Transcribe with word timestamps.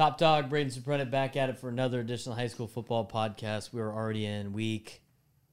Top 0.00 0.16
dog, 0.16 0.48
Braden 0.48 0.70
Soprano 0.72 1.04
back 1.04 1.36
at 1.36 1.50
it 1.50 1.58
for 1.58 1.68
another 1.68 2.00
edition 2.00 2.32
of 2.32 2.38
High 2.38 2.46
School 2.46 2.66
Football 2.66 3.06
Podcast. 3.06 3.70
We 3.70 3.82
are 3.82 3.92
already 3.92 4.24
in 4.24 4.54
week 4.54 5.02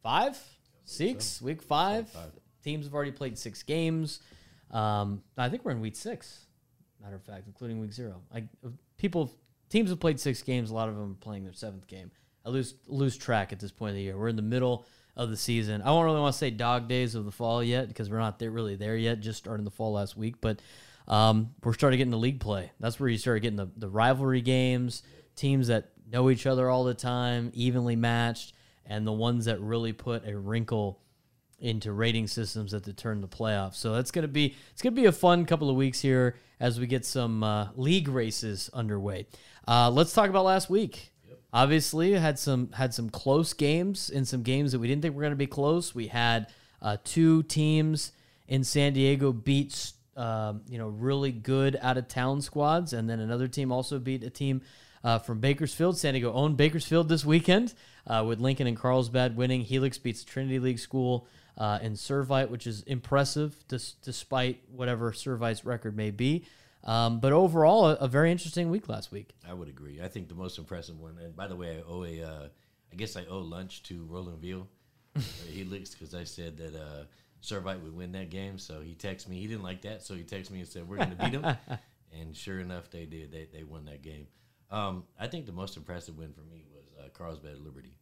five, 0.02 0.40
six, 0.86 1.42
week 1.42 1.62
five. 1.62 2.10
Teams 2.64 2.86
have 2.86 2.94
already 2.94 3.12
played 3.12 3.38
six 3.38 3.62
games. 3.62 4.22
Um, 4.72 5.22
I 5.38 5.50
think 5.50 5.66
we're 5.66 5.72
in 5.72 5.82
week 5.82 5.98
six, 5.98 6.46
matter 7.04 7.18
of 7.18 7.24
fact, 7.24 7.48
including 7.48 7.82
week 7.82 7.92
zero. 7.92 8.22
I, 8.34 8.46
people, 8.96 9.34
teams 9.70 9.90
have 9.90 10.00
played 10.00 10.18
six 10.18 10.42
games. 10.42 10.70
A 10.70 10.74
lot 10.74 10.88
of 10.88 10.96
them 10.96 11.12
are 11.12 11.16
playing 11.16 11.44
their 11.44 11.52
seventh 11.52 11.86
game. 11.86 12.10
I 12.46 12.50
lose 12.50 12.76
lose 12.88 13.18
track 13.18 13.52
at 13.52 13.60
this 13.60 13.74
point 13.74 13.90
of 13.90 13.96
the 13.98 14.02
year. 14.02 14.18
We're 14.18 14.30
in 14.30 14.38
the 14.38 14.42
middle 14.42 14.86
of 15.18 15.30
the 15.30 15.36
season. 15.36 15.82
I 15.82 15.88
don't 15.88 16.06
really 16.06 16.22
want 16.22 16.32
to 16.32 16.40
say 16.40 16.52
dog 16.52 16.88
days 16.88 17.16
of 17.16 17.26
the 17.26 17.34
fall 17.34 17.62
yet 17.62 17.90
because 17.90 18.10
we're 18.10 18.20
not 18.20 18.40
there, 18.40 18.52
really 18.52 18.78
there 18.78 18.96
yet. 18.96 19.20
Just 19.20 19.40
starting 19.40 19.66
the 19.66 19.72
fall 19.72 19.92
last 19.92 20.16
week, 20.16 20.36
but 20.40 20.62
um, 21.08 21.52
we're 21.64 21.74
starting 21.74 21.98
getting 21.98 22.12
the 22.12 22.18
league 22.18 22.40
play. 22.40 22.72
That's 22.80 23.00
where 23.00 23.10
you 23.10 23.18
start 23.18 23.42
getting 23.42 23.58
the, 23.58 23.70
the 23.78 23.90
rivalry 23.90 24.42
games, 24.42 25.04
teams 25.36 25.68
that 25.68 25.92
know 26.12 26.30
each 26.30 26.46
other 26.46 26.70
all 26.70 26.84
the 26.84 26.94
time, 26.94 27.52
evenly 27.54 27.96
matched, 27.96 28.54
and 28.86 29.06
the 29.06 29.12
ones 29.12 29.46
that 29.46 29.60
really 29.62 29.94
put 29.94 30.28
a 30.28 30.38
wrinkle 30.38 31.02
into 31.60 31.92
rating 31.92 32.28
systems 32.28 32.72
that 32.72 32.84
determine 32.84 33.22
the 33.22 33.28
playoffs. 33.28 33.76
So 33.76 33.94
that's 33.94 34.12
gonna 34.12 34.28
be 34.28 34.56
it's 34.72 34.82
gonna 34.82 34.96
be 34.96 35.06
a 35.06 35.12
fun 35.12 35.46
couple 35.46 35.70
of 35.70 35.76
weeks 35.76 36.00
here 36.00 36.36
as 36.60 36.80
we 36.80 36.88
get 36.88 37.06
some 37.06 37.44
uh, 37.44 37.70
league 37.76 38.08
races 38.08 38.70
underway. 38.74 39.28
Uh, 39.68 39.90
let's 39.90 40.14
talk 40.14 40.30
about 40.30 40.46
last 40.46 40.70
week. 40.70 41.12
Obviously, 41.54 42.12
had 42.14 42.38
some 42.38 42.72
had 42.74 42.94
some 42.94 43.10
close 43.10 43.54
games 43.54 44.10
in 44.10 44.26
some 44.26 44.44
games 44.44 44.72
that 44.72 44.80
we 44.80 44.88
didn't 44.88 45.02
think 45.02 45.16
were 45.16 45.22
going 45.22 45.32
to 45.32 45.38
be 45.38 45.48
close. 45.48 45.96
We 45.96 46.08
had 46.08 46.48
uh, 46.82 46.98
two 47.04 47.44
teams 47.44 48.12
in 48.48 48.64
San 48.64 48.94
Diego 48.94 49.32
beat 49.34 49.94
um, 50.18 50.62
you 50.68 50.78
know 50.78 50.88
really 50.88 51.32
good 51.32 51.78
out 51.82 51.98
of 51.98 52.08
town 52.08 52.42
squads, 52.42 52.94
and 52.94 53.10
then 53.10 53.20
another 53.20 53.48
team 53.48 53.72
also 53.72 54.00
beat 54.00 54.24
a 54.24 54.30
team 54.30 54.62
uh, 55.04 55.20
from 55.20 55.40
Bakersfield. 55.40 55.98
San 55.98 56.14
Diego 56.14 56.34
owned 56.34 56.58
Bakersfield 56.58 57.08
this 57.08 57.24
weekend 57.24 57.74
uh, 58.08 58.24
with 58.28 58.40
Lincoln 58.40 58.68
and 58.68 58.76
Carlsbad 58.76 59.38
winning. 59.38 59.62
Helix 59.62 59.98
beats 59.98 60.24
Trinity 60.24 60.60
League 60.60 60.80
School 60.80 61.28
uh, 61.58 61.80
in 61.82 61.94
Servite, 61.94 62.50
which 62.50 62.68
is 62.68 62.84
impressive 62.84 63.56
dis- 63.68 63.94
despite 64.04 64.62
whatever 64.72 65.12
Servite's 65.12 65.66
record 65.66 65.96
may 65.96 66.12
be. 66.12 66.46
Um, 66.84 67.20
but 67.20 67.34
overall, 67.34 67.88
a, 67.88 67.94
a 67.96 68.08
very 68.08 68.32
interesting 68.32 68.70
week 68.70 68.88
last 68.88 69.12
week. 69.12 69.34
I 69.48 69.54
would 69.54 69.68
agree. 69.68 70.02
I 70.02 70.08
think 70.08 70.30
the 70.30 70.36
most 70.36 70.58
impressive 70.58 71.00
one, 71.00 71.18
and 71.22 71.36
by 71.36 71.48
the 71.48 71.56
way, 71.56 71.78
I 71.78 71.82
owe 71.88 72.04
a, 72.04 72.22
uh, 72.22 72.48
I 72.92 72.96
guess 72.96 73.18
I 73.18 73.26
owe 73.26 73.40
lunch 73.40 73.84
to 73.84 74.06
Roland 74.10 74.40
Veal. 74.40 74.68
he 75.50 75.64
licks 75.64 75.92
because 75.92 76.14
I 76.14 76.24
said 76.24 76.58
that 76.58 76.76
uh, 76.76 77.04
Servite 77.42 77.82
would 77.82 77.96
win 77.96 78.12
that 78.14 78.30
game. 78.30 78.58
So 78.58 78.82
he 78.82 78.96
texted 78.96 79.30
me. 79.30 79.40
He 79.40 79.48
didn't 79.48 79.64
like 79.64 79.82
that, 79.82 80.04
so 80.04 80.16
he 80.16 80.24
texted 80.24 80.52
me 80.52 80.60
and 80.60 80.68
said, 80.68 80.88
"We're 80.88 80.98
going 80.98 81.12
to 81.12 81.16
beat 81.16 81.42
them." 81.42 81.58
and 82.20 82.36
sure 82.36 82.60
enough, 82.60 82.90
they 82.90 83.06
did. 83.06 83.32
They 83.32 83.48
they 83.52 83.64
won 83.64 83.86
that 83.86 84.02
game. 84.02 84.28
Um, 84.70 85.04
I 85.20 85.28
think 85.28 85.46
the 85.46 85.52
most 85.52 85.78
impressive 85.78 86.18
win 86.18 86.34
for 86.34 86.42
me 86.42 86.66
was 86.74 86.86
uh, 87.00 87.10
Carlsbad 87.10 87.60
Liberty. 87.60 87.96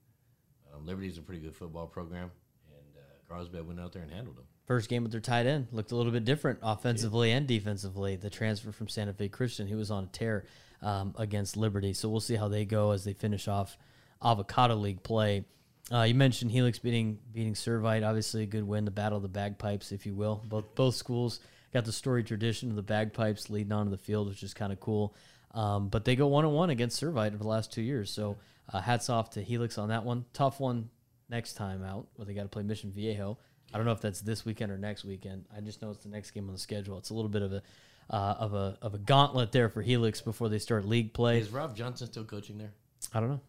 Um, 0.73 1.03
is 1.03 1.17
a 1.17 1.21
pretty 1.21 1.41
good 1.41 1.55
football 1.55 1.87
program, 1.87 2.31
and 2.67 2.97
uh, 2.97 3.33
Carlsbad 3.33 3.65
went 3.67 3.79
out 3.79 3.93
there 3.93 4.01
and 4.01 4.11
handled 4.11 4.37
them. 4.37 4.45
First 4.65 4.89
game 4.89 5.03
with 5.03 5.11
their 5.11 5.21
tight 5.21 5.45
end 5.45 5.67
looked 5.71 5.91
a 5.91 5.95
little 5.95 6.11
bit 6.11 6.25
different 6.25 6.59
offensively 6.63 7.31
and 7.31 7.47
defensively. 7.47 8.15
The 8.15 8.31
transfer 8.31 8.71
from 8.71 8.87
Santa 8.87 9.13
Fe 9.13 9.29
Christian, 9.29 9.67
he 9.67 9.75
was 9.75 9.91
on 9.91 10.05
a 10.05 10.07
tear 10.07 10.45
um, 10.81 11.13
against 11.17 11.55
Liberty. 11.55 11.93
So 11.93 12.09
we'll 12.09 12.19
see 12.19 12.35
how 12.35 12.47
they 12.47 12.65
go 12.65 12.91
as 12.91 13.03
they 13.03 13.13
finish 13.13 13.47
off 13.47 13.77
Avocado 14.23 14.75
League 14.75 15.03
play. 15.03 15.45
Uh, 15.91 16.01
you 16.01 16.15
mentioned 16.15 16.51
Helix 16.51 16.79
beating 16.79 17.19
beating 17.31 17.53
Servite, 17.53 18.07
obviously 18.07 18.43
a 18.43 18.47
good 18.47 18.63
win. 18.63 18.85
The 18.85 18.91
battle 18.91 19.17
of 19.17 19.21
the 19.21 19.29
bagpipes, 19.29 19.91
if 19.91 20.05
you 20.05 20.15
will. 20.15 20.43
Both 20.47 20.73
both 20.75 20.95
schools 20.95 21.39
got 21.73 21.85
the 21.85 21.91
story 21.91 22.23
tradition 22.23 22.69
of 22.69 22.75
the 22.75 22.81
bagpipes 22.81 23.49
leading 23.49 23.71
onto 23.71 23.91
the 23.91 23.97
field, 23.97 24.27
which 24.27 24.41
is 24.41 24.53
kind 24.53 24.73
of 24.73 24.79
cool. 24.79 25.15
Um, 25.53 25.89
but 25.89 26.03
they 26.03 26.15
go 26.15 26.27
one 26.27 26.43
on 26.43 26.53
one 26.53 26.69
against 26.69 27.01
Servite 27.01 27.27
over 27.27 27.37
the 27.37 27.47
last 27.47 27.71
two 27.71 27.81
years. 27.81 28.09
So 28.09 28.37
uh, 28.73 28.81
hats 28.81 29.09
off 29.09 29.31
to 29.31 29.41
Helix 29.41 29.77
on 29.77 29.89
that 29.89 30.03
one. 30.03 30.25
Tough 30.33 30.59
one 30.59 30.89
next 31.29 31.53
time 31.53 31.83
out, 31.83 32.07
where 32.15 32.25
they 32.25 32.33
got 32.33 32.43
to 32.43 32.49
play 32.49 32.63
Mission 32.63 32.91
Viejo. 32.91 33.37
I 33.73 33.77
don't 33.77 33.85
know 33.85 33.91
if 33.91 34.01
that's 34.01 34.21
this 34.21 34.45
weekend 34.45 34.71
or 34.71 34.77
next 34.77 35.05
weekend. 35.05 35.45
I 35.55 35.61
just 35.61 35.81
know 35.81 35.91
it's 35.91 36.03
the 36.03 36.09
next 36.09 36.31
game 36.31 36.47
on 36.47 36.53
the 36.53 36.59
schedule. 36.59 36.97
It's 36.97 37.09
a 37.09 37.13
little 37.13 37.29
bit 37.29 37.41
of 37.41 37.53
a 37.53 37.61
uh, 38.09 38.35
of 38.39 38.53
a 38.53 38.77
of 38.81 38.93
a 38.93 38.97
gauntlet 38.97 39.51
there 39.51 39.69
for 39.69 39.81
Helix 39.81 40.21
before 40.21 40.49
they 40.49 40.59
start 40.59 40.85
league 40.85 41.13
play. 41.13 41.39
Is 41.39 41.51
Rob 41.51 41.75
Johnson 41.75 42.07
still 42.07 42.23
coaching 42.23 42.57
there? 42.57 42.71
I 43.13 43.19
don't 43.19 43.29
know. 43.29 43.41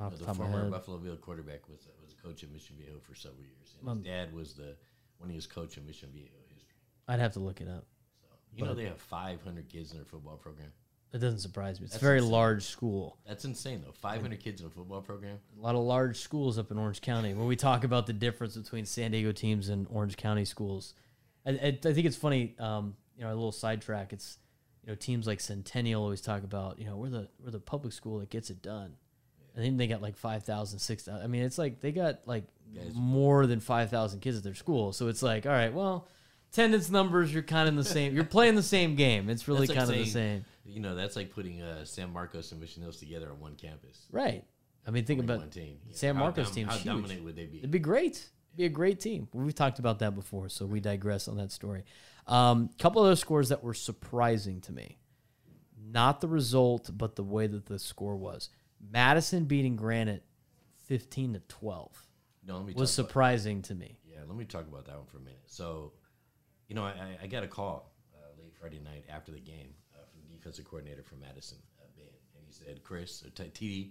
Off 0.00 0.12
the 0.12 0.18
the 0.18 0.24
top 0.24 0.34
of 0.34 0.40
my 0.40 0.46
former 0.46 0.62
head. 0.62 0.70
Buffalo 0.70 0.98
Bill 0.98 1.16
quarterback 1.16 1.68
was 1.68 1.88
was 2.02 2.12
a 2.12 2.22
coach 2.22 2.42
at 2.42 2.50
Mission 2.50 2.76
Viejo 2.78 2.98
for 3.00 3.14
several 3.14 3.42
years. 3.42 3.74
And 3.80 3.98
his 3.98 4.06
dad 4.06 4.32
was 4.32 4.54
the 4.54 4.76
when 5.18 5.30
he 5.30 5.36
was 5.36 5.46
coach 5.46 5.76
at 5.76 5.86
Mission 5.86 6.08
Viejo 6.12 6.30
history. 6.54 6.76
I'd 7.08 7.20
have 7.20 7.34
to 7.34 7.40
look 7.40 7.60
it 7.60 7.68
up. 7.68 7.84
You 8.54 8.64
know 8.64 8.74
they 8.74 8.84
have 8.84 9.00
500 9.00 9.68
kids 9.68 9.92
in 9.92 9.98
their 9.98 10.04
football 10.04 10.36
program. 10.36 10.72
It 11.12 11.18
doesn't 11.18 11.40
surprise 11.40 11.80
me. 11.80 11.86
It's 11.86 11.96
a 11.96 11.98
very 11.98 12.18
insane. 12.18 12.30
large 12.30 12.64
school. 12.64 13.18
That's 13.26 13.44
insane 13.44 13.82
though. 13.84 13.92
500 13.92 14.38
kids 14.38 14.60
in 14.60 14.68
a 14.68 14.70
football 14.70 15.00
program. 15.00 15.38
A 15.58 15.62
lot 15.62 15.74
of 15.74 15.82
large 15.82 16.18
schools 16.18 16.56
up 16.56 16.70
in 16.70 16.78
Orange 16.78 17.00
County. 17.00 17.34
When 17.34 17.48
we 17.48 17.56
talk 17.56 17.82
about 17.82 18.06
the 18.06 18.12
difference 18.12 18.56
between 18.56 18.86
San 18.86 19.10
Diego 19.10 19.32
teams 19.32 19.68
and 19.68 19.86
Orange 19.90 20.16
County 20.16 20.44
schools, 20.44 20.94
I, 21.44 21.50
I, 21.50 21.78
I 21.84 21.92
think 21.92 22.06
it's 22.06 22.16
funny. 22.16 22.54
Um, 22.58 22.96
you 23.16 23.24
know, 23.24 23.30
a 23.30 23.34
little 23.34 23.52
sidetrack. 23.52 24.12
It's 24.12 24.38
you 24.84 24.90
know 24.90 24.94
teams 24.94 25.26
like 25.26 25.40
Centennial 25.40 26.02
always 26.02 26.20
talk 26.20 26.44
about 26.44 26.78
you 26.78 26.86
know 26.86 26.96
we're 26.96 27.10
the 27.10 27.28
we're 27.42 27.50
the 27.50 27.58
public 27.58 27.92
school 27.92 28.20
that 28.20 28.30
gets 28.30 28.50
it 28.50 28.62
done. 28.62 28.94
I 29.56 29.60
think 29.60 29.78
they 29.78 29.86
got 29.86 30.02
like 30.02 30.16
5,000, 30.16 30.78
6,000. 30.78 31.22
I 31.22 31.26
mean, 31.26 31.42
it's 31.42 31.58
like 31.58 31.80
they 31.80 31.92
got 31.92 32.20
like 32.26 32.44
more 32.94 33.46
than 33.46 33.60
5,000 33.60 34.20
kids 34.20 34.36
at 34.36 34.42
their 34.42 34.54
school. 34.54 34.92
So 34.92 35.08
it's 35.08 35.22
like, 35.22 35.46
all 35.46 35.52
right, 35.52 35.72
well, 35.72 36.08
attendance 36.52 36.90
numbers, 36.90 37.32
you're 37.32 37.42
kind 37.42 37.68
of 37.68 37.74
in 37.74 37.76
the 37.76 37.84
same, 37.84 38.14
you're 38.14 38.24
playing 38.24 38.54
the 38.54 38.62
same 38.62 38.94
game. 38.94 39.28
It's 39.28 39.48
really 39.48 39.66
like 39.66 39.76
kind 39.76 39.90
of 39.90 39.96
the 39.96 40.04
same. 40.04 40.44
You 40.64 40.80
know, 40.80 40.94
that's 40.94 41.16
like 41.16 41.34
putting 41.34 41.62
uh, 41.62 41.84
San 41.84 42.12
Marcos 42.12 42.52
and 42.52 42.60
Mission 42.60 42.82
Hills 42.82 42.98
together 42.98 43.30
on 43.30 43.40
one 43.40 43.56
campus. 43.56 44.06
Right. 44.12 44.44
I 44.86 44.90
mean, 44.90 45.04
think 45.04 45.20
Only 45.20 45.34
about 45.34 45.50
team. 45.50 45.78
Yeah. 45.86 45.96
San 45.96 46.16
Marcos 46.16 46.46
dom- 46.46 46.54
team's 46.54 46.70
How 46.70 46.76
huge. 46.76 46.86
dominant 46.86 47.24
would 47.24 47.36
they 47.36 47.46
be? 47.46 47.58
It'd 47.58 47.70
be 47.70 47.78
great. 47.78 48.12
It'd 48.14 48.56
be 48.56 48.64
a 48.64 48.68
great 48.68 49.00
team. 49.00 49.28
We've 49.32 49.54
talked 49.54 49.78
about 49.78 49.98
that 49.98 50.14
before, 50.14 50.48
so 50.48 50.66
we 50.66 50.80
digress 50.80 51.28
on 51.28 51.36
that 51.36 51.52
story. 51.52 51.84
A 52.26 52.32
um, 52.32 52.70
couple 52.78 53.02
other 53.02 53.16
scores 53.16 53.48
that 53.48 53.62
were 53.62 53.74
surprising 53.74 54.60
to 54.62 54.72
me. 54.72 54.98
Not 55.92 56.20
the 56.20 56.28
result, 56.28 56.90
but 56.92 57.16
the 57.16 57.24
way 57.24 57.46
that 57.46 57.66
the 57.66 57.78
score 57.78 58.16
was. 58.16 58.48
Madison 58.80 59.44
beating 59.44 59.76
Granite 59.76 60.24
15 60.86 61.34
to 61.34 61.40
12 61.40 62.06
No, 62.46 62.56
let 62.58 62.66
me 62.66 62.72
was 62.74 62.96
about- 62.98 63.06
surprising 63.08 63.62
to 63.62 63.74
me. 63.74 63.98
Yeah, 64.04 64.20
let 64.26 64.36
me 64.36 64.44
talk 64.44 64.66
about 64.66 64.86
that 64.86 64.96
one 64.96 65.06
for 65.06 65.18
a 65.18 65.20
minute. 65.20 65.42
So, 65.46 65.92
you 66.68 66.74
know, 66.74 66.84
I, 66.84 67.18
I- 67.22 67.26
got 67.26 67.42
a 67.42 67.48
call 67.48 67.92
uh, 68.14 68.40
late 68.42 68.54
Friday 68.54 68.80
night 68.80 69.04
after 69.08 69.32
the 69.32 69.40
game 69.40 69.74
uh, 69.94 70.04
from 70.10 70.20
the 70.28 70.34
defensive 70.36 70.64
coordinator 70.64 71.02
from 71.02 71.20
Madison, 71.20 71.58
uh, 71.80 71.84
Ben, 71.96 72.06
and 72.36 72.44
he 72.46 72.52
said, 72.52 72.82
"Chris, 72.82 73.22
or 73.24 73.30
TD, 73.30 73.90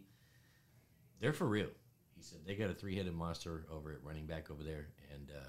they're 1.20 1.34
for 1.34 1.48
real." 1.48 1.70
He 2.16 2.22
said 2.24 2.40
they 2.46 2.56
got 2.56 2.70
a 2.70 2.74
three-headed 2.74 3.14
monster 3.14 3.66
over 3.72 3.92
at 3.94 4.04
running 4.04 4.26
back 4.26 4.52
over 4.52 4.64
there, 4.64 4.88
and 5.14 5.32
uh, 5.32 5.48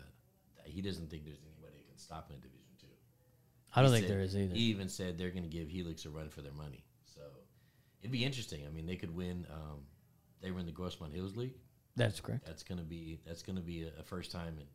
he 0.65 0.81
doesn't 0.83 1.11
think 1.11 1.25
there's 1.25 1.41
anybody 1.45 1.79
that 1.79 1.89
can 1.89 1.99
stop 1.99 2.29
him 2.29 2.37
in 2.37 2.41
Division 2.43 2.67
Two. 2.81 2.87
I 3.75 3.83
don't 3.83 3.91
He 3.91 3.97
think 3.99 4.07
said- 4.09 4.17
there 4.17 4.23
is 4.23 4.37
either. 4.37 4.55
He 4.55 4.61
even 4.65 4.89
said 4.89 5.19
they're 5.19 5.31
going 5.31 5.43
to 5.43 5.49
give 5.49 5.69
Helix 5.69 6.05
a 6.05 6.11
run 6.11 6.29
for 6.29 6.43
their 6.43 6.53
money. 6.53 6.85
So 7.05 7.21
it'd 8.01 8.13
be 8.13 8.25
interesting. 8.25 8.67
I 8.67 8.71
mean, 8.71 8.87
they 8.87 8.97
could 8.97 9.15
win. 9.15 9.47
Um, 9.51 9.81
they 10.41 10.51
were 10.51 10.61
in 10.61 10.67
the 10.67 10.73
Grossmont 10.73 11.15
Hills 11.15 11.37
League. 11.37 11.55
That's 11.97 12.21
correct. 12.21 12.47
That's 12.47 12.63
going 12.63 12.79
to 12.79 12.85
be 12.85 13.21
that's 13.27 13.43
to 13.43 13.53
be 13.53 13.85
a, 13.85 14.01
a 14.01 14.03
first 14.03 14.31
time 14.33 14.57
in 14.59 14.67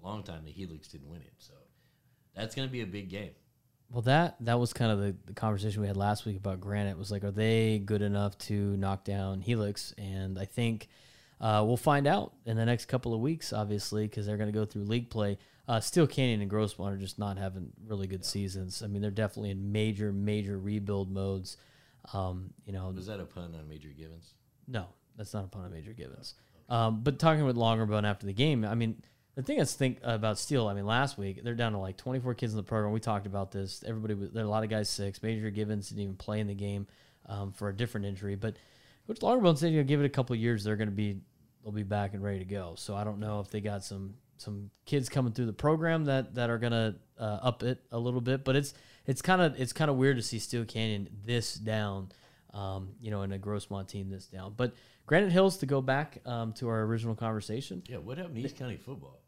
a 0.00 0.06
long 0.06 0.22
time 0.22 0.44
the 0.44 0.52
Helix 0.52 0.88
didn't 0.88 1.08
win 1.08 1.20
it. 1.20 1.32
So 1.38 1.54
that's 2.34 2.54
going 2.54 2.68
to 2.68 2.72
be 2.72 2.82
a 2.82 2.86
big 2.86 3.08
game. 3.08 3.30
Well, 3.90 4.02
that 4.02 4.36
that 4.40 4.58
was 4.58 4.72
kind 4.72 4.90
of 4.90 4.98
the, 4.98 5.16
the 5.26 5.32
conversation 5.32 5.80
we 5.80 5.86
had 5.86 5.96
last 5.96 6.26
week 6.26 6.36
about 6.36 6.60
Granite. 6.60 6.98
Was 6.98 7.10
like, 7.10 7.24
are 7.24 7.30
they 7.30 7.78
good 7.78 8.02
enough 8.02 8.36
to 8.38 8.76
knock 8.76 9.04
down 9.04 9.40
Helix? 9.40 9.94
And 9.96 10.38
I 10.38 10.44
think 10.44 10.88
uh, 11.40 11.62
we'll 11.66 11.76
find 11.76 12.06
out 12.06 12.32
in 12.44 12.56
the 12.56 12.66
next 12.66 12.86
couple 12.86 13.14
of 13.14 13.20
weeks, 13.20 13.52
obviously, 13.52 14.06
because 14.06 14.26
they're 14.26 14.36
going 14.36 14.52
to 14.52 14.58
go 14.58 14.64
through 14.64 14.84
league 14.84 15.08
play. 15.08 15.38
Uh, 15.68 15.80
Steele 15.80 16.06
Canyon 16.06 16.40
and 16.42 16.50
Grossmont 16.50 16.92
are 16.92 16.96
just 16.96 17.18
not 17.18 17.38
having 17.38 17.72
really 17.86 18.06
good 18.06 18.24
seasons. 18.24 18.82
I 18.82 18.86
mean, 18.86 19.02
they're 19.02 19.10
definitely 19.10 19.50
in 19.50 19.72
major, 19.72 20.12
major 20.12 20.58
rebuild 20.58 21.10
modes. 21.10 21.56
Um, 22.12 22.50
you 22.64 22.72
know, 22.72 22.92
Was 22.94 23.06
that 23.06 23.20
a 23.20 23.24
pun 23.24 23.54
on 23.58 23.68
Major 23.68 23.88
Givens? 23.88 24.34
no, 24.68 24.86
that's 25.16 25.32
not 25.32 25.44
a 25.44 25.48
pun 25.48 25.64
on 25.64 25.72
major 25.72 25.92
Givens. 25.92 26.34
Um, 26.68 27.02
but 27.02 27.18
talking 27.18 27.44
with 27.44 27.56
Longerbone 27.56 28.04
after 28.04 28.26
the 28.26 28.32
game, 28.32 28.64
I 28.64 28.74
mean, 28.74 29.02
the 29.36 29.42
thing 29.42 29.60
I 29.60 29.64
think 29.64 29.98
about 30.02 30.38
Steele, 30.38 30.66
I 30.66 30.74
mean, 30.74 30.86
last 30.86 31.18
week 31.18 31.42
they're 31.44 31.54
down 31.54 31.72
to 31.72 31.78
like 31.78 31.96
24 31.96 32.34
kids 32.34 32.52
in 32.52 32.56
the 32.56 32.62
program. 32.62 32.92
We 32.92 33.00
talked 33.00 33.26
about 33.26 33.52
this. 33.52 33.84
Everybody, 33.86 34.14
was, 34.14 34.30
there 34.30 34.42
are 34.42 34.46
a 34.46 34.50
lot 34.50 34.64
of 34.64 34.70
guys 34.70 34.88
six. 34.88 35.22
Major 35.22 35.50
Givens 35.50 35.88
didn't 35.90 36.02
even 36.02 36.16
play 36.16 36.40
in 36.40 36.46
the 36.46 36.54
game 36.54 36.86
um, 37.28 37.52
for 37.52 37.68
a 37.68 37.76
different 37.76 38.06
injury. 38.06 38.34
But 38.34 38.56
Coach 39.06 39.20
Longerbone 39.20 39.58
said, 39.58 39.72
you 39.72 39.78
know, 39.78 39.84
give 39.84 40.00
it 40.00 40.06
a 40.06 40.10
couple 40.10 40.34
of 40.34 40.40
years, 40.40 40.64
they're 40.64 40.76
going 40.76 40.88
to 40.88 40.94
be, 40.94 41.20
they'll 41.62 41.72
be 41.72 41.82
back 41.82 42.14
and 42.14 42.22
ready 42.22 42.40
to 42.40 42.44
go. 42.44 42.74
So 42.76 42.96
I 42.96 43.04
don't 43.04 43.20
know 43.20 43.40
if 43.40 43.50
they 43.50 43.60
got 43.60 43.84
some 43.84 44.14
some 44.38 44.70
kids 44.84 45.08
coming 45.08 45.32
through 45.32 45.46
the 45.46 45.52
program 45.54 46.04
that 46.04 46.34
that 46.34 46.50
are 46.50 46.58
going 46.58 46.72
to 46.72 46.94
uh, 47.18 47.38
up 47.42 47.62
it 47.62 47.78
a 47.90 47.98
little 47.98 48.20
bit. 48.20 48.44
But 48.44 48.56
it's 48.56 48.74
it's 49.06 49.22
kind 49.22 49.40
of 49.40 49.58
it's 49.60 49.72
kind 49.72 49.90
of 49.90 49.96
weird 49.96 50.16
to 50.16 50.22
see 50.22 50.38
Steele 50.38 50.64
Canyon 50.64 51.08
this 51.24 51.54
down 51.54 52.10
um, 52.56 52.94
you 53.00 53.10
know, 53.10 53.22
in 53.22 53.32
a 53.32 53.38
Grossmont 53.38 53.86
team 53.86 54.08
this 54.08 54.26
down. 54.26 54.54
But 54.56 54.74
Granite 55.04 55.30
Hills, 55.30 55.58
to 55.58 55.66
go 55.66 55.82
back 55.82 56.18
um, 56.24 56.54
to 56.54 56.68
our 56.68 56.82
original 56.82 57.14
conversation, 57.14 57.82
Yeah, 57.86 57.98
what 57.98 58.16
happened 58.16 58.36
to 58.36 58.40
East 58.40 58.56
County 58.56 58.76
football? 58.76 59.20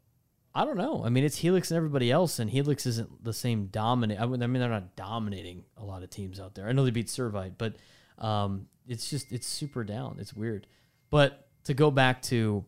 I 0.55 0.65
don't 0.65 0.77
know. 0.77 1.05
I 1.05 1.09
mean, 1.09 1.23
it's 1.23 1.37
Helix 1.37 1.69
and 1.69 1.77
everybody 1.77 2.11
else, 2.11 2.39
and 2.39 2.49
Helix 2.49 2.87
isn't 2.87 3.23
the 3.23 3.33
same 3.33 3.67
dominant. 3.67 4.19
I 4.19 4.25
mean, 4.25 4.41
I 4.41 4.47
mean, 4.47 4.59
they're 4.59 4.69
not 4.69 4.95
dominating 4.95 5.63
a 5.77 5.85
lot 5.85 6.01
of 6.01 6.09
teams 6.09 6.39
out 6.39 6.55
there. 6.55 6.67
I 6.67 6.71
know 6.71 6.83
they 6.83 6.91
beat 6.91 7.05
Servite, 7.05 7.53
but 7.59 7.75
um, 8.17 8.65
it's 8.87 9.09
just 9.11 9.31
it's 9.31 9.47
super 9.47 9.83
down. 9.83 10.17
It's 10.19 10.33
weird. 10.33 10.65
But 11.11 11.47
to 11.65 11.75
go 11.75 11.91
back 11.91 12.23
to 12.23 12.65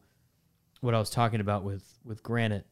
what 0.81 0.94
I 0.94 1.00
was 1.00 1.10
talking 1.10 1.42
about 1.42 1.64
with 1.64 1.84
with 2.06 2.22
Granite, 2.22 2.68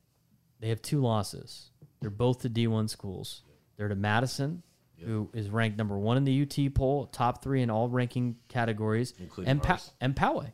they 0.59 0.69
have 0.69 0.81
two 0.83 1.01
losses. 1.01 1.71
They're 2.01 2.11
both 2.11 2.43
to 2.43 2.49
D 2.49 2.67
one 2.67 2.87
schools. 2.87 3.41
They're 3.79 3.87
to 3.87 3.95
Madison, 3.95 4.61
who 4.97 5.29
is 5.33 5.49
ranked 5.49 5.77
number 5.77 5.97
one 5.97 6.17
in 6.17 6.25
the 6.25 6.41
UT 6.41 6.73
poll, 6.73 7.05
top 7.05 7.41
three 7.41 7.61
in 7.61 7.69
all 7.69 7.87
ranking 7.87 8.35
categories, 8.49 9.13
Including 9.17 9.49
and 9.49 9.63
pa- 9.63 9.79
and 10.01 10.13
Poway. 10.13 10.51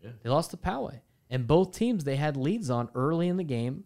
Yeah. 0.00 0.10
They 0.22 0.30
lost 0.30 0.52
to 0.52 0.56
Poway, 0.56 1.00
and 1.28 1.44
both 1.44 1.72
teams 1.72 2.04
they 2.04 2.14
had 2.14 2.36
leads 2.36 2.70
on 2.70 2.88
early 2.94 3.26
in 3.26 3.36
the 3.36 3.42
game, 3.42 3.82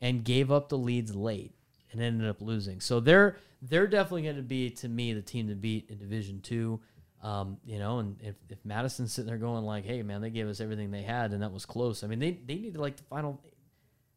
and 0.00 0.24
gave 0.24 0.50
up 0.50 0.68
the 0.68 0.76
leads 0.76 1.14
late 1.14 1.54
and 1.92 2.02
ended 2.02 2.28
up 2.28 2.42
losing. 2.42 2.80
So 2.80 2.98
they're 2.98 3.36
they're 3.62 3.86
definitely 3.86 4.22
going 4.22 4.34
to 4.34 4.42
be 4.42 4.70
to 4.70 4.88
me 4.88 5.12
the 5.12 5.22
team 5.22 5.46
to 5.46 5.54
beat 5.54 5.88
in 5.88 5.98
Division 5.98 6.40
Two. 6.40 6.80
Um, 7.22 7.58
you 7.64 7.78
know, 7.78 8.00
and 8.00 8.20
if, 8.20 8.34
if 8.50 8.58
Madison's 8.64 9.12
sitting 9.12 9.28
there 9.28 9.38
going 9.38 9.64
like, 9.64 9.84
"Hey, 9.84 10.02
man, 10.02 10.22
they 10.22 10.30
gave 10.30 10.48
us 10.48 10.60
everything 10.60 10.90
they 10.90 11.02
had, 11.02 11.30
and 11.30 11.40
that 11.44 11.52
was 11.52 11.66
close." 11.66 12.02
I 12.02 12.08
mean, 12.08 12.18
they 12.18 12.32
they 12.32 12.56
needed 12.56 12.78
like 12.78 12.96
the 12.96 13.04
final, 13.04 13.40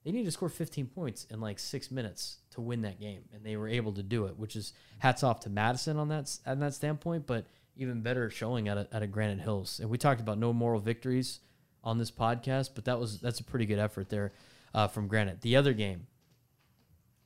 they 0.03 0.11
needed 0.11 0.25
to 0.25 0.31
score 0.31 0.49
15 0.49 0.87
points 0.87 1.25
in 1.29 1.39
like 1.39 1.59
six 1.59 1.91
minutes 1.91 2.39
to 2.57 2.61
win 2.61 2.81
that 2.81 2.99
game, 2.99 3.21
and 3.33 3.43
they 3.43 3.55
were 3.55 3.67
able 3.67 3.93
to 3.93 4.03
do 4.03 4.25
it. 4.25 4.37
Which 4.37 4.55
is 4.55 4.73
hats 4.99 5.23
off 5.23 5.39
to 5.41 5.49
Madison 5.49 5.97
on 5.97 6.09
that 6.09 6.37
on 6.45 6.59
that 6.59 6.73
standpoint, 6.73 7.25
but 7.25 7.45
even 7.77 8.01
better 8.01 8.29
showing 8.29 8.67
at 8.67 8.77
a, 8.77 8.87
at 8.91 9.03
a 9.03 9.07
Granite 9.07 9.39
Hills. 9.39 9.79
And 9.79 9.89
we 9.89 9.97
talked 9.97 10.19
about 10.19 10.39
no 10.39 10.51
moral 10.51 10.79
victories 10.79 11.39
on 11.83 11.99
this 11.99 12.11
podcast, 12.11 12.71
but 12.75 12.85
that 12.85 12.99
was 12.99 13.19
that's 13.19 13.39
a 13.39 13.43
pretty 13.43 13.65
good 13.65 13.79
effort 13.79 14.09
there 14.09 14.33
uh, 14.73 14.87
from 14.87 15.07
Granite. 15.07 15.41
The 15.41 15.55
other 15.55 15.73
game, 15.73 16.07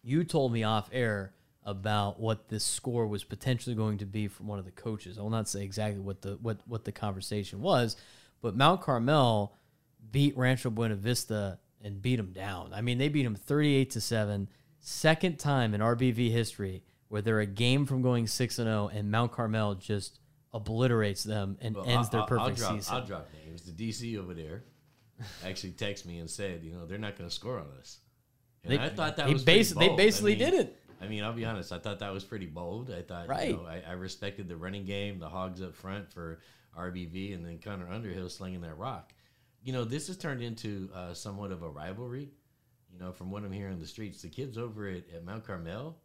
you 0.03 0.23
told 0.23 0.51
me 0.51 0.63
off 0.63 0.89
air 0.91 1.33
about 1.63 2.19
what 2.19 2.49
this 2.49 2.63
score 2.63 3.07
was 3.07 3.23
potentially 3.23 3.75
going 3.75 3.99
to 3.99 4.05
be 4.05 4.27
from 4.27 4.47
one 4.47 4.59
of 4.59 4.65
the 4.65 4.71
coaches. 4.71 5.17
I 5.17 5.21
will 5.21 5.29
not 5.29 5.47
say 5.47 5.63
exactly 5.63 6.01
what 6.01 6.21
the 6.21 6.37
what 6.41 6.59
what 6.67 6.83
the 6.83 6.91
conversation 6.91 7.61
was, 7.61 7.95
but 8.41 8.55
Mount 8.55 8.81
Carmel 8.81 9.55
beat 10.11 10.37
Rancho 10.37 10.69
Buena 10.69 10.95
Vista 10.95 11.59
and 11.83 12.01
beat 12.01 12.17
them 12.17 12.31
down. 12.31 12.71
I 12.73 12.81
mean, 12.81 12.97
they 12.97 13.09
beat 13.09 13.23
them 13.23 13.35
38 13.35 13.89
to 13.91 14.01
7, 14.01 14.47
second 14.81 15.37
time 15.39 15.73
in 15.73 15.81
RBV 15.81 16.29
history 16.31 16.83
where 17.07 17.21
they're 17.21 17.39
a 17.39 17.45
game 17.45 17.85
from 17.85 18.01
going 18.01 18.27
6 18.27 18.59
and 18.59 18.67
0 18.67 18.89
and 18.93 19.09
Mount 19.11 19.31
Carmel 19.31 19.75
just 19.75 20.19
obliterates 20.53 21.23
them 21.23 21.57
and 21.61 21.75
Well, 21.75 21.85
ends 21.85 22.09
I- 22.09 22.11
their 22.11 22.21
perfect 22.25 22.49
I'll 22.49 22.55
drop, 22.55 22.75
season. 22.75 22.95
I'll 22.95 23.05
drop 23.05 23.29
names. 23.45 23.61
The 23.63 23.71
DC 23.71 24.17
over 24.17 24.33
there 24.33 24.63
actually 25.45 25.73
texted 25.73 26.05
me 26.07 26.19
and 26.19 26.29
said, 26.29 26.63
you 26.63 26.73
know, 26.73 26.85
they're 26.85 26.97
not 26.97 27.15
going 27.17 27.29
to 27.29 27.33
score 27.35 27.59
on 27.59 27.67
us. 27.79 27.99
And 28.63 28.73
They- 28.73 28.79
I 28.79 28.89
thought 28.89 29.17
that 29.17 29.27
they 29.27 29.33
was 29.33 29.43
basi- 29.43 29.45
pretty 29.45 29.79
they 29.79 29.87
bold. 29.87 29.99
I 29.99 30.03
basically 30.03 30.31
mean- 30.35 30.39
did 30.39 30.53
it. 30.55 30.77
I 30.99 31.07
mean, 31.07 31.23
I'll 31.23 31.33
be 31.33 31.45
honest. 31.45 31.71
I 31.71 31.79
thought 31.79 31.97
that 31.99 32.13
was 32.13 32.23
pretty 32.23 32.45
bold. 32.45 32.91
I 32.91 33.01
thought, 33.01 33.27
Right. 33.27 33.49
you 33.49 33.57
know, 33.57 33.65
I, 33.65 33.81
I 33.87 33.91
respected 33.93 34.47
the 34.47 34.55
running 34.55 34.85
game, 34.85 35.17
the 35.17 35.29
hogs 35.29 35.59
up 35.61 35.73
front 35.73 36.11
for 36.13 36.41
RBV, 36.77 37.33
and 37.33 37.43
then 37.43 37.57
Connor 37.57 37.89
Underhill 37.89 38.29
slinging 38.29 38.61
that 38.61 38.77
rock. 38.77 39.11
You 39.63 39.73
know, 39.73 39.83
this 39.83 40.07
has 40.07 40.17
turned 40.17 40.43
into 40.43 40.89
uh, 40.93 41.13
somewhat 41.15 41.51
of 41.51 41.63
a 41.63 41.69
rivalry. 41.69 42.29
You 42.91 42.99
know, 42.99 43.11
from 43.11 43.31
what 43.31 43.43
I'm 43.43 43.51
hearing 43.51 43.73
in 43.73 43.79
the 43.79 43.87
streets, 43.87 44.21
the 44.21 44.29
kids 44.29 44.57
over 44.57 44.87
at, 44.87 45.03
at 45.15 45.25
Mount 45.25 45.45
Carmel, 45.45 45.97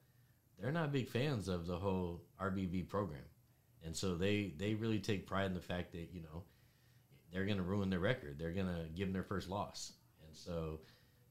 they're 0.58 0.72
not 0.72 0.92
big 0.92 1.08
fans 1.08 1.48
of 1.48 1.66
the 1.66 1.76
whole 1.76 2.22
RBV 2.40 2.88
program, 2.88 3.24
and 3.84 3.94
so 3.96 4.14
they 4.14 4.54
they 4.56 4.74
really 4.74 5.00
take 5.00 5.26
pride 5.26 5.46
in 5.46 5.54
the 5.54 5.60
fact 5.60 5.92
that 5.92 6.08
you 6.12 6.22
know 6.22 6.44
they're 7.32 7.44
going 7.44 7.58
to 7.58 7.62
ruin 7.62 7.90
their 7.90 8.00
record. 8.00 8.38
They're 8.38 8.52
going 8.52 8.66
to 8.66 8.88
give 8.94 9.08
them 9.08 9.12
their 9.12 9.22
first 9.22 9.48
loss. 9.48 9.92
And 10.26 10.34
so, 10.34 10.80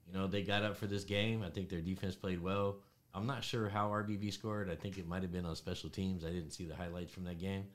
you 0.05 0.13
know, 0.13 0.27
they 0.27 0.43
got 0.43 0.63
up 0.63 0.77
for 0.77 0.87
this 0.87 1.03
game. 1.03 1.43
I 1.43 1.49
think 1.49 1.69
their 1.69 1.81
defense 1.81 2.15
played 2.15 2.41
well. 2.41 2.77
I'm 3.13 3.25
not 3.25 3.43
sure 3.43 3.69
how 3.69 3.89
RBV 3.89 4.33
scored. 4.33 4.69
I 4.69 4.75
think 4.75 4.97
it 4.97 5.07
might 5.07 5.21
have 5.21 5.31
been 5.31 5.45
on 5.45 5.55
special 5.55 5.89
teams. 5.89 6.25
I 6.25 6.29
didn't 6.29 6.51
see 6.51 6.65
the 6.65 6.75
highlights 6.75 7.13
from 7.13 7.23
that 7.23 7.39
game. 7.39 7.65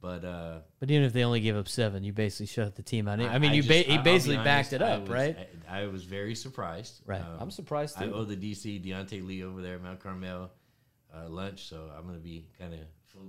But 0.00 0.24
uh, 0.24 0.58
But 0.78 0.90
even 0.90 1.04
if 1.04 1.12
they 1.12 1.24
only 1.24 1.40
gave 1.40 1.56
up 1.56 1.68
seven, 1.68 2.04
you 2.04 2.12
basically 2.12 2.46
shut 2.46 2.74
the 2.76 2.82
team 2.82 3.08
out. 3.08 3.18
I, 3.20 3.38
mean, 3.38 3.54
you 3.54 3.62
just- 3.62 3.68
ba- 3.86 3.90
he 3.90 3.96
I'll 3.98 4.02
basically 4.04 4.36
honest, 4.36 4.70
backed 4.70 4.72
it 4.74 4.82
I 4.82 4.90
up, 4.92 5.00
was- 5.02 5.10
right? 5.10 5.36
I, 5.68 5.80
I 5.82 5.86
was 5.86 6.04
very 6.04 6.34
surprised. 6.34 7.00
Right. 7.06 7.20
Um, 7.20 7.36
I'm 7.40 7.50
surprised 7.50 7.96
I 8.00 8.06
owe 8.06 8.24
the 8.24 8.36
DC 8.36 8.84
Deontay 8.84 9.26
Lee 9.26 9.42
over 9.42 9.62
there 9.62 9.76
at 9.76 9.82
Mount 9.82 10.00
Carmel 10.00 10.50
uh, 11.14 11.28
lunch, 11.28 11.68
so 11.68 11.90
I'm 11.96 12.02
going 12.04 12.16
to 12.16 12.20
be 12.22 12.46
kind 12.58 12.74
of 12.74 12.80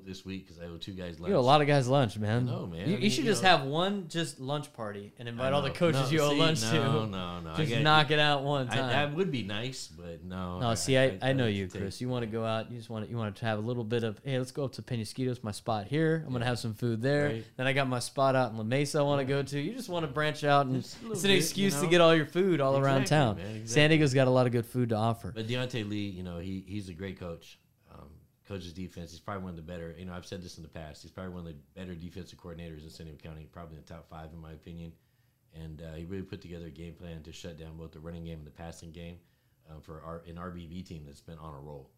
this 0.06 0.24
week 0.26 0.46
because 0.48 0.62
I 0.62 0.66
owe 0.68 0.78
two 0.78 0.94
guys 0.94 1.20
lunch. 1.20 1.30
You 1.30 1.34
know, 1.34 1.40
a 1.40 1.42
lot 1.42 1.60
of 1.62 1.68
guys 1.68 1.88
lunch, 1.88 2.18
man. 2.18 2.46
know, 2.46 2.66
man. 2.66 2.90
You, 2.90 2.96
I 2.96 3.00
mean, 3.00 3.10
should 3.10 3.26
you 3.26 3.30
just 3.32 3.44
know- 3.44 3.50
have 3.50 3.64
one 3.66 4.08
just 4.08 4.40
lunch 4.40 4.72
party 4.74 5.12
and 5.20 5.28
invite 5.28 5.52
all 5.52 5.62
the 5.62 5.70
coaches 5.70 6.10
No, 6.12 6.18
you 6.18 6.22
owe 6.22 6.30
see, 6.32 6.40
lunch 6.40 6.62
no, 6.64 6.72
to. 6.72 6.78
no, 7.08 7.40
no. 7.42 7.52
I 7.52 7.56
Just 7.58 7.72
got- 7.72 7.82
knock 7.82 8.12
it 8.12 8.20
out 8.20 8.44
one 8.44 8.70
I, 8.70 8.76
time. 8.76 8.90
that 8.90 9.16
would 9.18 9.32
be 9.32 9.44
nice, 9.44 9.88
but 9.88 10.24
no. 10.24 10.60
no, 10.60 10.76
see, 10.76 10.98
I, 10.98 11.18
I, 11.22 11.34
know 11.34 11.48
you, 11.48 11.68
to 11.68 11.74
take- 11.74 11.82
Chris. 11.82 12.00
You 12.00 12.08
want 12.10 12.24
to 12.24 12.28
go 12.32 12.46
out. 12.46 12.72
You 12.72 12.78
just 12.78 12.90
want 12.90 13.06
to, 13.06 13.12
you 13.12 13.18
want 13.18 13.36
to 13.36 13.46
have 13.46 13.58
a 13.58 13.62
little 13.62 13.84
bit 13.84 14.04
of, 14.04 14.20
hey, 14.24 14.38
let's 14.38 14.52
go 14.52 14.64
up 14.64 14.72
to 14.74 14.82
Penasquitos, 14.82 15.44
my 15.44 15.52
spot 15.52 15.88
here. 15.88 16.24
I'm 16.26 16.32
gonna 16.32 16.46
have 16.46 16.60
some 16.60 16.74
food 16.74 17.02
there. 17.02 17.28
Right. 17.28 17.46
Then 17.58 17.68
I 17.68 17.74
got 17.74 17.88
my 17.90 18.00
spot 18.00 18.36
out 18.36 18.52
in 18.52 18.58
La 18.58 18.64
Mesa. 18.64 19.00
I 19.00 19.02
want 19.02 19.20
to 19.20 19.26
go 19.26 19.44
to. 19.44 19.60
You 19.60 19.74
just 19.74 19.90
want 19.90 20.06
to 20.06 20.12
branch 20.12 20.44
out, 20.46 20.68
and 20.68 20.82
Just 20.82 20.96
a 21.00 21.02
little 21.02 21.14
it's 21.14 21.24
an 21.24 21.28
bit, 21.30 21.34
you 21.34 21.40
excuse 21.40 21.80
to 21.82 21.88
get 21.88 22.00
all 22.02 22.16
your 22.16 22.26
food 22.28 22.62
all 22.62 22.78
around 22.78 23.08
town. 23.08 23.38
man, 23.38 23.68
San. 23.68 23.90
Diego's 23.90 24.14
got 24.14 24.28
a 24.28 24.32
lot 24.32 24.46
of 24.46 24.52
good 24.54 24.66
food 24.66 24.90
to 24.90 24.96
offer. 24.96 25.32
But 25.36 25.48
Deontay 25.48 25.88
Lee, 25.90 26.08
you 26.10 26.24
know, 26.24 26.38
he 26.40 26.64
he's 26.66 26.88
a 26.90 26.94
great 26.94 27.20
coach. 27.20 27.58
Coaches 28.48 28.74
defense. 28.74 29.12
He's 29.12 29.20
probably 29.20 29.44
one 29.44 29.52
of 29.52 29.56
the 29.58 29.62
better. 29.62 29.96
You 29.98 30.06
know, 30.06 30.14
I've 30.14 30.26
said 30.26 30.42
this 30.42 30.58
in 30.58 30.64
the 30.64 30.70
past. 30.70 31.02
He's 31.02 31.12
probably 31.12 31.34
one 31.34 31.42
of 31.42 31.48
the 31.48 31.58
better 31.76 31.96
defensive 31.96 32.40
coordinators 32.40 32.84
in 32.84 32.90
San 32.90 33.08
Diego 33.08 33.22
County. 33.22 33.48
Probably 33.52 33.76
in 33.76 33.84
the 33.86 33.94
top 33.94 34.10
five, 34.10 34.30
in 34.34 34.40
my 34.40 34.52
opinion. 34.52 34.94
And 35.54 35.82
uh, 35.82 35.96
he 35.96 36.06
really 36.06 36.24
put 36.24 36.42
together 36.42 36.68
a 36.68 36.72
game 36.72 36.94
plan 36.94 37.24
to 37.24 37.32
shut 37.32 37.58
down 37.58 37.78
both 37.78 37.92
the 37.92 38.00
running 38.00 38.26
game 38.26 38.40
and 38.40 38.48
the 38.48 38.52
passing 38.52 38.92
game 38.92 39.18
um, 39.70 39.82
for 39.82 40.02
our, 40.06 40.22
an 40.28 40.36
RBV 40.36 40.86
team 40.86 41.04
that's 41.06 41.22
been 41.22 41.38
on 41.40 41.54
a 41.54 41.60
roll. 41.60 41.90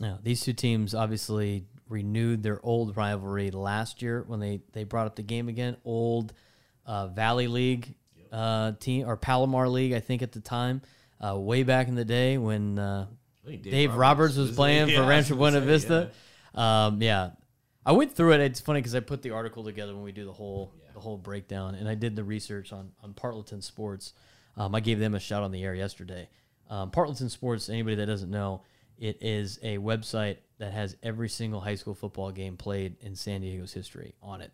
Now, 0.00 0.18
these 0.22 0.40
two 0.40 0.52
teams 0.52 0.94
obviously 0.94 1.66
renewed 1.88 2.42
their 2.42 2.64
old 2.64 2.96
rivalry 2.96 3.50
last 3.50 4.00
year 4.00 4.24
when 4.26 4.40
they, 4.40 4.60
they 4.72 4.84
brought 4.84 5.06
up 5.06 5.16
the 5.16 5.22
game 5.22 5.48
again. 5.48 5.76
Old 5.84 6.32
uh, 6.86 7.08
Valley 7.08 7.48
League 7.48 7.94
uh, 8.32 8.72
team 8.80 9.06
or 9.06 9.16
Palomar 9.16 9.68
League, 9.68 9.92
I 9.92 10.00
think 10.00 10.22
at 10.22 10.32
the 10.32 10.40
time, 10.40 10.80
uh, 11.20 11.38
way 11.38 11.62
back 11.62 11.88
in 11.88 11.94
the 11.94 12.04
day 12.04 12.38
when 12.38 12.78
think 13.46 13.62
Dave, 13.62 13.94
Roberts, 13.94 14.36
was 14.36 14.52
playing 14.52 14.88
yeah, 14.90 14.98
for 14.98 15.06
Rancho 15.06 15.36
Buena 15.36 15.60
say, 15.60 15.66
Vista. 15.66 16.10
Um, 16.54 17.02
yeah, 17.02 17.30
I 17.84 17.92
went 17.92 18.14
through 18.14 18.32
it. 18.32 18.40
It's 18.40 18.60
funny 18.60 18.80
because 18.80 18.94
I 18.94 19.00
put 19.00 19.22
the 19.22 19.30
article 19.30 19.64
together 19.64 19.94
when 19.94 20.04
we 20.04 20.12
do 20.12 20.24
the 20.24 20.32
whole 20.32 20.72
the 20.94 21.00
whole 21.00 21.16
breakdown, 21.16 21.74
and 21.74 21.88
I 21.88 21.94
did 21.94 22.16
the 22.16 22.24
research 22.24 22.72
on 22.72 22.92
on 23.02 23.14
Partleton 23.14 23.62
Sports. 23.62 24.12
Um, 24.56 24.74
I 24.74 24.80
gave 24.80 24.98
them 24.98 25.14
a 25.14 25.20
shout 25.20 25.42
on 25.42 25.50
the 25.50 25.62
air 25.64 25.74
yesterday. 25.74 26.28
Um, 26.68 26.90
Partleton 26.90 27.28
Sports. 27.28 27.68
Anybody 27.68 27.96
that 27.96 28.06
doesn't 28.06 28.30
know, 28.30 28.62
it 28.98 29.18
is 29.20 29.58
a 29.62 29.78
website 29.78 30.36
that 30.58 30.72
has 30.72 30.96
every 31.02 31.28
single 31.28 31.60
high 31.60 31.74
school 31.74 31.94
football 31.94 32.30
game 32.30 32.56
played 32.56 32.96
in 33.00 33.16
San 33.16 33.40
Diego's 33.40 33.72
history 33.72 34.14
on 34.22 34.40
it. 34.40 34.52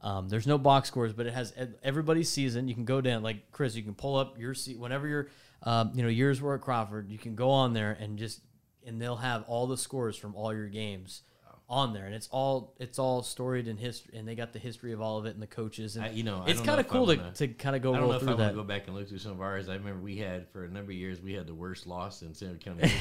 Um, 0.00 0.28
there's 0.28 0.46
no 0.46 0.58
box 0.58 0.88
scores, 0.88 1.12
but 1.12 1.26
it 1.26 1.34
has 1.34 1.52
everybody's 1.82 2.28
season. 2.28 2.68
You 2.68 2.74
can 2.74 2.84
go 2.84 3.00
down, 3.00 3.22
like 3.22 3.50
Chris, 3.50 3.74
you 3.74 3.82
can 3.82 3.94
pull 3.94 4.16
up 4.16 4.38
your 4.38 4.54
seat 4.54 4.78
whenever 4.78 5.08
your, 5.08 5.28
um, 5.62 5.92
you 5.94 6.02
know, 6.02 6.08
yours 6.08 6.40
were 6.40 6.54
at 6.54 6.60
Crawford. 6.60 7.10
You 7.10 7.18
can 7.18 7.34
go 7.34 7.50
on 7.50 7.72
there 7.72 7.92
and 7.92 8.18
just, 8.18 8.40
and 8.86 9.00
they'll 9.00 9.16
have 9.16 9.44
all 9.48 9.66
the 9.66 9.76
scores 9.76 10.16
from 10.16 10.34
all 10.34 10.54
your 10.54 10.68
games 10.68 11.22
on 11.70 11.92
there, 11.92 12.06
and 12.06 12.14
it's 12.14 12.28
all 12.30 12.74
it's 12.78 12.98
all 12.98 13.22
storied 13.22 13.68
in 13.68 13.76
history, 13.76 14.16
and 14.18 14.26
they 14.26 14.34
got 14.34 14.54
the 14.54 14.58
history 14.58 14.92
of 14.92 15.02
all 15.02 15.18
of 15.18 15.26
it 15.26 15.34
and 15.34 15.42
the 15.42 15.46
coaches, 15.46 15.96
and 15.96 16.06
I- 16.06 16.10
you 16.10 16.22
know, 16.22 16.42
I 16.46 16.50
it's 16.50 16.62
kind 16.62 16.80
of 16.80 16.88
cool 16.88 17.06
wanna- 17.06 17.30
to, 17.34 17.46
to 17.46 17.54
kind 17.54 17.76
of 17.76 17.82
go 17.82 17.90
I 17.92 17.98
don't 17.98 18.02
roll 18.04 18.12
know 18.12 18.16
if 18.16 18.22
I 18.22 18.34
want 18.34 18.50
to 18.50 18.54
go 18.54 18.64
back 18.64 18.86
and 18.86 18.96
look 18.96 19.06
through 19.08 19.18
some 19.18 19.32
of 19.32 19.40
ours. 19.42 19.68
I 19.68 19.74
remember 19.74 20.00
we 20.00 20.16
had 20.16 20.48
for 20.48 20.64
a 20.64 20.68
number 20.68 20.92
of 20.92 20.96
years 20.96 21.20
we 21.20 21.34
had 21.34 21.46
the 21.46 21.54
worst 21.54 21.86
loss 21.86 22.22
in 22.22 22.34
San 22.34 22.56
County. 22.58 22.90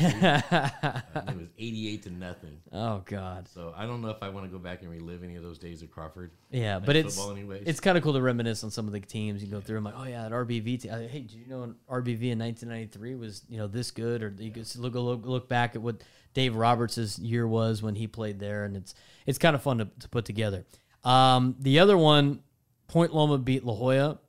Uh, 0.51 1.01
it 1.29 1.37
was 1.37 1.47
eighty-eight 1.57 2.03
to 2.03 2.09
nothing. 2.09 2.57
oh 2.73 3.01
God, 3.05 3.47
So 3.47 3.73
I 3.75 3.85
don't 3.85 4.01
know 4.01 4.09
if 4.09 4.21
I 4.21 4.29
want 4.29 4.45
to 4.45 4.51
go 4.51 4.59
back 4.59 4.81
and 4.81 4.91
relive 4.91 5.23
any 5.23 5.35
of 5.35 5.43
those 5.43 5.57
days 5.57 5.81
at 5.83 5.91
Crawford. 5.91 6.31
yeah, 6.51 6.79
but 6.79 6.95
it's 6.95 7.17
anyways. 7.19 7.63
it's 7.65 7.79
kind 7.79 7.97
of 7.97 8.03
cool 8.03 8.13
to 8.13 8.21
reminisce 8.21 8.63
on 8.63 8.71
some 8.71 8.85
of 8.87 8.93
the 8.93 8.99
teams. 8.99 9.43
You 9.43 9.49
go 9.49 9.61
through, 9.61 9.77
I'm 9.77 9.83
like, 9.83 9.95
oh 9.97 10.03
yeah, 10.05 10.23
that 10.23 10.31
RBV 10.31 10.81
team. 10.81 10.91
Hey, 10.91 11.21
did 11.21 11.31
you 11.31 11.47
know 11.47 11.63
an 11.63 11.75
RBV 11.89 12.31
in 12.31 12.39
1993 12.39 13.15
was 13.15 13.43
you 13.49 13.57
know 13.57 13.67
this 13.67 13.91
good? 13.91 14.21
Or 14.23 14.33
you 14.37 14.51
could 14.51 14.73
look 14.77 14.93
look 14.95 15.25
look 15.25 15.47
back 15.49 15.75
at 15.75 15.81
what 15.81 16.01
Dave 16.37 16.55
Roberts' 16.55 17.17
year 17.17 17.47
was 17.47 17.81
when 17.81 17.95
he 17.95 18.05
played 18.05 18.37
there, 18.39 18.63
and 18.63 18.77
it's 18.77 18.93
it's 19.25 19.39
kind 19.39 19.55
of 19.55 19.63
fun 19.63 19.79
to, 19.79 19.85
to 20.01 20.07
put 20.09 20.23
together. 20.23 20.67
Um, 21.03 21.55
the 21.59 21.79
other 21.79 21.97
one, 21.97 22.41
Point 22.87 23.11
Loma 23.11 23.39
beat 23.39 23.63
La 23.65 23.73
Jolla, 23.73 24.19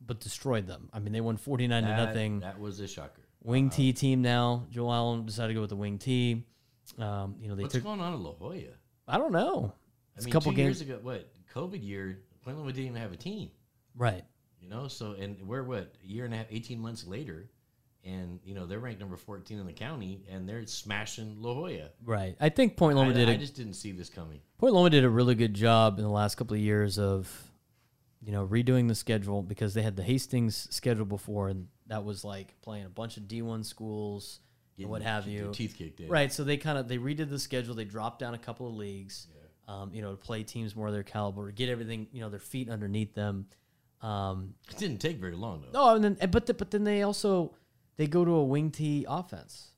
but 0.00 0.18
destroyed 0.18 0.66
them. 0.66 0.88
I 0.94 0.98
mean, 0.98 1.12
they 1.12 1.20
won 1.20 1.36
49 1.36 1.82
to 1.82 1.88
nothing. 1.94 2.40
That 2.40 2.58
was 2.58 2.80
a 2.80 2.88
shocker. 2.88 3.20
Wing 3.44 3.68
T 3.68 3.92
team 3.92 4.22
now. 4.22 4.64
Joe 4.70 4.90
Allen 4.90 5.26
decided 5.26 5.48
to 5.48 5.54
go 5.54 5.60
with 5.60 5.68
the 5.68 5.76
Wing 5.76 5.98
T. 5.98 6.42
Um, 6.98 7.36
you 7.38 7.48
know, 7.50 7.54
they 7.54 7.64
What's 7.64 7.74
took. 7.74 7.84
going 7.84 8.00
on 8.00 8.14
in 8.14 8.22
La 8.22 8.32
Jolla? 8.32 8.60
I 9.06 9.18
don't 9.18 9.32
know. 9.32 9.74
I 9.74 10.16
It's 10.16 10.24
mean, 10.24 10.32
a 10.32 10.34
couple 10.34 10.52
games, 10.52 10.80
years 10.80 10.80
ago, 10.80 10.98
what 11.02 11.30
COVID 11.54 11.84
year, 11.86 12.20
Point 12.44 12.56
Loma 12.56 12.72
didn't 12.72 12.86
even 12.88 13.02
have 13.02 13.12
a 13.12 13.16
team. 13.16 13.50
right? 13.94 14.24
You 14.58 14.70
know, 14.70 14.88
so 14.88 15.12
and 15.12 15.36
we're 15.46 15.64
what 15.64 15.94
a 16.02 16.06
year 16.06 16.24
and 16.24 16.32
a 16.32 16.38
half, 16.38 16.46
eighteen 16.50 16.80
months 16.80 17.06
later, 17.06 17.50
and 18.08 18.40
you 18.44 18.54
know 18.54 18.66
they're 18.66 18.78
ranked 18.78 19.00
number 19.00 19.16
fourteen 19.16 19.58
in 19.58 19.66
the 19.66 19.72
county, 19.72 20.22
and 20.30 20.48
they're 20.48 20.66
smashing 20.66 21.36
La 21.40 21.52
Jolla. 21.52 21.90
Right. 22.04 22.36
I 22.40 22.48
think 22.48 22.76
Point 22.76 22.96
I, 22.96 23.00
Loma 23.02 23.12
did. 23.14 23.28
I 23.28 23.32
a 23.32 23.38
just 23.38 23.54
didn't 23.54 23.74
see 23.74 23.92
this 23.92 24.08
coming. 24.08 24.40
Point 24.58 24.74
Loma 24.74 24.90
did 24.90 25.04
a 25.04 25.10
really 25.10 25.34
good 25.34 25.54
job 25.54 25.98
in 25.98 26.04
the 26.04 26.10
last 26.10 26.36
couple 26.36 26.54
of 26.54 26.60
years 26.60 26.98
of, 26.98 27.30
you 28.22 28.32
know, 28.32 28.46
redoing 28.46 28.88
the 28.88 28.94
schedule 28.94 29.42
because 29.42 29.74
they 29.74 29.82
had 29.82 29.96
the 29.96 30.02
Hastings 30.02 30.68
schedule 30.70 31.04
before, 31.04 31.48
and 31.48 31.68
that 31.86 32.04
was 32.04 32.24
like 32.24 32.60
playing 32.62 32.86
a 32.86 32.90
bunch 32.90 33.16
of 33.16 33.28
D 33.28 33.42
one 33.42 33.62
schools 33.62 34.40
and 34.78 34.88
what 34.88 35.02
have 35.02 35.26
you. 35.26 35.50
teeth 35.52 35.74
kicked 35.76 36.00
in. 36.00 36.08
Right. 36.08 36.32
So 36.32 36.44
they 36.44 36.56
kind 36.56 36.78
of 36.78 36.88
they 36.88 36.98
redid 36.98 37.28
the 37.28 37.38
schedule. 37.38 37.74
They 37.74 37.84
dropped 37.84 38.20
down 38.20 38.34
a 38.34 38.38
couple 38.38 38.68
of 38.68 38.74
leagues, 38.74 39.26
um, 39.66 39.90
you 39.92 40.02
know, 40.02 40.12
to 40.12 40.16
play 40.16 40.44
teams 40.44 40.74
more 40.74 40.86
of 40.86 40.94
their 40.94 41.02
caliber, 41.02 41.50
get 41.50 41.68
everything, 41.68 42.06
you 42.12 42.20
know, 42.20 42.30
their 42.30 42.40
feet 42.40 42.70
underneath 42.70 43.14
them. 43.14 43.46
Um, 44.00 44.54
It 44.70 44.78
didn't 44.78 44.98
take 44.98 45.18
very 45.18 45.34
long 45.34 45.60
though. 45.62 45.72
no, 45.72 45.94
and 45.96 46.04
then 46.16 46.30
but 46.30 46.46
the, 46.46 46.54
but 46.54 46.70
then 46.70 46.84
they 46.84 47.02
also 47.02 47.56
they 47.98 48.06
go 48.06 48.24
to 48.24 48.30
a 48.30 48.44
wing 48.44 48.70
T 48.70 49.04
offense, 49.06 49.72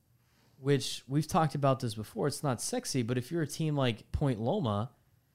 which 0.58 1.02
we've 1.08 1.26
talked 1.26 1.56
about 1.56 1.80
this 1.80 1.94
before. 1.94 2.28
It's 2.28 2.44
not 2.44 2.62
sexy, 2.62 3.02
but 3.02 3.18
if 3.18 3.32
you're 3.32 3.42
a 3.42 3.46
team 3.46 3.74
like 3.74 4.12
Point 4.12 4.40
Loma, 4.40 4.90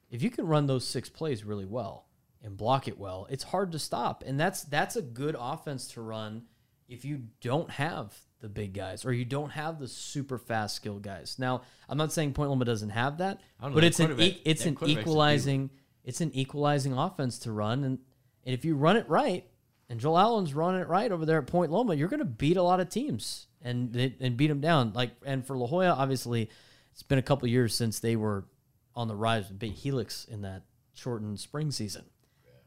if 0.10 0.24
you 0.24 0.30
can 0.30 0.48
run 0.48 0.68
those 0.68 0.88
six 0.88 1.10
plays 1.10 1.44
really 1.44 1.66
well 1.66 2.06
and 2.42 2.56
block 2.56 2.88
it 2.88 2.98
well, 2.98 3.28
it's 3.30 3.44
hard 3.44 3.74
to 3.74 3.80
stop, 3.80 4.24
and 4.26 4.40
that's 4.40 4.64
that's 4.64 4.96
a 4.96 5.02
good 5.02 5.36
offense 5.38 5.90
to 5.90 6.02
run 6.02 6.44
if 6.88 7.04
you 7.04 7.24
don't 7.42 7.72
have 7.72 8.16
the 8.40 8.48
big 8.48 8.74
guys 8.74 9.04
or 9.04 9.12
you 9.12 9.26
don't 9.26 9.50
have 9.50 9.80
the 9.80 9.88
super 9.88 10.38
fast 10.38 10.76
skill 10.76 11.00
guys. 11.00 11.38
Now, 11.40 11.64
I'm 11.90 11.98
not 11.98 12.14
saying 12.14 12.34
Point 12.34 12.52
Loma 12.52 12.66
doesn't 12.66 12.92
have 12.92 13.18
that, 13.18 13.42
know, 13.72 13.76
but 13.76 13.82
that 13.82 13.88
it's 13.88 14.00
an 14.00 14.22
e- 14.22 14.42
it's 14.46 14.64
that 14.64 14.80
an 14.82 14.90
equalizing 14.90 15.72
it's 16.04 16.22
an 16.22 16.30
equalizing 16.36 16.94
offense 16.94 17.40
to 17.40 17.52
run, 17.52 17.84
and, 17.84 17.98
and 18.44 18.54
if 18.54 18.64
you 18.64 18.76
run 18.76 18.96
it 18.96 19.10
right, 19.10 19.44
and 19.90 20.00
Joel 20.00 20.18
Allen's 20.18 20.54
running 20.54 20.82
it 20.82 20.88
right 20.88 21.12
over 21.12 21.26
there 21.26 21.40
at 21.40 21.48
Point 21.48 21.72
Loma, 21.72 21.96
you're 21.96 22.08
going 22.08 22.20
to 22.20 22.26
beat 22.26 22.58
a 22.58 22.64
lot 22.64 22.80
of 22.80 22.90
teams 22.90 23.48
and 23.62 23.96
and 24.20 24.38
beat 24.38 24.48
them 24.48 24.62
down. 24.62 24.94
Like 24.94 25.12
and 25.26 25.46
for 25.46 25.58
La 25.58 25.68
Jolla, 25.68 25.90
obviously, 25.90 26.50
it's 26.92 27.04
been 27.04 27.20
a 27.20 27.24
couple 27.24 27.48
years 27.48 27.76
since 27.76 28.00
they 28.00 28.16
were 28.16 28.46
on 28.96 29.08
the 29.08 29.16
rise 29.16 29.50
with 29.50 29.60
big 29.60 29.74
Helix 29.74 30.26
in 30.26 30.42
that 30.42 30.64
shortened 30.94 31.40
spring 31.40 31.72
season. 31.72 32.06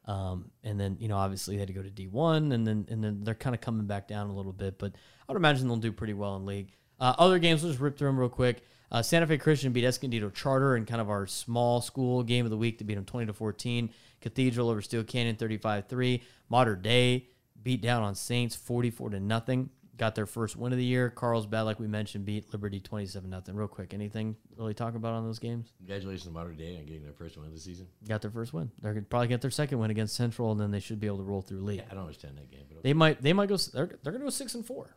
Um, 0.05 0.51
and 0.65 0.81
then 0.81 0.97
you 1.01 1.09
know 1.09 1.17
obviously 1.17 1.57
they 1.57 1.61
had 1.61 1.69
to 1.69 1.75
go 1.75 1.83
to 1.83 1.91
D 1.91 2.07
one, 2.07 2.53
and 2.53 2.67
then 2.67 2.87
and 2.89 3.03
then 3.03 3.25
they're 3.25 3.35
kind 3.35 3.55
of 3.55 3.61
coming 3.61 3.87
back 3.87 4.09
down 4.09 4.29
a 4.29 4.35
little 4.35 4.53
bit, 4.53 4.79
but 4.79 4.93
I 5.29 5.33
would 5.33 5.39
imagine 5.39 5.69
they'll 5.69 5.77
do 5.77 5.93
pretty 5.93 6.15
well 6.15 6.37
in 6.37 6.47
league. 6.47 6.71
Uh, 6.99 7.15
other 7.19 7.39
games, 7.39 7.63
we'll 7.63 7.73
just 7.73 7.81
rip 7.81 7.97
through 7.97 8.09
them 8.09 8.19
real 8.19 8.29
quick. 8.29 8.63
Uh, 8.91 9.03
Santa 9.03 9.27
Fe 9.27 9.37
Christian 9.37 9.73
beat 9.73 9.85
Escondido 9.85 10.31
Charter 10.31 10.77
in 10.77 10.87
kind 10.87 11.01
of 11.01 11.11
our 11.11 11.27
small 11.27 11.83
school 11.83 12.23
game 12.23 12.47
of 12.47 12.51
the 12.51 12.57
week 12.57 12.79
to 12.79 12.85
beat 12.85 12.95
them 12.95 13.05
twenty 13.05 13.27
to 13.27 13.35
fourteen. 13.35 13.91
Cathedral 14.21 14.69
over 14.71 14.83
Steele 14.83 15.05
Canyon 15.05 15.37
35-3. 15.37 16.23
Mater 16.49 16.77
Dei 16.77 17.29
beat 17.63 17.83
down 17.83 18.03
on 18.03 18.15
Saints 18.15 18.55
44 18.57 19.11
to 19.11 19.21
nothing. 19.21 19.71
Got 19.97 20.15
their 20.15 20.27
first 20.27 20.57
win 20.57 20.71
of 20.73 20.79
the 20.79 20.85
year. 20.85 21.11
Carlsbad, 21.11 21.65
like 21.65 21.81
we 21.81 21.89
mentioned, 21.89 22.25
beat 22.25 22.53
Liberty 22.53 22.79
27 22.79 23.29
nothing. 23.29 23.57
Real 23.57 23.67
quick, 23.67 23.93
anything 23.93 24.37
really 24.57 24.73
talk 24.73 24.95
about 24.95 25.15
on 25.15 25.25
those 25.27 25.41
games? 25.41 25.73
Congratulations 25.79 26.23
to 26.25 26.31
Mater 26.31 26.53
Dei 26.53 26.77
on 26.79 26.87
getting 26.87 27.03
their 27.03 27.13
first 27.13 27.37
win 27.37 27.47
of 27.47 27.53
the 27.53 27.59
season. 27.59 27.89
got 28.07 28.23
their 28.23 28.31
first 28.31 28.53
win. 28.53 28.71
They're 28.81 28.95
gonna 28.95 29.07
probably 29.07 29.27
get 29.27 29.41
their 29.41 29.51
second 29.51 29.81
win 29.81 29.91
against 29.91 30.15
Central, 30.15 30.53
and 30.53 30.61
then 30.61 30.71
they 30.71 30.79
should 30.79 31.01
be 31.01 31.09
able 31.09 31.17
to 31.19 31.25
roll 31.25 31.43
through 31.43 31.63
league. 31.63 31.83
I 31.91 31.95
don't 31.95 32.03
understand 32.05 32.37
that 32.39 32.49
game, 32.49 32.67
but 32.73 32.85
They 32.85 32.93
might 32.95 33.21
they 33.21 33.33
might 33.33 33.49
go. 33.49 33.57
They're 33.57 33.99
they're 34.05 34.13
gonna 34.13 34.25
go 34.25 34.31
six 34.31 34.55
and 34.55 34.65
four. 34.65 34.95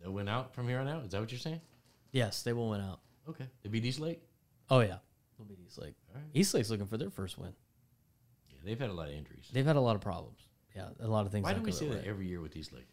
they'll 0.00 0.12
win 0.12 0.28
out 0.28 0.54
from 0.54 0.66
here 0.66 0.78
on 0.78 0.88
out. 0.88 1.04
Is 1.04 1.10
that 1.10 1.20
what 1.20 1.30
you're 1.30 1.38
saying? 1.38 1.60
Yes, 2.12 2.42
they 2.42 2.54
will 2.54 2.70
win 2.70 2.80
out. 2.80 3.00
Okay, 3.28 3.44
they 3.62 3.68
beat 3.68 3.84
East 3.84 4.00
Lake. 4.00 4.22
Oh 4.70 4.80
yeah, 4.80 4.96
they'll 5.36 5.46
beat 5.46 5.58
East 5.62 5.78
Lake. 5.78 5.94
All 6.14 6.22
right. 6.22 6.30
East 6.32 6.54
Lake's 6.54 6.70
looking 6.70 6.86
for 6.86 6.96
their 6.96 7.10
first 7.10 7.36
win. 7.36 7.52
Yeah, 8.58 8.70
they've 8.70 8.78
had 8.78 8.90
a 8.90 8.94
lot 8.94 9.08
of 9.08 9.14
injuries. 9.14 9.48
They've 9.52 9.66
had 9.66 9.76
a 9.76 9.80
lot 9.80 9.96
of 9.96 10.02
problems. 10.02 10.40
Yeah, 10.74 10.88
a 11.00 11.08
lot 11.08 11.26
of 11.26 11.32
things. 11.32 11.44
Why 11.44 11.54
do 11.54 11.62
we 11.62 11.72
say 11.72 11.88
that 11.88 12.02
way. 12.02 12.08
every 12.08 12.26
year 12.26 12.40
with 12.40 12.56
East 12.56 12.72
Lake? 12.72 12.88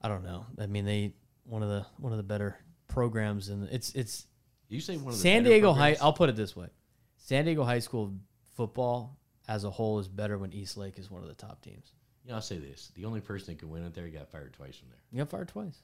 I 0.00 0.08
don't 0.08 0.24
know. 0.24 0.46
I 0.58 0.66
mean, 0.66 0.84
they 0.84 1.14
one 1.44 1.62
of 1.62 1.68
the 1.68 1.86
one 1.98 2.12
of 2.12 2.18
the 2.18 2.22
better 2.24 2.56
programs, 2.86 3.48
and 3.48 3.68
it's 3.70 3.92
it's 3.94 4.26
You 4.68 4.80
say 4.80 4.96
one 4.96 5.08
of 5.08 5.12
the 5.14 5.18
San 5.18 5.42
Diego 5.42 5.72
High. 5.72 5.96
I'll 6.00 6.12
put 6.12 6.28
it 6.28 6.36
this 6.36 6.54
way: 6.54 6.68
San 7.16 7.44
Diego 7.44 7.64
High 7.64 7.80
School 7.80 8.14
football 8.56 9.18
as 9.48 9.64
a 9.64 9.70
whole 9.70 9.98
is 9.98 10.08
better 10.08 10.38
when 10.38 10.52
East 10.52 10.76
Lake 10.76 10.98
is 10.98 11.10
one 11.10 11.22
of 11.22 11.28
the 11.28 11.34
top 11.34 11.62
teams. 11.62 11.92
You 12.24 12.30
know, 12.30 12.36
I'll 12.36 12.42
say 12.42 12.58
this: 12.58 12.92
the 12.94 13.04
only 13.04 13.20
person 13.20 13.54
that 13.54 13.58
could 13.58 13.70
win 13.70 13.82
it 13.84 13.94
there 13.94 14.08
got 14.08 14.30
fired 14.30 14.52
twice 14.52 14.76
from 14.76 14.90
there. 14.90 15.00
You 15.10 15.18
got 15.18 15.30
fired 15.30 15.48
twice 15.48 15.82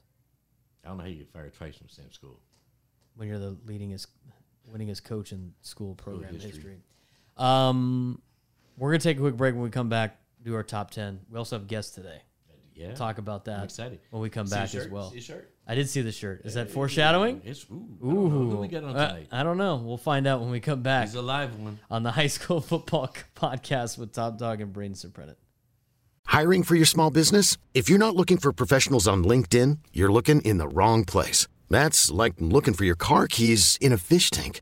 I 0.85 0.89
don't 0.89 0.97
know 0.97 1.03
how 1.03 1.09
you 1.09 1.17
get 1.17 1.29
fired 1.29 1.53
twice 1.53 1.75
from 1.75 1.87
the 1.87 1.93
same 1.93 2.11
school. 2.11 2.39
when 3.15 3.27
you're 3.27 3.39
the 3.39 3.57
leading 3.65 3.91
leadingest, 3.91 4.07
winningest 4.71 5.03
coach 5.03 5.31
in 5.31 5.53
school 5.61 5.95
program 5.95 6.33
history. 6.33 6.51
history. 6.51 6.77
Um, 7.37 8.21
we're 8.77 8.91
gonna 8.91 8.99
take 8.99 9.17
a 9.17 9.21
quick 9.21 9.37
break. 9.37 9.53
When 9.55 9.63
we 9.63 9.69
come 9.69 9.89
back, 9.89 10.19
do 10.43 10.55
our 10.55 10.63
top 10.63 10.91
ten. 10.91 11.19
We 11.29 11.37
also 11.37 11.57
have 11.57 11.67
guests 11.67 11.93
today. 11.95 12.21
Yeah, 12.73 12.93
Talk 12.93 13.19
about 13.19 13.45
that. 13.45 13.59
I'm 13.59 13.63
excited. 13.65 13.99
when 14.09 14.21
we 14.21 14.29
come 14.29 14.47
See 14.47 14.55
back 14.55 14.75
as 14.75 14.89
well. 14.89 15.09
See 15.09 15.21
shirt? 15.21 15.49
I 15.65 15.75
did 15.75 15.87
see 15.89 16.01
the 16.01 16.11
shirt. 16.11 16.41
Is 16.43 16.55
that 16.55 16.69
foreshadowing? 16.69 17.41
It's 17.45 17.63
ooh. 17.71 17.87
I 18.03 18.05
don't 18.05 18.23
know 18.23 18.29
who 18.49 18.57
we 18.57 18.67
got 18.67 18.83
on 18.83 18.95
Uh, 18.97 19.07
tonight. 19.07 19.27
I 19.31 19.43
don't 19.43 19.57
know. 19.57 19.77
We'll 19.77 19.95
find 19.97 20.27
out 20.27 20.41
when 20.41 20.49
we 20.51 20.59
come 20.59 20.81
back 20.81 21.05
He's 21.07 21.15
a 21.15 21.21
live 21.21 21.57
one. 21.57 21.79
on 21.89 22.03
the 22.03 22.11
High 22.19 22.27
School 22.27 22.59
Football 22.59 23.15
Podcast 23.35 23.97
with 23.97 24.11
Top 24.11 24.37
Dog 24.37 24.59
and 24.59 24.73
Braden 24.73 24.95
Soprenet. 24.95 25.35
Hiring 26.27 26.63
for 26.63 26.75
your 26.75 26.85
small 26.85 27.11
business? 27.11 27.57
If 27.73 27.89
you're 27.89 27.97
not 27.99 28.13
looking 28.15 28.37
for 28.37 28.51
professionals 28.51 29.07
on 29.07 29.23
LinkedIn, 29.23 29.77
you're 29.93 30.11
looking 30.11 30.41
in 30.41 30.57
the 30.57 30.67
wrong 30.67 31.05
place. 31.05 31.47
That's 31.69 32.11
like 32.11 32.33
looking 32.39 32.73
for 32.73 32.83
your 32.83 32.95
car 32.95 33.27
keys 33.27 33.77
in 33.79 33.93
a 33.93 33.97
fish 33.97 34.29
tank. 34.31 34.61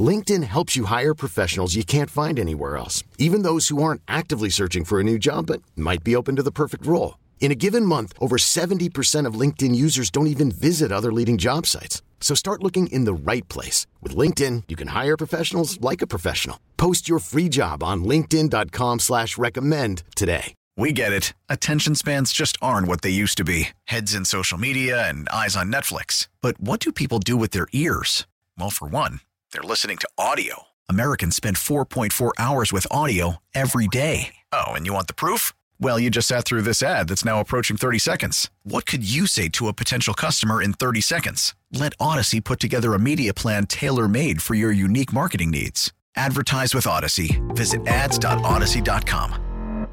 LinkedIn 0.00 0.44
helps 0.44 0.76
you 0.76 0.84
hire 0.84 1.14
professionals 1.14 1.74
you 1.74 1.82
can't 1.84 2.10
find 2.10 2.38
anywhere 2.38 2.76
else, 2.76 3.02
even 3.18 3.42
those 3.42 3.68
who 3.68 3.82
aren't 3.82 4.02
actively 4.06 4.50
searching 4.50 4.84
for 4.84 5.00
a 5.00 5.04
new 5.04 5.18
job 5.18 5.46
but 5.46 5.62
might 5.76 6.04
be 6.04 6.14
open 6.14 6.36
to 6.36 6.42
the 6.42 6.52
perfect 6.52 6.86
role. 6.86 7.18
In 7.40 7.50
a 7.50 7.56
given 7.56 7.84
month, 7.84 8.12
over 8.20 8.36
70% 8.36 9.26
of 9.26 9.34
LinkedIn 9.34 9.74
users 9.74 10.10
don't 10.10 10.28
even 10.28 10.52
visit 10.52 10.92
other 10.92 11.12
leading 11.12 11.38
job 11.38 11.66
sites. 11.66 12.02
So 12.20 12.36
start 12.36 12.62
looking 12.62 12.86
in 12.88 13.06
the 13.06 13.14
right 13.14 13.48
place. 13.48 13.88
With 14.00 14.14
LinkedIn, 14.14 14.64
you 14.68 14.76
can 14.76 14.88
hire 14.88 15.16
professionals 15.16 15.80
like 15.80 16.02
a 16.02 16.06
professional. 16.06 16.60
Post 16.76 17.08
your 17.08 17.18
free 17.18 17.48
job 17.48 17.82
on 17.82 18.04
linkedin.com 18.04 19.00
slash 19.00 19.36
recommend 19.38 20.04
today. 20.14 20.54
We 20.76 20.92
get 20.92 21.12
it. 21.12 21.34
Attention 21.48 21.94
spans 21.94 22.32
just 22.32 22.56
aren't 22.62 22.88
what 22.88 23.02
they 23.02 23.10
used 23.10 23.36
to 23.38 23.44
be 23.44 23.70
heads 23.84 24.14
in 24.14 24.24
social 24.24 24.56
media 24.56 25.08
and 25.08 25.28
eyes 25.30 25.56
on 25.56 25.72
Netflix. 25.72 26.28
But 26.40 26.60
what 26.60 26.80
do 26.80 26.92
people 26.92 27.18
do 27.18 27.36
with 27.36 27.50
their 27.50 27.68
ears? 27.72 28.26
Well, 28.58 28.70
for 28.70 28.88
one, 28.88 29.20
they're 29.52 29.62
listening 29.62 29.98
to 29.98 30.08
audio. 30.16 30.64
Americans 30.88 31.36
spend 31.36 31.56
4.4 31.56 32.32
hours 32.38 32.72
with 32.72 32.86
audio 32.90 33.36
every 33.54 33.86
day. 33.88 34.34
Oh, 34.52 34.68
and 34.68 34.86
you 34.86 34.94
want 34.94 35.06
the 35.08 35.14
proof? 35.14 35.52
Well, 35.78 35.98
you 35.98 36.10
just 36.10 36.28
sat 36.28 36.44
through 36.44 36.62
this 36.62 36.82
ad 36.82 37.08
that's 37.08 37.24
now 37.24 37.40
approaching 37.40 37.76
30 37.76 37.98
seconds. 37.98 38.50
What 38.64 38.86
could 38.86 39.08
you 39.08 39.26
say 39.26 39.48
to 39.50 39.68
a 39.68 39.72
potential 39.72 40.14
customer 40.14 40.62
in 40.62 40.72
30 40.72 41.00
seconds? 41.00 41.54
Let 41.72 41.92
Odyssey 42.00 42.40
put 42.40 42.60
together 42.60 42.94
a 42.94 42.98
media 42.98 43.32
plan 43.34 43.66
tailor 43.66 44.08
made 44.08 44.42
for 44.42 44.54
your 44.54 44.72
unique 44.72 45.12
marketing 45.12 45.50
needs. 45.50 45.92
Advertise 46.16 46.74
with 46.74 46.86
Odyssey. 46.86 47.40
Visit 47.50 47.86
ads.odyssey.com. 47.86 49.86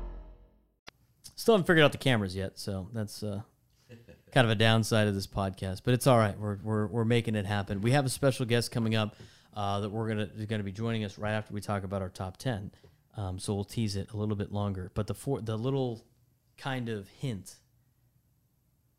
Still 1.35 1.53
haven't 1.53 1.67
figured 1.67 1.85
out 1.85 1.91
the 1.91 1.97
cameras 1.99 2.35
yet, 2.35 2.57
so 2.59 2.89
that's 2.93 3.23
uh, 3.23 3.41
kind 4.31 4.45
of 4.45 4.51
a 4.51 4.55
downside 4.55 5.07
of 5.07 5.15
this 5.15 5.27
podcast. 5.27 5.81
But 5.83 5.93
it's 5.93 6.07
all 6.07 6.17
right. 6.17 6.37
We're, 6.37 6.57
we're, 6.63 6.87
we're 6.87 7.05
making 7.05 7.35
it 7.35 7.45
happen. 7.45 7.81
We 7.81 7.91
have 7.91 8.05
a 8.05 8.09
special 8.09 8.45
guest 8.45 8.71
coming 8.71 8.95
up 8.95 9.15
uh, 9.57 9.79
that 9.79 9.89
we're 9.89 10.07
gonna 10.07 10.29
is 10.37 10.45
gonna 10.45 10.63
be 10.63 10.71
joining 10.71 11.03
us 11.03 11.17
right 11.17 11.33
after 11.33 11.51
we 11.51 11.59
talk 11.59 11.83
about 11.83 12.03
our 12.03 12.09
top 12.09 12.37
ten. 12.37 12.71
Um, 13.15 13.39
so 13.39 13.55
we'll 13.55 13.63
tease 13.63 13.95
it 13.95 14.11
a 14.13 14.17
little 14.17 14.35
bit 14.35 14.51
longer. 14.51 14.91
But 14.93 15.07
the 15.07 15.15
for, 15.15 15.41
the 15.41 15.57
little 15.57 16.05
kind 16.57 16.87
of 16.87 17.09
hint 17.09 17.55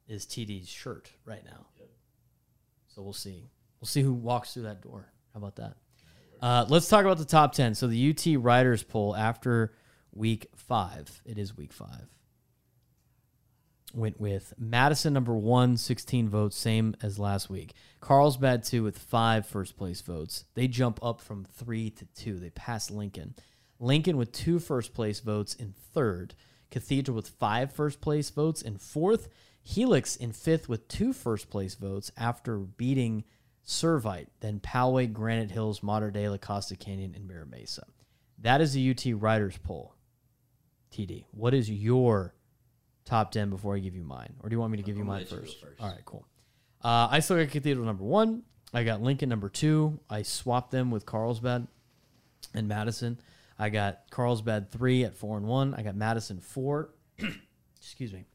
is 0.09 0.27
TD's 0.27 0.69
shirt 0.69 1.13
right 1.25 1.45
now. 1.45 1.67
So 2.89 3.03
we'll 3.03 3.13
see. 3.13 3.49
We'll 3.81 3.87
see 3.87 4.03
who 4.03 4.13
walks 4.13 4.55
through 4.55 4.65
that 4.65 4.83
door. 4.83 5.13
How 5.33 5.39
about 5.39 5.55
that? 5.57 5.77
Uh, 6.41 6.67
let's 6.69 6.89
talk 6.89 7.05
about 7.05 7.19
the 7.19 7.25
top 7.25 7.53
10. 7.53 7.77
So 7.77 7.87
the 7.87 8.11
UT 8.11 8.43
Writers 8.43 8.83
poll 8.83 9.15
after 9.15 9.73
week 10.13 10.49
five, 10.57 11.23
it 11.25 11.39
is 11.39 11.57
week 11.57 11.73
five, 11.73 12.09
went 13.95 14.21
with 14.21 14.53
Madison 14.59 15.13
number 15.13 15.35
one, 15.35 15.77
16 15.77 16.29
votes, 16.29 16.57
same 16.57 16.95
as 17.03 17.19
last 17.19 17.49
week. 17.49 17.75
Carlsbad 18.01 18.63
two 18.63 18.83
with 18.83 18.99
five 18.99 19.47
first 19.47 19.77
place 19.77 20.01
votes. 20.01 20.45
They 20.55 20.69
jump 20.69 20.99
up 21.03 21.21
from 21.21 21.45
three 21.45 21.91
to 21.91 22.05
two. 22.07 22.39
They 22.39 22.51
pass 22.51 22.91
Lincoln. 22.91 23.35
Lincoln 23.81 24.17
with 24.17 24.33
two 24.33 24.59
first 24.59 24.95
place 24.95 25.21
votes 25.21 25.55
in 25.55 25.75
third. 25.95 26.35
Cathedral 26.71 27.17
with 27.17 27.29
five 27.29 27.73
first 27.73 28.01
place 28.01 28.31
votes 28.31 28.63
in 28.63 28.77
fourth. 28.79 29.29
Helix 29.63 30.17
in 30.17 30.33
fifth 30.33 30.69
with 30.69 30.89
two 30.89 31.13
first 31.13 31.51
place 31.51 31.75
votes 31.75 32.11
after 32.17 32.59
beating 32.59 33.25
Servite, 33.67 34.29
then 34.41 34.61
Poway, 34.61 35.13
Granite 35.13 35.51
Hills, 35.51 35.83
Mater 35.83 36.11
Dei, 36.11 36.29
La 36.29 36.39
Costa 36.39 36.75
Canyon, 36.75 37.13
and 37.15 37.29
Mira 37.29 37.45
Mesa. 37.45 37.85
That 38.39 38.63
is 38.63 38.73
the 38.73 38.91
UT 38.91 39.21
Writers 39.21 39.59
poll. 39.59 39.95
TD, 40.91 41.27
what 41.33 41.53
is 41.53 41.71
your 41.71 42.35
top 43.09 43.33
10 43.33 43.51
before 43.51 43.75
I 43.75 43.79
give 43.79 43.97
you 43.97 44.05
mine? 44.05 44.35
Or 44.43 44.49
do 44.49 44.55
you 44.55 44.61
want 44.61 44.71
me 44.71 44.77
to 44.77 44.83
give 44.83 44.97
you 44.97 45.05
mine 45.05 45.25
gonna 45.25 45.31
let 45.31 45.31
you 45.31 45.39
first? 45.39 45.61
first. 45.61 45.81
All 45.81 45.89
right, 45.89 46.05
cool. 46.05 46.27
Uh, 46.83 47.09
I 47.11 47.21
still 47.21 47.37
got 47.37 47.51
Cathedral 47.51 47.87
number 47.87 48.05
one. 48.05 48.43
I 48.73 48.85
got 48.85 49.01
Lincoln 49.03 49.29
number 49.29 49.49
two. 49.49 49.99
I 50.11 50.23
swapped 50.23 50.71
them 50.71 50.91
with 50.91 51.07
Carlsbad 51.07 51.67
and 52.55 52.69
Madison. 52.69 53.19
I 53.59 53.71
got 53.71 54.03
Carlsbad 54.11 54.71
three 54.71 55.05
at 55.05 55.17
four 55.17 55.37
and 55.37 55.47
one. 55.47 55.75
I 55.75 55.83
got 55.83 55.97
Madison 55.97 56.39
four. 56.39 56.91
excuse 57.81 58.13
me. 58.13 58.27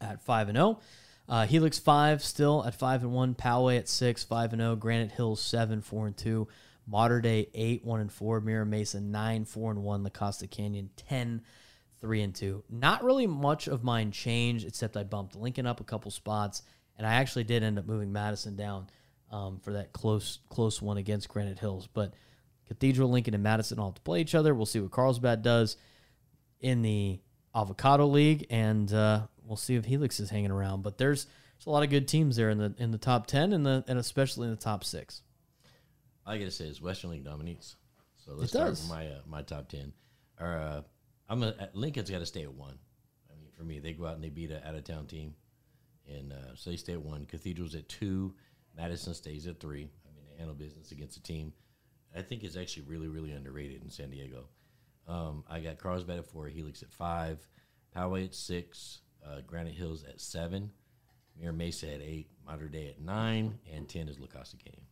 At 0.00 0.20
five 0.22 0.48
and 0.48 0.56
zero. 0.56 0.80
Uh, 1.28 1.46
Helix 1.46 1.78
five 1.78 2.22
still 2.22 2.64
at 2.64 2.74
five 2.74 3.02
and 3.02 3.12
one. 3.12 3.34
Poway 3.34 3.78
at 3.78 3.88
six, 3.88 4.22
five 4.22 4.52
and 4.52 4.60
zero. 4.60 4.76
Granite 4.76 5.12
Hills 5.12 5.40
seven, 5.40 5.80
four 5.80 6.06
and 6.06 6.16
two. 6.16 6.48
Mater 6.86 7.20
Dei 7.20 7.48
eight, 7.54 7.84
one 7.84 8.00
and 8.00 8.12
four. 8.12 8.40
Mira 8.40 8.66
Mesa 8.66 9.00
nine, 9.00 9.44
four 9.44 9.70
and 9.70 9.82
one. 9.82 10.02
La 10.02 10.10
Costa 10.10 10.46
Canyon 10.46 10.90
ten, 10.96 11.42
three 12.00 12.22
and 12.22 12.34
two. 12.34 12.64
Not 12.68 13.04
really 13.04 13.26
much 13.26 13.68
of 13.68 13.82
mine 13.84 14.10
changed 14.12 14.66
except 14.66 14.96
I 14.96 15.04
bumped 15.04 15.36
Lincoln 15.36 15.66
up 15.66 15.80
a 15.80 15.84
couple 15.84 16.10
spots, 16.10 16.62
and 16.96 17.06
I 17.06 17.14
actually 17.14 17.44
did 17.44 17.62
end 17.62 17.78
up 17.78 17.86
moving 17.86 18.12
Madison 18.12 18.56
down 18.56 18.88
um, 19.30 19.60
for 19.60 19.74
that 19.74 19.92
close 19.92 20.38
close 20.48 20.80
one 20.82 20.96
against 20.96 21.28
Granite 21.28 21.58
Hills. 21.58 21.86
But 21.92 22.14
Cathedral, 22.66 23.10
Lincoln, 23.10 23.34
and 23.34 23.42
Madison 23.42 23.78
all 23.78 23.86
have 23.88 23.94
to 23.96 24.00
play 24.02 24.20
each 24.20 24.34
other. 24.34 24.54
We'll 24.54 24.66
see 24.66 24.80
what 24.80 24.90
Carlsbad 24.92 25.42
does 25.42 25.76
in 26.60 26.82
the 26.82 27.20
Avocado 27.54 28.06
League, 28.06 28.46
and 28.50 28.92
uh, 28.92 29.22
we'll 29.44 29.56
see 29.56 29.74
if 29.74 29.84
Helix 29.84 30.20
is 30.20 30.30
hanging 30.30 30.50
around. 30.52 30.82
But 30.82 30.98
there's 30.98 31.24
there's 31.24 31.66
a 31.66 31.70
lot 31.70 31.82
of 31.82 31.90
good 31.90 32.06
teams 32.08 32.36
there 32.36 32.50
in 32.50 32.58
the 32.58 32.74
in 32.78 32.90
the 32.92 32.98
top 32.98 33.26
ten 33.26 33.52
and 33.52 33.66
the 33.66 33.84
and 33.88 33.98
especially 33.98 34.46
in 34.46 34.50
the 34.54 34.60
top 34.60 34.84
six. 34.84 35.22
All 36.26 36.32
I 36.34 36.38
gotta 36.38 36.50
say 36.50 36.66
is 36.66 36.80
Western 36.80 37.10
League 37.10 37.24
dominates. 37.24 37.76
So 38.24 38.32
let's 38.32 38.44
It 38.44 38.48
start 38.56 38.68
does. 38.68 38.82
with 38.82 38.90
my 38.90 39.06
uh, 39.08 39.20
my 39.26 39.42
top 39.42 39.68
ten. 39.68 39.92
Or 40.38 40.56
uh, 40.56 40.82
I'm 41.30 41.44
a, 41.44 41.54
Lincoln's 41.74 42.10
got 42.10 42.18
to 42.18 42.26
stay 42.26 42.42
at 42.42 42.52
one. 42.52 42.76
I 43.30 43.40
mean, 43.40 43.50
for 43.56 43.62
me, 43.62 43.78
they 43.78 43.92
go 43.92 44.06
out 44.06 44.16
and 44.16 44.24
they 44.24 44.30
beat 44.30 44.50
an 44.50 44.62
out 44.66 44.74
of 44.74 44.82
town 44.84 45.06
team, 45.06 45.34
and 46.08 46.32
uh, 46.32 46.56
so 46.56 46.70
they 46.70 46.76
stay 46.76 46.94
at 46.94 47.02
one. 47.02 47.24
Cathedral's 47.24 47.76
at 47.76 47.88
two. 47.88 48.34
Madison 48.76 49.14
stays 49.14 49.46
at 49.46 49.60
three. 49.60 49.88
I 50.04 50.10
mean, 50.14 50.24
they 50.28 50.36
handle 50.36 50.56
business 50.56 50.90
against 50.90 51.16
a 51.16 51.22
team. 51.22 51.52
I 52.14 52.22
think 52.22 52.42
is 52.42 52.56
actually 52.56 52.82
really 52.82 53.06
really 53.06 53.30
underrated 53.30 53.82
in 53.82 53.90
San 53.90 54.10
Diego. 54.10 54.48
Um, 55.06 55.44
I 55.48 55.60
got 55.60 55.78
Carlsbad 55.78 56.18
at 56.18 56.26
four, 56.26 56.48
Helix 56.48 56.82
at 56.82 56.92
five, 56.92 57.38
Poway 57.96 58.24
at 58.24 58.34
six, 58.34 59.00
uh, 59.24 59.40
Granite 59.46 59.74
Hills 59.74 60.04
at 60.04 60.20
seven, 60.20 60.70
Mira 61.38 61.52
Mesa 61.52 61.92
at 61.92 62.00
eight, 62.00 62.28
Mater 62.44 62.68
Dei 62.68 62.88
at 62.88 63.00
nine, 63.00 63.58
and 63.72 63.88
ten 63.88 64.08
is 64.08 64.18
La 64.18 64.26
Costa 64.26 64.56
Canyon. 64.56 64.82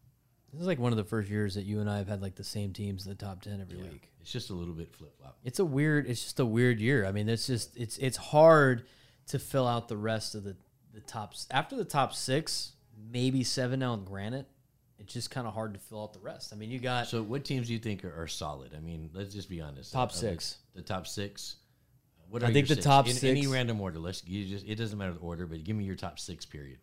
This 0.53 0.63
is 0.63 0.67
like 0.67 0.79
one 0.79 0.93
of 0.93 0.97
the 0.97 1.05
first 1.05 1.29
years 1.29 1.55
that 1.57 1.65
you 1.65 1.81
and 1.81 1.91
I 1.91 1.99
have 1.99 2.09
had 2.09 2.23
like 2.23 2.35
the 2.35 2.45
same 2.45 2.73
teams 2.73 3.07
in 3.07 3.11
the 3.11 3.17
top 3.17 3.43
ten 3.43 3.61
every 3.61 3.77
week. 3.77 4.11
It's 4.21 4.33
just 4.33 4.51
a 4.51 4.55
little 4.55 4.75
bit 4.75 4.95
flip 4.95 5.17
flop. 5.19 5.37
It's 5.45 5.59
a 5.59 5.65
weird. 5.65 6.07
It's 6.07 6.23
just 6.23 6.41
a 6.41 6.47
weird 6.47 6.81
year. 6.81 7.05
I 7.05 7.13
mean, 7.13 7.29
it's 7.29 7.47
just 7.47 7.77
it's 7.77 7.99
it's 7.99 8.17
hard 8.17 8.87
to 9.29 9.39
fill 9.39 9.67
out 9.67 9.89
the 9.89 9.97
rest 9.97 10.35
of 10.35 10.45
the 10.45 10.57
the 10.95 11.01
tops 11.01 11.47
after 11.51 11.77
the 11.77 11.85
top 11.85 12.15
six, 12.15 12.73
maybe 13.11 13.45
seven 13.45 13.81
now 13.81 13.95
in 13.95 14.05
Granite. 14.05 14.47
It's 14.99 15.13
just 15.13 15.31
kind 15.31 15.47
of 15.47 15.55
hard 15.55 15.75
to 15.75 15.81
fill 15.81 16.03
out 16.03 16.13
the 16.13 16.19
rest. 16.19 16.53
I 16.53 16.57
mean, 16.57 16.71
you 16.71 16.81
got 16.81 17.07
So, 17.07 17.23
what 17.23 17.45
teams 17.45 17.69
do 17.69 17.73
you 17.73 17.79
think 17.79 18.05
are, 18.05 18.23
are 18.23 18.27
solid? 18.27 18.75
I 18.75 18.81
mean, 18.81 19.11
let's 19.13 19.33
just 19.33 19.49
be 19.49 19.61
honest. 19.61 19.93
Top 19.93 20.11
the- 20.11 20.19
six. 20.19 20.59
The, 20.75 20.83
top 20.83 21.07
six. 21.07 21.57
What 22.29 22.43
I 22.43 22.53
think 22.53 22.67
the 22.69 22.75
six? 22.75 22.85
top 22.85 23.09
in 23.09 23.17
any 23.25 23.47
random 23.47 23.81
order. 23.81 23.99
Let's 23.99 24.27
you 24.27 24.45
just 24.45 24.67
it 24.67 24.75
doesn't 24.75 24.99
matter 24.99 25.13
the 25.13 25.21
order, 25.21 25.47
but 25.47 25.63
give 25.63 25.77
me 25.77 25.85
your 25.85 25.95
top 25.95 26.19
six. 26.19 26.45
Period. 26.45 26.79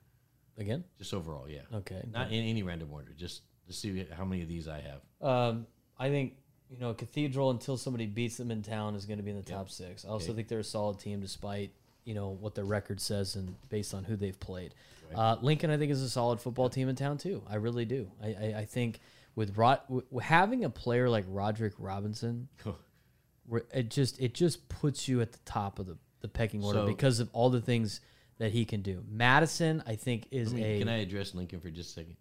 again. 0.58 0.84
Just 0.98 1.14
overall, 1.14 1.48
yeah. 1.50 1.62
Okay. 1.74 2.04
Not 2.12 2.32
in 2.32 2.44
any 2.44 2.64
random 2.64 2.92
order. 2.92 3.12
Just 3.16 3.42
to 3.68 3.74
see 3.74 4.06
how 4.16 4.26
many 4.26 4.42
of 4.42 4.48
these 4.48 4.68
I 4.68 4.82
have. 4.82 5.28
Um, 5.28 5.68
I 5.98 6.10
think 6.10 6.36
you 6.70 6.78
know 6.80 6.94
Cathedral 6.94 7.52
until 7.52 7.78
somebody 7.78 8.06
beats 8.06 8.38
them 8.38 8.52
in 8.52 8.62
town 8.62 8.96
is 8.96 9.06
going 9.06 9.18
to 9.18 9.24
be 9.24 9.32
in 9.32 9.38
the 9.38 9.44
top 9.44 9.70
six. 9.70 10.06
I 10.06 10.10
also 10.10 10.28
Okay. 10.28 10.36
think 10.38 10.48
they're 10.48 10.60
a 10.60 10.64
solid 10.64 11.00
team 11.00 11.20
despite 11.22 11.72
you 12.04 12.14
know 12.14 12.30
what 12.30 12.56
their 12.56 12.66
record 12.66 13.00
says 13.02 13.36
and 13.36 13.56
based 13.70 13.94
on 13.94 14.04
who 14.04 14.16
they've 14.16 14.40
played. 14.40 14.74
Uh, 15.14 15.38
Lincoln, 15.42 15.70
I 15.70 15.78
think, 15.78 15.92
is 15.92 16.02
a 16.02 16.10
solid 16.10 16.42
football 16.42 16.68
team 16.70 16.90
in 16.90 16.96
town 16.96 17.18
too. 17.20 17.44
I 17.48 17.56
really 17.56 17.86
do. 17.86 18.12
I, 18.22 18.28
I, 18.28 18.54
I 18.60 18.66
think 18.66 19.00
with 19.36 19.56
Rod, 19.56 19.80
having 20.22 20.66
a 20.66 20.70
player 20.70 21.08
like 21.10 21.26
Roderick 21.28 21.74
Robinson, 21.78 22.48
it 23.74 23.90
just 23.90 24.20
it 24.20 24.34
just 24.34 24.68
puts 24.68 25.08
you 25.08 25.22
at 25.22 25.32
the 25.32 25.40
top 25.46 25.78
of 25.80 25.86
the, 25.86 25.98
the 26.22 26.28
pecking 26.28 26.64
order 26.64 26.80
So- 26.80 26.88
because 26.88 27.20
of 27.20 27.30
all 27.34 27.50
the 27.50 27.62
things 27.62 28.02
that 28.38 28.52
he 28.52 28.66
can 28.66 28.82
do. 28.82 29.04
Madison, 29.10 29.82
I 29.88 29.96
think, 29.96 30.28
is 30.32 30.52
I 30.52 30.56
mean, 30.56 30.66
a 30.66 30.80
can 30.80 30.90
I 30.90 30.98
address 30.98 31.34
Lincoln 31.34 31.60
for 31.62 31.70
just 31.70 31.92
a 31.92 31.94
second? 32.02 32.18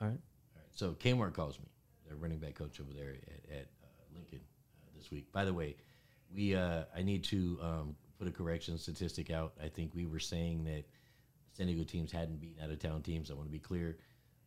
all 0.00 0.08
right. 0.08 0.18
So 0.80 0.92
Kmart 0.92 1.34
calls 1.34 1.58
me, 1.58 1.66
the 2.08 2.16
running 2.16 2.38
back 2.38 2.54
coach 2.54 2.80
over 2.80 2.90
there 2.94 3.10
at, 3.10 3.54
at 3.54 3.66
uh, 3.84 4.14
Lincoln 4.14 4.40
uh, 4.82 4.88
this 4.96 5.10
week. 5.10 5.30
By 5.30 5.44
the 5.44 5.52
way, 5.52 5.76
we 6.34 6.56
uh, 6.56 6.84
I 6.96 7.02
need 7.02 7.22
to 7.24 7.58
um, 7.60 7.96
put 8.18 8.26
a 8.26 8.30
correction 8.30 8.78
statistic 8.78 9.30
out. 9.30 9.52
I 9.62 9.68
think 9.68 9.94
we 9.94 10.06
were 10.06 10.18
saying 10.18 10.64
that 10.64 10.84
San 11.52 11.66
Diego 11.66 11.84
teams 11.84 12.10
hadn't 12.10 12.40
beaten 12.40 12.64
out 12.64 12.70
of 12.70 12.78
town 12.78 13.02
teams. 13.02 13.30
I 13.30 13.34
want 13.34 13.46
to 13.46 13.52
be 13.52 13.58
clear. 13.58 13.98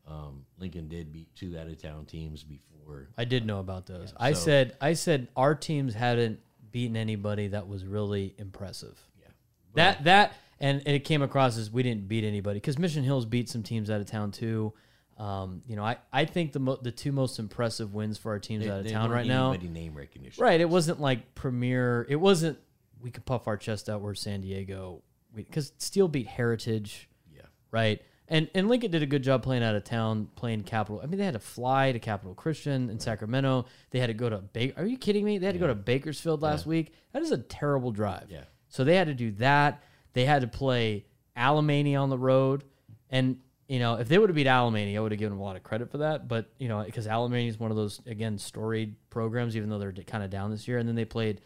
Um, 0.08 0.44
Lincoln 0.58 0.88
did 0.88 1.14
beat 1.14 1.28
two 1.36 1.56
out 1.56 1.68
of 1.68 1.80
town 1.80 2.06
teams 2.06 2.44
before. 2.44 3.10
I 3.16 3.26
did 3.26 3.46
know 3.46 3.60
about 3.60 3.86
those. 3.86 4.12
I 4.18 4.34
so- 4.34 4.40
said 4.40 4.76
I 4.82 4.94
said 4.94 5.28
our 5.36 5.54
teams 5.54 5.94
hadn't 5.94 6.40
beaten 6.72 6.98
anybody 6.98 7.50
that 7.50 7.68
was 7.68 7.86
really 7.86 8.34
impressive. 8.40 9.00
Yeah. 9.22 9.28
That 9.76 10.04
that 10.06 10.34
and 10.60 10.82
it 10.88 11.04
came 11.04 11.22
across 11.22 11.60
as 11.60 11.70
we 11.70 11.84
didn't 11.84 12.08
beat 12.08 12.24
anybody 12.24 12.58
because 12.58 12.80
Mission 12.80 13.04
Hills 13.04 13.28
beat 13.28 13.50
some 13.50 13.62
teams 13.62 13.92
out 13.92 14.02
of 14.02 14.08
town 14.08 14.32
too. 14.32 14.74
Um, 15.18 15.62
you 15.68 15.76
know, 15.76 15.84
I, 15.84 15.98
I 16.12 16.26
think 16.26 16.54
the 16.54 16.60
mo- 16.60 16.80
the 16.82 16.92
two 16.92 17.12
most 17.12 17.38
impressive 17.40 17.94
wins 17.94 18.18
for 18.18 18.32
our 18.32 18.40
teams 18.40 18.66
They, 18.66 18.72
out 18.72 18.80
of 18.82 18.92
town 18.92 19.12
right 19.12 19.28
now. 19.28 19.54
name 19.54 19.94
recognition. 19.94 20.44
Right. 20.44 20.60
It 20.60 20.70
wasn't 20.70 21.00
like 21.00 21.36
premier. 21.36 22.06
It 22.10 22.16
wasn't. 22.16 22.58
We 23.02 23.12
could 23.12 23.26
puff 23.26 23.48
our 23.48 23.58
chest 23.58 23.90
out. 23.90 24.02
We're 24.02 24.16
San 24.16 24.42
Diego 24.42 25.04
because 25.36 25.74
Steele 25.78 26.08
beat 26.08 26.28
Heritage. 26.28 27.10
Yeah. 27.34 27.42
Right. 27.70 28.02
And 28.28 28.50
and 28.56 28.68
Lincoln 28.70 28.90
did 28.90 29.04
a 29.04 29.06
good 29.06 29.22
job 29.22 29.44
playing 29.44 29.64
out 29.64 29.76
of 29.76 29.84
town, 29.84 30.30
playing 30.36 30.64
Capital. 30.64 31.02
I 31.04 31.08
mean, 31.08 31.20
they 31.20 31.26
had 31.26 31.34
to 31.34 31.40
fly 31.40 31.92
to 31.92 32.00
Capital 32.00 32.34
Christian 32.34 32.90
in 32.90 33.00
Sacramento. 33.00 33.66
They 33.92 34.00
had 34.00 34.08
to 34.08 34.14
go 34.14 34.30
to 34.30 34.38
Baker. 34.38 34.82
Are 34.82 34.86
you 34.86 34.98
kidding 34.98 35.26
me? 35.26 35.38
They 35.38 35.46
had 35.46 35.54
to 35.56 35.60
go 35.60 35.68
to 35.68 35.76
Bakersfield 35.76 36.42
last 36.42 36.66
week. 36.66 36.94
That 37.12 37.22
is 37.22 37.32
a 37.32 37.38
terrible 37.38 37.92
drive. 37.92 38.28
Yeah. 38.30 38.46
So 38.70 38.84
they 38.84 38.96
had 38.96 39.08
to 39.08 39.14
do 39.14 39.32
that. 39.34 39.84
They 40.14 40.26
had 40.26 40.42
to 40.42 40.48
play 40.48 41.06
Alemany 41.38 42.00
on 42.00 42.10
the 42.10 42.18
road, 42.18 42.64
and 43.10 43.38
you 43.68 43.80
know 43.80 43.96
if 43.96 44.08
they 44.08 44.18
would 44.18 44.30
have 44.30 44.36
beat 44.36 44.48
Alemany, 44.48 44.96
I 44.96 45.00
would 45.00 45.12
have 45.12 45.20
given 45.20 45.34
them 45.34 45.40
a 45.42 45.44
lot 45.44 45.56
of 45.56 45.64
credit 45.64 45.90
for 45.92 46.00
that. 46.00 46.28
But 46.28 46.52
you 46.60 46.68
know 46.68 46.84
because 46.84 47.08
Alemany 47.08 47.48
is 47.48 47.60
one 47.60 47.72
of 47.72 47.78
those 47.78 48.02
again 48.06 48.38
storied 48.38 48.96
programs, 49.10 49.56
even 49.56 49.70
though 49.70 49.80
they're 49.80 49.92
kind 49.92 50.24
of 50.24 50.30
down 50.30 50.52
this 50.52 50.68
year. 50.68 50.78
And 50.78 50.88
then 50.88 50.96
they 50.96 51.06
played 51.06 51.42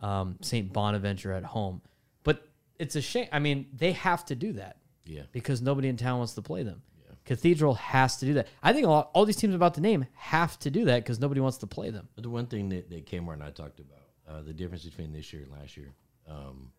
um, 0.00 0.36
St. 0.40 0.72
Bonaventure 0.72 1.32
at 1.32 1.44
home. 1.44 1.80
But 2.24 2.46
it's 2.78 2.96
a 2.96 3.00
shame. 3.00 3.28
I 3.32 3.38
mean, 3.38 3.66
they 3.72 3.92
have 3.92 4.24
to 4.26 4.34
do 4.34 4.54
that 4.54 4.78
Yeah. 5.06 5.22
because 5.32 5.62
nobody 5.62 5.88
in 5.88 5.96
town 5.96 6.18
wants 6.18 6.34
to 6.34 6.42
play 6.42 6.64
them. 6.64 6.82
Yeah. 7.06 7.14
Cathedral 7.24 7.74
has 7.74 8.16
to 8.18 8.26
do 8.26 8.34
that. 8.34 8.48
I 8.62 8.72
think 8.72 8.84
a 8.86 8.90
lot, 8.90 9.10
all 9.14 9.24
these 9.24 9.36
teams 9.36 9.54
about 9.54 9.74
to 9.74 9.80
name 9.80 10.06
have 10.14 10.58
to 10.60 10.70
do 10.70 10.86
that 10.86 11.04
because 11.04 11.20
nobody 11.20 11.40
wants 11.40 11.58
to 11.58 11.68
play 11.68 11.90
them. 11.90 12.08
But 12.16 12.24
the 12.24 12.30
one 12.30 12.46
thing 12.46 12.68
that, 12.70 12.90
that 12.90 13.06
Kmart 13.06 13.34
and 13.34 13.44
I 13.44 13.50
talked 13.50 13.78
about, 13.78 14.02
uh, 14.28 14.42
the 14.42 14.52
difference 14.52 14.84
between 14.84 15.12
this 15.12 15.32
year 15.32 15.42
and 15.42 15.52
last 15.52 15.76
year. 15.76 15.92
Um, 16.28 16.72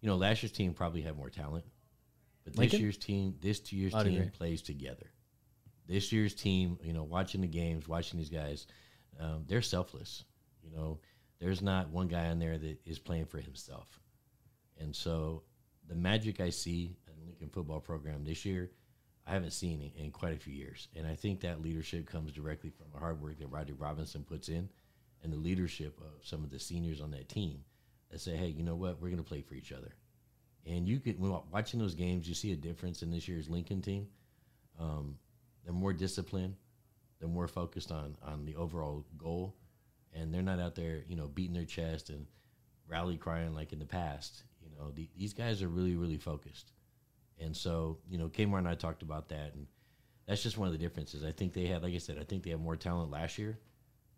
you 0.00 0.08
know, 0.08 0.14
last 0.16 0.42
year's 0.44 0.52
team 0.52 0.72
probably 0.72 1.02
had 1.02 1.16
more 1.16 1.28
talent, 1.30 1.64
but 2.44 2.56
this 2.56 2.74
year's 2.74 2.96
team, 2.96 3.34
this 3.40 3.72
year's 3.72 3.94
I'd 3.94 4.06
team 4.06 4.14
agree. 4.14 4.30
plays 4.30 4.62
together. 4.62 5.06
This 5.86 6.12
year's 6.12 6.34
team, 6.34 6.78
you 6.82 6.92
know, 6.92 7.02
watching 7.02 7.40
the 7.40 7.48
games, 7.48 7.88
watching 7.88 8.18
these 8.18 8.30
guys, 8.30 8.66
um, 9.18 9.44
they're 9.46 9.62
selfless. 9.62 10.24
You 10.62 10.70
know, 10.70 11.00
there's 11.40 11.62
not 11.62 11.90
one 11.90 12.08
guy 12.08 12.26
in 12.26 12.38
there 12.38 12.58
that 12.58 12.78
is 12.86 12.98
playing 12.98 13.26
for 13.26 13.38
himself. 13.38 14.00
And 14.78 14.94
so 14.94 15.42
the 15.88 15.94
magic 15.94 16.40
I 16.40 16.50
see 16.50 16.96
in 17.08 17.26
Lincoln 17.26 17.48
football 17.48 17.80
program 17.80 18.24
this 18.24 18.44
year, 18.44 18.70
I 19.26 19.32
haven't 19.32 19.52
seen 19.52 19.80
it 19.80 19.92
in 19.96 20.10
quite 20.10 20.34
a 20.34 20.40
few 20.40 20.54
years. 20.54 20.88
And 20.96 21.06
I 21.06 21.14
think 21.14 21.40
that 21.40 21.62
leadership 21.62 22.06
comes 22.06 22.32
directly 22.32 22.70
from 22.70 22.86
the 22.92 22.98
hard 22.98 23.20
work 23.20 23.38
that 23.38 23.48
Rodney 23.48 23.74
Robinson 23.74 24.24
puts 24.24 24.48
in 24.48 24.68
and 25.22 25.32
the 25.32 25.36
leadership 25.36 25.98
of 26.00 26.26
some 26.26 26.42
of 26.44 26.50
the 26.50 26.58
seniors 26.58 27.00
on 27.00 27.10
that 27.10 27.28
team 27.28 27.64
that 28.10 28.20
say, 28.20 28.36
hey, 28.36 28.48
you 28.48 28.62
know 28.62 28.74
what? 28.74 29.00
We're 29.00 29.08
going 29.08 29.22
to 29.22 29.28
play 29.28 29.42
for 29.42 29.54
each 29.54 29.72
other. 29.72 29.94
And 30.66 30.86
you 30.86 31.00
could, 31.00 31.18
when 31.18 31.34
watching 31.50 31.80
those 31.80 31.94
games, 31.94 32.28
you 32.28 32.34
see 32.34 32.52
a 32.52 32.56
difference 32.56 33.02
in 33.02 33.10
this 33.10 33.26
year's 33.26 33.48
Lincoln 33.48 33.80
team. 33.80 34.06
Um, 34.78 35.16
they're 35.64 35.72
more 35.72 35.92
disciplined. 35.92 36.56
They're 37.18 37.28
more 37.28 37.48
focused 37.48 37.92
on 37.92 38.16
on 38.22 38.44
the 38.46 38.56
overall 38.56 39.04
goal, 39.18 39.54
and 40.14 40.32
they're 40.32 40.42
not 40.42 40.58
out 40.58 40.74
there, 40.74 41.02
you 41.06 41.16
know, 41.16 41.28
beating 41.28 41.54
their 41.54 41.66
chest 41.66 42.08
and 42.08 42.26
rally 42.88 43.16
crying 43.16 43.54
like 43.54 43.72
in 43.72 43.78
the 43.78 43.84
past. 43.84 44.42
You 44.62 44.70
know, 44.76 44.90
the, 44.90 45.08
these 45.16 45.34
guys 45.34 45.62
are 45.62 45.68
really 45.68 45.96
really 45.96 46.16
focused, 46.16 46.72
and 47.38 47.54
so 47.54 47.98
you 48.08 48.16
know, 48.16 48.28
Kmart 48.28 48.58
and 48.58 48.68
I 48.68 48.74
talked 48.74 49.02
about 49.02 49.28
that, 49.28 49.52
and 49.54 49.66
that's 50.26 50.42
just 50.42 50.56
one 50.56 50.66
of 50.66 50.72
the 50.72 50.78
differences. 50.78 51.22
I 51.22 51.32
think 51.32 51.52
they 51.52 51.66
had, 51.66 51.82
like 51.82 51.94
I 51.94 51.98
said, 51.98 52.18
I 52.18 52.24
think 52.24 52.42
they 52.42 52.50
had 52.50 52.60
more 52.60 52.76
talent 52.76 53.10
last 53.10 53.36
year, 53.36 53.58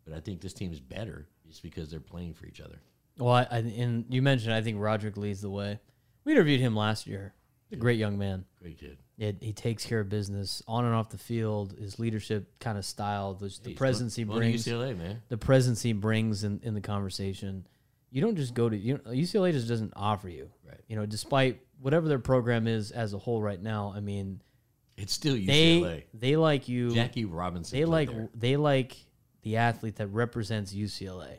but 0.04 0.14
I 0.14 0.20
think 0.20 0.40
this 0.40 0.52
team 0.52 0.72
is 0.72 0.80
better 0.80 1.26
just 1.46 1.62
because 1.62 1.90
they're 1.90 2.00
playing 2.00 2.34
for 2.34 2.46
each 2.46 2.60
other. 2.60 2.78
Well, 3.18 3.34
I, 3.34 3.46
I, 3.50 3.58
and 3.58 4.06
you 4.08 4.22
mentioned 4.22 4.54
I 4.54 4.62
think 4.62 4.78
Roderick 4.80 5.16
leads 5.16 5.40
the 5.40 5.50
way. 5.50 5.80
We 6.24 6.32
interviewed 6.32 6.60
him 6.60 6.76
last 6.76 7.06
year. 7.06 7.34
He's 7.68 7.78
a 7.78 7.80
great 7.80 7.98
young 7.98 8.18
man. 8.18 8.44
Great 8.60 8.78
kid. 8.78 8.98
It, 9.18 9.36
he 9.40 9.52
takes 9.52 9.84
care 9.84 10.00
of 10.00 10.08
business 10.08 10.62
on 10.66 10.84
and 10.84 10.94
off 10.94 11.10
the 11.10 11.18
field. 11.18 11.76
His 11.78 11.98
leadership 11.98 12.58
kind 12.58 12.76
of 12.76 12.84
style, 12.84 13.34
the, 13.34 13.56
the 13.62 13.74
presence 13.74 14.16
he 14.16 14.24
brings, 14.24 14.66
UCLA, 14.66 14.96
man. 14.96 15.22
the 15.28 15.36
presence 15.36 15.80
he 15.82 15.92
brings 15.92 16.44
in, 16.44 16.60
in 16.62 16.74
the 16.74 16.80
conversation. 16.80 17.66
You 18.10 18.20
don't 18.20 18.36
just 18.36 18.52
go 18.54 18.68
to 18.68 18.76
you. 18.76 18.94
Know, 18.94 19.10
UCLA 19.10 19.52
just 19.52 19.68
doesn't 19.68 19.92
offer 19.96 20.28
you. 20.28 20.50
Right. 20.66 20.80
You 20.88 20.96
know, 20.96 21.06
despite 21.06 21.60
whatever 21.80 22.08
their 22.08 22.18
program 22.18 22.66
is 22.66 22.90
as 22.90 23.12
a 23.14 23.18
whole 23.18 23.40
right 23.40 23.60
now. 23.60 23.92
I 23.94 24.00
mean, 24.00 24.40
It's 24.96 25.12
still 25.12 25.34
UCLA. 25.34 25.46
they 25.46 26.04
they 26.14 26.36
like 26.36 26.68
you. 26.68 26.90
Jackie 26.94 27.24
Robinson. 27.24 27.78
they 27.78 27.84
like 27.84 28.10
there. 28.10 28.28
they 28.34 28.56
like 28.56 28.96
the 29.42 29.56
athlete 29.56 29.96
that 29.96 30.08
represents 30.08 30.74
UCLA. 30.74 31.38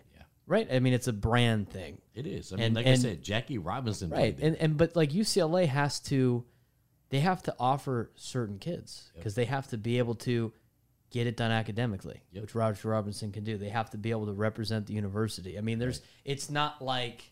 Right. 0.53 0.67
I 0.71 0.79
mean, 0.79 0.93
it's 0.93 1.07
a 1.07 1.13
brand 1.13 1.69
thing. 1.69 1.99
It 2.13 2.27
is. 2.27 2.53
I 2.53 2.57
mean, 2.57 2.65
And- 2.67 2.75
like 2.75 2.85
I 2.87 2.95
said, 2.95 3.23
Jackie 3.23 3.57
Robinson. 3.57 4.09
right 4.11 4.37
and 4.39 4.55
and 4.57 4.77
but 4.77 4.95
like 4.95 5.11
ucla 5.11 5.65
has 5.67 5.99
to 6.11 6.43
they 7.09 7.19
have 7.19 7.41
to 7.43 7.55
offer 7.59 8.11
certain 8.15 8.57
kids 8.59 9.11
because 9.15 9.35
they 9.35 9.45
have 9.45 9.67
to 9.69 9.77
be 9.77 9.97
able 9.99 10.15
to 10.15 10.51
get 11.11 11.27
it 11.27 11.37
done 11.37 11.51
academically 11.51 12.21
Yep. 12.31 12.41
which 12.41 12.55
roger 12.55 12.89
robinson 12.89 13.31
can 13.31 13.43
do 13.43 13.55
they 13.57 13.69
have 13.69 13.89
to 13.91 13.97
be 13.97 14.09
able 14.09 14.25
to 14.25 14.33
represent 14.33 14.87
the 14.87 14.93
university 14.93 15.57
i 15.59 15.61
mean 15.61 15.77
there's 15.77 16.01
it's 16.25 16.49
not 16.49 16.81
like 16.81 17.31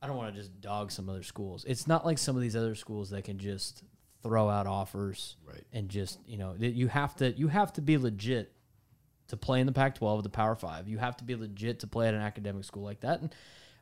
i 0.00 0.06
don't 0.06 0.16
want 0.16 0.34
to 0.34 0.40
just 0.40 0.58
dog 0.62 0.90
some 0.90 1.10
other 1.10 1.22
schools 1.22 1.66
it's 1.68 1.86
not 1.86 2.06
like 2.06 2.16
some 2.16 2.34
of 2.34 2.40
these 2.40 2.56
other 2.56 2.74
schools 2.74 3.10
that 3.10 3.22
can 3.24 3.38
just 3.38 3.82
throw 4.22 4.48
out 4.48 4.66
offers 4.66 5.36
Right. 5.46 5.64
and 5.70 5.90
just 5.90 6.18
you 6.26 6.38
know 6.38 6.54
that 6.56 6.70
you 6.72 6.88
have 6.88 7.14
to 7.16 7.32
you 7.32 7.48
have 7.48 7.74
to 7.74 7.82
be 7.82 7.98
legit 7.98 8.52
to 9.28 9.36
play 9.36 9.60
in 9.60 9.66
the 9.66 9.72
Pac-12, 9.72 10.22
the 10.22 10.28
Power 10.28 10.54
Five. 10.54 10.88
You 10.88 10.98
have 10.98 11.16
to 11.18 11.24
be 11.24 11.34
legit 11.34 11.80
to 11.80 11.86
play 11.86 12.08
at 12.08 12.14
an 12.14 12.20
academic 12.20 12.64
school 12.64 12.82
like 12.82 13.00
that, 13.00 13.20
and 13.20 13.34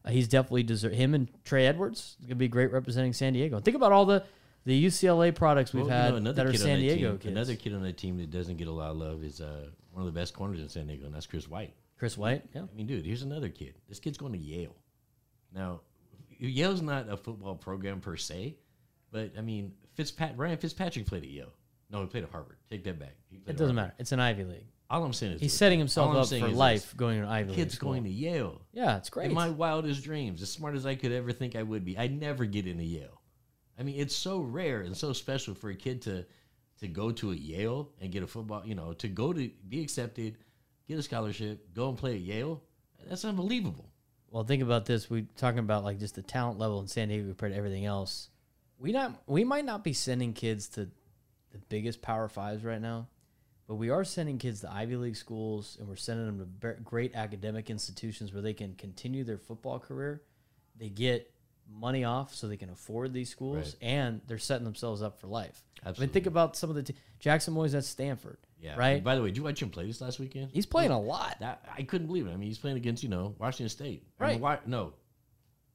uh, 0.04 0.10
he's 0.10 0.28
definitely 0.28 0.62
deserve 0.62 0.92
him 0.92 1.14
and 1.14 1.28
Trey 1.44 1.66
Edwards 1.66 2.16
is 2.20 2.26
gonna 2.26 2.36
be 2.36 2.48
great 2.48 2.72
representing 2.72 3.12
San 3.12 3.32
Diego. 3.32 3.56
And 3.56 3.64
think 3.64 3.76
about 3.76 3.92
all 3.92 4.06
the 4.06 4.24
the 4.64 4.86
UCLA 4.86 5.34
products 5.34 5.72
we've 5.72 5.86
Well, 5.86 6.08
you 6.08 6.14
had 6.14 6.22
know, 6.22 6.32
that 6.32 6.46
are 6.46 6.54
San 6.54 6.78
Diego 6.78 7.10
team, 7.10 7.18
kids. 7.18 7.32
Another 7.32 7.56
kid 7.56 7.74
on 7.74 7.82
that 7.82 7.96
team 7.98 8.18
that 8.18 8.30
doesn't 8.30 8.56
get 8.56 8.68
a 8.68 8.72
lot 8.72 8.90
of 8.90 8.96
love 8.96 9.24
is 9.24 9.40
uh, 9.40 9.66
one 9.90 10.06
of 10.06 10.12
the 10.12 10.18
best 10.18 10.34
corners 10.34 10.60
in 10.60 10.68
San 10.68 10.86
Diego, 10.86 11.04
and 11.06 11.14
that's 11.14 11.26
Chris 11.26 11.48
White. 11.48 11.74
Chris 11.98 12.16
White, 12.16 12.44
yeah. 12.54 12.62
I 12.62 12.76
mean, 12.76 12.86
dude, 12.86 13.04
here's 13.04 13.22
another 13.22 13.48
kid. 13.48 13.74
This 13.88 13.98
kid's 14.00 14.18
going 14.18 14.32
to 14.32 14.38
Yale. 14.38 14.74
Now, 15.54 15.80
Yale's 16.38 16.82
not 16.82 17.08
a 17.08 17.16
football 17.16 17.54
program 17.54 18.00
per 18.00 18.16
se, 18.16 18.56
but 19.10 19.32
I 19.36 19.40
mean, 19.40 19.72
Fitzpat- 19.96 20.34
Ryan 20.36 20.58
Fitzpatrick 20.58 21.06
played 21.06 21.22
at 21.24 21.28
Yale. 21.28 21.52
No, 21.90 22.00
he 22.00 22.06
played 22.06 22.24
at 22.24 22.30
Harvard. 22.30 22.56
Take 22.70 22.84
that 22.84 22.98
back. 22.98 23.14
It 23.30 23.44
doesn't 23.44 23.58
Harvard. 23.58 23.74
matter. 23.74 23.94
It's 23.98 24.12
an 24.12 24.20
Ivy 24.20 24.44
League. 24.44 24.66
All 24.92 25.02
I'm 25.04 25.14
saying 25.14 25.32
is 25.32 25.40
He's 25.40 25.54
setting 25.54 25.78
himself 25.78 26.14
up 26.14 26.28
for 26.28 26.48
life 26.48 26.82
this. 26.82 26.92
going 26.92 27.22
to 27.22 27.26
Ivy 27.26 27.48
League. 27.48 27.56
Kid's 27.56 27.78
going 27.78 28.04
to 28.04 28.10
Yale. 28.10 28.60
Yeah, 28.72 28.98
it's 28.98 29.08
great. 29.08 29.26
In 29.26 29.34
my 29.34 29.48
wildest 29.48 30.04
dreams, 30.04 30.42
as 30.42 30.50
smart 30.50 30.74
as 30.74 30.84
I 30.84 30.96
could 30.96 31.12
ever 31.12 31.32
think 31.32 31.56
I 31.56 31.62
would 31.62 31.82
be, 31.82 31.96
I'd 31.96 32.12
never 32.20 32.44
get 32.44 32.66
into 32.66 32.84
Yale. 32.84 33.22
I 33.78 33.84
mean, 33.84 33.98
it's 33.98 34.14
so 34.14 34.40
rare 34.40 34.82
and 34.82 34.94
so 34.94 35.14
special 35.14 35.54
for 35.54 35.70
a 35.70 35.74
kid 35.74 36.02
to 36.02 36.26
to 36.80 36.88
go 36.88 37.10
to 37.12 37.32
a 37.32 37.34
Yale 37.34 37.88
and 38.00 38.12
get 38.12 38.22
a 38.22 38.26
football, 38.26 38.62
you 38.66 38.74
know, 38.74 38.92
to 38.94 39.08
go 39.08 39.32
to 39.32 39.50
be 39.68 39.80
accepted, 39.80 40.36
get 40.86 40.98
a 40.98 41.02
scholarship, 41.02 41.72
go 41.74 41.88
and 41.88 41.96
play 41.96 42.14
at 42.16 42.20
Yale. 42.20 42.62
That's 43.08 43.24
unbelievable. 43.24 43.88
Well, 44.30 44.44
think 44.44 44.62
about 44.62 44.84
this. 44.84 45.08
We 45.08 45.22
talking 45.36 45.60
about 45.60 45.84
like 45.84 46.00
just 46.00 46.16
the 46.16 46.22
talent 46.22 46.58
level 46.58 46.80
in 46.80 46.86
San 46.86 47.08
Diego 47.08 47.28
compared 47.28 47.52
to 47.52 47.58
everything 47.58 47.86
else. 47.86 48.28
We 48.78 48.92
not 48.92 49.22
we 49.26 49.42
might 49.44 49.64
not 49.64 49.84
be 49.84 49.94
sending 49.94 50.34
kids 50.34 50.68
to 50.70 50.90
the 51.50 51.58
biggest 51.70 52.02
Power 52.02 52.28
Fives 52.28 52.62
right 52.62 52.80
now, 52.80 53.08
but 53.66 53.76
we 53.76 53.90
are 53.90 54.04
sending 54.04 54.38
kids 54.38 54.60
to 54.62 54.72
Ivy 54.72 54.96
League 54.96 55.16
schools, 55.16 55.76
and 55.78 55.88
we're 55.88 55.96
sending 55.96 56.26
them 56.26 56.50
to 56.60 56.74
great 56.82 57.14
academic 57.14 57.70
institutions 57.70 58.32
where 58.32 58.42
they 58.42 58.54
can 58.54 58.74
continue 58.74 59.24
their 59.24 59.38
football 59.38 59.78
career. 59.78 60.22
They 60.76 60.88
get 60.88 61.32
money 61.70 62.04
off 62.04 62.34
so 62.34 62.48
they 62.48 62.56
can 62.56 62.70
afford 62.70 63.12
these 63.12 63.30
schools, 63.30 63.56
Right. 63.56 63.88
and 63.88 64.20
they're 64.26 64.38
setting 64.38 64.64
themselves 64.64 65.00
up 65.00 65.20
for 65.20 65.26
life. 65.28 65.62
I 65.82 65.86
mean, 65.86 65.90
Absolutely. 65.90 66.12
think 66.12 66.26
about 66.26 66.56
some 66.56 66.70
of 66.70 66.76
the 66.76 66.92
Jackson 67.18 67.54
Moyes 67.54 67.74
at 67.74 67.84
Stanford. 67.84 68.38
Yeah. 68.60 68.76
right. 68.76 69.02
By 69.02 69.14
the 69.16 69.22
way, 69.22 69.28
did 69.28 69.36
you 69.38 69.42
watch 69.42 69.60
him 69.60 69.70
play 69.70 69.86
this 69.86 70.00
last 70.00 70.20
weekend? 70.20 70.50
He's 70.52 70.66
playing 70.66 70.90
a 70.92 71.00
lot. 71.00 71.36
That 71.40 71.64
I 71.76 71.82
couldn't 71.82 72.06
believe 72.08 72.26
it. 72.28 72.30
I 72.30 72.36
mean, 72.36 72.48
he's 72.48 72.58
playing 72.58 72.76
against 72.76 73.02
you 73.02 73.08
know 73.08 73.34
Washington 73.38 73.68
State. 73.70 74.06
I 74.20 74.32
mean, 74.32 74.40
Right. 74.40 74.68
No, 74.68 74.92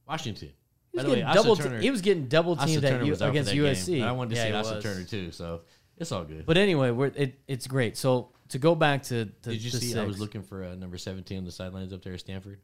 Washington. 0.06 0.52
He 0.92 0.96
By 0.96 1.02
the 1.04 1.10
way, 1.10 1.20
double. 1.20 1.54
Turner, 1.56 1.80
he 1.80 1.90
was 1.90 2.00
getting 2.00 2.28
double 2.28 2.54
Asa 2.58 2.66
teamed 2.66 2.84
at 2.84 3.04
U- 3.04 3.10
was 3.10 3.20
against 3.20 3.52
USC. 3.52 4.02
I 4.02 4.12
wanted 4.12 4.30
to 4.30 4.36
Yeah, 4.36 4.46
see 4.48 4.52
Asa 4.54 4.74
was. 4.76 4.84
Turner 4.84 5.04
too, 5.04 5.30
so 5.32 5.62
it's 5.98 6.12
all 6.12 6.24
good. 6.24 6.46
But 6.46 6.56
anyway, 6.56 6.90
we're, 6.90 7.12
it, 7.14 7.40
it's 7.46 7.66
great. 7.66 7.96
So 7.96 8.32
to 8.50 8.58
go 8.58 8.74
back 8.74 9.02
to, 9.04 9.26
to 9.26 9.50
Did 9.50 9.62
you 9.62 9.70
to 9.70 9.76
see? 9.76 9.98
I 9.98 10.04
was 10.04 10.20
looking 10.20 10.42
for 10.42 10.64
uh, 10.64 10.74
number 10.74 10.98
seventeen 10.98 11.38
on 11.38 11.44
the 11.44 11.52
sidelines 11.52 11.92
up 11.92 12.02
there 12.02 12.14
at 12.14 12.20
Stanford. 12.20 12.60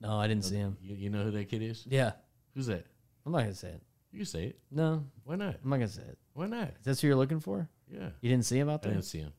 No, 0.00 0.16
I 0.16 0.28
didn't 0.28 0.44
see 0.44 0.56
him. 0.56 0.76
You, 0.80 0.94
you 0.94 1.10
know 1.10 1.24
who 1.24 1.30
that 1.32 1.48
kid 1.48 1.62
is? 1.62 1.84
Yeah, 1.88 2.12
Who's 2.54 2.66
that? 2.66 2.86
I'm 3.26 3.32
not 3.32 3.38
gonna 3.40 3.54
say 3.54 3.68
it. 3.68 3.82
You 4.12 4.18
can 4.20 4.26
say 4.26 4.44
it. 4.46 4.58
No, 4.70 5.04
Why 5.24 5.36
not? 5.36 5.56
I'm 5.62 5.70
not 5.70 5.76
gonna 5.76 5.88
say 5.88 6.02
it. 6.02 6.18
Why 6.34 6.46
not? 6.46 6.68
Is 6.68 6.84
that 6.84 7.00
who 7.00 7.08
you're 7.08 7.16
looking 7.16 7.40
for? 7.40 7.68
Yeah, 7.92 8.10
You 8.20 8.30
didn't 8.30 8.44
see 8.44 8.58
him 8.58 8.68
out 8.68 8.82
there. 8.82 8.92
I 8.92 8.94
didn't 8.94 9.06
see 9.06 9.18
him. 9.18 9.32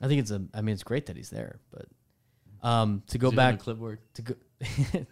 I 0.00 0.08
think 0.08 0.20
it's 0.20 0.30
a. 0.30 0.44
I 0.54 0.60
mean, 0.60 0.74
it's 0.74 0.82
great 0.84 1.06
that 1.06 1.16
he's 1.16 1.30
there, 1.30 1.60
but 1.70 1.86
um, 2.62 3.02
to 3.08 3.18
go 3.18 3.28
Is 3.28 3.32
he 3.34 3.38
on 3.38 3.46
the 3.46 3.52
back 3.52 3.60
clipboard. 3.60 3.98
to 4.14 4.22
go. 4.22 4.34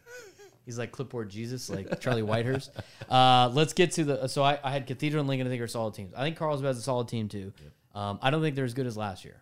he's 0.64 0.78
like 0.78 0.92
clipboard 0.92 1.30
Jesus, 1.30 1.68
like 1.70 2.00
Charlie 2.00 2.22
Whitehurst. 2.22 2.70
Uh, 3.08 3.50
let's 3.52 3.74
get 3.74 3.92
to 3.92 4.04
the. 4.04 4.26
So 4.28 4.42
I, 4.42 4.58
I 4.64 4.70
had 4.70 4.86
Cathedral 4.86 5.20
and 5.20 5.28
Lincoln. 5.28 5.46
I 5.46 5.50
think 5.50 5.62
are 5.62 5.68
solid 5.68 5.94
teams. 5.94 6.14
I 6.16 6.22
think 6.22 6.36
Carlsbad's 6.36 6.78
a 6.78 6.82
solid 6.82 7.06
team 7.06 7.28
too. 7.28 7.52
Um, 7.94 8.18
I 8.22 8.30
don't 8.30 8.40
think 8.40 8.56
they're 8.56 8.64
as 8.64 8.74
good 8.74 8.86
as 8.86 8.96
last 8.96 9.24
year. 9.24 9.36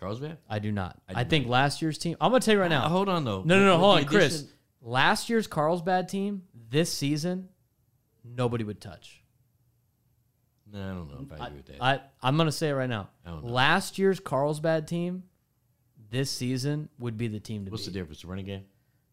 Carlsbad. 0.00 0.38
I 0.50 0.58
do 0.58 0.72
not. 0.72 1.00
I, 1.08 1.20
I 1.20 1.24
do 1.24 1.30
think 1.30 1.48
last 1.48 1.80
year's 1.80 1.96
team. 1.96 2.16
I'm 2.20 2.30
gonna 2.30 2.40
tell 2.40 2.54
you 2.54 2.60
right 2.60 2.68
now. 2.68 2.84
Uh, 2.84 2.88
hold 2.88 3.08
on 3.08 3.24
though. 3.24 3.42
No, 3.44 3.58
no, 3.58 3.66
no. 3.66 3.72
With 3.72 3.80
Hold 3.80 3.96
the 3.96 4.00
on, 4.02 4.06
Chris. 4.06 4.46
Last 4.82 5.30
year's 5.30 5.46
Carlsbad 5.46 6.08
team 6.08 6.42
this 6.68 6.92
season, 6.92 7.48
nobody 8.24 8.64
would 8.64 8.80
touch. 8.80 9.22
No, 10.70 10.82
I 10.82 10.88
don't 10.88 11.08
know 11.08 11.24
if 11.24 11.40
I 11.40 11.44
I, 11.44 11.46
agree 11.46 11.58
with 11.58 11.66
that. 11.66 11.82
I 11.82 12.00
I'm 12.22 12.36
gonna 12.36 12.52
say 12.52 12.68
it 12.68 12.74
right 12.74 12.90
now. 12.90 13.08
I. 13.24 13.32
Last 13.32 13.98
year's 13.98 14.20
Carlsbad 14.20 14.88
team, 14.88 15.22
this 16.10 16.30
season 16.30 16.88
would 16.98 17.16
be 17.16 17.28
the 17.28 17.40
team 17.40 17.64
to 17.64 17.70
be. 17.70 17.70
What's 17.70 17.84
the 17.84 17.92
beat. 17.92 18.00
difference? 18.00 18.22
The 18.22 18.28
running 18.28 18.46
game. 18.46 18.64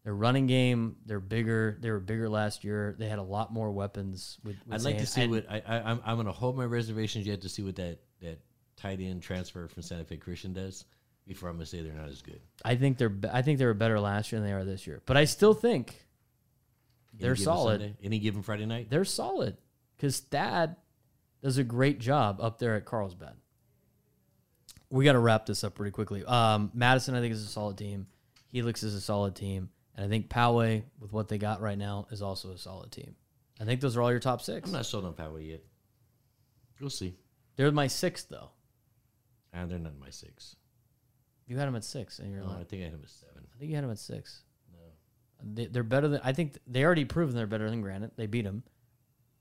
Their 0.04 0.14
running 0.14 0.48
game, 0.48 0.96
they're 1.06 1.20
bigger. 1.20 1.78
They 1.80 1.90
were 1.90 2.00
bigger 2.00 2.28
last 2.28 2.64
year. 2.64 2.96
They 2.98 3.08
had 3.08 3.20
a 3.20 3.22
lot 3.24 3.52
more 3.52 3.70
weapons. 3.70 4.38
With, 4.42 4.56
with 4.66 4.74
I'd 4.74 4.84
like 4.84 4.98
to 4.98 5.06
see 5.06 5.28
what 5.28 5.46
I, 5.48 5.62
I 5.66 5.90
I'm 5.90 6.00
I'm 6.04 6.16
gonna 6.16 6.32
hold 6.32 6.56
my 6.56 6.64
reservations 6.64 7.26
yet 7.26 7.42
to 7.42 7.48
see 7.48 7.62
what 7.62 7.76
that 7.76 7.98
that 8.20 8.40
tight 8.76 9.00
end 9.00 9.22
transfer 9.22 9.68
from 9.68 9.82
Santa 9.82 10.04
Fe 10.04 10.16
Christian 10.16 10.52
does 10.52 10.84
before 11.26 11.48
I'm 11.48 11.54
gonna 11.54 11.66
say 11.66 11.82
they're 11.82 11.92
not 11.92 12.08
as 12.08 12.20
good. 12.20 12.40
I 12.64 12.74
think 12.74 12.98
they're. 12.98 13.08
be- 13.08 13.28
I 13.32 13.42
think 13.42 13.60
they 13.60 13.64
were 13.64 13.74
better 13.74 14.00
last 14.00 14.32
year 14.32 14.40
than 14.40 14.48
they 14.50 14.54
are 14.54 14.64
this 14.64 14.88
year. 14.88 15.02
But 15.06 15.16
I 15.16 15.24
still 15.24 15.54
think 15.54 15.94
Any 17.14 17.22
they're 17.22 17.36
solid. 17.36 17.80
Sunday? 17.80 17.96
Any 18.02 18.18
given 18.18 18.42
Friday 18.42 18.66
night. 18.66 18.90
they're 18.90 19.04
solid 19.04 19.56
because 19.96 20.18
Thad 20.18 20.74
does 21.42 21.58
a 21.58 21.64
great 21.64 22.00
job 22.00 22.40
up 22.40 22.58
there 22.58 22.74
at 22.74 22.84
Carlsbad. 22.84 23.34
We 24.90 25.04
got 25.04 25.12
to 25.12 25.20
wrap 25.20 25.46
this 25.46 25.62
up 25.64 25.74
pretty 25.76 25.92
quickly. 25.92 26.24
Um, 26.24 26.70
Madison, 26.74 27.14
I 27.14 27.20
think, 27.20 27.32
is 27.32 27.42
a 27.42 27.46
solid 27.46 27.78
team. 27.78 28.06
Helix 28.48 28.82
is 28.82 28.94
a 28.94 29.00
solid 29.00 29.34
team, 29.34 29.70
and 29.96 30.04
I 30.06 30.08
think 30.08 30.28
Poway, 30.28 30.84
with 30.98 31.12
what 31.12 31.28
they 31.28 31.38
got 31.38 31.60
right 31.60 31.78
now, 31.78 32.06
is 32.10 32.22
also 32.22 32.52
a 32.52 32.58
solid 32.58 32.90
team. 32.92 33.14
I 33.60 33.64
think 33.64 33.80
those 33.80 33.96
are 33.96 34.02
all 34.02 34.10
your 34.10 34.20
top 34.20 34.40
6 34.42 34.66
I'm 34.66 34.72
not 34.72 34.86
sold 34.86 35.04
on 35.04 35.14
Poway 35.14 35.50
yet. 35.50 35.62
We'll 36.80 36.90
see. 36.90 37.14
They're 37.56 37.70
my 37.70 37.86
sixth 37.86 38.28
though. 38.28 38.50
And 39.52 39.70
they're 39.70 39.78
not 39.78 39.98
my 40.00 40.10
six. 40.10 40.56
You 41.46 41.58
had 41.58 41.68
them 41.68 41.76
at 41.76 41.84
six, 41.84 42.18
and 42.18 42.32
you're 42.32 42.40
No, 42.40 42.48
like, 42.48 42.60
I 42.60 42.64
think 42.64 42.82
I 42.82 42.84
had 42.86 42.94
them 42.94 43.02
at 43.04 43.10
seven. 43.10 43.46
I 43.54 43.58
think 43.58 43.68
you 43.68 43.74
had 43.76 43.84
them 43.84 43.90
at 43.90 43.98
six. 43.98 44.42
No. 44.72 44.78
They, 45.54 45.66
they're 45.66 45.82
better 45.82 46.08
than 46.08 46.20
I 46.24 46.32
think. 46.32 46.56
They 46.66 46.84
already 46.84 47.04
proven 47.04 47.36
they're 47.36 47.46
better 47.46 47.68
than 47.68 47.82
Granite. 47.82 48.16
They 48.16 48.26
beat 48.26 48.44
them. 48.44 48.62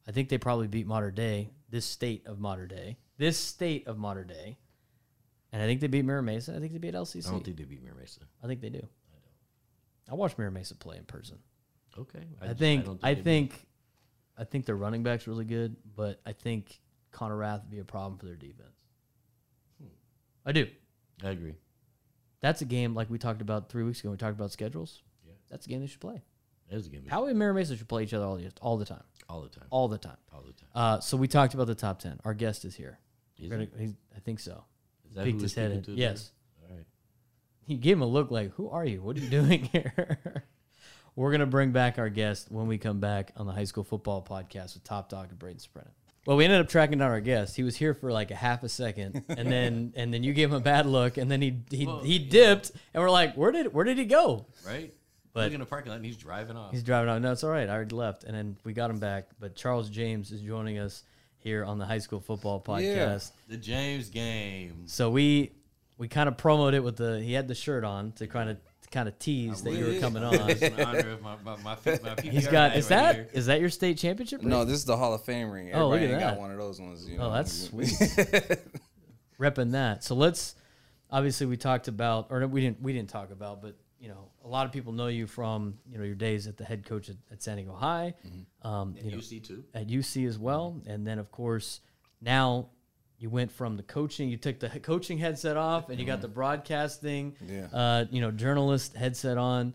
I 0.08 0.12
think 0.12 0.30
they 0.30 0.38
probably 0.38 0.68
beat 0.68 0.88
Mater 0.88 1.12
Dei. 1.12 1.52
This 1.70 1.86
state 1.86 2.28
of 2.28 2.40
Mater 2.40 2.68
Dei. 2.68 2.98
This 3.18 3.38
state 3.38 3.88
of 3.88 3.98
Mater 3.98 4.26
Dei. 4.26 4.58
And 5.54 5.62
I 5.62 5.66
think 5.66 5.80
they 5.80 5.88
beat 5.88 6.06
Mira 6.06 6.24
Mesa. 6.24 6.56
I 6.56 6.60
think 6.60 6.74
they 6.74 6.80
beat 6.80 6.94
LCC. 6.94 7.28
I 7.28 7.32
don't 7.32 7.44
think 7.44 7.58
they 7.58 7.64
beat 7.64 7.84
Mira 7.84 7.96
Mesa. 7.96 8.22
I 8.44 8.48
think 8.48 8.62
they 8.62 8.70
do. 8.70 8.86
I 10.12 10.15
watched 10.15 10.38
Mira 10.38 10.52
Mesa 10.52 10.76
play 10.76 10.97
in 10.97 11.06
person. 11.06 11.38
Okay. 11.97 12.19
I, 12.41 12.47
just- 12.47 12.60
think. 12.60 12.86
don't 12.86 13.00
I 13.02 13.13
they 13.13 13.15
beat- 13.21 13.24
think. 13.24 13.67
I 14.38 14.43
think 14.43 14.65
their 14.65 14.76
running 14.76 15.04
back's 15.04 15.28
really 15.28 15.45
good, 15.45 15.76
but 15.95 16.19
I 16.26 16.32
think 16.34 16.80
Connor 17.12 17.38
Rath 17.38 17.62
would 17.62 17.69
be 17.69 17.80
a 17.80 17.84
problem 17.86 18.17
for 18.17 18.26
their 18.26 18.36
defense. 18.36 18.76
Hmm. 19.80 19.88
I 20.45 20.52
do. 20.52 20.67
I 21.24 21.30
agree. 21.30 21.56
That's 22.39 22.62
a 22.62 22.65
game 22.65 22.95
like 22.95 23.10
we 23.10 23.17
talked 23.19 23.41
about 23.41 23.69
three 23.69 23.84
weeks 23.84 24.00
ago. 24.00 24.10
when 24.10 24.13
We 24.13 24.17
talked 24.17 24.36
about 24.36 24.52
schedules. 24.52 25.04
Yeah. 25.26 25.34
That's 25.50 25.65
a 25.67 25.69
game 25.69 25.82
they 25.82 25.88
should 25.88 26.00
play. 26.00 26.24
That 26.69 26.78
is 26.78 26.88
a 26.88 26.89
game. 26.89 27.04
Poway 27.04 27.30
and 27.30 27.38
Mira 27.39 27.54
Mesa 27.54 27.76
should 27.78 27.88
play 27.88 28.04
each 28.04 28.13
other 28.13 28.26
all 28.26 28.38
the 28.38 28.52
all 28.62 28.78
the 28.78 28.86
time, 28.86 29.04
all 29.30 29.41
the 29.41 29.50
time. 29.50 29.65
all 29.69 29.88
the 29.89 29.97
time. 29.97 30.17
All 30.34 30.41
the 30.41 30.54
time. 30.54 30.69
Uh, 30.74 31.00
so 31.02 31.17
we 31.17 31.28
talked 31.28 31.54
about 31.54 31.67
the 31.67 31.76
top 31.76 32.00
ten. 32.00 32.19
Our 32.26 32.34
guest 32.34 32.65
is 32.65 32.74
here. 32.76 32.97
Is 33.38 33.50
gonna- 33.50 33.67
he's- 33.78 33.93
I 34.15 34.19
think 34.19 34.39
so. 34.39 34.63
Is 35.10 35.15
that 35.15 35.26
Peeked 35.26 35.41
his 35.41 35.54
head 35.54 35.71
in. 35.71 35.84
Yes. 35.97 36.32
He 37.65 37.76
gave 37.76 37.97
him 37.97 38.02
a 38.02 38.08
look 38.08 38.32
like, 38.32 38.52
"Who 38.54 38.69
are 38.69 38.86
you? 38.86 39.02
What 39.02 39.17
are 39.17 39.19
you 39.19 39.30
doing 39.30 39.63
here?" 39.65 40.17
We're 41.15 41.32
gonna 41.32 41.45
bring 41.45 41.71
back 41.71 42.00
our 42.00 42.10
guest 42.10 42.47
when 42.52 42.67
we 42.67 42.78
come 42.78 43.00
back 43.00 43.32
on 43.36 43.45
the 43.45 43.52
high 43.52 43.65
school 43.65 43.84
football 43.84 44.26
podcast 44.28 44.74
with 44.76 44.84
Top 44.84 45.10
Dog 45.10 45.30
and 45.30 45.38
Braden 45.38 45.60
Sprint. 45.60 45.89
Well, 46.26 46.38
we 46.38 46.45
ended 46.45 46.62
up 46.62 46.69
tracking 46.69 47.00
down 47.00 47.10
our 47.12 47.19
guest. 47.19 47.56
He 47.56 47.63
was 47.63 47.76
here 47.76 47.93
for 47.93 48.12
like 48.12 48.32
a 48.32 48.36
half 48.36 48.63
a 48.63 48.69
second, 48.69 49.24
and 49.28 49.52
then 49.52 49.93
and 49.97 50.13
then 50.13 50.24
you 50.24 50.34
gave 50.34 50.50
him 50.50 50.56
a 50.56 50.60
bad 50.62 50.86
look, 50.86 51.17
and 51.17 51.30
then 51.30 51.41
he 51.41 51.58
he, 51.69 51.86
Well, 51.86 52.00
he 52.00 52.17
yeah. 52.17 52.30
dipped, 52.30 52.71
and 52.93 53.04
we're 53.04 53.10
like, 53.10 53.36
"Where 53.36 53.52
did 53.52 53.74
where 53.74 53.84
did 53.86 53.97
he 53.97 54.06
go?" 54.06 54.45
right? 54.65 54.93
But- 55.34 55.45
Look 55.45 55.54
in 55.54 55.60
the 55.62 55.65
parking 55.65 55.91
lot 55.91 55.95
and 55.95 56.06
he's 56.06 56.17
driving 56.17 56.58
off. 56.58 56.71
He's 56.71 56.84
driving 56.84 57.10
out. 57.10 57.21
No, 57.21 57.32
it's 57.32 57.43
all 57.45 57.52
right. 57.52 57.69
I 57.69 57.74
already 57.74 57.95
left, 57.95 58.26
and 58.26 58.36
then 58.36 58.58
we 58.65 58.74
got 58.74 58.89
him 58.89 59.00
back. 59.00 59.30
But 59.39 59.56
Charles 59.56 59.89
James 59.89 60.32
is 60.34 60.41
joining 60.41 60.78
us 60.78 61.04
here 61.38 61.63
on 61.63 61.78
the 61.80 61.86
high 61.86 62.00
school 62.00 62.19
football 62.19 62.62
podcast. 62.62 63.32
the 63.47 63.56
James 63.58 64.10
game. 64.10 64.84
So 64.88 65.10
we 65.10 65.52
we 66.02 66.08
kind 66.08 66.28
of 66.28 66.36
promoted 66.36 66.74
it 66.74 66.84
with 66.84 66.98
the 66.98 67.22
he 67.22 67.34
had 67.34 67.48
the 67.48 67.54
shirt 67.54 67.84
on 67.84 68.12
to 68.14 68.26
kind 68.26 68.50
of 68.50 68.58
kind 68.90 69.08
of 69.08 69.20
tease 69.20 69.62
that 69.62 69.72
you 69.74 69.86
were 69.86 70.00
coming 70.00 70.24
on. 70.24 70.50
It's 70.50 70.64
in 70.64 70.82
honor 70.82 71.12
of 71.12 71.22
my, 71.22 71.36
my, 71.46 71.56
my, 71.58 71.78
my 71.86 72.16
He's 72.24 72.48
got 72.48 72.70
night 72.72 72.78
is 72.78 72.90
right 72.90 72.98
that 72.98 73.16
here. 73.16 73.30
is 73.34 73.46
that 73.46 73.62
your 73.62 73.70
state 73.70 74.00
championship? 74.00 74.42
No, 74.42 74.66
this 74.66 74.78
is 74.80 74.86
the 74.86 74.98
Hall 74.98 75.14
of 75.14 75.24
Fame 75.24 75.52
ring. 75.52 75.70
Oh, 75.76 75.90
look 75.90 75.98
at 75.98 76.10
ain't 76.10 76.14
that. 76.14 76.32
got 76.32 76.40
one 76.40 76.50
of 76.50 76.58
those 76.58 76.82
ones. 76.82 77.08
You 77.08 77.20
know? 77.20 77.28
Oh, 77.28 77.34
that's 77.34 77.54
sweet. 77.54 77.90
Repping 79.40 79.74
that. 79.74 80.04
So 80.04 80.16
let's 80.16 80.56
obviously 81.12 81.46
we 81.46 81.56
talked 81.56 81.88
about 81.88 82.28
or 82.32 82.48
we 82.48 82.62
didn't 82.62 82.82
we 82.82 82.94
didn't 82.94 83.12
talk 83.12 83.30
about, 83.30 83.62
but 83.62 83.76
you 84.00 84.10
know 84.10 84.32
a 84.44 84.48
lot 84.48 84.66
of 84.66 84.72
people 84.72 84.94
know 84.94 85.06
you 85.08 85.28
from 85.28 85.76
you 85.88 86.00
know 86.00 86.04
your 86.04 86.16
days 86.16 86.48
at 86.48 86.58
the 86.58 86.66
head 86.66 86.84
coach 86.84 87.10
at, 87.10 87.18
at 87.32 87.44
San 87.44 87.58
Diego 87.58 87.76
High, 87.76 88.16
um, 88.64 88.96
you 89.00 89.12
know, 89.12 89.18
UC 89.18 89.44
too. 89.48 89.64
at 89.76 89.86
UC 89.88 90.28
as 90.28 90.40
well, 90.40 90.82
and 90.88 91.06
then 91.06 91.20
of 91.20 91.32
course 91.32 91.80
now 92.22 92.70
you 93.21 93.29
went 93.29 93.51
from 93.51 93.77
the 93.77 93.84
coaching, 93.84 94.29
you 94.29 94.38
took 94.38 94.60
the 94.60 94.67
coaching 94.79 95.19
headset 95.19 95.55
off, 95.55 95.89
and 95.89 95.99
you 95.99 96.05
got 96.05 96.21
the 96.21 96.27
broadcasting, 96.27 97.36
Yeah. 97.47 97.67
uh, 97.71 98.05
you 98.10 98.19
know, 98.19 98.31
journalist 98.31 98.95
headset 98.95 99.38
on. 99.38 99.73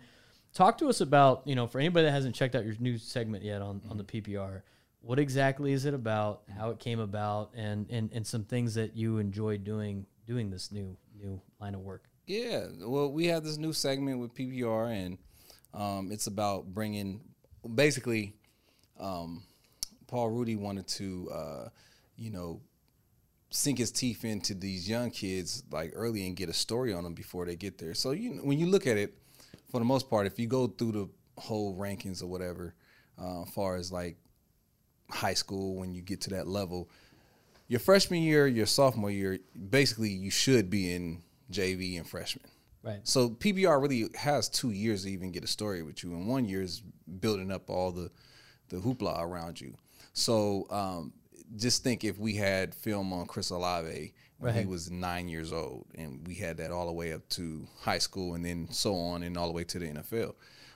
Talk 0.52 0.78
to 0.78 0.88
us 0.88 1.00
about 1.00 1.42
you 1.46 1.54
know 1.54 1.66
for 1.66 1.78
anybody 1.78 2.06
that 2.06 2.10
hasn't 2.12 2.34
checked 2.34 2.54
out 2.56 2.64
your 2.64 2.74
new 2.80 2.98
segment 2.98 3.44
yet 3.44 3.62
on 3.62 3.82
on 3.88 3.96
the 3.98 4.04
PPR. 4.04 4.62
What 5.00 5.20
exactly 5.20 5.72
is 5.72 5.84
it 5.84 5.94
about? 5.94 6.42
How 6.58 6.70
it 6.70 6.80
came 6.80 6.98
about, 6.98 7.52
and 7.54 7.86
and 7.88 8.10
and 8.12 8.26
some 8.26 8.42
things 8.44 8.74
that 8.74 8.96
you 8.96 9.18
enjoy 9.18 9.58
doing 9.58 10.06
doing 10.26 10.50
this 10.50 10.72
new 10.72 10.96
new 11.14 11.40
line 11.60 11.74
of 11.74 11.82
work. 11.82 12.04
Yeah, 12.26 12.66
well, 12.80 13.12
we 13.12 13.26
have 13.26 13.44
this 13.44 13.56
new 13.58 13.72
segment 13.72 14.18
with 14.18 14.34
PPR, 14.34 14.90
and 14.92 15.18
um, 15.72 16.10
it's 16.10 16.26
about 16.26 16.74
bringing 16.74 17.20
basically. 17.74 18.34
Um, 18.98 19.44
Paul 20.08 20.30
Rudy 20.30 20.54
wanted 20.56 20.86
to, 20.88 21.30
uh, 21.32 21.68
you 22.16 22.30
know, 22.30 22.60
sink 23.50 23.78
his 23.78 23.90
teeth 23.90 24.24
into 24.24 24.54
these 24.54 24.88
young 24.88 25.10
kids 25.10 25.62
like 25.70 25.92
early 25.94 26.26
and 26.26 26.36
get 26.36 26.48
a 26.48 26.52
story 26.52 26.92
on 26.92 27.04
them 27.04 27.14
before 27.14 27.46
they 27.46 27.56
get 27.56 27.78
there. 27.78 27.94
So 27.94 28.10
you, 28.10 28.40
when 28.42 28.58
you 28.58 28.66
look 28.66 28.86
at 28.86 28.96
it, 28.96 29.14
for 29.70 29.78
the 29.78 29.84
most 29.84 30.08
part, 30.10 30.26
if 30.26 30.38
you 30.38 30.46
go 30.46 30.66
through 30.66 30.92
the 30.92 31.08
whole 31.38 31.76
rankings 31.76 32.22
or 32.22 32.26
whatever, 32.26 32.74
uh, 33.20 33.42
as 33.42 33.50
far 33.50 33.76
as 33.76 33.92
like 33.92 34.16
high 35.10 35.34
school, 35.34 35.76
when 35.76 35.94
you 35.94 36.02
get 36.02 36.20
to 36.22 36.30
that 36.30 36.46
level, 36.46 36.90
your 37.68 37.80
freshman 37.80 38.22
year, 38.22 38.46
your 38.46 38.66
sophomore 38.66 39.10
year, 39.10 39.38
basically 39.70 40.10
you 40.10 40.30
should 40.30 40.70
be 40.70 40.94
in 40.94 41.22
JV 41.50 41.98
and 41.98 42.08
freshman. 42.08 42.46
Right. 42.82 43.00
So 43.02 43.30
PPR 43.30 43.82
really 43.82 44.08
has 44.14 44.48
two 44.48 44.70
years 44.70 45.02
to 45.02 45.10
even 45.10 45.32
get 45.32 45.42
a 45.42 45.48
story 45.48 45.82
with 45.82 46.04
you, 46.04 46.12
and 46.12 46.28
one 46.28 46.44
year 46.44 46.62
is 46.62 46.82
building 47.20 47.50
up 47.50 47.68
all 47.68 47.90
the 47.90 48.10
the 48.68 48.76
hoopla 48.76 49.20
around 49.20 49.60
you. 49.60 49.76
So 50.12 50.66
um, 50.70 51.12
just 51.56 51.84
think 51.84 52.04
if 52.04 52.18
we 52.18 52.34
had 52.34 52.74
film 52.74 53.12
on 53.12 53.26
Chris 53.26 53.50
Olave 53.50 54.12
when 54.38 54.54
he 54.54 54.66
was 54.66 54.90
nine 54.90 55.28
years 55.28 55.52
old, 55.52 55.86
and 55.94 56.26
we 56.26 56.34
had 56.34 56.58
that 56.58 56.70
all 56.70 56.86
the 56.86 56.92
way 56.92 57.12
up 57.12 57.26
to 57.30 57.66
high 57.80 57.98
school, 57.98 58.34
and 58.34 58.44
then 58.44 58.68
so 58.70 58.94
on, 58.94 59.22
and 59.22 59.36
all 59.36 59.46
the 59.46 59.52
way 59.52 59.64
to 59.64 59.78
the 59.78 59.86
NFL. 59.86 60.34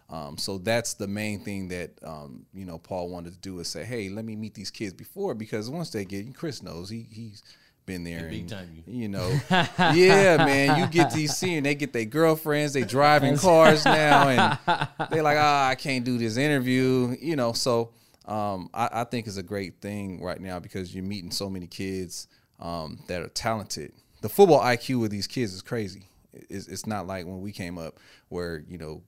Um, 0.09 0.38
so 0.38 0.59
that's 0.59 0.94
the 0.94 1.06
main 1.06 1.40
thing 1.40 1.68
that 1.68 1.92
um, 2.02 2.46
you 2.52 2.64
know 2.64 2.78
Paul 2.78 3.09
wanted 3.11 3.33
to 3.35 3.38
do 3.38 3.61
is 3.61 3.68
say, 3.68 3.85
hey, 3.85 4.09
let 4.09 4.24
me 4.24 4.35
meet 4.35 4.54
these 4.54 4.70
kids 4.70 4.92
before 4.92 5.35
because 5.35 5.70
once 5.70 5.90
they 5.90 6.04
get, 6.04 6.35
Chris 6.35 6.62
knows 6.62 6.90
he 6.90 7.06
he's 7.11 7.42
been 7.87 8.02
there, 8.02 8.26
and, 8.26 8.48
time 8.48 8.83
you. 8.87 9.02
you 9.02 9.09
know, 9.09 9.28
yeah, 9.50 10.37
man, 10.38 10.78
you 10.78 10.87
get 10.87 11.12
these 11.12 11.37
seeing 11.37 11.62
they 11.62 11.74
get 11.74 11.92
their 11.92 12.04
girlfriends, 12.04 12.72
they 12.72 12.83
driving 12.83 13.37
cars 13.37 13.85
now, 13.85 14.28
and 14.28 14.88
they're 15.11 15.22
like, 15.22 15.38
ah, 15.38 15.68
I 15.68 15.74
can't 15.76 16.04
do 16.04 16.18
this 16.18 16.37
interview, 16.37 17.16
you 17.20 17.37
know. 17.37 17.52
So 17.52 17.90
um, 18.31 18.71
I, 18.73 18.88
I 18.93 19.05
think 19.05 19.27
is 19.27 19.37
a 19.37 19.43
great 19.43 19.81
thing 19.81 20.23
right 20.23 20.40
now 20.40 20.59
because 20.59 20.95
you're 20.95 21.05
meeting 21.05 21.31
so 21.31 21.51
many 21.51 21.66
kids 21.66 22.29
um, 22.61 22.99
that 23.09 23.23
are 23.23 23.29
talented. 23.29 23.93
The 24.23 24.29
football 24.29 24.61
IQ 24.61 25.05
of 25.05 25.11
these 25.11 25.27
kids 25.27 25.53
is 25.53 25.62
crazy. 25.62 26.05
It's, 26.33 26.69
it's 26.69 26.87
not 26.87 27.07
like 27.07 27.27
when 27.27 27.40
we 27.40 27.53
came 27.53 27.77
up 27.79 27.99
where 28.29 28.62
you 28.69 28.79
know 28.79 29.03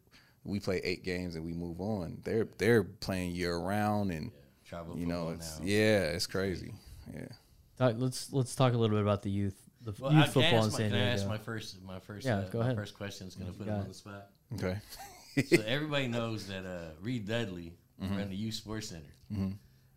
we 0.45 0.59
play 0.59 0.81
eight 0.83 1.05
games 1.05 1.37
and 1.37 1.45
we 1.45 1.53
move 1.53 1.81
on. 1.81 2.19
They're 2.25 2.49
they're 2.59 2.83
playing 2.83 3.33
year 3.35 3.57
round 3.57 4.11
and 4.11 4.31
Travel 4.65 4.99
you 4.99 5.07
know 5.07 5.29
it's 5.31 5.59
now. 5.61 5.67
yeah, 5.67 6.01
it's 6.05 6.27
crazy. 6.27 6.73
Yeah. 7.15 7.27
Talk, 7.79 7.95
let's 7.99 8.33
let's 8.33 8.55
talk 8.57 8.73
a 8.73 8.77
little 8.77 8.97
bit 8.97 9.03
about 9.03 9.23
the 9.23 9.31
youth 9.31 9.55
the 9.83 9.93
Well, 10.01 10.13
youth 10.13 10.25
I, 10.25 10.27
football 10.29 10.51
in 10.51 10.57
ask 10.67 10.73
my, 10.73 10.79
San 10.79 10.91
can 10.91 10.99
I 10.99 11.03
ask 11.05 11.17
Diego. 11.19 11.29
my 11.31 11.39
first 11.39 11.83
my 11.85 11.99
first 12.01 12.27
Yeah, 12.27 12.37
uh, 12.39 12.49
go 12.49 12.59
my 12.59 12.65
ahead. 12.65 12.77
first 12.77 12.95
question 12.97 13.27
is 13.29 13.35
going 13.37 13.53
to 13.53 13.57
put 13.59 13.67
got 13.67 13.73
him 13.75 13.79
on 13.81 13.85
it. 13.85 13.89
the 13.89 13.95
spot. 13.95 14.27
Okay. 14.55 14.79
so 15.57 15.63
everybody 15.67 16.09
knows 16.09 16.47
that 16.49 16.65
uh, 16.67 16.91
Reed 17.01 17.27
Dudley 17.29 17.73
Mm-hmm. 18.03 18.17
ran 18.17 18.29
the 18.31 18.37
youth 18.37 18.55
sports 18.55 18.88
center. 18.88 19.15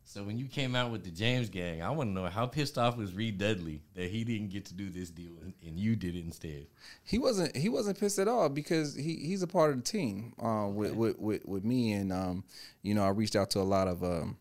So 0.08 0.24
when 0.24 0.38
you 0.38 0.46
came 0.46 0.76
out 0.76 0.92
with 0.92 1.04
the 1.04 1.10
James 1.10 1.50
gang, 1.50 1.82
I 1.82 1.90
want 1.90 2.10
to 2.10 2.14
know 2.14 2.28
how 2.28 2.46
pissed 2.46 2.78
off 2.78 2.96
was 2.96 3.14
Reed 3.14 3.40
Dudley 3.40 3.82
that 3.96 4.12
he 4.12 4.24
didn't 4.24 4.50
get 4.50 4.66
to 4.66 4.76
do 4.76 4.90
this 4.92 5.10
deal 5.10 5.32
and, 5.42 5.54
and 5.66 5.80
you 5.80 5.96
did 5.96 6.16
it 6.16 6.24
instead. 6.24 6.68
He 7.04 7.18
wasn't 7.18 7.56
he 7.58 7.70
wasn't 7.70 8.00
pissed 8.00 8.20
at 8.20 8.28
all 8.28 8.48
because 8.50 8.94
he, 8.94 9.16
he's 9.16 9.42
a 9.42 9.48
part 9.48 9.72
of 9.72 9.78
the 9.78 9.82
team 9.82 10.34
uh, 10.42 10.68
with, 10.68 10.94
with, 10.94 11.20
with 11.20 11.46
with 11.46 11.64
me 11.66 11.94
and 11.94 12.14
um, 12.14 12.44
you 12.84 12.94
know 12.94 13.04
I 13.04 13.10
reached 13.10 13.36
out 13.36 13.50
to 13.52 13.60
a 13.60 13.64
lot 13.64 13.88
of 13.88 14.04
um, 14.04 14.38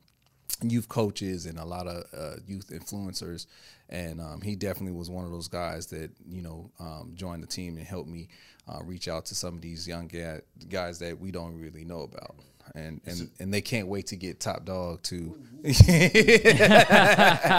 youth 0.62 0.88
coaches 0.88 1.46
and 1.46 1.58
a 1.58 1.64
lot 1.64 1.86
of 1.86 2.04
uh, 2.16 2.36
youth 2.46 2.68
influencers 2.68 3.46
and 3.88 4.20
um, 4.20 4.40
he 4.40 4.56
definitely 4.56 4.96
was 4.96 5.10
one 5.10 5.24
of 5.24 5.30
those 5.30 5.48
guys 5.48 5.86
that 5.88 6.10
you 6.26 6.42
know 6.42 6.70
um, 6.80 7.12
joined 7.14 7.42
the 7.42 7.46
team 7.46 7.76
and 7.76 7.86
helped 7.86 8.08
me 8.08 8.28
uh, 8.68 8.82
reach 8.82 9.08
out 9.08 9.26
to 9.26 9.34
some 9.34 9.54
of 9.54 9.60
these 9.60 9.86
young 9.86 10.08
ga- 10.08 10.40
guys 10.68 10.98
that 10.98 11.18
we 11.18 11.30
don't 11.30 11.58
really 11.58 11.84
know 11.84 12.00
about 12.00 12.36
and 12.74 13.00
and, 13.06 13.30
and 13.38 13.52
they 13.52 13.60
can't 13.60 13.88
wait 13.88 14.06
to 14.08 14.16
get 14.16 14.40
top 14.40 14.64
dog 14.64 15.02
to 15.02 15.36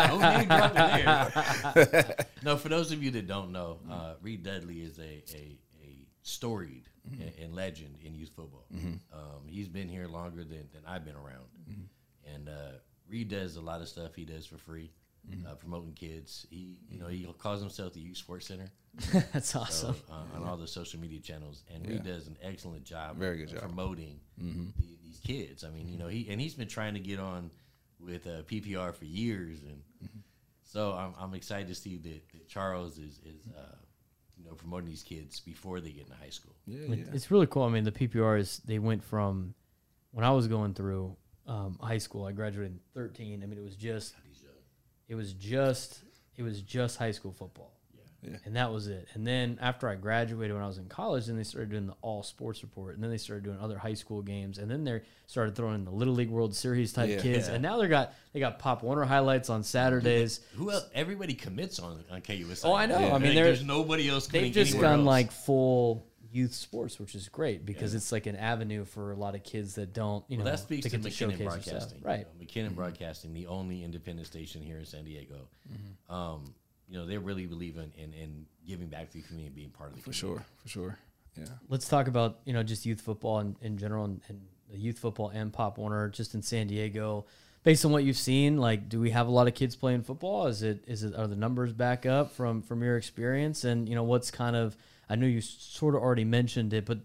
No 0.07 0.19
name 0.19 0.47
dropping 0.47 1.83
there. 1.83 2.15
no, 2.43 2.57
for 2.57 2.69
those 2.69 2.91
of 2.91 3.03
you 3.03 3.11
that 3.11 3.27
don't 3.27 3.51
know, 3.51 3.79
uh, 3.89 4.13
Reed 4.21 4.43
Dudley 4.43 4.81
is 4.81 4.97
a 4.99 5.23
a, 5.33 5.57
a 5.83 6.05
storied 6.23 6.83
and, 7.11 7.31
and 7.41 7.55
legend 7.55 7.97
in 8.03 8.15
youth 8.15 8.31
football. 8.35 8.65
Um, 9.13 9.47
he's 9.47 9.67
been 9.67 9.87
here 9.87 10.07
longer 10.07 10.43
than, 10.43 10.67
than 10.73 10.81
I've 10.87 11.05
been 11.05 11.15
around, 11.15 11.45
and 12.33 12.49
uh, 12.49 12.71
Reed 13.07 13.29
does 13.29 13.55
a 13.57 13.61
lot 13.61 13.81
of 13.81 13.87
stuff 13.87 14.15
he 14.15 14.25
does 14.25 14.45
for 14.45 14.57
free. 14.57 14.91
Uh, 15.47 15.55
promoting 15.55 15.93
kids, 15.93 16.45
he 16.49 16.77
you 16.89 16.99
know 16.99 17.07
he 17.07 17.25
calls 17.39 17.59
himself 17.59 17.93
the 17.93 17.99
Youth 17.99 18.17
Sports 18.17 18.47
Center 18.47 18.67
That's 19.33 19.49
so, 19.49 19.59
awesome. 19.61 19.95
uh, 20.09 20.37
on 20.37 20.43
all 20.47 20.55
the 20.57 20.67
social 20.67 20.99
media 20.99 21.19
channels, 21.19 21.63
and 21.73 21.85
he 21.85 21.97
does 21.99 22.27
an 22.27 22.37
excellent 22.41 22.83
job. 22.83 23.17
Very 23.17 23.37
good 23.37 23.47
of 23.47 23.53
job. 23.53 23.61
Mm-hmm. 23.63 23.75
promoting 23.75 24.19
the, 24.37 24.97
these 25.03 25.19
kids. 25.25 25.63
I 25.63 25.69
mean, 25.69 25.87
you 25.89 25.97
know, 25.97 26.07
he 26.07 26.27
and 26.29 26.39
he's 26.39 26.53
been 26.53 26.67
trying 26.67 26.93
to 26.93 26.99
get 26.99 27.19
on 27.19 27.49
with 27.99 28.27
uh, 28.27 28.43
PPR 28.43 28.93
for 28.93 29.05
years, 29.05 29.61
and 29.63 29.81
Mm-hmm. 30.03 30.19
so 30.63 30.93
I'm, 30.93 31.13
I'm 31.19 31.33
excited 31.33 31.67
to 31.69 31.75
see 31.75 31.97
that, 31.97 32.29
that 32.31 32.47
Charles 32.47 32.97
is 32.97 33.19
is 33.25 33.47
uh, 33.57 33.75
you 34.37 34.45
know 34.45 34.53
promoting 34.53 34.87
these 34.89 35.03
kids 35.03 35.39
before 35.39 35.79
they 35.81 35.89
get 35.91 36.03
into 36.03 36.15
high 36.15 36.29
school. 36.29 36.53
yeah, 36.67 36.91
It- 36.93 36.99
yeah. 36.99 37.05
It's 37.13 37.31
really 37.31 37.47
cool. 37.47 37.63
I 37.63 37.69
mean, 37.69 37.83
the 37.83 37.91
PPR 37.91 38.39
is 38.39 38.59
they 38.65 38.79
went 38.79 39.03
from 39.03 39.55
when 40.11 40.23
I 40.25 40.31
was 40.31 40.47
going 40.47 40.73
through 40.73 41.15
um, 41.47 41.77
high 41.81 41.99
school. 41.99 42.25
I 42.25 42.31
graduated 42.31 42.71
in 42.73 42.79
13. 42.93 43.43
I 43.43 43.45
mean, 43.45 43.57
it 43.59 43.63
was 43.63 43.75
just 43.75 44.13
it 45.07 45.15
was 45.15 45.33
just 45.33 45.99
it 46.37 46.43
was 46.43 46.61
just 46.61 46.97
high 46.97 47.11
school 47.11 47.31
football. 47.31 47.71
Yeah. 48.21 48.37
And 48.43 48.55
that 48.55 48.73
was 48.73 48.87
it. 48.87 49.07
And 49.13 49.25
then 49.27 49.59
after 49.61 49.87
I 49.87 49.93
graduated 49.93 50.51
when 50.55 50.63
I 50.63 50.67
was 50.67 50.79
in 50.79 50.87
college, 50.87 51.27
then 51.27 51.37
they 51.37 51.43
started 51.43 51.69
doing 51.69 51.85
the 51.85 51.93
all 52.01 52.23
sports 52.23 52.63
report. 52.63 52.95
And 52.95 53.03
then 53.03 53.11
they 53.11 53.17
started 53.19 53.43
doing 53.43 53.59
other 53.59 53.77
high 53.77 53.93
school 53.93 54.23
games. 54.23 54.57
And 54.57 54.69
then 54.69 54.83
they 54.83 55.01
started 55.27 55.55
throwing 55.55 55.75
in 55.75 55.85
the 55.85 55.91
Little 55.91 56.15
League 56.15 56.31
World 56.31 56.55
Series 56.55 56.91
type 56.91 57.07
Yeah. 57.09 57.21
kids. 57.21 57.47
Yeah. 57.47 57.53
And 57.53 57.61
now 57.61 57.77
they 57.79 57.87
got 57.87 58.15
they 58.33 58.39
got 58.39 58.57
Pop 58.57 58.81
Warner 58.81 59.05
highlights 59.05 59.51
on 59.51 59.61
Saturdays. 59.63 60.39
Who 60.55 60.71
else? 60.71 60.87
Everybody 60.95 61.35
commits 61.35 61.77
on 61.79 62.03
on 62.09 62.21
KUSI. 62.21 62.65
Oh, 62.65 62.73
I 62.73 62.87
know. 62.87 62.99
Yeah. 62.99 63.13
I 63.13 63.19
mean, 63.19 63.35
Like, 63.35 63.43
there's 63.43 63.63
nobody 63.63 64.09
else. 64.09 64.25
They've 64.25 64.39
committing 64.39 64.53
just 64.53 64.71
anywhere 64.73 64.89
gone 64.89 64.99
else. 65.01 65.05
like 65.07 65.31
full 65.31 66.07
youth 66.35 66.53
sports, 66.53 66.99
which 66.99 67.15
is 67.15 67.29
great 67.29 67.65
because 67.65 67.95
it's 67.95 68.11
like 68.11 68.25
an 68.25 68.35
avenue 68.35 68.83
for 68.85 69.11
a 69.11 69.15
lot 69.15 69.33
of 69.35 69.43
kids 69.43 69.75
that 69.75 69.93
don't, 69.93 70.23
you 70.27 70.37
Well, 70.37 70.45
know, 70.45 70.51
that 70.51 70.59
speaks 70.59 70.83
they 70.83 70.89
to 70.89 70.97
get 70.97 71.05
McKinnon 71.11 71.13
showcase 71.31 71.37
Broadcasting, 71.39 71.79
stuff. 71.79 71.99
right? 72.03 72.27
You 72.39 72.63
know, 72.63 72.69
McKinnon 72.69 72.75
Broadcasting, 72.75 73.33
the 73.33 73.47
only 73.47 73.83
independent 73.83 74.27
station 74.27 74.61
here 74.61 74.77
in 74.77 74.85
San 74.85 75.05
Diego. 75.05 75.47
Mm-hmm. 75.71 76.13
Um, 76.13 76.53
you 76.87 76.97
know, 76.97 77.05
they 77.05 77.17
really 77.17 77.45
believe 77.45 77.77
in, 77.77 77.91
in, 77.97 78.13
in 78.13 78.45
giving 78.67 78.87
back 78.87 79.09
to 79.11 79.17
the 79.17 79.23
community, 79.23 79.47
and 79.47 79.55
being 79.55 79.69
part 79.69 79.89
of 79.91 79.95
the 79.95 80.01
for 80.01 80.11
community. 80.11 80.43
sure, 80.43 80.45
for 80.61 80.67
sure. 80.69 80.99
Yeah. 81.37 81.45
Let's 81.67 81.87
talk 81.87 82.07
about 82.07 82.39
you 82.45 82.53
know 82.53 82.63
just 82.63 82.85
youth 82.85 83.01
football 83.01 83.39
in, 83.39 83.55
in 83.61 83.77
general 83.77 84.05
and, 84.05 84.21
and 84.29 84.41
the 84.71 84.77
youth 84.77 84.99
football 84.99 85.29
and 85.29 85.51
Pop 85.51 85.77
Warner 85.77 86.09
just 86.09 86.33
in 86.33 86.41
San 86.41 86.67
Diego. 86.67 87.25
Based 87.63 87.83
on 87.83 87.91
what 87.91 88.03
you've 88.03 88.15
seen, 88.17 88.57
like, 88.59 88.89
do 88.89 88.99
we 88.99 89.09
have 89.09 89.27
a 89.27 89.31
lot 89.31 89.47
of 89.47 89.55
kids 89.55 89.75
playing 89.75 90.03
football? 90.03 90.45
Is 90.47 90.61
it 90.61 90.83
is 90.87 91.03
it 91.03 91.15
are 91.15 91.25
the 91.27 91.35
numbers 91.35 91.73
back 91.73 92.05
up 92.05 92.31
from 92.31 92.61
from 92.61 92.83
your 92.83 92.95
experience? 92.95 93.63
And 93.63 93.89
you 93.89 93.95
know, 93.95 94.03
what's 94.03 94.29
kind 94.31 94.55
of 94.55 94.77
I 95.09 95.15
know 95.15 95.27
you 95.27 95.41
sort 95.41 95.95
of 95.95 96.01
already 96.01 96.25
mentioned 96.25 96.73
it, 96.73 96.85
but 96.85 96.99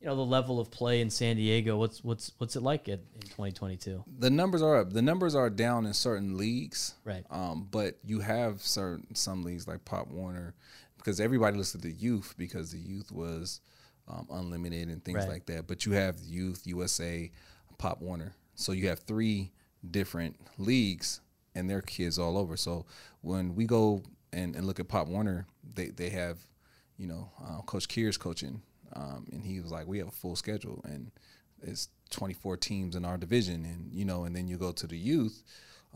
you 0.00 0.06
know 0.08 0.16
the 0.16 0.22
level 0.22 0.58
of 0.58 0.70
play 0.70 1.00
in 1.00 1.10
San 1.10 1.36
Diego. 1.36 1.76
What's 1.76 2.02
what's 2.02 2.32
what's 2.38 2.56
it 2.56 2.62
like 2.62 2.88
at, 2.88 3.00
in 3.14 3.20
2022? 3.22 4.02
The 4.18 4.30
numbers 4.30 4.62
are 4.62 4.76
up. 4.80 4.92
The 4.92 5.02
numbers 5.02 5.34
are 5.34 5.48
down 5.50 5.86
in 5.86 5.92
certain 5.94 6.36
leagues, 6.36 6.94
Right. 7.04 7.24
Um, 7.30 7.68
but 7.70 7.98
you 8.04 8.20
have 8.20 8.62
certain 8.62 9.14
some 9.14 9.44
leagues 9.44 9.68
like 9.68 9.84
Pop 9.84 10.08
Warner 10.08 10.54
because 10.96 11.20
everybody 11.20 11.56
looks 11.56 11.74
at 11.74 11.82
the 11.82 11.92
youth 11.92 12.34
because 12.36 12.72
the 12.72 12.78
youth 12.78 13.12
was 13.12 13.60
um, 14.08 14.26
unlimited 14.30 14.88
and 14.88 15.04
things 15.04 15.18
Right. 15.18 15.28
like 15.28 15.46
that. 15.46 15.66
But 15.68 15.86
you 15.86 15.92
have 15.92 16.18
youth 16.20 16.62
USA, 16.66 17.30
Pop 17.78 18.00
Warner, 18.00 18.34
so 18.56 18.72
you 18.72 18.88
have 18.88 19.00
three 19.00 19.52
different 19.88 20.36
leagues 20.58 21.20
and 21.54 21.68
their 21.70 21.82
kids 21.82 22.18
all 22.18 22.36
over. 22.38 22.56
So 22.56 22.86
when 23.20 23.54
we 23.54 23.66
go 23.66 24.02
and, 24.32 24.56
and 24.56 24.66
look 24.66 24.80
at 24.80 24.88
Pop 24.88 25.06
Warner, 25.06 25.46
they 25.74 25.88
they 25.90 26.08
have 26.10 26.38
you 27.02 27.08
know 27.08 27.30
uh, 27.44 27.60
Coach 27.62 27.88
Keir's 27.88 28.16
coaching, 28.16 28.62
um, 28.94 29.26
and 29.32 29.42
he 29.44 29.60
was 29.60 29.72
like, 29.72 29.86
we 29.88 29.98
have 29.98 30.08
a 30.08 30.12
full 30.22 30.36
schedule 30.36 30.80
and 30.84 31.10
it's 31.64 31.88
24 32.10 32.56
teams 32.56 32.96
in 32.96 33.04
our 33.04 33.16
division, 33.18 33.64
and 33.64 33.92
you 33.92 34.04
know, 34.04 34.24
and 34.24 34.34
then 34.36 34.46
you 34.48 34.56
go 34.56 34.72
to 34.72 34.86
the 34.86 34.96
youth, 34.98 35.42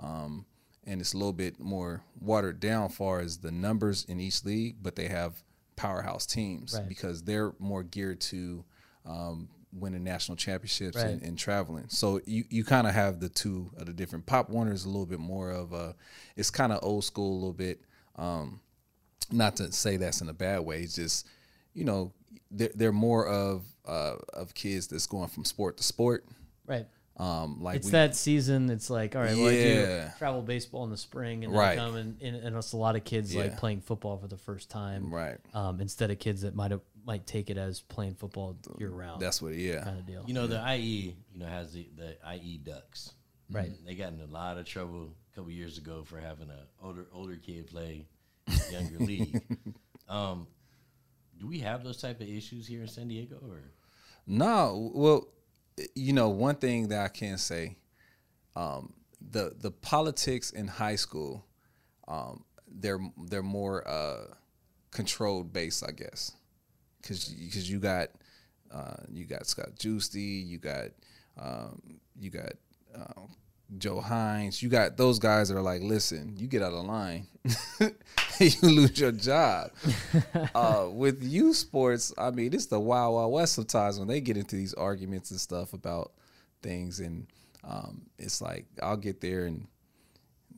um, 0.03 0.47
and 0.85 1.01
it's 1.01 1.12
a 1.14 1.16
little 1.16 1.33
bit 1.33 1.59
more 1.61 2.03
watered 2.21 2.61
down 2.61 2.88
far 2.88 3.21
as 3.21 3.38
the 3.38 3.51
numbers 3.51 4.05
in 4.09 4.21
each 4.21 4.45
league, 4.45 4.77
but 4.83 4.97
they 4.97 5.09
have 5.09 5.42
powerhouse 5.77 6.25
teams 6.27 6.75
Right. 6.75 6.88
because 6.88 7.23
they're 7.23 7.53
more 7.59 7.83
geared 7.83 8.21
to 8.33 8.64
um, 9.05 9.49
winning 9.73 10.05
national 10.05 10.37
championships 10.37 10.97
and, 10.97 11.23
and 11.23 11.38
traveling. 11.38 11.85
So 11.88 12.21
you, 12.27 12.45
you 12.49 12.64
kind 12.64 12.87
of 12.87 12.95
have 12.95 13.21
the 13.21 13.29
two 13.29 13.71
of 13.77 13.87
the 13.87 13.92
different. 13.92 14.25
Pop 14.27 14.49
Warner 14.49 14.73
is 14.73 14.85
a 14.85 14.88
little 14.88 15.05
bit 15.07 15.21
more 15.21 15.51
of 15.51 15.73
a, 15.73 15.95
it's 16.37 16.51
kind 16.51 16.73
of 16.73 16.79
old 16.83 17.05
school 17.05 17.33
a 17.33 17.38
little 17.38 17.53
bit. 17.53 17.81
Um, 18.16 18.61
not 19.33 19.57
to 19.57 19.73
say 19.73 19.97
that's 19.97 20.21
in 20.21 20.29
a 20.29 20.33
bad 20.35 20.61
way. 20.61 20.81
It's 20.83 20.95
just, 20.95 21.27
you 21.75 21.85
know, 21.85 22.12
they're, 22.51 22.71
they're 22.75 22.93
more 22.93 23.27
of 23.27 23.65
uh, 23.87 24.17
of 24.33 24.55
kids 24.55 24.87
that's 24.89 25.07
going 25.07 25.29
from 25.29 25.45
sport 25.45 25.77
to 25.79 25.83
sport. 25.83 26.25
Right. 26.67 26.87
Um, 27.19 27.62
like 27.62 27.77
It's 27.77 27.87
we- 27.87 27.93
that 27.93 28.15
season. 28.15 28.69
It's 28.69 28.91
like, 28.91 29.17
all 29.17 29.23
right, 29.23 29.37
well, 29.37 29.49
I 29.49 29.53
do 29.53 30.11
travel 30.19 30.43
baseball 30.43 30.85
in 30.85 30.91
the 30.91 30.97
spring, 30.99 31.45
and 31.45 31.55
Right. 31.55 31.79
come 31.79 31.95
and, 31.97 32.21
and, 32.21 32.37
and 32.37 32.57
it's 32.57 32.73
a 32.73 32.77
lot 32.77 32.95
of 32.95 33.05
kids 33.05 33.35
like 33.35 33.57
playing 33.57 33.81
football 33.81 34.19
for 34.19 34.29
the 34.29 34.37
first 34.37 34.69
time, 34.71 35.12
Right. 35.12 35.39
Um, 35.55 35.81
instead 35.81 36.11
of 36.11 36.19
kids 36.19 36.43
that 36.43 36.55
might 36.55 36.73
have 36.73 36.83
might 37.07 37.25
take 37.25 37.49
it 37.51 37.57
as 37.57 37.81
playing 37.83 38.17
football 38.17 38.57
year 38.79 38.91
round. 38.91 39.23
That's 39.23 39.41
what. 39.41 39.55
Yeah. 39.55 39.85
kind 39.85 39.99
of 39.99 40.07
deal. 40.07 40.25
You 40.27 40.35
know, 40.35 40.47
the 40.49 40.61
IE, 40.75 41.15
you 41.33 41.39
know, 41.39 41.47
has 41.47 41.73
the, 41.73 41.89
the 41.97 42.17
IE 42.35 42.59
Ducks. 42.59 43.12
Right. 43.51 43.71
They 43.87 43.95
got 43.95 44.12
in 44.12 44.21
a 44.21 44.27
lot 44.27 44.59
of 44.59 44.67
trouble 44.67 45.12
a 45.33 45.35
couple 45.37 45.53
years 45.53 45.79
ago 45.79 46.03
for 46.05 46.19
having 46.19 46.51
an 46.51 46.59
older 46.83 47.07
older 47.15 47.37
kid 47.37 47.69
play 47.69 48.07
younger 48.71 48.99
league. 48.99 49.43
Um, 50.09 50.47
do 51.37 51.49
we 51.49 51.59
have 51.59 51.83
those 51.83 52.01
type 52.01 52.21
of 52.21 52.29
issues 52.29 52.67
here 52.67 52.83
in 52.83 52.89
San 52.89 53.09
Diego, 53.09 53.41
or 53.51 53.73
No, 54.27 54.93
well, 54.95 55.27
you 55.95 56.13
know, 56.13 56.29
one 56.29 56.55
thing 56.55 56.89
that 56.89 57.05
I 57.05 57.09
can 57.09 57.39
say, 57.39 57.77
um, 58.55 58.93
the 59.21 59.55
the 59.59 59.71
politics 59.71 60.51
in 60.51 60.69
high 60.69 60.95
school, 60.97 61.45
um, 62.09 62.45
they're 62.69 63.01
they're 63.29 63.43
more 63.43 63.87
uh, 63.87 64.27
controlled 64.91 65.53
based, 65.53 65.85
I 65.87 65.91
guess, 65.91 66.33
because 67.03 67.25
because 67.29 67.69
you 67.69 67.81
got 67.81 68.11
uh, 68.73 68.97
you 69.11 69.25
got 69.25 69.47
Scott 69.47 69.77
Juicy, 69.79 70.21
you 70.21 70.59
got 70.59 70.91
um, 71.39 71.83
you 72.19 72.31
got 72.31 72.53
um, 72.95 73.29
Joe 73.79 74.00
Heinz, 74.00 74.62
you 74.62 74.68
got 74.68 74.96
those 74.96 75.18
guys 75.18 75.48
that 75.48 75.57
are 75.57 75.62
like, 75.62 75.83
listen, 75.83 76.35
you 76.37 76.46
get 76.46 76.62
out 76.62 76.72
of 76.72 76.85
line, 76.85 77.26
you 78.38 78.50
lose 78.62 78.98
your 78.98 79.12
job. 79.12 79.70
uh, 80.55 80.87
with 80.90 81.22
youth 81.22 81.57
sports, 81.57 82.12
I 82.16 82.31
mean, 82.31 82.55
it's 82.55 82.66
the 82.66 82.79
wild, 82.79 83.14
wild 83.14 83.33
west 83.33 83.55
sometimes 83.55 83.98
when 83.98 84.09
they 84.09 84.20
get 84.20 84.37
into 84.37 84.57
these 84.57 84.74
arguments 84.74 85.31
and 85.31 85.40
stuff 85.40 85.72
about 85.72 86.12
things, 86.62 87.00
and 87.00 87.26
um, 87.64 88.02
it's 88.18 88.40
like 88.40 88.66
I'll 88.81 88.96
get 88.96 89.20
there 89.20 89.46
and 89.46 89.66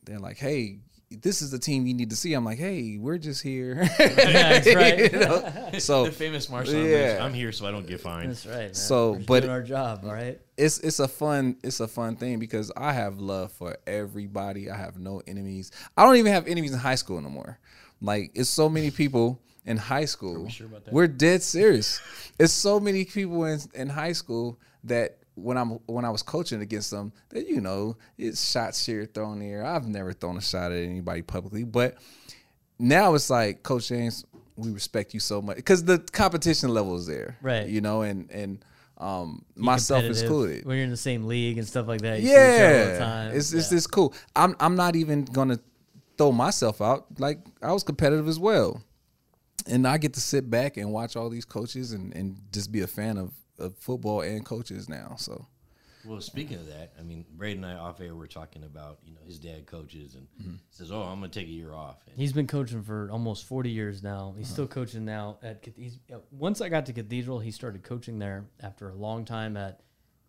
they're 0.04 0.18
like, 0.18 0.36
"Hey, 0.36 0.78
this 1.10 1.40
is 1.42 1.50
the 1.50 1.58
team 1.58 1.86
you 1.86 1.94
need 1.94 2.10
to 2.10 2.16
see." 2.16 2.34
I'm 2.34 2.44
like, 2.44 2.58
"Hey, 2.58 2.96
we're 2.98 3.18
just 3.18 3.42
here." 3.42 3.88
That's 3.98 4.74
right. 4.74 5.12
You 5.12 5.18
know? 5.18 5.70
So 5.78 6.04
the 6.06 6.12
famous 6.12 6.48
Marshall? 6.48 6.74
yeah. 6.84 7.18
I'm 7.24 7.32
here 7.34 7.52
so 7.52 7.66
I 7.66 7.70
don't 7.70 7.86
get 7.86 8.00
fined. 8.00 8.30
That's 8.30 8.46
right. 8.46 8.56
Man. 8.58 8.74
So, 8.74 9.12
We're 9.12 9.18
but- 9.20 9.40
doing 9.40 9.52
our 9.52 9.62
job, 9.62 10.00
all 10.04 10.12
right. 10.12 10.40
it's 10.56 10.78
it's 10.80 10.98
a 11.00 11.08
fun 11.08 11.56
it's 11.62 11.80
a 11.80 11.88
fun 11.88 12.16
thing 12.16 12.38
because 12.38 12.70
I 12.76 12.92
have 12.92 13.18
love 13.18 13.52
for 13.52 13.76
everybody. 13.86 14.70
I 14.70 14.76
have 14.76 14.98
no 14.98 15.22
enemies. 15.26 15.70
I 15.96 16.04
don't 16.04 16.16
even 16.16 16.32
have 16.32 16.46
enemies 16.46 16.72
in 16.72 16.78
high 16.78 16.94
school 16.96 17.20
no 17.20 17.28
more. 17.30 17.58
Like 18.00 18.30
it's 18.34 18.50
so 18.50 18.68
many 18.68 18.90
people 18.90 19.40
in 19.64 19.76
high 19.76 20.04
school. 20.06 20.44
we 20.44 20.50
sure 20.50 20.66
about 20.66 20.84
that? 20.84 20.94
We're 20.94 21.06
dead 21.08 21.42
serious. 21.42 22.00
it's 22.38 22.52
so 22.52 22.80
many 22.80 23.04
people 23.04 23.44
in 23.44 23.60
in 23.74 23.88
high 23.88 24.12
school 24.12 24.58
that 24.84 25.18
when 25.38 25.57
I'm 25.57 25.70
when 25.87 26.05
I 26.05 26.11
was 26.11 26.22
coaching 26.22 26.61
against 26.62 26.90
them, 26.90 27.12
that 27.31 27.46
you 27.48 27.61
know, 27.61 27.96
it's 28.16 28.51
shots 28.51 28.85
here 28.85 29.05
thrown 29.07 29.40
there. 29.40 29.64
I've 29.64 29.87
never 29.87 30.12
thrown 30.12 30.37
a 30.37 30.40
shot 30.40 30.72
at 30.72 30.79
anybody 30.83 31.22
publicly, 31.22 31.64
but 31.64 31.96
now 32.79 33.14
it's 33.14 33.31
like 33.31 33.62
Coach 33.62 33.88
James, 33.88 34.24
we 34.57 34.70
respect 34.70 35.14
you 35.14 35.20
so 35.20 35.40
much 35.42 35.57
because 35.57 35.85
the 35.85 35.98
competition 35.98 36.70
level 36.70 36.96
is 36.96 37.07
there, 37.07 37.37
Right. 37.42 37.66
You 37.68 37.81
know, 37.81 38.03
and 38.03 38.31
and 38.31 38.64
um, 38.98 39.44
myself 39.55 40.05
included. 40.05 40.64
When 40.64 40.77
you're 40.77 40.85
in 40.85 40.90
the 40.90 40.96
same 40.96 41.27
league 41.27 41.59
and 41.59 41.66
stuff 41.66 41.87
like 41.87 42.01
that, 42.03 42.20
you 42.20 42.27
see 42.27 42.33
each 42.33 42.37
other 42.37 42.64
all 42.79 42.85
the 42.87 42.92
Yeah, 42.92 42.98
time. 42.98 43.37
it's 43.37 43.53
it's 43.53 43.72
Yeah. 43.72 43.79
cool. 43.90 44.14
I'm 44.35 44.57
I'm 44.61 44.74
not 44.77 44.96
even 44.96 45.24
gonna 45.24 45.61
throw 46.16 46.33
myself 46.33 46.81
out. 46.83 47.07
Like 47.20 47.38
I 47.62 47.72
was 47.72 47.85
competitive 47.85 48.27
as 48.27 48.40
well, 48.40 48.83
and 49.66 49.87
I 49.87 49.98
get 49.98 50.14
to 50.14 50.20
sit 50.20 50.51
back 50.51 50.77
and 50.77 50.92
watch 50.92 51.14
all 51.16 51.31
these 51.31 51.44
coaches 51.44 51.92
and 51.92 52.12
and 52.14 52.37
just 52.53 52.72
be 52.72 52.81
a 52.81 52.88
fan 52.88 53.18
of 53.18 53.33
of 53.58 53.76
football 53.78 54.20
and 54.22 54.44
coaches 54.44 54.88
now. 54.88 55.14
So 55.18 55.46
Well, 56.04 56.20
speaking 56.20 56.56
of 56.58 56.66
that, 56.68 56.92
I 56.98 57.02
mean, 57.02 57.24
Braden 57.36 57.64
and 57.64 57.72
I 57.72 57.76
off 57.80 58.00
air 58.00 58.14
were 58.14 58.26
talking 58.26 58.62
about 58.64 58.98
you 59.04 59.12
know 59.14 59.20
his 59.26 59.38
dad 59.38 59.66
coaches 59.66 60.14
and 60.14 60.26
Mm-hmm. 60.40 60.54
says, 60.70 60.90
"Oh, 60.92 61.02
I'm 61.02 61.20
gonna 61.20 61.28
take 61.28 61.48
a 61.48 61.50
year 61.50 61.72
off." 61.74 61.96
And 62.06 62.16
He's 62.16 62.32
been 62.32 62.46
coaching 62.46 62.82
for 62.82 63.10
almost 63.10 63.44
40 63.46 63.70
years 63.70 64.02
now. 64.02 64.28
Uh-huh. 64.28 64.38
He's 64.38 64.48
still 64.48 64.66
coaching 64.66 65.04
now 65.04 65.38
at 65.42 65.66
he's, 65.76 65.98
uh, 66.12 66.18
once 66.30 66.60
I 66.60 66.68
got 66.68 66.86
to 66.86 66.92
Cathedral, 66.92 67.40
he 67.40 67.50
started 67.50 67.82
coaching 67.82 68.18
there 68.18 68.46
after 68.60 68.88
a 68.88 68.94
long 68.94 69.24
time 69.24 69.56
at 69.56 69.80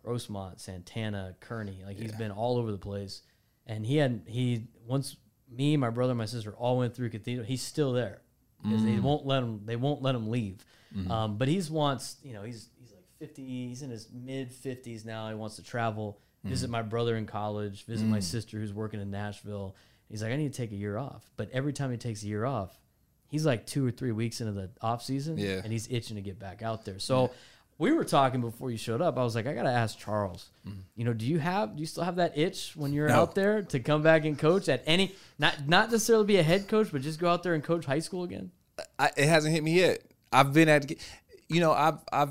Rosemont, 0.02 0.60
Santana, 0.60 1.36
Kearny. 1.40 1.84
Like 1.84 1.98
he's 1.98 2.12
been 2.12 2.30
all 2.30 2.56
over 2.58 2.72
the 2.72 2.78
place. 2.78 3.22
And 3.66 3.86
he 3.86 3.96
had 3.96 4.22
he 4.26 4.66
once 4.86 5.16
me, 5.48 5.76
my 5.76 5.90
brother, 5.90 6.14
my 6.14 6.26
sister 6.26 6.52
all 6.52 6.78
went 6.78 6.94
through 6.94 7.10
Cathedral. 7.10 7.46
He's 7.46 7.62
still 7.62 7.92
there 7.92 8.22
because 8.62 8.80
Mm. 8.80 8.84
they 8.94 9.00
won't 9.00 9.26
let 9.26 9.42
him. 9.42 9.60
They 9.64 9.76
won't 9.76 10.02
let 10.02 10.14
him 10.14 10.28
leave. 10.30 10.64
Um, 11.08 11.36
but 11.38 11.46
he's 11.46 11.70
wants 11.70 12.16
you 12.24 12.32
know 12.32 12.42
he's 12.42 12.68
he's 12.76 12.79
like 12.79 12.79
50. 13.20 13.44
He's 13.68 13.82
in 13.82 13.90
his 13.90 14.08
mid 14.12 14.50
50s 14.50 15.04
now. 15.04 15.28
He 15.28 15.34
wants 15.34 15.56
to 15.56 15.62
travel, 15.62 16.18
visit 16.42 16.68
Mm. 16.68 16.72
my 16.72 16.82
brother 16.82 17.16
in 17.16 17.26
college, 17.26 17.84
visit 17.84 18.06
my 18.06 18.20
sister 18.20 18.58
who's 18.58 18.72
working 18.72 19.00
in 19.00 19.10
Nashville. 19.10 19.76
He's 20.08 20.22
like, 20.22 20.32
I 20.32 20.36
need 20.36 20.52
to 20.52 20.56
take 20.56 20.72
a 20.72 20.76
year 20.76 20.96
off. 20.98 21.30
But 21.36 21.50
every 21.52 21.72
time 21.72 21.90
he 21.90 21.96
takes 21.98 22.22
a 22.22 22.26
year 22.26 22.44
off, 22.44 22.76
he's 23.28 23.46
like 23.46 23.66
two 23.66 23.86
or 23.86 23.90
three 23.90 24.10
weeks 24.12 24.40
into 24.40 24.52
the 24.52 24.70
off 24.80 25.02
season, 25.04 25.36
Yeah. 25.38 25.60
and 25.62 25.70
he's 25.70 25.86
itching 25.90 26.16
to 26.16 26.22
get 26.22 26.38
back 26.38 26.62
out 26.62 26.84
there. 26.86 26.98
So 26.98 27.30
we 27.78 27.92
were 27.92 28.04
talking 28.04 28.40
before 28.40 28.70
you 28.70 28.76
showed 28.78 29.00
up. 29.02 29.18
I 29.18 29.22
was 29.22 29.34
like, 29.34 29.46
I 29.46 29.52
gotta 29.54 29.68
ask 29.70 29.98
Charles. 29.98 30.48
You 30.96 31.04
know, 31.04 31.12
do 31.12 31.26
you 31.26 31.38
have 31.38 31.76
do 31.76 31.80
you 31.80 31.86
still 31.86 32.04
have 32.04 32.16
that 32.16 32.36
itch 32.38 32.74
when 32.74 32.92
you're. 32.94 33.08
No. 33.08 33.16
out 33.22 33.34
there 33.34 33.62
to 33.62 33.78
come 33.80 34.02
back 34.02 34.24
and 34.24 34.38
coach 34.38 34.68
at 34.68 34.82
any 34.86 35.14
not 35.38 35.68
not 35.68 35.90
necessarily 35.90 36.24
be 36.24 36.36
a 36.38 36.42
head 36.42 36.68
coach, 36.68 36.88
but 36.90 37.02
just 37.02 37.20
go 37.20 37.28
out 37.30 37.42
there 37.42 37.52
and 37.54 37.62
coach 37.62 37.84
high 37.84 38.00
school 38.00 38.24
again? 38.24 38.50
I, 38.98 39.10
it 39.16 39.28
hasn't 39.28 39.52
hit 39.54 39.62
me 39.62 39.74
yet. 39.74 40.02
I've 40.32 40.52
been 40.54 40.68
at, 40.70 40.90
you 41.48 41.60
know, 41.60 41.72
I've 41.72 41.98
I've 42.12 42.30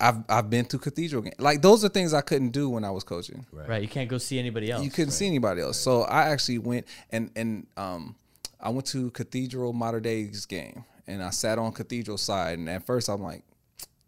I've 0.00 0.16
I've 0.28 0.50
been 0.50 0.64
to 0.66 0.78
cathedral 0.78 1.22
games. 1.22 1.36
Like 1.38 1.62
those 1.62 1.84
are 1.84 1.88
things 1.88 2.12
I 2.12 2.20
couldn't 2.20 2.50
do 2.50 2.68
when 2.68 2.84
I 2.84 2.90
was 2.90 3.04
coaching. 3.04 3.46
Right. 3.52 3.82
You 3.82 3.88
can't 3.88 4.08
go 4.08 4.18
see 4.18 4.38
anybody 4.38 4.70
else. 4.70 4.84
You 4.84 4.90
couldn't 4.90 5.12
see 5.12 5.26
anybody 5.26 5.62
else. 5.62 5.78
So 5.78 6.02
I 6.02 6.28
actually 6.28 6.58
went 6.58 6.86
and 7.10 7.30
and 7.36 7.66
um 7.76 8.16
I 8.60 8.70
went 8.70 8.86
to 8.88 9.10
Cathedral 9.10 9.72
Mater 9.72 10.00
Dei's 10.00 10.46
game 10.46 10.84
and 11.06 11.22
I 11.22 11.30
sat 11.30 11.58
on 11.58 11.72
Cathedral 11.72 12.18
side 12.18 12.58
and 12.58 12.68
at 12.68 12.84
first 12.84 13.08
I'm 13.08 13.22
like, 13.22 13.42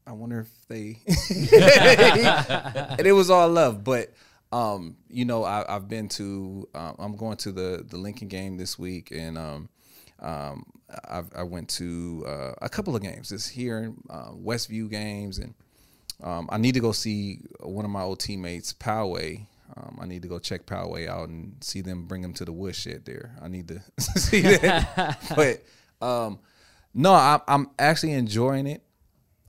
I 0.07 0.13
wonder 0.13 0.41
if 0.41 0.49
they 0.69 0.99
and 2.99 3.07
it 3.07 3.13
was 3.13 3.31
all 3.31 3.49
love, 3.49 3.85
but 3.85 4.13
um, 4.51 4.97
you 5.11 5.27
know, 5.27 5.45
I, 5.45 5.65
I've 5.69 5.89
been 5.89 6.09
to 6.11 6.67
um, 6.75 6.97
I'm 6.99 7.17
going 7.17 7.37
to 7.39 7.53
the 7.53 7.85
the 7.87 7.97
Lincoln 7.97 8.29
game 8.29 8.57
this 8.57 8.79
week 8.79 9.11
and 9.11 9.39
um 9.39 9.69
um, 10.21 10.67
I, 11.05 11.23
I 11.37 11.43
went 11.43 11.69
to 11.71 12.25
uh, 12.27 12.53
a 12.61 12.69
couple 12.69 12.97
of 12.97 13.03
games. 13.03 13.31
It's 13.31 13.49
here 13.49 13.79
in 13.79 14.03
uh, 14.11 14.31
Westview 14.33 14.91
games, 14.91 15.39
and 15.39 15.55
um, 16.23 16.49
I 16.51 16.59
need 16.59 16.75
to 16.75 16.81
go 16.81 16.93
see 16.93 17.41
one 17.61 17.85
of 17.85 17.91
my 17.91 18.03
old 18.03 18.21
teammates, 18.21 18.73
Poway. 18.73 19.47
Um, 19.77 19.99
I 20.01 20.07
need 20.07 20.23
to 20.23 20.29
go 20.29 20.39
check 20.39 20.67
Poway 20.67 21.09
out 21.09 21.29
and 21.29 21.57
see 21.61 21.81
them 21.81 22.07
bring 22.07 22.25
him 22.25 22.33
to 22.35 22.45
the 22.45 22.53
woodshed 22.53 23.05
there. 23.05 23.37
I 23.41 23.49
need 23.49 23.69
to 23.69 23.83
see 24.01 24.41
that. 24.41 25.19
but 25.37 25.63
um, 26.05 26.41
no, 26.95 27.13
I, 27.13 27.41
I'm 27.47 27.71
actually 27.79 28.13
enjoying 28.15 28.67
it. 28.67 28.83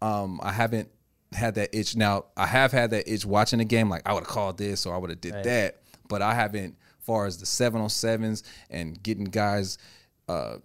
Um, 0.01 0.39
I 0.43 0.51
haven't 0.51 0.89
had 1.31 1.55
that 1.55 1.73
itch. 1.73 1.95
Now 1.95 2.25
I 2.37 2.45
have 2.45 2.71
had 2.71 2.91
that 2.91 3.11
itch 3.11 3.25
watching 3.25 3.59
the 3.59 3.65
game. 3.65 3.89
Like 3.89 4.03
I 4.05 4.13
would 4.13 4.21
have 4.23 4.27
called 4.27 4.57
this 4.57 4.85
or 4.85 4.93
I 4.93 4.97
would 4.97 5.09
have 5.09 5.21
did 5.21 5.43
that, 5.43 5.81
but 6.07 6.21
I 6.21 6.33
haven't. 6.33 6.75
Far 6.99 7.25
as 7.25 7.39
the 7.39 7.47
seven 7.47 7.81
on 7.81 7.89
sevens 7.89 8.43
and 8.69 9.01
getting 9.01 9.23
guys, 9.23 9.79
uh, 10.27 10.57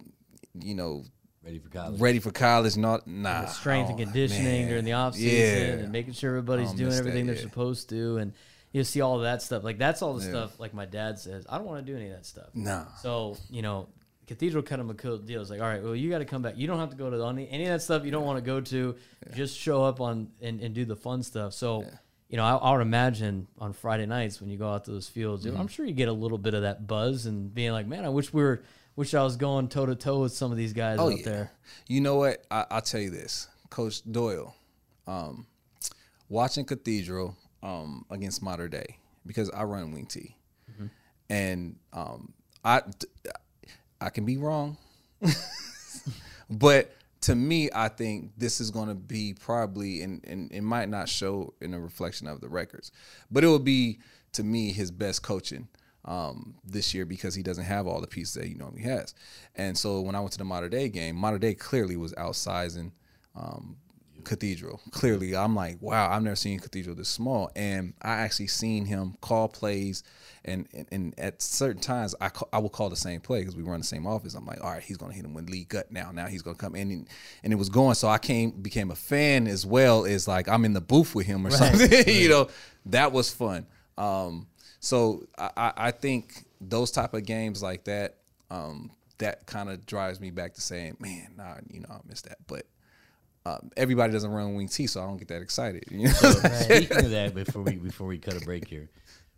you 0.61 0.75
know, 0.75 1.03
Ready 1.45 1.59
for 1.59 1.69
college. 1.69 1.99
ready 2.01 2.19
for 2.19 2.31
college. 2.31 2.75
Not 2.75 3.05
nah. 3.05 3.41
the 3.41 3.47
strength 3.47 3.91
and 3.91 3.99
Oh, 3.99 4.03
conditioning 4.03 4.45
man. 4.61 4.67
during 4.67 4.85
the 4.85 4.93
off 4.93 5.13
season 5.13 5.29
Yeah. 5.77 5.83
and 5.83 5.91
making 5.91 6.13
sure 6.13 6.31
everybody's 6.31 6.71
doing 6.73 6.87
miss 6.87 6.95
that, 6.95 6.99
everything 7.01 7.27
they're 7.27 7.35
yeah. 7.35 7.41
supposed 7.41 7.89
to 7.89 8.17
and 8.17 8.33
you 8.71 8.83
see 8.83 8.99
all 9.01 9.15
of 9.17 9.21
that 9.23 9.41
stuff 9.43 9.63
like 9.63 9.77
that's 9.77 10.01
all 10.01 10.15
the 10.15 10.23
Yeah. 10.25 10.31
stuff 10.31 10.59
like 10.59 10.73
my 10.73 10.85
dad 10.85 11.17
says 11.19 11.45
i 11.47 11.57
don't 11.57 11.67
want 11.67 11.85
to 11.85 11.89
do 11.91 11.95
any 11.97 12.07
of 12.09 12.13
that 12.15 12.25
stuff 12.25 12.47
Nah. 12.55 12.85
so 13.01 13.37
you 13.49 13.61
know 13.61 13.87
cathedral 14.27 14.63
cut 14.63 14.79
him 14.79 14.89
a 14.89 14.93
cool 14.95 15.17
deal 15.19 15.39
it's 15.39 15.49
like 15.51 15.61
all 15.61 15.67
right 15.67 15.81
well 15.83 15.95
you 15.95 16.09
got 16.09 16.17
to 16.17 16.25
come 16.25 16.41
back 16.41 16.57
you 16.57 16.65
don't 16.67 16.79
have 16.79 16.89
to 16.89 16.95
go 16.97 17.09
to 17.11 17.23
any, 17.25 17.47
any 17.49 17.63
of 17.65 17.69
that 17.69 17.81
stuff 17.81 18.03
you 18.03 18.11
don't 18.11 18.25
want 18.25 18.37
to 18.37 18.41
go 18.43 18.59
to 18.59 18.95
just 19.35 19.57
show 19.57 19.83
up 19.83 20.01
on 20.01 20.29
and, 20.41 20.59
and 20.61 20.73
do 20.75 20.83
the 20.83 20.95
fun 20.95 21.21
stuff 21.23 21.53
so 21.53 21.85
you 22.27 22.35
know 22.37 22.43
I, 22.43 22.55
I 22.55 22.71
would 22.73 22.81
imagine 22.81 23.47
on 23.59 23.71
friday 23.71 24.07
nights 24.07 24.41
when 24.41 24.49
you 24.49 24.57
go 24.57 24.69
out 24.69 24.85
to 24.85 24.91
those 24.91 25.07
fields 25.07 25.45
Mm-hmm. 25.45 25.57
i'm 25.61 25.67
sure 25.67 25.85
you 25.85 25.93
get 25.93 26.09
a 26.09 26.13
little 26.13 26.39
bit 26.39 26.53
of 26.55 26.63
that 26.63 26.85
buzz 26.87 27.27
and 27.27 27.53
being 27.53 27.71
like 27.71 27.85
man 27.87 28.03
i 28.03 28.09
wish 28.09 28.33
we 28.33 28.41
were 28.41 28.63
wish 28.95 29.13
i 29.13 29.23
was 29.23 29.35
going 29.35 29.67
toe 29.67 29.85
to 29.85 29.95
toe 29.95 30.21
with 30.21 30.31
some 30.33 30.51
of 30.51 30.57
these 30.57 30.73
guys 30.73 30.97
Oh 30.99 31.11
out 31.11 31.17
yeah. 31.19 31.25
there 31.25 31.51
You 31.87 32.01
know 32.01 32.15
what? 32.15 32.43
I, 32.49 32.65
I'll 32.71 32.81
tell 32.81 33.01
you 33.01 33.09
this, 33.09 33.47
Coach 33.69 34.01
Doyle. 34.09 34.55
Um, 35.07 35.45
watching 36.29 36.65
Cathedral 36.65 37.35
um, 37.61 38.05
against 38.09 38.41
Mater 38.41 38.67
Dei 38.67 38.97
because 39.25 39.49
I 39.51 39.63
run 39.63 39.91
Wing 39.93 40.05
T, 40.05 40.35
Mm-hmm. 40.71 40.85
and 41.29 41.75
um, 41.93 42.33
I 42.63 42.81
I 44.01 44.09
can 44.09 44.25
be 44.25 44.37
wrong, 44.37 44.77
but 46.49 46.91
to 47.21 47.35
me, 47.35 47.69
I 47.73 47.87
think 47.87 48.31
this 48.37 48.59
is 48.61 48.69
going 48.71 48.87
to 48.89 48.93
be 48.95 49.33
probably, 49.39 50.01
and, 50.03 50.23
and 50.27 50.51
it 50.51 50.61
might 50.61 50.89
not 50.89 51.09
show 51.09 51.53
in 51.61 51.73
a 51.73 51.79
reflection 51.79 52.27
of 52.27 52.39
the 52.41 52.49
records, 52.49 52.91
but 53.31 53.43
it 53.43 53.47
will 53.47 53.57
be 53.59 53.99
to 54.33 54.43
me 54.43 54.71
his 54.71 54.91
best 54.91 55.23
coaching 55.23 55.67
um, 56.05 56.55
this 56.63 56.93
year 56.93 57.05
because 57.05 57.35
he 57.35 57.43
doesn't 57.43 57.63
have 57.63 57.87
all 57.87 57.99
the 57.99 58.07
pieces 58.07 58.35
that 58.35 58.45
he 58.45 58.53
normally 58.53 58.83
has. 58.83 59.13
And 59.55 59.77
so 59.77 60.01
when 60.01 60.15
I 60.15 60.19
went 60.19 60.31
to 60.33 60.37
the 60.37 60.45
Mater 60.45 60.69
Dei 60.69 60.89
game, 60.89 61.15
Mater 61.15 61.39
Dei 61.39 61.55
clearly 61.55 61.97
was 61.97 62.13
outsizing 62.13 62.91
um, 63.35 63.77
Cathedral. 64.23 64.81
Clearly, 64.91 65.35
I'm 65.35 65.55
like, 65.55 65.81
wow, 65.81 66.11
I've 66.11 66.23
never 66.23 66.35
seen 66.35 66.59
Cathedral 66.59 66.95
this 66.95 67.09
small. 67.09 67.51
And 67.55 67.93
I 68.01 68.13
actually 68.13 68.47
seen 68.47 68.85
him 68.85 69.15
call 69.21 69.47
plays, 69.47 70.03
and 70.43 70.67
and, 70.73 70.87
and 70.91 71.19
at 71.19 71.41
certain 71.41 71.81
times, 71.81 72.13
I 72.19 72.29
ca- 72.29 72.47
I 72.51 72.59
will 72.59 72.69
call 72.69 72.89
the 72.89 72.95
same 72.95 73.21
play 73.21 73.39
because 73.39 73.55
we 73.55 73.63
run 73.63 73.79
the 73.79 73.85
same 73.85 74.05
office. 74.05 74.33
I'm 74.33 74.45
like, 74.45 74.61
all 74.63 74.71
right, 74.71 74.83
he's 74.83 74.97
gonna 74.97 75.13
hit 75.13 75.23
him 75.23 75.33
with 75.33 75.49
Lee 75.49 75.63
gut 75.65 75.91
now. 75.91 76.11
Now 76.11 76.25
he's 76.25 76.41
gonna 76.41 76.57
come 76.57 76.75
in, 76.75 76.91
and, 76.91 77.07
and 77.43 77.53
it 77.53 77.55
was 77.55 77.69
going. 77.69 77.95
So 77.95 78.07
I 78.09 78.17
came 78.17 78.51
became 78.51 78.91
a 78.91 78.95
fan 78.95 79.47
as 79.47 79.65
well 79.65 80.05
as 80.05 80.27
like 80.27 80.49
I'm 80.49 80.65
in 80.65 80.73
the 80.73 80.81
booth 80.81 81.15
with 81.15 81.27
him 81.27 81.45
or 81.45 81.51
something. 81.51 82.07
you 82.07 82.29
know, 82.29 82.49
that 82.87 83.11
was 83.11 83.31
fun. 83.31 83.67
Um, 83.97 84.47
so 84.85 85.25
I, 85.37 85.49
I 85.57 85.73
I 85.87 85.91
think 85.91 86.45
those 86.61 86.91
type 86.91 87.13
of 87.13 87.25
games 87.25 87.61
like 87.63 87.83
that, 87.85 88.17
um, 88.51 88.91
that 89.17 89.45
kind 89.47 89.69
of 89.69 89.85
drives 89.85 90.19
me 90.19 90.29
back 90.31 90.53
to 90.55 90.61
saying, 90.61 90.97
man, 90.99 91.33
nah, 91.37 91.55
you 91.69 91.79
know, 91.81 91.89
I 91.91 91.97
miss 92.07 92.21
that, 92.23 92.37
but 92.47 92.65
um, 93.45 93.71
everybody 93.77 94.11
doesn't 94.13 94.31
run 94.31 94.55
wing 94.55 94.67
T, 94.67 94.87
so 94.87 95.01
I 95.01 95.05
don't 95.05 95.17
get 95.17 95.27
that 95.29 95.41
excited. 95.41 95.83
You 95.91 96.05
know? 96.07 96.11
Speaking 96.61 96.97
of 97.05 97.11
that, 97.11 97.33
before 97.35 97.61
we 97.63 97.75
before 97.75 98.07
we 98.07 98.17
cut 98.17 98.35
a 98.41 98.45
break 98.45 98.67
here, 98.67 98.89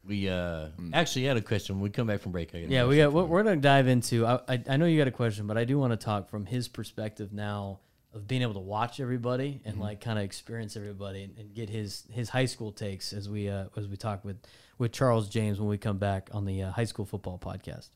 we 0.05 0.29
uh 0.29 0.69
Mm. 0.79 0.91
actually 0.93 1.25
had 1.25 1.37
a 1.37 1.41
question. 1.41 1.75
When 1.75 1.83
we 1.83 1.89
come 1.89 2.07
back 2.07 2.19
from 2.21 2.31
break. 2.33 2.53
I 2.53 2.59
Yeah, 2.59 2.85
we 2.85 2.97
got. 2.97 3.11
question. 3.11 3.13
We're, 3.13 3.25
we're 3.25 3.43
gonna 3.43 3.55
dive 3.57 3.87
into. 3.87 4.25
I, 4.25 4.39
I 4.47 4.63
I 4.69 4.77
know 4.77 4.85
you 4.85 4.97
got 4.97 5.07
a 5.07 5.11
question, 5.11 5.47
but 5.47 5.57
I 5.57 5.63
do 5.65 5.77
want 5.79 5.91
to 5.91 5.97
talk 5.97 6.29
from 6.29 6.45
his 6.45 6.67
perspective 6.67 7.31
now 7.33 7.79
of 8.13 8.27
being 8.27 8.41
able 8.41 8.53
to 8.53 8.59
watch 8.61 8.99
everybody 9.01 9.61
and 9.65 9.79
like 9.79 9.99
kind 10.01 10.17
of 10.17 10.23
experience 10.25 10.77
everybody 10.77 11.23
and, 11.23 11.37
and 11.37 11.53
get 11.53 11.69
his 11.69 12.03
his 12.11 12.29
high 12.29 12.45
school 12.45 12.71
takes 12.71 13.11
as 13.13 13.27
we 13.29 13.49
uh, 13.49 13.65
as 13.75 13.87
we 13.87 13.97
talk 13.97 14.23
with 14.23 14.37
with 14.78 14.91
Charles 14.91 15.30
James 15.30 15.59
when 15.59 15.69
we 15.69 15.78
come 15.78 15.97
back 15.97 16.30
on 16.34 16.45
the 16.45 16.63
uh, 16.63 16.71
high 16.71 16.86
school 16.86 17.05
football 17.05 17.39
podcast. 17.39 17.89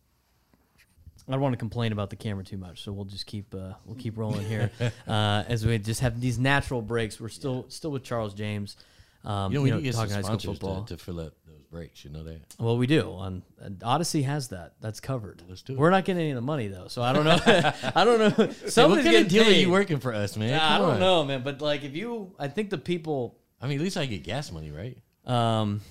I 1.28 1.34
don't 1.34 1.42
want 1.42 1.54
to 1.54 1.58
complain 1.58 1.92
about 1.92 2.10
the 2.10 2.16
camera 2.16 2.44
too 2.44 2.58
much, 2.58 2.84
so 2.84 2.92
we'll 2.92 3.06
just 3.06 3.26
keep 3.28 3.54
uh, 3.54 3.74
we'll 3.86 3.96
keep 3.96 4.18
rolling 4.18 4.46
here 4.46 4.72
uh, 5.08 5.44
as 5.48 5.66
we 5.66 5.78
just 5.78 6.02
have 6.02 6.20
these 6.20 6.40
natural 6.40 6.82
breaks. 6.82 7.20
We're 7.22 7.30
still 7.30 7.66
still 7.70 7.92
with 7.92 8.04
Charles 8.04 8.34
James. 8.34 8.76
Um, 9.24 9.52
You 9.52 9.60
know, 9.60 9.64
we 9.64 9.70
need 9.72 9.78
to 9.78 9.82
get 9.84 9.94
some 9.94 10.08
talking 10.10 10.16
high 10.16 10.38
school 10.38 10.54
football. 10.56 10.84
to, 10.86 10.98
to 10.98 11.04
fill 11.04 11.20
up 11.20 11.34
those 11.48 11.62
breaks. 11.70 12.04
You 12.04 12.10
know 12.10 12.24
that. 12.24 12.42
Well, 12.60 12.76
we 12.76 12.88
do. 12.88 13.12
On 13.12 13.44
and 13.60 13.78
Audacy 13.80 14.24
has 14.24 14.48
that. 14.48 14.74
That's 14.82 15.00
covered. 15.00 15.44
Let's 15.48 15.62
do 15.62 15.74
it. 15.74 15.80
We're 15.80 15.92
not 15.92 16.06
getting 16.06 16.22
any 16.22 16.32
of 16.32 16.36
the 16.36 16.42
money 16.42 16.68
though, 16.70 16.88
so 16.88 17.04
I 17.04 17.14
don't 17.14 17.26
know. 17.26 17.38
I 17.96 18.04
don't 18.04 18.18
know. 18.20 18.30
Hey, 18.48 18.86
what 18.88 19.04
kind 19.04 19.16
of 19.18 19.28
deal 19.28 19.46
are 19.46 19.52
you 19.52 19.70
working 19.70 20.00
for 20.00 20.14
us, 20.14 20.36
man? 20.36 20.58
Nah, 20.58 20.76
I 20.76 20.78
don't 20.80 20.90
on. 20.96 21.00
know, 21.00 21.24
man. 21.24 21.44
But 21.44 21.62
like, 21.62 21.84
if 21.84 21.96
you, 21.96 22.34
I 22.40 22.48
think 22.48 22.72
the 22.72 22.80
people, 22.80 23.38
I 23.62 23.68
mean, 23.68 23.78
at 23.78 23.84
least 23.84 23.96
I 23.96 24.08
get 24.08 24.24
gas 24.24 24.52
money, 24.52 24.72
right? 24.72 24.98
um, 25.28 25.82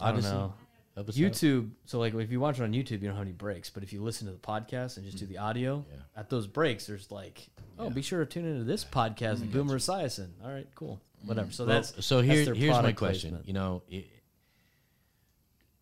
I 0.00 0.12
don't 0.12 0.20
Audacy? 0.20 0.32
know. 0.32 0.54
Help 0.96 1.08
us 1.08 1.16
out. 1.16 1.20
YouTube. 1.20 1.70
So 1.86 1.98
like, 1.98 2.14
if 2.14 2.30
you 2.32 2.40
watch 2.40 2.58
it 2.58 2.62
on 2.64 2.72
YouTube, 2.72 2.90
you 3.02 3.08
don't 3.08 3.12
have 3.16 3.22
any 3.22 3.32
breaks. 3.32 3.70
But 3.70 3.82
if 3.84 3.92
you 3.92 4.02
listen 4.02 4.26
to 4.26 4.32
the 4.32 4.38
podcast 4.38 4.96
and 4.96 5.06
just 5.06 5.18
do 5.18 5.26
the 5.26 5.38
audio, 5.38 5.84
at 6.16 6.28
those 6.28 6.46
breaks, 6.46 6.86
there's 6.86 7.10
like, 7.10 7.48
oh, 7.78 7.90
be 7.90 8.02
sure 8.02 8.20
to 8.24 8.26
tune 8.26 8.44
into 8.44 8.64
this 8.64 8.84
podcast 8.84 9.40
with 9.40 9.52
Boomer 9.52 9.78
Esiason. 9.78 10.30
All 10.44 10.50
right, 10.50 10.66
cool, 10.74 11.00
whatever. 11.24 11.50
So 11.52 11.64
Well, 11.64 11.74
that's 11.76 12.04
so 12.04 12.16
that's 12.22 12.28
here, 12.32 12.44
their 12.44 12.54
here's 12.54 12.70
my 12.72 12.78
product 12.80 12.98
question. 12.98 13.30
placement. 13.30 13.46
You 13.46 13.54
know, 13.54 13.82
it, 13.88 14.06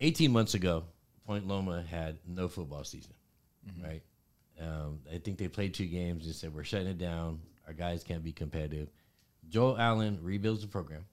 18 0.01 0.31
months 0.31 0.53
ago, 0.53 0.83
Point 1.25 1.47
Loma 1.47 1.83
had 1.89 2.17
no 2.27 2.47
football 2.47 2.83
season, 2.83 3.13
Mm-hmm. 3.69 3.83
right? 3.83 4.01
Um, 4.61 4.99
I 5.13 5.17
think 5.19 5.37
they 5.37 5.47
played 5.47 5.73
two 5.73 5.85
games 5.85 6.25
and 6.25 6.33
said, 6.35 6.53
we're 6.53 6.63
shutting 6.63 6.87
it 6.87 6.97
down. 6.97 7.39
Our 7.67 7.73
guys 7.73 8.03
can't 8.03 8.23
be 8.23 8.31
competitive. 8.31 8.89
Joel 9.49 9.77
Allen 9.77 10.19
rebuilds 10.21 10.61
the 10.61 10.67
program. 10.67 11.05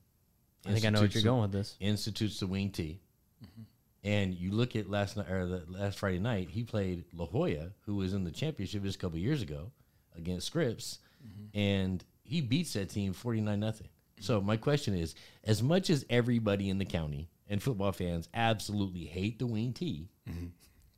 I 0.66 0.72
think 0.72 0.84
I 0.84 0.90
know 0.90 1.00
what 1.00 1.14
you're 1.14 1.22
going 1.22 1.42
with 1.42 1.52
this. 1.52 1.76
Institutes 1.80 2.40
the 2.40 2.46
wing 2.46 2.70
T. 2.70 3.00
Mm-hmm. 3.44 3.62
And 4.04 4.34
you 4.34 4.52
look 4.52 4.76
at 4.76 4.88
last 4.88 5.16
night 5.16 5.30
or 5.30 5.46
the 5.46 5.64
last 5.68 5.98
Friday 5.98 6.18
night, 6.18 6.48
he 6.50 6.62
played 6.62 7.04
La 7.12 7.26
Jolla, 7.26 7.70
who 7.86 7.96
was 7.96 8.14
in 8.14 8.24
the 8.24 8.30
championship 8.30 8.82
just 8.82 8.96
a 8.96 8.98
couple 8.98 9.18
years 9.18 9.42
ago 9.42 9.70
against 10.16 10.46
Scripps, 10.46 10.98
mm-hmm. 11.26 11.58
and 11.58 12.04
he 12.22 12.40
beats 12.40 12.72
that 12.74 12.90
team 12.90 13.12
forty 13.12 13.40
nine 13.40 13.60
nothing. 13.60 13.88
So 14.20 14.38
mm-hmm. 14.38 14.46
my 14.46 14.56
question 14.56 14.94
is, 14.94 15.14
as 15.44 15.62
much 15.62 15.90
as 15.90 16.04
everybody 16.08 16.70
in 16.70 16.78
the 16.78 16.84
county 16.84 17.28
and 17.48 17.62
football 17.62 17.92
fans 17.92 18.28
absolutely 18.34 19.04
hate 19.04 19.38
the 19.38 19.46
wing 19.46 19.72
T, 19.72 20.08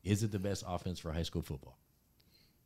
is 0.05 0.23
it 0.23 0.33
the 0.33 0.39
best 0.39 0.65
offense 0.67 0.99
for 0.99 1.13
high 1.13 1.23
school 1.23 1.43
football? 1.43 1.79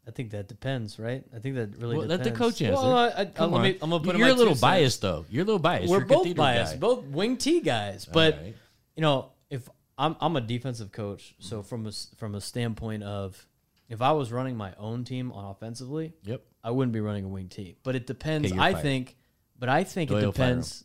I 0.06 0.10
think 0.10 0.30
that 0.32 0.48
depends, 0.48 0.98
right? 0.98 1.22
I 1.34 1.38
think 1.38 1.54
that 1.54 1.76
really 1.78 1.96
Well, 1.96 2.06
depends. 2.08 2.26
let 2.26 2.32
the 2.34 2.38
coach 2.38 2.60
answer. 2.60 2.74
Well, 2.74 2.96
I, 2.96 3.12
I, 3.20 3.24
Come 3.26 3.52
let 3.52 3.62
me, 3.62 3.68
on. 3.70 3.78
I'm 3.82 3.90
gonna 3.90 4.04
put 4.04 4.14
in 4.14 4.18
You're 4.18 4.28
my 4.28 4.32
a 4.34 4.36
little 4.36 4.54
two 4.54 4.58
cents. 4.58 4.60
biased 4.60 5.00
though. 5.02 5.24
You're 5.30 5.42
a 5.42 5.46
little 5.46 5.58
biased. 5.60 5.88
We're 5.90 5.98
You're 5.98 6.06
both 6.06 6.22
cathedral 6.24 6.44
biased, 6.44 6.72
guy. 6.74 6.78
both 6.78 7.04
wing 7.04 7.36
T 7.36 7.60
guys. 7.60 8.04
But 8.04 8.34
right. 8.38 8.56
you 8.96 9.00
know, 9.02 9.30
if 9.48 9.68
I'm 9.96 10.16
I'm 10.20 10.34
a 10.36 10.40
defensive 10.40 10.90
coach, 10.90 11.34
so 11.38 11.62
from 11.62 11.84
a 11.86 11.90
s- 11.90 12.08
from 12.16 12.34
a 12.34 12.40
standpoint 12.40 13.04
of 13.04 13.46
if 13.88 14.02
I 14.02 14.12
was 14.12 14.32
running 14.32 14.56
my 14.56 14.74
own 14.78 15.04
team 15.04 15.30
on 15.32 15.44
offensively, 15.44 16.14
Yep. 16.24 16.42
I 16.64 16.70
wouldn't 16.72 16.92
be 16.92 17.00
running 17.00 17.24
a 17.24 17.28
wing 17.28 17.48
T. 17.48 17.76
But 17.84 17.94
it 17.94 18.06
depends. 18.06 18.50
Okay, 18.50 18.58
I 18.60 18.72
fired. 18.72 18.82
think, 18.82 19.16
but 19.58 19.68
I 19.68 19.84
think 19.84 20.10
Doyle, 20.10 20.18
it 20.18 20.26
depends. 20.32 20.84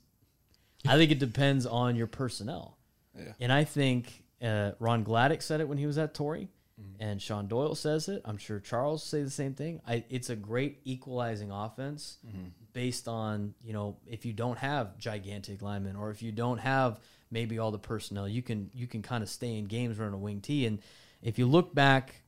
I 0.87 0.95
think 0.97 1.11
it 1.11 1.17
depends 1.19 1.65
on 1.65 1.95
your 1.95 2.07
personnel. 2.07 2.77
Yeah. 3.17 3.33
And 3.39 3.51
I 3.51 3.63
think 3.63 4.23
uh, 4.43 4.71
Ron 4.79 5.03
Gladnick 5.03 5.41
said 5.41 5.59
it 5.59 5.67
when 5.67 5.79
he 5.79 5.87
was 5.87 5.97
at 5.97 6.13
Torrey, 6.13 6.49
Mm-hmm. 6.79 7.01
and 7.01 7.19
Sean 7.21 7.47
Doyle 7.47 7.73
says 7.73 8.07
it. 8.07 8.21
I'm 8.23 8.37
sure 8.37 8.59
Charles 8.59 9.03
say 9.03 9.23
the 9.23 9.31
same 9.31 9.55
thing. 9.55 9.81
I, 9.87 10.03
it's 10.09 10.29
a 10.29 10.35
great 10.35 10.79
equalizing 10.83 11.51
offense 11.51 12.17
Mm-hmm. 12.27 12.49
based 12.73 13.07
on 13.07 13.55
you 13.63 13.73
know 13.73 13.97
if 14.05 14.25
you 14.25 14.33
don't 14.33 14.59
have 14.59 14.95
gigantic 14.99 15.61
linemen 15.63 15.95
or 15.95 16.11
if 16.11 16.21
you 16.21 16.31
don't 16.31 16.59
have 16.59 16.99
maybe 17.31 17.57
all 17.57 17.71
the 17.71 17.79
personnel, 17.79 18.27
you 18.27 18.41
can 18.43 18.69
you 18.75 18.85
can 18.85 19.01
kind 19.01 19.23
of 19.23 19.29
stay 19.29 19.57
in 19.57 19.65
games 19.65 19.97
running 19.97 20.13
a 20.13 20.17
wing 20.19 20.39
T. 20.41 20.65
And 20.67 20.79
if 21.23 21.39
you 21.39 21.47
look 21.47 21.73
back 21.73 22.21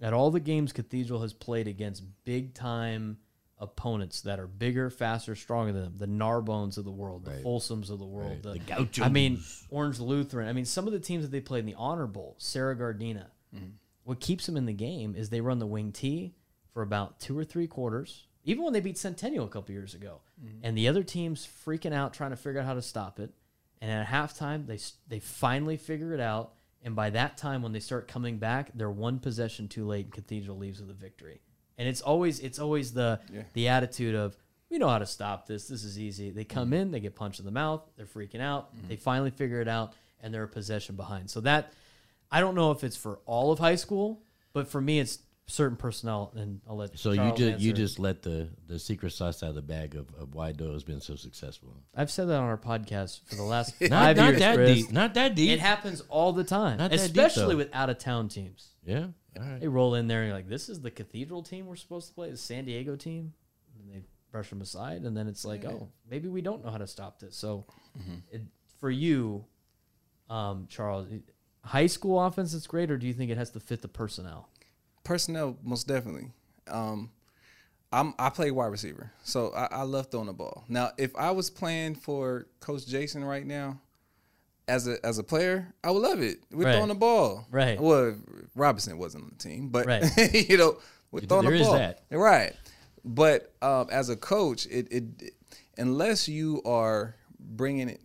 at 0.00 0.14
all 0.14 0.30
the 0.30 0.40
games 0.40 0.72
Cathedral 0.72 1.20
has 1.20 1.34
played 1.34 1.68
against 1.68 2.02
big 2.24 2.54
time 2.54 3.18
opponents 3.58 4.22
that 4.22 4.40
are 4.40 4.46
bigger, 4.46 4.88
faster, 4.88 5.34
stronger 5.34 5.72
than 5.72 5.82
them, 5.82 5.94
the 5.98 6.06
Narbonnes 6.06 6.78
of 6.78 6.84
the 6.84 6.90
world, 6.90 7.26
the 7.26 7.32
Folsoms 7.42 7.90
of 7.90 7.98
the 7.98 8.06
world, 8.06 8.30
Right. 8.30 8.42
the, 8.42 8.52
The 8.54 8.58
Gauchos. 8.60 9.04
I 9.04 9.10
mean, 9.10 9.42
Orange 9.68 10.00
Lutheran. 10.00 10.48
I 10.48 10.54
mean, 10.54 10.64
some 10.64 10.86
of 10.86 10.94
the 10.94 11.00
teams 11.00 11.24
that 11.24 11.30
they 11.30 11.40
played 11.42 11.60
in 11.60 11.66
the 11.66 11.74
Honor 11.76 12.06
Bowl, 12.06 12.36
Serra 12.38 12.74
Gardena. 12.74 13.26
What 14.04 14.20
keeps 14.20 14.46
them 14.46 14.56
in 14.56 14.66
the 14.66 14.72
game 14.72 15.14
is 15.14 15.30
they 15.30 15.40
run 15.40 15.58
the 15.58 15.66
wing 15.66 15.92
T 15.92 16.34
for 16.72 16.82
about 16.82 17.20
two 17.20 17.38
or 17.38 17.44
three 17.44 17.66
quarters. 17.66 18.26
Even 18.44 18.64
when 18.64 18.72
they 18.72 18.80
beat 18.80 18.96
Centennial 18.96 19.44
a 19.44 19.48
couple 19.48 19.72
years 19.72 19.94
ago, 19.94 20.20
mm-hmm. 20.42 20.58
and 20.62 20.76
the 20.76 20.88
other 20.88 21.02
team's 21.02 21.46
freaking 21.66 21.92
out 21.92 22.14
trying 22.14 22.30
to 22.30 22.36
figure 22.36 22.60
out 22.60 22.66
how 22.66 22.74
to 22.74 22.82
stop 22.82 23.20
it. 23.20 23.30
And 23.82 23.90
at 23.90 24.06
halftime, 24.06 24.66
they 24.66 24.78
they 25.08 25.20
finally 25.20 25.76
figure 25.76 26.14
it 26.14 26.20
out. 26.20 26.54
And 26.82 26.96
by 26.96 27.10
that 27.10 27.36
time, 27.36 27.60
when 27.60 27.72
they 27.72 27.80
start 27.80 28.08
coming 28.08 28.38
back, 28.38 28.70
they're 28.74 28.90
one 28.90 29.18
possession 29.18 29.68
too 29.68 29.86
late, 29.86 30.06
and 30.06 30.14
Cathedral 30.14 30.56
leaves 30.56 30.80
with 30.80 30.90
a 30.90 30.94
victory. 30.94 31.42
And 31.76 31.86
it's 31.88 32.00
always 32.00 32.40
it's 32.40 32.58
always 32.58 32.92
the 32.92 33.20
the 33.52 33.68
attitude 33.68 34.14
of 34.14 34.36
we 34.70 34.78
know 34.78 34.88
how 34.88 34.98
to 34.98 35.06
stop 35.06 35.46
this. 35.46 35.66
This 35.68 35.84
is 35.84 35.98
easy. 35.98 36.30
They 36.30 36.44
come 36.44 36.66
mm-hmm. 36.66 36.74
in, 36.74 36.90
they 36.92 37.00
get 37.00 37.16
punched 37.16 37.40
in 37.40 37.44
the 37.44 37.52
mouth, 37.52 37.82
they're 37.96 38.06
freaking 38.06 38.40
out. 38.40 38.74
Mm-hmm. 38.74 38.88
They 38.88 38.96
finally 38.96 39.30
figure 39.30 39.60
it 39.60 39.68
out, 39.68 39.94
and 40.22 40.32
they're 40.32 40.44
a 40.44 40.48
possession 40.48 40.96
behind. 40.96 41.28
So 41.28 41.40
that 41.40 41.72
I 42.30 42.40
don't 42.40 42.54
know 42.54 42.70
if 42.70 42.84
it's 42.84 42.96
for 42.96 43.18
all 43.26 43.52
of 43.52 43.58
high 43.58 43.74
school, 43.76 44.22
but 44.52 44.68
for 44.68 44.80
me, 44.80 44.98
it's 45.00 45.18
certain 45.46 45.76
personnel. 45.76 46.32
And 46.36 46.60
I'll 46.68 46.76
let 46.76 46.96
So 46.98 47.10
you 47.10 47.16
Charles 47.16 47.38
just 47.38 47.60
you 47.60 47.72
just 47.72 47.98
let 47.98 48.22
the 48.22 48.48
the 48.68 48.78
secret 48.78 49.10
sauce 49.12 49.42
out 49.42 49.48
of 49.50 49.54
the 49.56 49.62
bag 49.62 49.96
of, 49.96 50.06
of 50.18 50.34
why 50.34 50.52
Doyle 50.52 50.72
has 50.74 50.84
been 50.84 51.00
so 51.00 51.16
successful. 51.16 51.74
I've 51.94 52.10
said 52.10 52.28
that 52.28 52.36
on 52.36 52.44
our 52.44 52.56
podcast 52.58 53.20
for 53.28 53.34
the 53.34 53.42
last 53.42 53.74
five 53.80 53.90
Not, 53.90 54.16
not 54.16 54.28
years. 54.28 54.38
that 54.40 54.54
Chris. 54.56 54.76
deep. 54.82 54.92
Not 54.92 55.14
that 55.14 55.34
deep. 55.34 55.50
It 55.50 55.58
happens 55.60 56.02
all 56.08 56.32
the 56.32 56.44
time, 56.44 56.78
Not 56.78 56.90
that 56.92 56.96
deep, 56.98 57.06
especially 57.06 57.54
though. 57.54 57.58
with 57.58 57.70
out 57.74 57.90
of 57.90 57.98
town 57.98 58.28
teams. 58.28 58.68
yeah. 58.84 59.06
All 59.36 59.42
right. 59.44 59.60
They 59.60 59.68
roll 59.68 59.94
in 59.94 60.08
there 60.08 60.20
and 60.22 60.28
you're 60.28 60.36
like, 60.36 60.48
"This 60.48 60.68
is 60.68 60.80
the 60.80 60.90
Cathedral 60.90 61.42
team 61.44 61.66
we're 61.66 61.76
supposed 61.76 62.08
to 62.08 62.14
play, 62.14 62.30
the 62.30 62.36
San 62.36 62.64
Diego 62.64 62.96
team." 62.96 63.32
And 63.78 63.88
they 63.88 64.02
brush 64.32 64.50
them 64.50 64.60
aside, 64.60 65.02
and 65.02 65.16
then 65.16 65.26
it's 65.28 65.44
like, 65.44 65.64
oh, 65.64 65.88
maybe 66.08 66.28
we 66.28 66.40
don't 66.42 66.64
know 66.64 66.70
how 66.70 66.78
to 66.78 66.86
stop 66.86 67.18
this. 67.20 67.34
So, 67.36 67.64
it, 68.30 68.42
for 68.78 68.90
you, 68.90 69.44
um, 70.28 70.66
Charles, 70.68 71.06
high 71.64 71.86
school 71.86 72.20
offense 72.22 72.54
is 72.54 72.66
great, 72.66 72.90
or 72.90 72.96
do 72.98 73.06
you 73.06 73.12
think 73.14 73.30
it 73.30 73.36
has 73.38 73.50
to 73.50 73.60
fit 73.60 73.82
the 73.82 73.88
personnel? 73.88 74.48
personnel 75.04 75.56
most 75.64 75.88
definitely. 75.88 76.30
Um, 76.68 77.10
I'm 77.92 78.14
I 78.18 78.30
play 78.30 78.50
wide 78.50 78.66
receiver, 78.66 79.10
so 79.24 79.50
I, 79.54 79.66
I 79.70 79.82
love 79.82 80.10
throwing 80.10 80.26
the 80.28 80.32
ball. 80.32 80.64
Now, 80.68 80.90
if 80.98 81.14
I 81.16 81.32
was 81.32 81.50
playing 81.50 81.96
for 81.96 82.46
Coach 82.60 82.86
Jason 82.86 83.24
right 83.24 83.44
now, 83.44 83.80
as 84.68 84.86
a 84.86 85.04
as 85.04 85.18
a 85.18 85.24
player, 85.24 85.72
I 85.82 85.90
would 85.90 86.02
love 86.02 86.20
it. 86.22 86.38
We're 86.52 86.64
Right. 86.66 86.74
throwing 86.74 86.88
the 86.88 86.94
ball, 86.94 87.46
Right. 87.50 87.80
Well, 87.80 88.14
Robinson 88.54 88.98
wasn't 88.98 89.24
on 89.24 89.30
the 89.36 89.42
team, 89.42 89.68
but 89.70 89.86
Right. 89.86 90.04
you 90.50 90.56
know, 90.58 90.78
we're 91.10 91.20
throwing 91.22 91.46
There 91.46 91.54
the 91.54 91.60
is 91.60 91.66
ball, 91.66 91.78
that. 91.78 92.02
right? 92.10 92.52
But 93.04 93.52
um, 93.62 93.88
as 93.90 94.08
a 94.10 94.16
coach, 94.16 94.66
it, 94.66 94.86
it 94.92 95.34
unless 95.76 96.28
you 96.28 96.62
are 96.64 97.16
bringing 97.40 97.88
it 97.88 98.00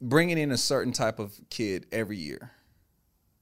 bringing 0.00 0.38
in 0.38 0.50
a 0.50 0.56
certain 0.56 0.92
type 0.92 1.18
of 1.18 1.38
kid 1.50 1.86
every 1.92 2.16
year, 2.16 2.52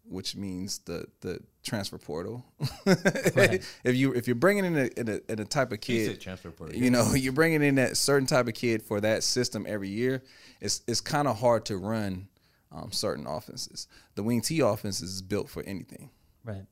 which 0.05 0.37
means 0.37 0.79
the 0.81 1.07
the 1.21 1.41
transfer 1.63 1.99
portal. 1.99 2.45
if 2.87 3.95
you 3.95 4.13
if 4.13 4.27
you're 4.27 4.35
bringing 4.35 4.65
in 4.65 4.77
a, 4.77 4.91
in 4.97 5.09
a, 5.09 5.33
in 5.33 5.39
a 5.39 5.45
type 5.45 5.73
of 5.73 5.81
kid, 5.81 6.21
transfer 6.21 6.51
portal. 6.51 6.77
you 6.77 6.91
know, 6.91 7.13
you're 7.15 7.33
bringing 7.33 7.63
in 7.63 7.77
that 7.77 7.97
certain 7.97 8.27
type 8.27 8.49
of 8.49 8.55
kid 8.55 8.83
for 8.83 9.01
that 9.01 9.23
system 9.23 9.67
every 9.69 9.89
year. 9.89 10.23
It's 10.61 10.83
it's 10.87 11.01
kind 11.01 11.29
of 11.29 11.39
hard 11.39 11.65
to 11.67 11.77
run 11.77 12.29
um, 12.73 12.93
certain 12.93 13.27
offenses. 13.27 13.87
The 14.15 14.23
wing 14.23 14.41
T 14.41 14.61
offense 14.61 15.01
is 15.01 15.23
built 15.23 15.49
for 15.49 15.63
anything. 15.63 16.11
Right. 16.45 16.65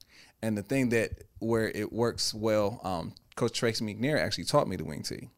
And 0.42 0.56
the 0.56 0.62
thing 0.62 0.90
that 0.90 1.24
where 1.38 1.68
it 1.68 1.92
works 1.92 2.34
well, 2.34 2.80
um, 2.84 3.14
Coach 3.36 3.58
Tracy 3.58 3.84
McNair 3.84 4.18
actually 4.18 4.44
taught 4.44 4.68
me 4.68 4.76
the 4.76 4.84
wing 4.84 5.02
T. 5.02 5.30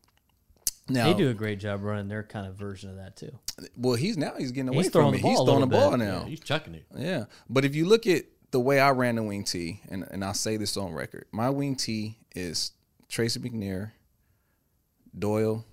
Now, 0.88 1.04
They 1.06 1.14
do 1.14 1.28
a 1.28 1.34
great 1.34 1.60
job 1.60 1.82
running 1.82 2.08
their 2.08 2.22
kind 2.22 2.46
of 2.46 2.54
version 2.56 2.88
of 2.90 2.96
that 2.96 3.16
too. 3.16 3.38
well, 3.76 3.94
he's 3.94 4.16
now 4.16 4.32
he's 4.38 4.52
getting 4.52 4.68
away 4.68 4.78
He's 4.78 4.86
from 4.86 4.92
throwing 5.02 5.14
it. 5.14 5.16
the 5.18 5.22
ball 5.22 5.30
He's 5.32 5.40
a 5.40 5.44
throwing 5.44 5.60
the 5.60 5.66
ball 5.66 5.90
bit. 5.90 5.98
now. 5.98 6.18
Yeah, 6.22 6.28
he's 6.28 6.40
chucking 6.40 6.74
it. 6.74 6.86
Yeah, 6.96 7.24
but 7.48 7.64
if 7.64 7.74
you 7.74 7.86
look 7.86 8.06
at 8.06 8.24
the 8.50 8.60
way 8.60 8.80
I 8.80 8.90
ran 8.90 9.16
the 9.16 9.22
wing 9.22 9.44
T, 9.44 9.80
and 9.90 10.06
and 10.10 10.24
I'll 10.24 10.32
say 10.34 10.56
this 10.56 10.76
on 10.76 10.92
record, 10.94 11.26
my 11.32 11.50
wing 11.50 11.74
T 11.76 12.18
is 12.34 12.72
Tracy 13.08 13.38
McNair, 13.40 13.92
Doyle, 15.18 15.64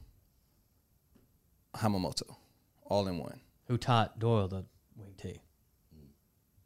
Hamamoto, 1.75 2.35
all 2.85 3.07
in 3.07 3.17
one. 3.17 3.39
Who 3.67 3.77
taught 3.77 4.19
Doyle 4.19 4.47
the 4.47 4.65
wing 4.95 5.13
T? 5.17 5.39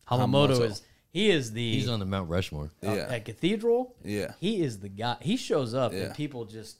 Hamamoto, 0.10 0.50
Hamamoto. 0.58 0.62
is 0.66 0.82
he 1.12 1.30
is 1.32 1.52
the 1.54 1.74
He's 1.74 1.89
on 1.89 2.00
the 2.00 2.06
Mount 2.06 2.30
Rushmore. 2.30 2.72
uh, 2.86 2.91
Yeah. 2.93 3.08
at 3.10 3.26
Cathedral. 3.26 3.95
Yeah. 4.04 4.34
he 4.39 4.62
is 4.62 4.80
the 4.80 4.89
guy. 4.89 5.18
He 5.22 5.38
shows 5.38 5.74
up 5.74 5.93
Yeah. 5.93 6.00
and 6.06 6.16
people 6.16 6.45
just. 6.45 6.78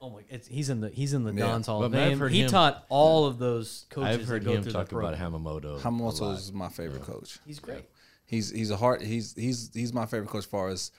Oh 0.00 0.10
my! 0.10 0.20
It's, 0.28 0.46
he's 0.46 0.68
in 0.70 0.80
the 0.80 0.90
he's 0.90 1.14
in 1.14 1.24
the 1.24 1.32
Yeah. 1.32 1.46
Don's 1.46 1.66
Hall 1.66 1.82
of 1.82 1.92
But 1.92 2.00
I've 2.00 2.18
Fame. 2.18 2.28
He 2.28 2.42
him- 2.42 2.50
taught 2.50 2.84
all 2.88 3.26
of 3.26 3.38
those 3.38 3.86
coaches 3.90 4.20
I've 4.20 4.26
heard 4.28 4.46
him 4.46 4.62
talk 4.64 4.92
about. 4.92 5.14
Hamamoto. 5.16 5.80
Hamamoto 5.80 6.34
is 6.34 6.52
my 6.52 6.68
favorite 6.68 7.02
coach. 7.02 7.38
He's 7.46 7.58
great. 7.58 7.84
He's 8.26 8.50
he's 8.50 8.70
a 8.70 8.76
hard 8.76 9.02
he's 9.02 9.34
he's 9.34 9.70
he's 9.72 9.92
my 9.92 10.06
favorite 10.06 10.28
coach 10.30 10.40
as 10.40 10.44
far 10.46 10.68
as 10.68 10.90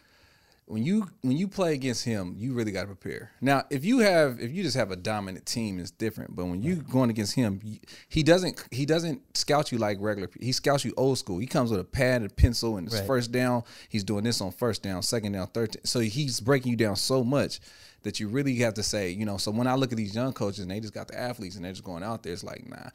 when 0.67 0.83
you 0.83 1.07
when 1.21 1.37
you 1.37 1.47
play 1.47 1.73
against 1.75 2.03
him, 2.05 2.35
you 2.39 2.53
really 2.53 2.71
got 2.71 2.81
to 2.81 2.87
prepare. 2.87 3.29
Now, 3.41 3.65
if 3.69 3.85
you 3.85 3.99
have 3.99 4.39
if 4.39 4.51
you 4.51 4.63
just 4.63 4.75
have 4.77 4.89
a 4.89 4.95
dominant 4.95 5.45
team, 5.45 5.79
it's 5.79 5.91
different. 5.91 6.35
But 6.35 6.45
when 6.45 6.63
you 6.63 6.77
going 6.77 7.11
against 7.11 7.35
him, 7.35 7.61
he 8.09 8.23
doesn't 8.23 8.63
he 8.71 8.85
doesn't 8.87 9.37
scout 9.37 9.71
you 9.71 9.77
like 9.77 9.97
regular. 9.99 10.29
He 10.39 10.51
scouts 10.51 10.83
you 10.83 10.93
old 10.97 11.19
school. 11.19 11.37
He 11.37 11.45
comes 11.45 11.69
with 11.69 11.79
a 11.79 11.83
pad 11.83 12.23
and 12.23 12.31
a 12.31 12.33
pencil, 12.33 12.77
and 12.77 12.87
it's 12.87 12.95
Right. 12.97 13.05
first 13.05 13.31
down. 13.31 13.61
He's 13.89 14.03
doing 14.03 14.23
this 14.23 14.41
on 14.41 14.51
first 14.51 14.81
down, 14.81 15.03
second 15.03 15.33
down, 15.33 15.45
third. 15.47 15.71
down. 15.71 15.85
So 15.85 15.99
he's 15.99 16.39
breaking 16.39 16.71
you 16.71 16.77
down 16.77 16.95
so 16.95 17.23
much 17.23 17.59
that 18.05 18.19
you 18.19 18.29
really 18.29 18.55
have 18.57 18.75
to 18.75 18.83
say, 18.83 19.09
you 19.09 19.25
know. 19.25 19.37
So 19.37 19.51
when 19.51 19.67
I 19.67 19.75
look 19.75 19.91
at 19.91 19.97
these 19.97 20.15
young 20.15 20.31
coaches 20.31 20.59
and 20.59 20.71
they 20.71 20.79
just 20.79 20.93
got 20.93 21.07
the 21.07 21.19
athletes 21.19 21.55
and 21.55 21.65
they're 21.65 21.73
just 21.73 21.83
going 21.83 22.03
out 22.03 22.23
there, 22.23 22.31
it's 22.31 22.43
like, 22.43 22.65
nah. 22.69 22.89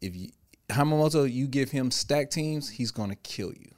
If 0.00 0.14
you 0.14 0.28
Hamamoto, 0.68 1.30
you 1.30 1.48
give 1.48 1.70
him 1.70 1.90
stack 1.90 2.30
teams, 2.30 2.68
he's 2.68 2.90
gonna 2.90 3.16
kill 3.16 3.52
you. 3.52 3.72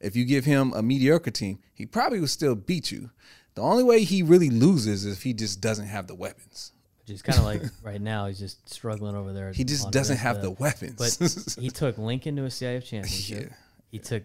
If 0.00 0.16
you 0.16 0.24
give 0.24 0.44
him 0.44 0.72
a 0.74 0.82
mediocre 0.82 1.30
team, 1.30 1.58
he 1.74 1.86
probably 1.86 2.20
will 2.20 2.28
still 2.28 2.54
beat 2.54 2.90
you. 2.90 3.10
The 3.54 3.62
only 3.62 3.84
way 3.84 4.04
he 4.04 4.22
really 4.22 4.48
loses 4.48 5.04
is 5.04 5.18
if 5.18 5.22
he 5.22 5.34
just 5.34 5.60
doesn't 5.60 5.86
have 5.86 6.06
the 6.06 6.14
weapons. 6.14 6.72
Which 7.02 7.14
is 7.16 7.22
kind 7.22 7.38
of 7.38 7.44
like 7.44 7.62
right 7.82 8.00
now 8.00 8.26
he's 8.26 8.38
just 8.38 8.68
struggling 8.72 9.16
over 9.16 9.32
there. 9.32 9.52
He 9.52 9.64
just 9.64 9.90
doesn't 9.90 10.18
have 10.18 10.40
the 10.40 10.50
weapons. 10.50 11.16
But 11.16 11.62
he 11.62 11.68
took 11.68 11.98
Lincoln 11.98 12.36
to 12.36 12.44
a 12.44 12.48
CIF 12.48 12.84
championship. 12.86 13.48
Yeah. 13.50 13.56
He 13.90 13.98
took 13.98 14.22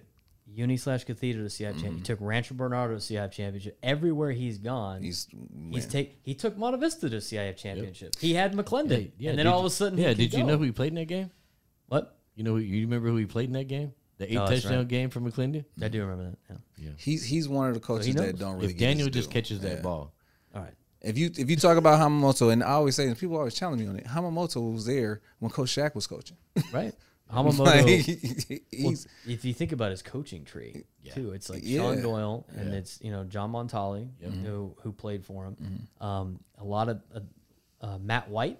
Uni 0.50 0.78
slash 0.78 1.04
Cathedral 1.04 1.46
to 1.48 1.50
CIF 1.50 1.58
championship. 1.58 1.84
He 1.84 1.96
mm-hmm. 1.96 2.04
took 2.04 2.20
Rancho 2.22 2.56
Bernardo 2.56 2.96
to 2.96 3.00
CIF 3.02 3.32
championship. 3.32 3.78
Everywhere 3.84 4.32
he's 4.32 4.58
gone, 4.58 5.02
he's 5.02 5.28
He's 5.72 5.84
he's 5.84 5.86
take 5.86 6.20
he 6.24 6.34
took 6.34 6.58
Monte 6.58 6.80
Vista 6.80 7.10
to 7.10 7.18
CIF 7.18 7.58
championship. 7.58 8.16
He 8.20 8.34
had 8.34 8.54
McClendon, 8.54 8.90
Hey, 8.90 9.12
yeah, 9.18 9.32
and 9.32 9.40
then 9.40 9.48
all 9.48 9.60
you- 9.60 9.66
of 9.66 9.72
a 9.72 9.76
sudden, 9.76 9.98
yeah. 10.00 10.10
he 10.10 10.16
Did 10.16 10.32
could 10.32 10.40
you 10.40 10.46
know 10.46 10.58
who 10.58 10.64
he 10.64 10.72
played 10.72 10.90
in 10.90 10.96
that 10.96 11.06
game? 11.06 11.32
What? 11.88 12.18
You 12.36 12.44
know, 12.44 12.56
you 12.58 12.82
remember 12.82 13.10
who 13.10 13.18
he 13.18 13.26
played 13.26 13.48
in 13.50 13.54
that 13.54 13.68
game? 13.68 13.94
The 14.18 14.32
eight 14.32 14.38
Oh, 14.38 14.48
that's 14.48 14.62
touchdown 14.64 14.80
right. 14.80 14.88
game 14.88 15.10
for 15.10 15.20
McClendon. 15.22 15.66
I 15.82 15.88
do 15.90 16.02
remember 16.02 16.36
that. 16.50 16.58
Yeah. 16.78 16.90
he's 16.98 17.24
he's 17.26 17.48
one 17.48 17.68
of 17.68 17.74
the 17.76 17.80
coaches 17.80 18.16
that 18.16 18.40
don't 18.40 18.56
really. 18.56 18.68
if 18.68 18.78
get 18.78 18.88
Daniel 18.88 19.10
just 19.10 19.30
due. 19.30 19.34
catches 19.34 19.60
that 19.62 19.78
Yeah. 19.78 19.82
ball, 19.82 20.14
All 20.56 20.62
right. 20.62 20.74
If 21.02 21.18
you 21.18 21.30
if 21.38 21.50
you 21.50 21.56
talk 21.56 21.78
about 21.78 22.00
Hamamoto, 22.00 22.52
and 22.52 22.64
I 22.64 22.70
always 22.72 22.96
say, 22.96 23.08
and 23.08 23.18
people 23.18 23.38
always 23.38 23.54
challenge 23.54 23.82
me 23.82 23.88
on 23.88 23.98
it. 23.98 24.06
Hamamoto 24.06 24.74
was 24.74 24.86
there 24.86 25.22
when 25.40 25.52
Coach 25.52 25.70
Shaq 25.70 25.94
was 25.94 26.08
coaching. 26.08 26.38
Right. 26.74 26.94
Like, 27.34 27.46
Hamamoto. 27.46 28.62
well, 28.84 28.94
if 29.28 29.44
you 29.44 29.54
think 29.54 29.72
about 29.74 29.92
his 29.92 30.02
coaching 30.02 30.46
tree 30.46 30.84
too, 31.14 31.32
it's 31.32 31.50
like 31.50 31.62
Yeah. 31.64 31.82
Sean 31.82 32.02
Doyle 32.02 32.46
and 32.56 32.74
it's 32.74 33.00
you 33.02 33.12
know 33.12 33.24
John 33.26 33.52
Montali 33.52 34.08
who 34.46 34.76
who 34.82 34.92
played 34.94 35.26
for 35.26 35.46
him. 35.46 35.56
Mm-hmm. 35.62 36.06
Um, 36.06 36.40
a 36.58 36.64
lot 36.64 36.90
of 36.90 37.02
uh, 37.14 37.20
uh, 37.82 37.98
Matt 37.98 38.30
White 38.30 38.60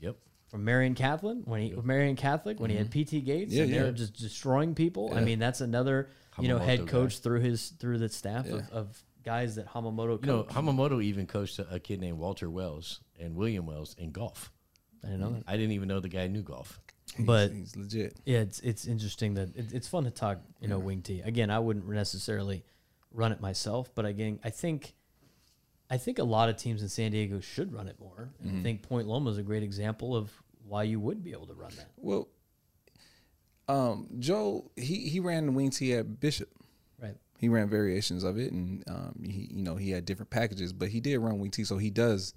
yep. 0.00 0.16
from 0.48 0.64
Marian 0.64 0.94
Catholic 0.94 1.38
when 1.44 1.60
he 1.60 1.74
Marian 1.82 2.16
Catholic 2.16 2.58
when 2.58 2.70
he 2.70 2.76
had 2.76 2.90
PT 2.90 3.24
Gates 3.24 3.52
Mm-hmm. 3.52 3.52
Yeah, 3.52 3.62
and 3.64 3.72
they 3.72 3.76
yeah. 3.76 3.82
were 3.84 3.92
just 3.92 4.14
destroying 4.14 4.74
people. 4.74 5.12
I 5.14 5.20
mean 5.20 5.38
that's 5.38 5.60
another 5.60 6.08
you 6.40 6.48
know 6.48 6.58
Hamamoto 6.58 6.64
head 6.64 6.78
guy. 6.80 6.86
coach 6.86 7.18
through 7.18 7.40
his 7.40 7.68
through 7.78 7.98
the 7.98 8.08
staff 8.08 8.46
of, 8.48 8.70
of 8.70 9.02
guys 9.24 9.56
that 9.56 9.66
Hamamoto 9.68 10.20
You 10.24 10.26
know. 10.26 10.44
Hamamoto 10.44 11.02
even 11.02 11.26
coached 11.26 11.58
a, 11.58 11.74
a 11.74 11.80
kid 11.80 12.00
named 12.00 12.18
Walter 12.18 12.48
Wells 12.48 13.00
and 13.20 13.34
William 13.36 13.66
Wells 13.66 13.94
in 13.98 14.10
golf. 14.12 14.52
I 15.04 15.08
didn't 15.08 15.20
know 15.20 15.30
that. 15.32 15.42
I 15.46 15.56
didn't 15.56 15.72
even 15.72 15.88
know 15.88 16.00
the 16.00 16.08
guy 16.08 16.26
knew 16.28 16.42
golf. 16.42 16.80
But 17.18 17.52
he's 17.52 17.76
legit. 17.76 18.16
Yeah, 18.24 18.40
it's 18.40 18.60
it's 18.60 18.86
interesting 18.86 19.34
that 19.34 19.56
it, 19.56 19.72
it's 19.72 19.88
fun 19.88 20.04
to 20.04 20.10
talk, 20.10 20.38
you 20.60 20.68
know, 20.68 20.78
wing 20.78 21.02
T. 21.02 21.20
Again, 21.20 21.50
I 21.50 21.58
wouldn't 21.58 21.88
necessarily 21.88 22.64
run 23.12 23.32
it 23.32 23.40
myself, 23.40 23.90
but 23.94 24.04
again, 24.04 24.38
I 24.44 24.50
think 24.50 24.94
I 25.88 25.96
think 25.98 26.18
a 26.18 26.24
lot 26.24 26.48
of 26.48 26.56
teams 26.56 26.82
in 26.82 26.88
San 26.88 27.12
Diego 27.12 27.40
should 27.40 27.72
run 27.72 27.88
it 27.88 27.98
more. 28.00 28.30
And 28.42 28.58
I 28.58 28.62
think 28.62 28.82
Point 28.82 29.06
Loma 29.06 29.30
is 29.30 29.38
a 29.38 29.42
great 29.42 29.62
example 29.62 30.16
of 30.16 30.30
why 30.66 30.82
you 30.82 30.98
would 31.00 31.22
be 31.22 31.32
able 31.32 31.46
to 31.46 31.54
run 31.54 31.70
that. 31.76 31.90
Well, 31.96 32.28
um, 33.68 34.08
Joe 34.18 34.70
he 34.76 35.08
he 35.08 35.20
ran 35.20 35.46
the 35.46 35.52
wing 35.52 35.70
T 35.70 35.94
at 35.94 36.20
Bishop. 36.20 36.48
Right. 37.00 37.14
he 37.38 37.50
ran 37.50 37.68
variations 37.68 38.24
of 38.24 38.38
it 38.38 38.52
and 38.52 38.82
um, 38.88 39.22
he 39.22 39.48
you 39.52 39.62
know 39.62 39.76
he 39.76 39.90
had 39.90 40.06
different 40.06 40.30
packages 40.30 40.72
but 40.72 40.88
he 40.88 40.98
did 40.98 41.18
run 41.18 41.38
wing 41.38 41.50
t 41.50 41.62
so 41.62 41.76
he 41.76 41.90
does 41.90 42.32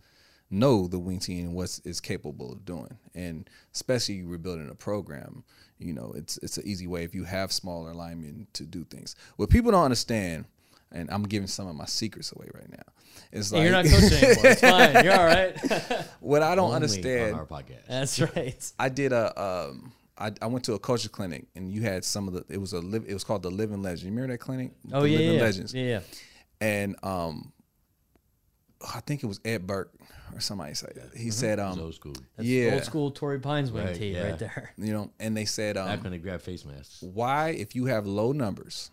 know 0.52 0.88
the 0.88 1.00
wing 1.00 1.20
team 1.20 1.46
and 1.46 1.56
what 1.56 1.80
it's 1.86 2.00
capable 2.00 2.52
of 2.52 2.66
doing 2.66 2.98
and 3.14 3.50
especially 3.74 4.24
rebuilding 4.24 4.70
a 4.70 4.76
program 4.76 5.44
you 5.78 5.94
know 5.94 6.12
it's 6.16 6.38
it's 6.38 6.58
an 6.58 6.66
easy 6.66 6.88
way 6.88 7.04
if 7.04 7.14
you 7.14 7.24
have 7.24 7.52
smaller 7.52 7.94
linemen 7.94 8.48
to 8.54 8.64
do 8.66 8.84
things 8.86 9.16
what 9.38 9.50
people 9.50 9.72
don't 9.72 9.84
understand 9.84 10.46
and 10.92 11.10
i'm 11.12 11.24
giving 11.24 11.48
some 11.48 11.68
of 11.68 11.76
my 11.76 11.86
secrets 11.86 12.32
away 12.32 12.48
right 12.54 12.70
now 12.72 12.84
it's 13.32 13.52
like 13.52 13.64
you're 13.64 13.72
not 13.72 13.86
coaching 13.86 14.24
anymore. 14.24 14.46
It's 14.46 14.62
fine. 14.62 15.04
You're 15.04 15.14
all 15.14 15.26
right. 15.26 16.08
what 16.20 16.42
i 16.42 16.56
don't 16.56 16.66
Only 16.66 16.76
understand 16.76 17.34
on 17.34 17.40
our 17.40 17.46
podcast. 17.46 17.86
That's 17.88 18.20
right. 18.22 18.72
I 18.80 18.90
did 18.90 19.12
a 19.14 19.42
um 19.42 19.92
I, 20.18 20.32
I 20.42 20.48
went 20.48 20.66
to 20.66 20.74
a 20.74 20.80
coaching 20.80 21.12
clinic 21.12 21.46
and 21.56 21.72
you 21.72 21.82
had 21.82 22.04
some 22.04 22.28
of 22.28 22.34
the 22.34 22.46
it 22.50 22.60
was 22.60 22.74
a 22.74 22.80
live 22.80 23.06
it 23.08 23.14
was 23.14 23.24
called 23.24 23.44
the 23.44 23.52
Living 23.52 23.82
Legend. 23.82 24.04
You 24.04 24.16
remember 24.16 24.34
that 24.34 24.40
clinic? 24.40 24.72
Oh 24.92 25.02
the 25.02 25.10
yeah, 25.10 25.18
Living 25.20 25.36
yeah, 25.36 25.42
Legends. 25.42 25.74
yeah, 25.74 25.84
yeah. 25.84 26.00
And 26.62 26.96
um 27.04 27.54
I 28.96 29.02
think 29.02 29.24
it 29.24 29.28
was 29.28 29.40
Ed 29.44 29.68
Burke 29.68 29.92
or 30.34 30.40
somebody 30.40 30.74
said 30.74 30.94
that. 30.96 31.18
He 31.18 31.32
said 31.32 31.60
um 31.60 31.80
old 31.80 31.96
school. 31.96 32.14
That's 32.38 32.48
Yeah. 32.48 32.74
old 32.76 32.84
school 32.84 33.12
Torrey 33.12 33.40
Pines 33.40 33.72
wing 33.72 33.86
Right, 33.86 33.96
T 33.96 34.12
yeah. 34.14 34.30
right 34.30 34.40
there. 34.40 34.74
you 34.78 34.94
know 34.94 35.12
and 35.20 35.36
they 35.36 35.46
said 35.46 35.76
um, 35.78 35.88
I'm 35.90 36.02
gonna 36.02 36.18
grab 36.20 36.42
face 36.42 36.66
masks. 36.66 37.02
why 37.02 37.50
if 37.50 37.76
you 37.76 37.86
have 37.86 38.06
low 38.08 38.32
numbers, 38.32 38.92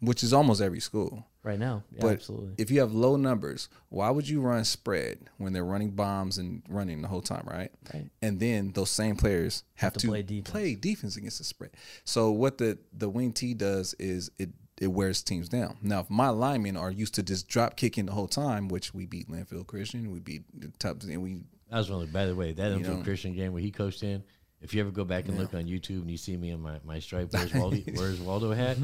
which 0.00 0.22
is 0.22 0.32
almost 0.32 0.60
every 0.60 0.80
school. 0.80 1.26
Right 1.42 1.60
now, 1.60 1.84
yeah, 1.92 2.00
But 2.00 2.12
absolutely. 2.14 2.54
if 2.58 2.72
you 2.72 2.80
have 2.80 2.92
low 2.92 3.14
numbers, 3.14 3.68
why 3.88 4.10
would 4.10 4.28
you 4.28 4.40
run 4.40 4.64
spread 4.64 5.30
when 5.38 5.52
they're 5.52 5.64
running 5.64 5.90
bombs 5.92 6.38
and 6.38 6.60
running 6.68 7.02
the 7.02 7.06
whole 7.08 7.20
time, 7.22 7.46
right? 7.48 7.70
Right. 7.94 8.10
And 8.20 8.40
then 8.40 8.72
those 8.72 8.90
same 8.90 9.14
players 9.14 9.62
have, 9.76 9.92
to 9.92 10.00
to, 10.00 10.08
play 10.08 10.22
defense. 10.22 10.50
play 10.50 10.74
defense 10.74 11.16
against 11.16 11.38
the 11.38 11.44
spread. 11.44 11.70
So 12.02 12.32
what 12.32 12.58
the 12.58 12.78
the 12.92 13.08
wing 13.08 13.32
T 13.32 13.54
does 13.54 13.94
is 14.00 14.28
it 14.40 14.50
it 14.80 14.88
wears 14.88 15.22
teams 15.22 15.48
down. 15.48 15.78
Now, 15.82 16.00
if 16.00 16.10
my 16.10 16.28
linemen 16.28 16.76
are 16.76 16.90
used 16.90 17.14
to 17.14 17.22
just 17.22 17.48
drop 17.48 17.76
kicking 17.76 18.06
the 18.06 18.12
whole 18.12 18.28
time, 18.28 18.68
which 18.68 18.92
we 18.94 19.06
beat 19.06 19.28
Linfield 19.30 19.66
Christian, 19.66 20.10
we 20.10 20.20
beat 20.20 20.42
the 20.58 20.68
top, 20.78 21.02
and 21.02 21.22
we 21.22 21.44
That 21.70 21.78
was 21.78 21.88
the, 21.88 22.06
by 22.12 22.26
the 22.26 22.34
way, 22.34 22.52
that 22.52 22.80
know. 22.80 23.02
Christian 23.02 23.34
game 23.34 23.52
where 23.52 23.62
he 23.62 23.70
coached 23.70 24.02
in. 24.02 24.22
If 24.62 24.72
you 24.74 24.80
ever 24.80 24.90
go 24.90 25.04
back 25.04 25.28
and 25.28 25.36
look 25.38 25.52
on 25.54 25.64
YouTube 25.64 26.00
and 26.00 26.10
you 26.10 26.16
see 26.16 26.36
me 26.36 26.50
in 26.50 26.60
my, 26.60 26.80
my 26.84 26.98
stripe, 26.98 27.28
where's 27.32 27.52
Waldo, 27.54 27.76
where's 27.94 28.20
Waldo 28.20 28.52
hat? 28.52 28.78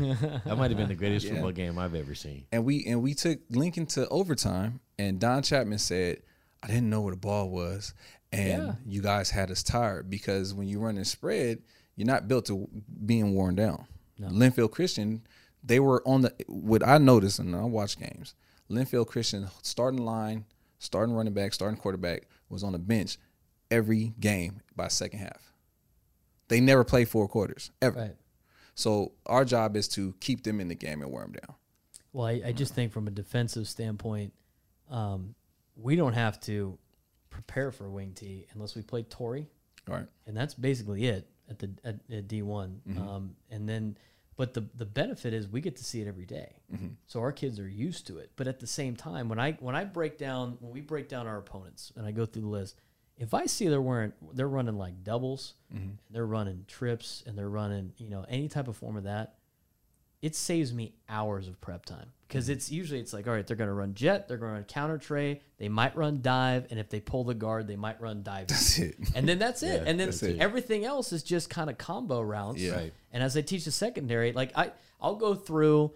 That 0.45 0.57
might 0.59 0.71
have 0.71 0.77
been 0.77 0.89
the 0.89 0.95
greatest 0.95 1.27
football 1.29 1.51
game 1.51 1.79
I've 1.79 1.95
ever 1.95 2.15
seen. 2.15 2.45
and 2.53 2.65
we 2.65 2.85
and 2.87 3.03
we 3.03 3.15
took 3.15 3.41
Lincoln 3.51 3.87
to 3.87 4.07
overtime, 4.09 4.81
and 4.99 5.19
Don 5.19 5.43
Chapman 5.43 5.79
said, 5.79 6.19
I 6.63 6.67
didn't 6.69 6.91
know 6.91 7.01
where 7.01 7.13
the 7.15 7.21
ball 7.21 7.49
was, 7.49 7.95
and 8.31 8.63
Yeah. 8.67 8.75
you 8.87 9.03
guys 9.03 9.31
had 9.31 9.51
us 9.51 9.63
tired 9.63 10.09
because 10.11 10.53
when 10.55 10.69
you 10.69 10.79
run 10.79 10.99
a 10.99 11.05
spread, 11.05 11.63
you're 11.97 12.07
not 12.07 12.29
built 12.29 12.47
to 12.47 12.69
being 13.05 13.35
worn 13.35 13.55
down. 13.57 13.87
Linfield 14.21 14.71
Christian, 14.71 15.23
they 15.63 15.81
were 15.81 16.03
on 16.07 16.23
the 16.23 16.35
what 16.47 16.87
I 16.87 16.99
noticed 16.99 17.39
and 17.39 17.55
I 17.55 17.63
watch 17.63 17.99
games. 17.99 18.35
Linfield 18.71 19.07
Christian 19.07 19.49
starting 19.63 20.05
line, 20.05 20.45
starting 20.79 21.15
running 21.15 21.35
back, 21.35 21.53
starting 21.53 21.79
quarterback 21.79 22.23
was 22.49 22.65
on 22.65 22.73
the 22.73 22.79
bench 22.79 23.19
every 23.71 24.13
game 24.21 24.61
by 24.77 24.89
second 24.89 25.19
half. 25.21 25.53
They 26.49 26.61
never 26.61 26.85
played 26.85 27.09
four 27.09 27.29
quarters 27.29 27.71
ever. 27.81 27.99
Right. 28.01 28.17
So 28.75 29.13
our 29.27 29.45
job 29.45 29.77
is 29.77 29.89
to 29.89 30.15
keep 30.21 30.43
them 30.43 30.61
in 30.61 30.69
the 30.69 30.75
game 30.75 31.03
and 31.03 31.11
wear 31.11 31.23
them 31.25 31.33
down. 31.33 31.57
Well, 32.13 32.27
I, 32.27 32.43
I 32.47 32.53
just 32.53 32.75
think 32.75 32.93
from 32.93 33.07
a 33.07 33.11
defensive 33.11 33.69
standpoint, 33.69 34.33
um, 34.91 35.35
we 35.77 35.97
don't 35.97 36.13
have 36.13 36.41
to 36.41 36.79
prepare 37.31 37.71
for 37.73 37.89
wing 37.91 38.13
T 38.15 38.47
unless 38.53 38.75
we 38.75 38.83
play 38.83 39.03
Torrey, 39.03 39.49
All 39.89 39.95
right. 39.95 40.07
and 40.27 40.37
that's 40.37 40.53
basically 40.55 41.07
it 41.07 41.27
at 41.49 41.59
the 41.59 41.71
at, 41.85 41.97
at 42.11 42.29
D 42.29 42.43
one. 42.43 42.81
Um, 42.99 43.37
and 43.51 43.67
then, 43.67 43.97
but 44.37 44.55
the 44.55 44.67
the 44.75 44.87
benefit 44.87 45.33
is 45.35 45.49
we 45.49 45.61
get 45.61 45.77
to 45.77 45.85
see 45.85 46.01
it 46.01 46.09
every 46.09 46.27
day. 46.27 46.57
Mm-hmm. 46.73 46.89
so 47.07 47.21
our 47.21 47.33
kids 47.33 47.59
are 47.59 47.69
used 47.69 48.07
to 48.07 48.19
it. 48.19 48.31
But 48.37 48.47
at 48.47 48.61
the 48.61 48.67
same 48.67 48.97
time, 48.97 49.29
when 49.29 49.39
I 49.39 49.53
when 49.53 49.75
I 49.75 49.85
break 49.85 50.19
down 50.19 50.57
when 50.61 50.73
we 50.73 50.81
break 50.81 51.09
down 51.09 51.27
our 51.27 51.39
opponents 51.39 51.93
and 51.97 52.07
I 52.07 52.13
go 52.13 52.27
through 52.27 52.43
the 52.43 52.49
list, 52.49 52.77
if 53.17 53.35
I 53.35 53.47
see 53.47 53.69
they're 53.69 53.83
wearing 53.83 54.13
they're 54.33 54.49
running 54.49 54.79
like 54.79 55.05
doubles, 55.05 55.55
mm-hmm. 55.73 55.83
and 55.83 55.99
they're 56.11 56.27
running 56.27 56.65
trips, 56.67 57.23
and 57.27 57.37
they're 57.37 57.51
running 57.51 57.93
you 57.99 58.09
know 58.09 58.25
any 58.29 58.49
type 58.49 58.69
of 58.69 58.77
form 58.77 58.97
of 58.97 59.05
that, 59.05 59.35
it 60.23 60.35
saves 60.35 60.73
me 60.73 60.95
hours 61.09 61.49
of 61.49 61.61
prep 61.61 61.85
time 61.85 62.13
because 62.33 62.49
it's 62.49 62.71
usually 62.73 62.99
it's 62.99 63.13
like 63.13 63.27
all 63.29 63.35
right 63.35 63.47
they're 63.47 63.57
going 63.57 63.69
to 63.69 63.75
run 63.75 63.93
jet 63.95 64.27
they're 64.27 64.39
going 64.39 64.49
to 64.51 64.55
run 64.55 64.65
counter 64.65 64.97
trey 64.97 65.41
they 65.59 65.69
might 65.69 65.95
run 65.95 66.23
dive 66.23 66.67
and 66.71 66.81
if 66.81 66.89
they 66.89 66.99
pull 66.99 67.25
the 67.25 67.35
guard 67.35 67.67
they 67.69 67.77
might 67.77 68.01
run 68.01 68.23
dive 68.23 68.47
That's 68.47 68.79
it. 68.79 68.95
and 69.15 69.29
then 69.29 69.39
that's 69.39 69.63
it 69.73 69.83
Yeah, 69.83 69.89
and 69.91 70.01
then 70.01 70.09
that's 70.09 70.23
it. 70.23 70.39
everything 70.39 70.85
else 70.87 71.13
is 71.13 71.23
just 71.23 71.51
kind 71.51 71.69
of 71.69 71.77
combo 71.77 72.23
rounds 72.23 72.63
Yeah. 72.63 72.73
Right. 72.77 72.93
and 73.13 73.23
as 73.23 73.37
i 73.37 73.43
teach 73.43 73.67
the 73.67 73.71
secondary 73.71 74.33
like 74.33 74.51
i 74.57 74.73
i'll 75.01 75.17
go 75.17 75.35
through 75.35 75.93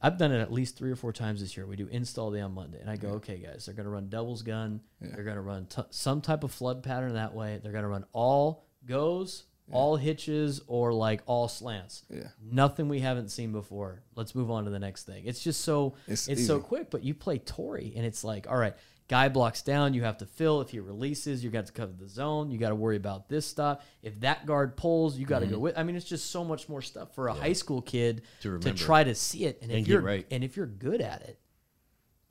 i've 0.00 0.16
done 0.16 0.30
it 0.32 0.40
at 0.40 0.52
least 0.52 0.76
three 0.78 0.92
or 0.92 0.96
four 0.96 1.12
times 1.12 1.40
this 1.40 1.56
year 1.56 1.66
we 1.66 1.74
do 1.76 1.88
install 1.88 2.30
day 2.30 2.40
on 2.40 2.54
monday 2.54 2.78
and 2.80 2.88
i 2.88 2.96
go 2.96 3.08
okay 3.14 3.38
guys 3.38 3.66
they're 3.66 3.74
going 3.74 3.84
to 3.86 3.90
run 3.90 4.08
devil's 4.08 4.42
gun 4.42 4.80
they're 5.00 5.24
going 5.24 5.36
to 5.36 5.42
run 5.42 5.66
t- 5.66 5.82
some 5.90 6.20
type 6.20 6.44
of 6.44 6.52
flood 6.52 6.82
pattern 6.84 7.14
that 7.14 7.34
way 7.34 7.58
they're 7.62 7.72
going 7.72 7.82
to 7.82 7.88
run 7.88 8.04
all 8.12 8.64
goes 8.86 9.44
all 9.72 9.96
hitches 9.96 10.60
or 10.66 10.92
like 10.92 11.22
all 11.26 11.48
slants. 11.48 12.04
Yeah. 12.10 12.28
nothing 12.42 12.88
we 12.88 13.00
haven't 13.00 13.28
seen 13.30 13.52
before. 13.52 14.02
Let's 14.14 14.34
move 14.34 14.50
on 14.50 14.64
to 14.64 14.70
the 14.70 14.78
next 14.78 15.04
thing. 15.04 15.24
It's 15.26 15.42
just 15.42 15.60
so 15.62 15.94
It's 16.06 16.28
it's, 16.28 16.46
so 16.46 16.58
quick 16.60 16.90
but 16.90 17.02
you 17.04 17.14
play 17.14 17.38
torrey 17.38 17.92
and 17.96 18.04
it's 18.06 18.24
like 18.24 18.46
all 18.50 18.56
right 18.56 18.74
guy 19.08 19.28
blocks 19.28 19.62
down 19.62 19.92
you 19.92 20.02
have 20.04 20.18
to 20.18 20.26
fill. 20.26 20.60
If 20.60 20.70
he 20.70 20.78
releases 20.80 21.42
you 21.42 21.50
got 21.50 21.66
to 21.66 21.72
cover 21.72 21.92
the 21.98 22.08
zone. 22.08 22.50
You 22.50 22.58
got 22.58 22.68
to 22.68 22.74
worry 22.76 22.96
about 22.96 23.28
this 23.28 23.44
stuff. 23.46 23.84
If 24.02 24.20
that 24.20 24.46
guard 24.46 24.76
pulls 24.76 25.18
you 25.18 25.26
got 25.26 25.40
to 25.40 25.46
Mm-hmm. 25.46 25.54
go 25.54 25.60
with 25.60 25.78
i 25.78 25.82
mean 25.82 25.96
it's 25.96 26.04
just 26.08 26.30
so 26.30 26.44
much 26.44 26.68
more 26.68 26.82
stuff 26.82 27.14
for 27.14 27.28
a 27.28 27.34
high 27.34 27.52
school 27.54 27.82
kid 27.82 28.22
To 28.42 28.58
to, 28.60 28.72
try 28.72 29.02
to 29.04 29.14
see 29.14 29.44
it. 29.46 29.58
And, 29.62 29.70
if 29.70 29.76
And 29.78 29.86
get 29.86 29.92
you're 29.92 30.00
right. 30.02 30.26
and 30.30 30.44
if 30.44 30.56
you're 30.56 30.66
good 30.66 31.00
at 31.00 31.22
it 31.22 31.38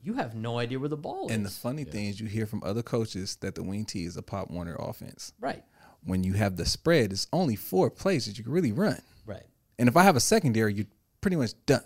you 0.02 0.14
have 0.14 0.34
no 0.34 0.58
idea 0.58 0.78
where 0.78 0.88
the 0.88 0.96
ball 0.96 1.26
is. 1.28 1.32
And 1.36 1.44
the 1.44 1.50
is. 1.50 1.58
funny 1.58 1.84
thing 1.84 2.06
is, 2.06 2.18
you 2.18 2.26
hear 2.26 2.46
from 2.46 2.62
other 2.64 2.82
coaches 2.82 3.36
that 3.42 3.54
the 3.54 3.62
wing 3.62 3.84
tee 3.84 4.04
is 4.06 4.16
a 4.16 4.22
Pop 4.22 4.50
Warner 4.50 4.74
offense. 4.78 5.34
right 5.40 5.62
When 6.04 6.24
you 6.24 6.32
have 6.34 6.56
the 6.56 6.64
spread, 6.64 7.12
it's 7.12 7.26
only 7.32 7.56
four 7.56 7.90
plays 7.90 8.26
that 8.26 8.38
you 8.38 8.44
can 8.44 8.52
really 8.52 8.72
run. 8.72 9.00
right 9.26 9.42
And 9.78 9.88
if 9.88 9.96
I 9.96 10.02
have 10.02 10.16
a 10.16 10.20
secondary, 10.20 10.72
you're 10.74 10.86
pretty 11.20 11.36
much 11.36 11.52
done. 11.66 11.82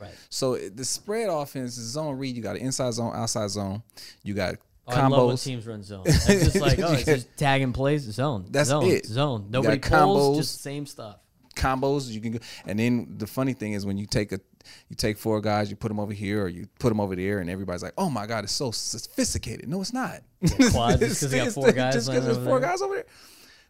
right 0.00 0.14
So 0.30 0.56
the 0.56 0.84
spread 0.84 1.28
offense 1.28 1.76
is 1.76 1.90
zone 1.92 2.16
read. 2.18 2.34
You 2.36 2.42
got 2.42 2.56
an 2.56 2.62
inside 2.62 2.92
zone, 2.94 3.12
outside 3.14 3.50
zone. 3.50 3.82
You 4.22 4.34
got 4.34 4.54
Oh, 4.90 4.92
I 4.92 5.06
love 5.06 5.26
when 5.26 5.36
combos. 5.36 5.44
teams 5.44 5.66
run 5.66 5.82
zone. 5.82 6.04
It's 6.06 6.24
just 6.26 6.56
like, 6.60 6.78
oh, 6.78 6.94
it's 6.94 7.04
just 7.04 7.28
tagging 7.36 7.74
plays, 7.74 8.04
zone. 8.04 8.46
That's 8.50 8.70
zone, 8.70 8.86
it. 8.86 9.04
Zone. 9.04 9.46
Nobody 9.50 9.78
pulls, 9.80 10.36
combos. 10.38 10.40
just 10.40 10.62
same 10.62 10.86
stuff. 10.86 11.16
combos 11.54 12.08
you 12.08 12.20
can 12.22 12.32
go 12.32 12.38
and 12.66 12.78
then 12.78 13.16
the 13.18 13.26
funny 13.26 13.52
thing 13.52 13.72
is 13.74 13.84
when 13.84 13.98
you 13.98 14.06
take 14.06 14.30
a 14.32 14.38
you 14.88 14.94
take 14.96 15.18
four 15.18 15.40
guys 15.40 15.68
you 15.68 15.76
put 15.76 15.88
them 15.88 15.98
over 15.98 16.12
here 16.12 16.42
or 16.44 16.48
you 16.48 16.66
put 16.78 16.88
them 16.88 17.00
over 17.00 17.16
there 17.16 17.40
and 17.40 17.50
everybody's 17.50 17.82
like 17.82 17.92
oh 17.98 18.08
my 18.08 18.26
god 18.26 18.44
it's 18.44 18.52
so 18.52 18.70
sophisticated 18.70 19.68
no 19.68 19.80
it's 19.80 19.92
not 19.92 20.20
quads, 20.70 21.00
just 21.00 21.20
'cause 21.20 21.34
you 21.34 21.42
got 21.44 21.52
four 21.52 21.72
guys 21.72 21.94
just 21.94 22.08
because 22.08 22.24
there's 22.24 22.36
four 22.38 22.60
there. 22.60 22.68
guys 22.70 22.80
over 22.80 22.94
there 22.94 23.06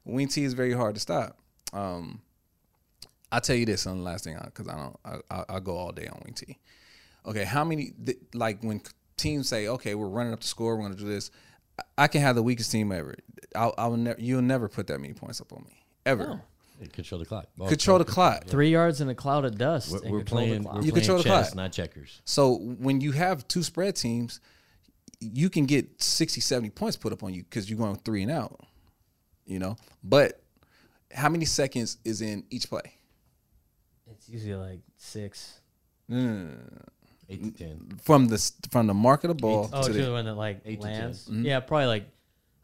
wing 0.09 0.29
t 0.29 0.45
is 0.45 0.55
very 0.55 0.73
hard 0.73 0.95
to 0.95 1.01
stop 1.01 1.39
um 1.73 2.21
i'll 3.33 3.41
tell 3.41 3.57
you 3.57 3.67
this 3.67 3.87
on 3.87 3.99
the 3.99 4.03
last 4.05 4.25
thing 4.25 4.37
because 4.45 4.69
i 4.69 4.77
don't 4.77 4.97
I, 5.05 5.19
I, 5.31 5.45
i'll 5.51 5.61
go 5.61 5.77
all 5.77 5.93
day 5.93 6.07
on 6.07 6.21
wing 6.25 6.35
t 6.35 6.59
okay 7.27 7.45
how 7.45 7.65
many 7.65 7.93
th- 8.05 8.19
like 8.35 8.63
when 8.63 8.81
teams 9.17 9.49
say 9.49 9.69
okay 9.69 9.95
we're 9.95 10.09
running 10.09 10.33
up 10.33 10.41
the 10.41 10.47
score 10.47 10.77
we're 10.77 10.83
going 10.83 10.95
to 10.97 11.01
do 11.03 11.09
this 11.09 11.31
I- 11.79 12.05
i 12.05 12.09
can 12.09 12.21
have 12.23 12.37
the 12.37 12.43
weakest 12.43 12.73
team 12.73 12.91
ever 12.93 13.15
i'll, 13.55 13.75
I'll 13.79 13.97
never 13.97 14.21
you'll 14.21 14.43
never 14.43 14.69
put 14.69 14.87
that 14.89 15.01
many 15.01 15.13
points 15.15 15.41
up 15.41 15.53
on 15.53 15.65
me 15.65 15.85
ever 16.07 16.43
Hey, 16.81 16.87
Control 16.87 17.19
the 17.19 17.25
clock. 17.27 17.47
Ball 17.57 17.69
control 17.69 17.99
the 17.99 18.05
control. 18.05 18.29
clock 18.31 18.45
Three 18.47 18.71
yards 18.71 19.01
in 19.01 19.09
a 19.09 19.15
cloud 19.17 19.45
of 19.45 19.59
dust. 19.59 19.91
We're, 19.91 19.99
we're 20.13 20.19
control 20.19 20.43
the 20.43 20.47
playing. 20.47 20.63
clock. 20.63 20.75
We're 20.77 20.83
You 20.83 20.93
playing 20.93 20.95
control 21.07 21.19
the 21.19 21.25
chess, 21.25 21.47
clock. 21.49 21.57
not 21.57 21.73
checkers. 21.73 22.23
So 22.25 22.55
when 22.55 23.01
you 23.01 23.11
have 23.11 23.49
two 23.49 23.65
spread 23.65 23.97
teams, 23.97 24.39
you 25.19 25.51
can 25.51 25.67
get 25.67 26.01
60, 26.01 26.41
70 26.41 26.71
points 26.71 26.97
put 26.97 27.13
up 27.13 27.25
on 27.25 27.35
you 27.35 27.43
because 27.43 27.69
you're 27.69 27.81
going 27.81 27.97
three 27.97 28.23
and 28.23 28.31
out. 28.31 28.61
You 29.49 29.59
know? 29.59 29.77
But 30.05 30.41
how 31.13 31.29
many 31.29 31.45
seconds 31.47 31.97
is 32.05 32.21
in 32.23 32.45
each 32.51 32.69
play? 32.69 32.95
It's 34.11 34.29
usually 34.29 34.55
like 34.55 34.81
six. 34.97 35.61
Eight 37.31 37.43
to 37.43 37.51
ten. 37.51 37.99
From 38.03 38.27
the 38.29 38.39
from 38.71 38.87
the 38.87 38.95
mark 38.95 39.25
of 39.25 39.29
the 39.29 39.35
ball 39.35 39.69
Oh, 39.73 39.83
to 39.83 39.89
to 39.89 39.93
the 39.93 40.05
the 40.07 40.13
one 40.13 40.25
that 40.27 40.35
like 40.35 40.61
eight 40.65 40.81
to 40.81 40.87
10. 40.87 40.97
lands. 41.01 41.25
Mm-hmm. 41.25 41.45
Yeah, 41.45 41.61
probably 41.61 41.87
like 41.87 42.09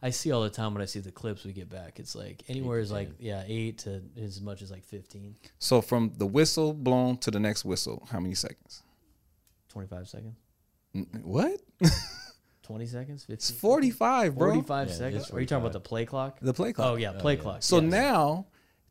I 0.03 0.11
see 0.11 0.33
all 0.33 0.43
the 0.43 0.51
time 0.51 0.73
when 0.75 0.83
I 0.83 0.87
see 0.87 1.01
the 1.01 1.11
clips 1.13 1.45
we 1.45 1.53
get 1.53 1.69
back. 1.71 1.99
It's 1.99 2.15
like 2.15 2.45
anywhere 2.49 2.79
is 2.79 2.91
like 2.93 3.11
yeah, 3.19 3.43
eight 3.47 3.79
to 3.79 4.03
as 4.23 4.41
much 4.41 4.61
as 4.63 4.71
like 4.71 4.85
15, 4.85 5.35
so 5.59 5.81
from 5.81 6.13
the 6.19 6.27
whistle 6.27 6.73
blown 6.75 7.17
to 7.19 7.31
the 7.31 7.41
next 7.41 7.65
whistle, 7.65 8.07
how 8.11 8.21
many 8.21 8.35
seconds? 8.35 8.83
25 9.71 10.09
seconds, 10.09 10.37
N- 10.95 11.07
What? 11.23 11.61
20 12.65 12.87
seconds, 12.87 13.23
15, 13.25 13.35
It's 13.35 13.51
45, 13.51 14.37
bro. 14.37 14.49
45 14.55 14.89
Yeah, 14.89 14.95
seconds. 14.95 15.23
it's 15.25 15.33
Are 15.33 15.41
you 15.41 15.47
talking 15.47 15.63
about 15.63 15.73
the 15.73 15.81
play 15.81 16.05
clock? 16.07 16.39
The 16.41 16.55
play 16.55 16.73
clock. 16.73 16.93
Oh 16.93 16.97
yeah, 16.97 17.13
play 17.13 17.39
oh, 17.39 17.43
clock. 17.43 17.63
So 17.63 17.81
yes. 17.81 17.91
now, 17.91 18.47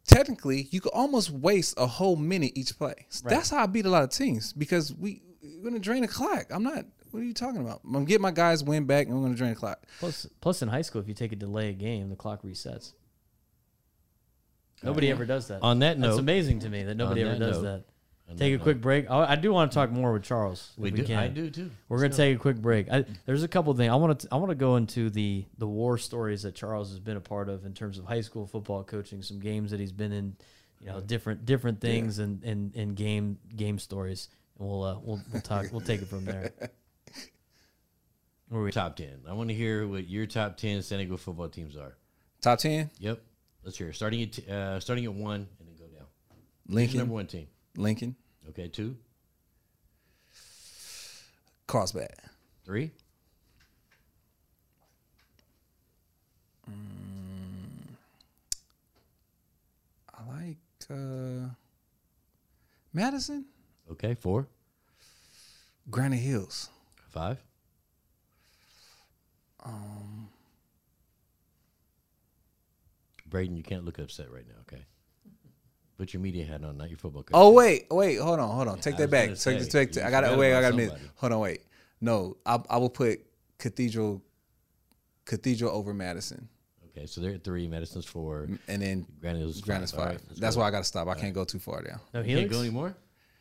technically, 0.08 0.68
you 0.72 0.80
could 0.80 0.94
almost 0.94 1.32
waste 1.32 1.74
a 1.78 1.88
whole 1.88 2.16
minute 2.16 2.54
each 2.56 2.78
play. 2.78 3.08
That's 3.24 3.50
how 3.50 3.64
I 3.64 3.66
beat 3.66 3.86
a 3.86 3.90
lot 3.90 4.04
of 4.04 4.12
teams 4.12 4.54
because 4.54 4.94
we 4.94 5.22
we're 5.42 5.64
gonna 5.64 5.80
drain 5.80 6.04
the 6.04 6.08
clock. 6.08 6.46
I'm 6.52 6.64
not. 6.64 6.86
What 7.12 7.20
are 7.22 7.26
you 7.26 7.34
talking 7.34 7.62
about? 7.62 7.82
I'm 7.84 7.92
gonna 7.94 8.06
get 8.06 8.22
my 8.22 8.32
guys 8.32 8.64
win 8.64 8.86
back, 8.86 9.08
and 9.08 9.16
we're 9.16 9.24
gonna 9.24 9.36
drain 9.36 9.52
the 9.52 9.60
clock. 9.60 9.84
Plus, 10.00 10.28
plus 10.42 10.62
in 10.62 10.70
high 10.70 10.82
school, 10.82 11.02
if 11.02 11.08
you 11.08 11.14
take 11.14 11.32
a 11.32 11.36
delay 11.36 11.70
a 11.70 11.74
game, 11.74 12.10
the 12.10 12.16
clock 12.16 12.44
resets. 12.44 12.94
Nobody 14.84 15.10
ever 15.10 15.26
does 15.26 15.48
that. 15.48 15.62
On 15.62 15.80
that 15.80 16.00
that's 16.00 16.12
it's 16.12 16.20
amazing 16.20 16.60
to 16.60 16.70
me 16.70 16.84
that 16.84 16.96
nobody 16.96 17.24
on 17.24 17.30
ever 17.30 17.40
that 17.40 17.46
does 17.46 17.62
note- 17.62 17.64
that. 17.64 17.93
On 18.30 18.38
Take 18.38 18.54
a 18.56 18.58
quick 18.58 18.78
note. 18.78 18.82
break. 18.82 19.12
I, 19.12 19.34
I 19.34 19.36
do 19.36 19.52
want 19.52 19.72
to 19.72 19.76
talk 19.76 19.92
more 19.92 20.14
with 20.14 20.24
Charles. 20.24 20.72
We 20.78 20.92
we 20.92 20.98
do. 21.00 21.04
can. 21.04 21.18
I 21.20 21.28
do 21.28 21.50
too. 21.50 21.70
We're 21.90 21.98
gonna 22.02 22.14
take 22.14 22.36
a 22.36 22.40
quick 22.40 22.58
break. 22.58 22.90
I, 22.92 23.06
there's 23.26 23.44
a 23.44 23.48
couple 23.48 23.74
things 23.74 23.92
I 23.92 23.96
want 23.96 24.20
to. 24.22 24.28
I 24.32 24.38
want 24.38 24.50
to 24.50 24.56
go 24.56 24.76
into 24.78 25.10
the 25.10 25.46
the 25.58 25.68
war 25.68 25.98
stories 25.98 26.44
that 26.44 26.56
Charles 26.56 26.90
has 26.92 27.00
been 27.00 27.18
a 27.18 27.22
part 27.22 27.50
of 27.50 27.66
in 27.66 27.74
terms 27.74 27.98
of 27.98 28.06
high 28.06 28.22
school 28.22 28.48
football 28.48 28.84
coaching. 28.84 29.22
Some 29.22 29.40
games 29.40 29.72
that 29.72 29.80
he's 29.80 29.92
been 29.92 30.12
in, 30.14 30.36
you 30.80 30.88
know, 30.88 31.02
different 31.02 31.46
different 31.46 31.82
things 31.82 32.20
and 32.20 32.44
and 32.44 32.74
and 32.76 32.96
game 32.96 33.40
game 33.56 33.78
stories. 33.78 34.30
And 34.58 34.68
we'll 34.68 34.84
uh, 34.84 35.00
we'll 35.02 35.22
we'll 35.32 35.42
talk. 35.42 35.66
We'll 35.72 35.82
take 35.82 36.02
it 36.02 36.08
from 36.08 36.24
there. 36.26 36.52
Where 38.48 38.62
we 38.64 38.72
Top 38.72 38.96
ten. 38.96 39.20
I 39.28 39.34
want 39.34 39.50
to 39.50 39.56
hear 39.56 39.86
what 39.88 40.08
your 40.08 40.26
top 40.28 40.58
ten 40.58 40.82
San 40.82 41.00
Diego 41.00 41.18
football 41.18 41.50
teams 41.50 41.76
are. 41.76 41.98
Top 42.42 42.60
ten: 42.60 42.90
Yep. 43.00 43.22
Let's 43.66 43.78
hear. 43.78 43.90
it. 43.90 43.96
Starting 43.96 44.22
at 44.24 44.32
t- 44.34 44.50
uh, 44.50 44.80
starting 44.80 45.06
at 45.06 45.14
one 45.14 45.48
and 45.60 45.68
then 45.68 45.76
go 45.78 45.86
down. 45.88 46.08
Who's 46.68 46.76
Lincoln, 46.76 46.98
number 47.00 47.14
one 47.14 47.28
team. 47.28 47.48
Lincoln, 47.76 48.16
Okay, 48.50 48.68
two, 48.68 48.98
Carlsbad, 51.66 52.14
three, 52.66 52.92
I 56.68 56.72
like 60.28 60.58
uh, 60.90 61.50
Madison, 62.94 63.46
okay, 63.92 64.14
four, 64.14 64.48
Granite 65.90 66.18
Hills, 66.18 66.70
five, 67.10 67.42
Braden, 73.34 73.58
you 73.58 73.64
can't 73.64 73.84
look 73.84 73.98
upset 73.98 74.32
right 74.32 74.46
now. 74.48 74.62
Okay. 74.62 74.84
Put 75.98 76.14
your 76.14 76.22
media 76.22 76.46
hat 76.46 76.64
on, 76.64 76.78
not 76.78 76.90
your 76.90 76.98
football 76.98 77.24
coach. 77.24 77.32
Oh 77.34 77.52
wait, 77.54 77.86
wait, 77.92 78.16
hold 78.20 78.40
on, 78.40 78.50
hold 78.50 78.68
on. 78.68 78.80
Take 78.80 78.96
I 78.96 78.98
that 79.00 79.12
back. 79.12 79.26
gonna 79.28 79.36
Take, 79.36 79.62
say, 79.62 79.86
take, 79.86 79.96
you 79.96 80.02
I 80.04 80.10
got 80.10 80.22
to 80.22 80.36
wait. 80.38 80.54
I 80.56 80.62
got 80.62 80.70
to 80.70 80.74
admit. 80.74 80.90
somebody. 80.90 81.10
Hold 81.16 81.32
on, 81.34 81.40
wait. 81.40 81.62
No, 82.02 82.38
I, 82.46 82.60
I 82.70 82.78
will 82.78 82.90
put 82.90 83.20
Cathedral, 83.60 84.22
Cathedral 85.26 85.72
over 85.72 85.94
Madison, 85.94 86.50
Okay, 86.90 87.06
so 87.08 87.22
they're 87.22 87.36
at 87.36 87.44
three. 87.44 87.68
Madison's 87.68 88.06
four. 88.06 88.48
and 88.68 88.82
then 88.82 89.06
Granite 89.22 89.40
Hills 89.40 89.56
is 89.56 89.62
Granite's 89.62 89.92
five. 89.92 90.00
Five. 90.00 90.22
right, 90.30 90.38
That's 90.40 90.56
go. 90.56 90.62
why 90.62 90.68
I 90.68 90.72
got 90.72 90.80
to 90.80 90.84
stop. 90.84 91.08
I 91.08 91.16
can't 91.16 91.34
go 91.34 91.44
too 91.44 91.60
far 91.60 91.82
down. 91.82 92.00
no 92.14 92.20
You 92.20 92.26
Helix. 92.26 92.42
can't 92.42 92.52
go 92.52 92.60
anymore. 92.60 92.96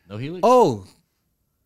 No 0.09 0.17
Helix. 0.17 0.39
Oh, 0.43 0.85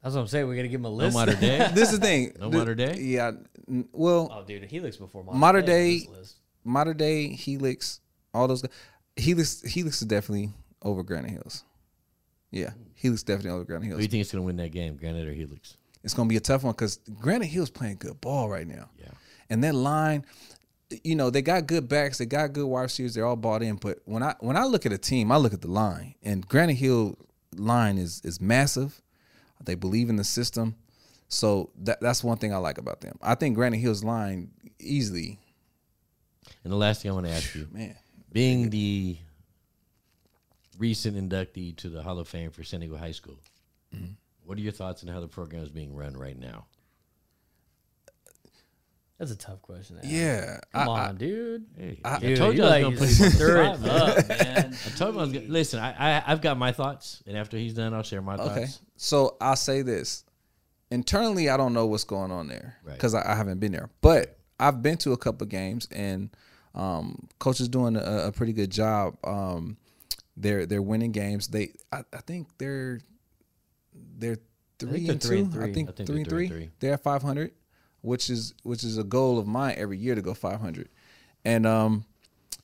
That's 0.03 0.15
what 0.15 0.21
I'm 0.21 0.27
saying. 0.27 0.47
We 0.47 0.55
got 0.55 0.63
to 0.63 0.67
give 0.69 0.79
him 0.81 0.85
a 0.85 0.89
list. 0.89 1.15
No 1.15 1.23
list. 1.23 1.41
Mater 1.41 1.47
Dei. 1.47 1.71
This 1.73 1.91
is 1.93 1.99
the 1.99 2.05
thing. 2.05 2.33
No 2.39 2.49
The- 2.49 2.57
Mater 2.57 2.75
Dei? 2.75 2.99
Yeah. 2.99 3.31
n- 3.69 3.87
Well, 3.93 4.29
oh, 4.33 4.43
dude, 4.45 4.63
Helix 4.65 4.97
before 4.97 5.23
modern, 5.23 5.39
Mater 5.39 5.61
Dei. 5.61 5.65
on 5.65 5.67
day- 5.67 5.99
this 5.99 6.07
list. 6.09 6.35
Mater 6.63 6.93
Dei 6.93 7.27
Helix, 7.29 7.99
all 8.33 8.47
those. 8.47 8.61
gu- 8.63 8.67
Helix, 9.15 9.61
Helix 9.61 10.01
is 10.01 10.07
definitely 10.07 10.51
over 10.87 11.03
Granite 11.03 11.31
Hills. 11.31 11.63
Yeah, 12.51 12.71
Helix 12.95 13.23
definitely 13.23 13.51
over 13.51 13.65
Granite 13.65 13.87
Hills. 13.87 13.99
Who 14.01 14.07
do 14.07 14.17
you 14.17 14.23
think 14.23 14.25
is 14.25 14.31
going 14.31 14.41
to 14.43 14.45
win 14.45 14.55
that 14.57 14.69
game, 14.71 14.95
Granite 14.95 15.27
or 15.27 15.33
Helix? 15.33 15.77
It's 16.03 16.13
gonna 16.13 16.29
be 16.29 16.37
a 16.37 16.39
tough 16.41 16.63
one 16.63 16.71
because 16.73 16.99
Granite 17.19 17.47
Hills 17.47 17.69
playing 17.69 17.97
good 17.99 18.21
ball 18.21 18.47
right 18.49 18.65
now. 18.67 18.89
Yeah. 18.97 19.09
and 19.49 19.61
that 19.65 19.75
line, 19.75 20.23
you 21.03 21.15
know, 21.17 21.29
they 21.29 21.41
got 21.41 21.67
good 21.67 21.89
backs, 21.89 22.19
they 22.19 22.25
got 22.25 22.53
good 22.53 22.65
wide 22.65 22.83
receivers, 22.83 23.13
they're 23.15 23.25
all 23.25 23.35
bought 23.35 23.61
in. 23.61 23.75
But 23.75 23.99
when 24.05 24.23
I 24.23 24.35
when 24.39 24.55
I 24.55 24.63
look 24.63 24.85
at 24.85 24.93
a 24.93 24.97
team, 24.97 25.31
I 25.31 25.37
look 25.37 25.53
at 25.53 25.59
the 25.61 25.67
line, 25.71 26.15
and 26.23 26.47
Granite 26.47 26.75
Hill 26.75 27.17
line 27.57 27.97
is 27.97 28.21
is 28.23 28.39
massive. 28.39 29.01
They 29.65 29.75
believe 29.75 30.07
in 30.09 30.15
the 30.15 30.23
system, 30.23 30.75
so 31.27 31.71
that 31.79 31.99
that's 31.99 32.23
one 32.23 32.37
thing 32.37 32.53
I 32.53 32.57
like 32.57 32.77
about 32.77 33.01
them. 33.01 33.17
I 33.21 33.35
think 33.35 33.55
Granite 33.55 33.79
Hill's 33.79 34.03
line 34.03 34.51
easily, 34.79 35.39
And 36.63 36.71
the 36.71 36.77
last 36.77 37.01
thing 37.01 37.11
I 37.11 37.15
want 37.15 37.25
to 37.25 37.33
ask 37.33 37.53
you, 37.53 37.67
man. 37.73 37.95
being 38.31 38.69
the 38.69 39.17
recent 40.77 41.15
inductee 41.17 41.75
to 41.77 41.89
the 41.89 42.01
Hall 42.03 42.19
of 42.19 42.27
Fame 42.27 42.51
for 42.51 42.63
San 42.63 42.79
Diego 42.81 42.97
High 42.97 43.11
School, 43.11 43.39
Mm-hmm. 43.95 44.11
what 44.43 44.57
are 44.57 44.61
your 44.61 44.73
thoughts 44.73 45.01
on 45.03 45.09
how 45.09 45.19
the 45.21 45.27
program 45.27 45.63
is 45.63 45.69
being 45.69 45.95
run 45.95 46.15
right 46.17 46.37
now? 46.37 46.65
That's 49.17 49.31
a 49.31 49.35
tough 49.35 49.61
question. 49.63 49.95
to 49.95 50.03
ask. 50.03 50.11
Yeah, 50.13 50.59
Come 50.73 50.89
I- 50.89 50.91
I- 50.91 51.07
on, 51.09 51.15
dude. 51.17 51.65
Hey, 51.75 51.99
I- 52.05 52.15
I, 52.17 52.35
told 52.35 52.55
you, 52.55 52.63
you 52.63 52.69
I 52.69 52.83
was 52.83 52.83
like 52.83 52.83
going 52.83 52.97
to 52.97 52.99
to 52.99 52.99
put 52.99 53.09
him 53.09 53.25
on 53.25 53.31
stir 53.31 53.61
it 53.61 53.65
up, 53.65 54.27
man. 54.29 54.77
I 54.85 54.89
told 54.97 55.09
him 55.15 55.19
I 55.19 55.23
was 55.23 55.31
going 55.33 55.45
to 55.47 55.51
listen. 55.51 55.79
I, 55.79 56.17
I 56.19 56.23
I've 56.27 56.41
got 56.41 56.57
my 56.59 56.71
thoughts, 56.71 57.23
and 57.25 57.35
after 57.35 57.57
he's 57.57 57.73
done, 57.73 57.93
I'll 57.95 58.03
share 58.03 58.21
my 58.21 58.35
Okay, 58.35 58.65
thoughts. 58.65 58.79
so 58.95 59.35
I'll 59.41 59.55
say 59.55 59.81
this: 59.81 60.23
internally, 60.91 61.49
I 61.49 61.57
don't 61.57 61.73
know 61.73 61.87
what's 61.87 62.03
going 62.03 62.29
on 62.31 62.47
there 62.47 62.77
Right. 62.83 62.93
because 62.93 63.15
I, 63.15 63.31
I 63.31 63.35
haven't 63.35 63.59
been 63.59 63.71
there, 63.71 63.89
but 64.01 64.37
I've 64.59 64.83
been 64.83 64.97
to 64.97 65.13
a 65.13 65.17
couple 65.17 65.45
of 65.45 65.49
games, 65.49 65.87
and 65.91 66.29
um, 66.75 67.27
coach 67.39 67.59
is 67.59 67.69
doing 67.69 67.95
a, 67.95 68.27
a 68.27 68.31
pretty 68.31 68.53
good 68.53 68.69
job. 68.69 69.17
Um, 69.23 69.77
they're 70.37 70.65
they're 70.65 70.81
winning 70.81 71.11
games. 71.11 71.47
They 71.47 71.73
I, 71.91 72.03
I 72.13 72.21
think 72.21 72.47
they're 72.57 72.99
they're 74.17 74.37
three 74.79 75.09
and 75.09 75.21
two. 75.21 75.49
I 75.59 75.73
think 75.73 75.95
three 76.05 76.21
and 76.21 76.29
three. 76.29 76.69
They're 76.79 76.93
at 76.93 77.03
five 77.03 77.23
hundred, 77.23 77.51
which 78.01 78.29
is 78.29 78.53
which 78.63 78.83
is 78.83 78.97
a 78.97 79.03
goal 79.03 79.39
of 79.39 79.47
mine 79.47 79.75
every 79.77 79.97
year 79.97 80.15
to 80.15 80.21
go 80.21 80.33
five 80.33 80.61
hundred, 80.61 80.89
and 81.43 81.65
um, 81.65 82.05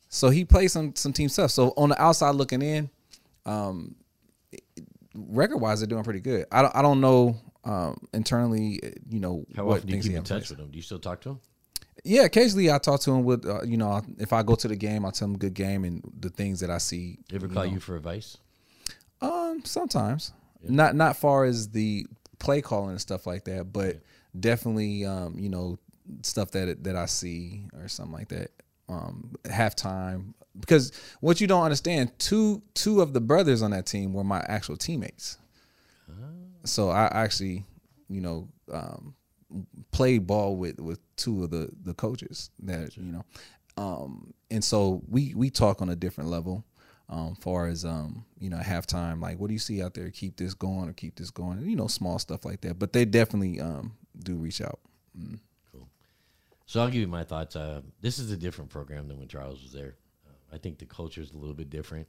so 0.10 0.30
he 0.30 0.46
plays 0.46 0.72
some 0.72 0.96
some 0.96 1.12
team 1.12 1.30
stuff. 1.30 1.52
So 1.52 1.74
on 1.76 1.90
the 1.90 2.02
outside 2.02 2.36
looking 2.36 2.62
in, 2.62 2.90
um, 3.46 3.96
record 5.16 5.58
wise, 5.58 5.80
they're 5.80 5.88
doing 5.88 6.04
pretty 6.04 6.22
good. 6.22 6.46
I 6.52 6.62
don't 6.62 6.76
I 6.76 6.82
don't 6.82 7.02
know 7.02 7.38
um 7.66 7.98
internally, 8.14 8.80
you 9.10 9.20
know, 9.20 9.46
How 9.56 9.66
what 9.66 9.78
often 9.78 9.90
do 9.90 9.96
you 9.96 10.04
keep 10.04 10.12
in 10.12 10.24
touch 10.24 10.28
place. 10.28 10.50
with 10.52 10.60
him? 10.60 10.70
Do 10.70 10.76
you 10.78 10.82
still 10.84 11.00
talk 11.00 11.22
to 11.22 11.30
him? 11.32 11.40
Yeah, 12.04 12.24
occasionally 12.24 12.72
I 12.72 12.80
talk 12.80 12.99
to 13.01 13.12
him 13.12 13.24
with, 13.24 13.45
uh, 13.45 13.64
you 13.64 13.78
know, 13.78 14.01
if 14.18 14.34
I 14.34 14.43
go 14.43 14.56
to 14.56 14.68
the 14.68 14.76
game, 14.76 15.06
I 15.06 15.12
tell 15.12 15.28
him 15.28 15.38
good 15.38 15.54
game 15.54 15.86
and 15.86 16.04
the 16.20 16.30
things 16.30 16.60
that 16.60 16.70
I 16.70 16.78
see. 16.78 17.20
They 17.30 17.38
ever 17.38 17.47
call 17.47 17.66
know. 17.66 17.72
you 17.72 17.80
for 17.80 17.95
advice? 17.95 18.38
Um, 19.22 19.62
sometimes 19.64 20.34
not 20.68 20.95
not 20.95 21.18
far 21.18 21.45
as 21.45 21.70
the 21.70 22.06
play 22.39 22.62
calling 22.62 22.91
and 22.91 23.01
stuff 23.01 23.26
like 23.26 23.45
that, 23.45 23.72
but 23.72 24.01
definitely, 24.38 25.06
um, 25.06 25.38
you 25.38 25.49
know, 25.49 25.80
stuff 26.24 26.51
that 26.51 26.84
that 26.84 26.95
I 26.95 27.06
see 27.06 27.68
or 27.74 27.88
something 27.88 28.14
like 28.14 28.30
that. 28.30 28.51
Um, 28.89 29.34
halftime 29.45 30.34
because 30.60 30.91
what 31.20 31.41
you 31.41 31.47
don't 31.47 31.64
understand, 31.64 32.12
two 32.20 32.62
two 32.74 33.01
of 33.01 33.14
the 33.14 33.22
brothers 33.22 33.62
on 33.62 33.72
that 33.72 33.86
team 33.86 34.14
were 34.14 34.24
my 34.24 34.43
actual 34.47 34.78
teammates. 34.78 35.38
So 36.66 36.89
I 36.89 37.10
actually, 37.12 37.66
you 38.08 38.22
know, 38.22 38.47
um, 38.72 39.16
played 39.91 40.28
ball 40.28 40.56
with 40.56 40.80
with 40.80 40.99
two 41.16 41.43
of 41.43 41.51
the 41.51 41.70
the 41.84 41.93
coaches 41.93 42.49
that 42.60 42.95
you 42.97 43.12
know, 43.12 43.26
um, 43.78 44.34
and 44.51 44.64
so 44.64 45.01
we 45.10 45.34
we 45.36 45.49
talk 45.49 45.82
on 45.82 45.89
a 45.89 45.95
different 45.95 46.30
level. 46.30 46.66
Um, 47.10 47.36
far 47.36 47.68
as 47.68 47.84
um, 47.84 48.26
you 48.39 48.49
know, 48.49 48.58
halftime, 48.58 49.22
like 49.22 49.38
what 49.38 49.47
do 49.47 49.54
you 49.54 49.60
see 49.60 49.84
out 49.84 49.93
there? 49.93 50.10
Keep 50.10 50.38
this 50.38 50.54
going 50.54 50.89
or 50.89 50.93
keep 50.93 51.16
this 51.16 51.30
going, 51.30 51.60
you 51.68 51.76
know, 51.76 51.88
small 51.88 52.18
stuff 52.18 52.45
like 52.45 52.62
that. 52.62 52.80
But 52.80 52.93
they 52.93 53.06
definitely 53.06 53.60
um 53.60 53.93
do 54.18 54.36
reach 54.36 54.62
out. 54.62 54.80
Cool. 55.72 55.88
So 56.66 56.82
I'll 56.82 56.88
give 56.88 57.01
you 57.01 57.08
my 57.08 57.24
thoughts. 57.24 57.56
Uh, 57.56 57.82
this 58.01 58.20
is 58.20 58.32
a 58.32 58.38
different 58.38 58.72
program 58.72 59.08
than 59.08 59.20
when 59.20 59.28
Charles 59.28 59.62
was 59.62 59.74
there. 59.74 59.95
Uh, 60.26 60.56
I 60.56 60.58
think 60.58 60.80
the 60.80 60.86
culture 60.86 61.22
is 61.22 61.34
a 61.34 61.38
little 61.38 61.54
bit 61.54 61.70
different. 61.70 62.08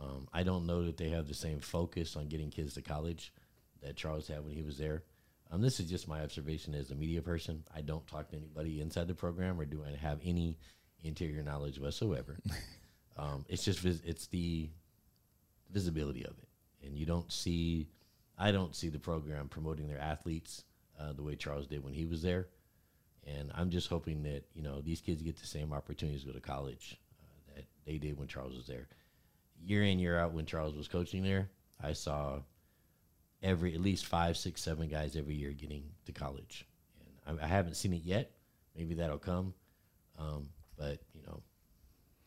Um, 0.00 0.28
I 0.32 0.42
don't 0.42 0.66
know 0.66 0.84
that 0.84 0.98
they 0.98 1.08
have 1.08 1.26
the 1.26 1.34
same 1.34 1.58
focus 1.58 2.16
on 2.16 2.28
getting 2.28 2.50
kids 2.50 2.74
to 2.74 2.82
college 2.82 3.32
that 3.82 3.96
Charles 3.96 4.28
had 4.28 4.44
when 4.44 4.52
he 4.52 4.62
was 4.62 4.76
there. 4.76 5.02
Um, 5.50 5.60
this 5.60 5.78
is 5.78 5.88
just 5.88 6.08
my 6.08 6.22
observation 6.22 6.74
as 6.74 6.90
a 6.90 6.94
media 6.94 7.22
person. 7.22 7.62
I 7.74 7.80
don't 7.80 8.06
talk 8.06 8.30
to 8.30 8.36
anybody 8.36 8.80
inside 8.80 9.08
the 9.08 9.14
program 9.14 9.60
or 9.60 9.64
do 9.64 9.84
I 9.84 9.96
have 9.96 10.18
any 10.24 10.58
interior 11.02 11.42
knowledge 11.42 11.78
whatsoever. 11.78 12.38
um, 13.16 13.44
it's 13.48 13.64
just 13.64 13.80
vis- 13.80 14.02
it's 14.04 14.26
the 14.26 14.68
visibility 15.70 16.24
of 16.24 16.32
it, 16.38 16.86
and 16.86 16.96
you 16.96 17.06
don't 17.06 17.30
see. 17.32 17.88
I 18.38 18.52
don't 18.52 18.76
see 18.76 18.88
the 18.88 18.98
program 18.98 19.48
promoting 19.48 19.88
their 19.88 20.00
athletes 20.00 20.64
uh, 21.00 21.12
the 21.14 21.22
way 21.22 21.36
Charles 21.36 21.66
did 21.66 21.82
when 21.82 21.94
he 21.94 22.04
was 22.04 22.20
there 22.22 22.48
and 23.26 23.50
I'm 23.54 23.70
just 23.70 23.88
hoping 23.88 24.22
that 24.22 24.44
you 24.54 24.62
know 24.62 24.80
these 24.80 25.00
kids 25.00 25.22
get 25.22 25.36
the 25.36 25.46
same 25.46 25.72
opportunities 25.72 26.22
to 26.22 26.28
go 26.28 26.32
to 26.32 26.40
college 26.40 26.98
uh, 27.22 27.56
that 27.56 27.64
they 27.84 27.98
did 27.98 28.18
when 28.18 28.28
Charles 28.28 28.56
was 28.56 28.66
there. 28.66 28.88
Year 29.62 29.82
in 29.82 29.98
year 29.98 30.18
out, 30.18 30.32
when 30.32 30.46
Charles 30.46 30.76
was 30.76 30.88
coaching 30.88 31.22
there, 31.22 31.50
I 31.82 31.92
saw 31.92 32.40
every 33.46 33.74
at 33.74 33.80
least 33.80 34.06
five, 34.06 34.36
six, 34.36 34.60
seven 34.60 34.88
guys 34.88 35.16
every 35.16 35.34
year 35.34 35.52
getting 35.52 35.84
to 36.04 36.12
college, 36.12 36.66
and 37.26 37.40
I, 37.40 37.44
I 37.44 37.48
haven't 37.48 37.76
seen 37.76 37.92
it 37.92 38.02
yet. 38.04 38.32
Maybe 38.76 38.94
that'll 38.94 39.18
come, 39.18 39.54
um, 40.18 40.48
but 40.76 40.98
you 41.14 41.22
know, 41.26 41.42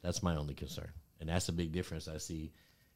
that's 0.01 0.23
my 0.23 0.35
only 0.35 0.53
concern, 0.53 0.91
and 1.19 1.29
that's 1.29 1.49
a 1.49 1.53
big 1.53 1.71
difference 1.71 2.07
I 2.07 2.17
see. 2.17 2.51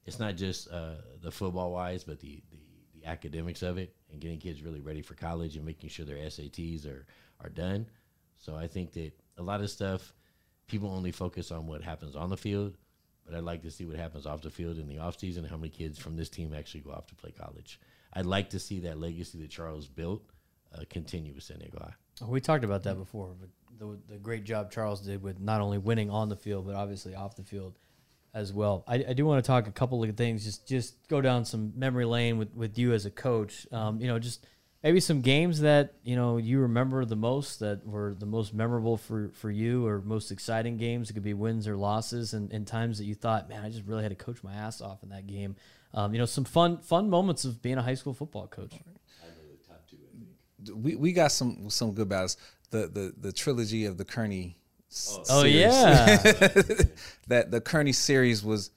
It's 0.06 0.20
not 0.20 0.36
just 0.36 0.70
uh, 0.72 0.96
the 1.22 1.32
football 1.32 1.72
wise, 1.72 2.04
but 2.04 2.20
the, 2.20 2.42
the 2.50 2.58
the 2.96 3.10
academics 3.10 3.62
of 3.62 3.78
it, 3.78 3.94
and 4.12 4.22
getting 4.22 4.40
kids 4.40 4.64
really 4.64 4.80
ready 4.80 5.02
for 5.02 5.14
college 5.14 5.56
and 5.56 5.66
making 5.66 5.90
sure 5.90 6.06
their 6.06 6.18
SATs 6.18 6.88
are 6.88 7.06
are 7.42 7.50
done. 7.50 7.88
So 8.38 8.56
I 8.56 8.68
think 8.68 8.94
that 8.94 9.12
a 9.38 9.44
lot 9.44 9.62
of 9.62 9.70
stuff 9.70 10.14
people 10.68 10.90
only 10.90 11.12
focus 11.12 11.52
on 11.52 11.68
what 11.68 11.82
happens 11.82 12.16
on 12.16 12.30
the 12.30 12.38
field, 12.38 12.78
but 13.26 13.36
I'd 13.36 13.44
like 13.44 13.62
to 13.64 13.72
see 13.72 13.86
what 13.86 13.98
happens 13.98 14.26
off 14.26 14.42
the 14.42 14.50
field 14.50 14.78
in 14.78 14.88
the 14.88 15.00
off 15.00 15.20
season. 15.20 15.46
How 15.46 15.58
many 15.58 15.70
kids 15.70 16.00
from 16.00 16.16
this 16.16 16.30
team 16.30 16.54
actually 16.54 16.82
go 16.82 16.92
off 16.92 17.08
to 17.08 17.16
play 17.16 17.32
college? 17.32 17.80
I'd 18.14 18.26
like 18.26 18.52
to 18.52 18.60
see 18.60 18.80
that 18.82 19.00
legacy 19.00 19.40
that 19.40 19.50
Charles 19.50 19.88
built 19.88 20.24
uh, 20.74 20.84
continue 20.90 21.34
with 21.34 21.48
High. 21.48 21.94
We 22.26 22.40
talked 22.40 22.64
about 22.64 22.84
that 22.84 22.98
before, 22.98 23.36
but 23.40 23.50
the, 23.80 23.98
the 24.08 24.18
great 24.18 24.44
job 24.44 24.72
Charles 24.72 25.02
did 25.02 25.22
with 25.22 25.40
not 25.40 25.62
only 25.62 25.78
winning 25.78 26.10
on 26.10 26.30
the 26.30 26.36
field, 26.36 26.66
but 26.66 26.76
obviously 26.76 27.16
off 27.16 27.36
the 27.36 27.44
field 27.44 27.78
as 28.34 28.52
well. 28.52 28.84
I, 28.88 28.96
I 29.10 29.14
do 29.14 29.26
want 29.26 29.44
to 29.44 29.48
talk 29.48 29.68
a 29.68 29.72
couple 29.72 30.04
of 30.04 30.18
things. 30.18 30.44
Just 30.44 30.68
just 30.68 31.08
go 31.08 31.22
down 31.22 31.46
some 31.46 31.74
memory 31.76 32.06
lane 32.06 32.38
with, 32.38 32.54
with 32.56 32.78
you 32.78 32.94
as 32.94 33.06
a 33.06 33.12
coach. 33.12 33.68
Um, 33.72 34.00
you 34.00 34.08
know, 34.08 34.20
just 34.20 34.46
maybe 34.84 35.00
some 35.00 35.22
games 35.22 35.62
that 35.62 35.94
you 36.04 36.16
know 36.16 36.38
you 36.38 36.60
remember 36.60 37.06
the 37.06 37.16
most 37.16 37.60
that 37.60 37.86
were 37.86 38.14
the 38.14 38.26
most 38.26 38.54
memorable 38.54 38.98
for, 38.98 39.30
for 39.34 39.52
you, 39.52 39.86
or 39.86 40.02
most 40.02 40.32
exciting 40.32 40.78
games. 40.78 41.10
It 41.10 41.14
could 41.14 41.24
be 41.24 41.34
wins 41.34 41.68
or 41.68 41.76
losses, 41.76 42.34
and, 42.34 42.52
and 42.52 42.66
times 42.66 42.98
that 42.98 43.06
you 43.06 43.16
thought, 43.16 43.50
man, 43.50 43.64
I 43.64 43.70
just 43.70 43.86
really 43.86 44.04
had 44.04 44.18
to 44.18 44.24
coach 44.24 44.44
my 44.44 44.54
ass 44.54 44.82
off 44.82 45.04
in 45.04 45.10
that 45.10 45.28
game. 45.28 45.56
Um, 45.94 46.14
you 46.14 46.20
know, 46.20 46.26
some 46.26 46.44
fun 46.44 46.80
fun 46.80 47.10
moments 47.10 47.46
of 47.46 47.62
being 47.62 47.78
a 47.78 47.82
high 47.84 47.94
school 47.96 48.14
football 48.14 48.48
coach. 48.48 48.74
We 50.74 50.96
we 50.96 51.12
got 51.12 51.32
some 51.32 51.70
some 51.70 51.94
good 51.94 52.08
battles. 52.10 52.38
The 52.72 52.88
the 52.88 53.14
the 53.18 53.32
trilogy 53.34 53.86
of 53.86 53.98
the 53.98 54.06
Kearny. 54.06 54.56
s- 54.90 55.20
Oh 55.30 55.42
series. 55.44 55.56
yeah, 55.62 56.18
that 57.28 57.52
the 57.52 57.60
Kearny 57.62 57.94
series 57.94 58.44
was 58.44 58.72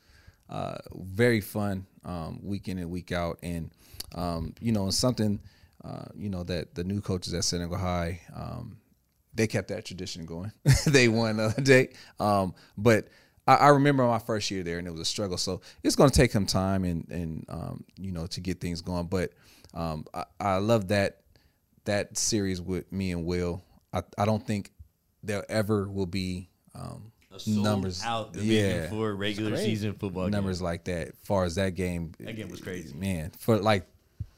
uh, 0.48 0.78
very 0.94 1.40
fun, 1.40 1.86
um, 2.04 2.40
week 2.42 2.68
in 2.68 2.78
and 2.78 2.90
week 2.90 3.12
out, 3.12 3.38
and 3.42 3.70
um, 4.14 4.54
you 4.60 4.72
know, 4.72 4.88
it's 4.88 4.96
something 4.98 5.40
uh, 5.84 6.06
you 6.16 6.28
know 6.28 6.42
that 6.44 6.74
the 6.74 6.82
new 6.84 7.00
coaches 7.00 7.32
at 7.34 7.44
San 7.44 7.60
Diego 7.60 7.76
High 7.76 8.20
um, 8.34 8.78
they 9.34 9.46
kept 9.46 9.68
that 9.68 9.84
tradition 9.84 10.26
going. 10.26 10.50
they 10.86 11.06
won 11.08 11.36
the 11.36 11.44
other 11.44 11.62
day, 11.62 11.90
um, 12.18 12.52
but 12.76 13.06
I, 13.46 13.54
I 13.54 13.68
remember 13.68 14.04
my 14.06 14.18
first 14.18 14.50
year 14.50 14.62
there, 14.62 14.78
and 14.78 14.86
it 14.86 14.90
was 14.90 15.00
a 15.00 15.04
struggle. 15.04 15.36
So 15.38 15.60
it's 15.82 15.96
going 15.96 16.10
to 16.10 16.16
take 16.16 16.32
some 16.32 16.46
time 16.46 16.84
and 16.84 17.06
and 17.10 17.44
um, 17.48 17.84
you 17.98 18.12
know 18.12 18.26
to 18.28 18.40
get 18.40 18.60
things 18.60 18.80
going. 18.82 19.06
But 19.06 19.32
um, 19.74 20.04
I, 20.14 20.24
I 20.40 20.56
love 20.58 20.88
that 20.88 21.20
that 21.84 22.16
series 22.18 22.60
with 22.60 22.90
me 22.92 23.12
and 23.12 23.24
Will. 23.24 23.62
I, 23.92 24.02
I 24.18 24.24
don't 24.24 24.44
think 24.44 24.72
there 25.22 25.44
ever 25.50 25.88
will 25.88 26.06
be 26.06 26.48
um, 26.74 27.12
numbers 27.46 28.02
out 28.04 28.32
the 28.32 28.42
yeah 28.44 28.88
for 28.88 29.14
regular 29.14 29.56
season 29.56 29.94
football 29.94 30.28
numbers 30.28 30.60
like 30.60 30.84
that. 30.84 31.16
Far 31.24 31.44
as 31.44 31.54
that 31.56 31.74
game, 31.74 32.12
That 32.20 32.36
game 32.36 32.48
was 32.48 32.60
crazy. 32.60 32.94
man. 32.94 33.30
For 33.38 33.58
like 33.58 33.86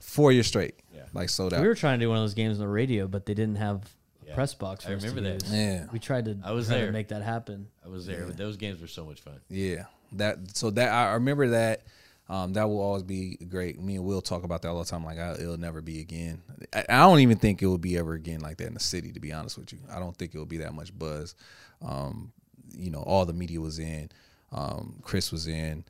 four 0.00 0.30
years 0.32 0.46
straight, 0.46 0.74
Yeah. 0.94 1.02
like 1.12 1.28
sold 1.28 1.52
out. 1.54 1.60
we 1.60 1.66
were 1.68 1.74
trying 1.74 1.98
to 1.98 2.04
do 2.04 2.08
one 2.08 2.18
of 2.18 2.22
those 2.22 2.34
games 2.34 2.58
on 2.60 2.66
the 2.66 2.72
radio, 2.72 3.08
but 3.08 3.26
they 3.26 3.34
didn't 3.34 3.56
have 3.56 3.82
a 4.30 4.34
press 4.34 4.54
box. 4.54 4.84
For 4.84 4.90
I 4.90 4.94
remember 4.94 5.20
that. 5.22 5.42
use. 5.44 5.52
Yeah. 5.52 5.86
we 5.92 5.98
tried 5.98 6.26
to. 6.26 6.36
I 6.44 6.52
was 6.52 6.66
try 6.68 6.78
to 6.78 6.82
there. 6.84 6.92
make 6.92 7.08
that 7.08 7.22
happen. 7.22 7.68
I 7.84 7.88
was 7.88 8.06
there. 8.06 8.24
Those 8.26 8.56
games 8.56 8.80
were 8.80 8.86
so 8.86 9.04
much 9.04 9.20
fun. 9.20 9.40
Yeah, 9.48 9.84
that 10.12 10.56
so 10.56 10.70
that 10.70 10.92
I 10.92 11.14
remember 11.14 11.48
that. 11.48 11.82
Um, 12.30 12.52
that 12.52 12.68
will 12.68 12.80
always 12.80 13.04
be 13.04 13.38
great. 13.48 13.80
Me 13.80 13.96
and 13.96 14.04
Will 14.04 14.20
talk 14.20 14.44
about 14.44 14.60
that 14.60 14.68
all 14.68 14.80
the 14.80 14.84
time. 14.84 15.02
Like 15.02 15.18
I, 15.18 15.32
it'll 15.32 15.56
never 15.56 15.80
be 15.80 16.00
again. 16.00 16.42
I, 16.74 16.84
I 16.88 16.98
don't 16.98 17.20
even 17.20 17.38
think 17.38 17.62
it 17.62 17.66
will 17.66 17.78
be 17.78 17.96
ever 17.96 18.12
again 18.12 18.40
like 18.40 18.58
that 18.58 18.66
in 18.66 18.74
the 18.74 18.80
city. 18.80 19.12
To 19.12 19.20
be 19.20 19.32
honest 19.32 19.56
with 19.56 19.72
you, 19.72 19.78
I 19.90 19.98
don't 19.98 20.14
think 20.14 20.34
it 20.34 20.38
will 20.38 20.44
be 20.44 20.58
that 20.58 20.74
much 20.74 20.96
buzz. 20.98 21.34
Um, 21.80 22.32
you 22.76 22.90
know, 22.90 23.00
all 23.00 23.24
the 23.24 23.32
media 23.32 23.62
was 23.62 23.78
in. 23.78 24.10
Um, 24.52 24.96
Chris 25.02 25.32
was 25.32 25.46
in. 25.46 25.84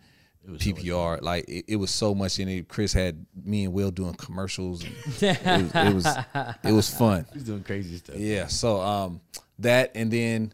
PPR, 0.57 1.21
like 1.23 1.45
it, 1.49 1.65
it 1.69 1.77
was 1.77 1.91
so 1.91 2.15
much 2.15 2.39
in 2.39 2.49
it. 2.49 2.69
Chris 2.69 2.93
had 2.93 3.27
me 3.45 3.65
and 3.65 3.73
Will 3.73 3.91
doing 3.91 4.15
commercials. 4.15 4.83
And 4.85 4.93
it, 5.23 5.45
was, 5.45 5.75
it 5.75 5.95
was 5.95 6.55
it 6.65 6.73
was 6.73 6.91
fun. 6.95 7.27
He's 7.33 7.45
doing 7.45 7.63
crazy 7.63 7.97
stuff. 7.97 8.17
Yeah. 8.17 8.47
So 8.47 8.81
um 8.81 9.21
that 9.59 9.93
and 9.95 10.11
then 10.11 10.53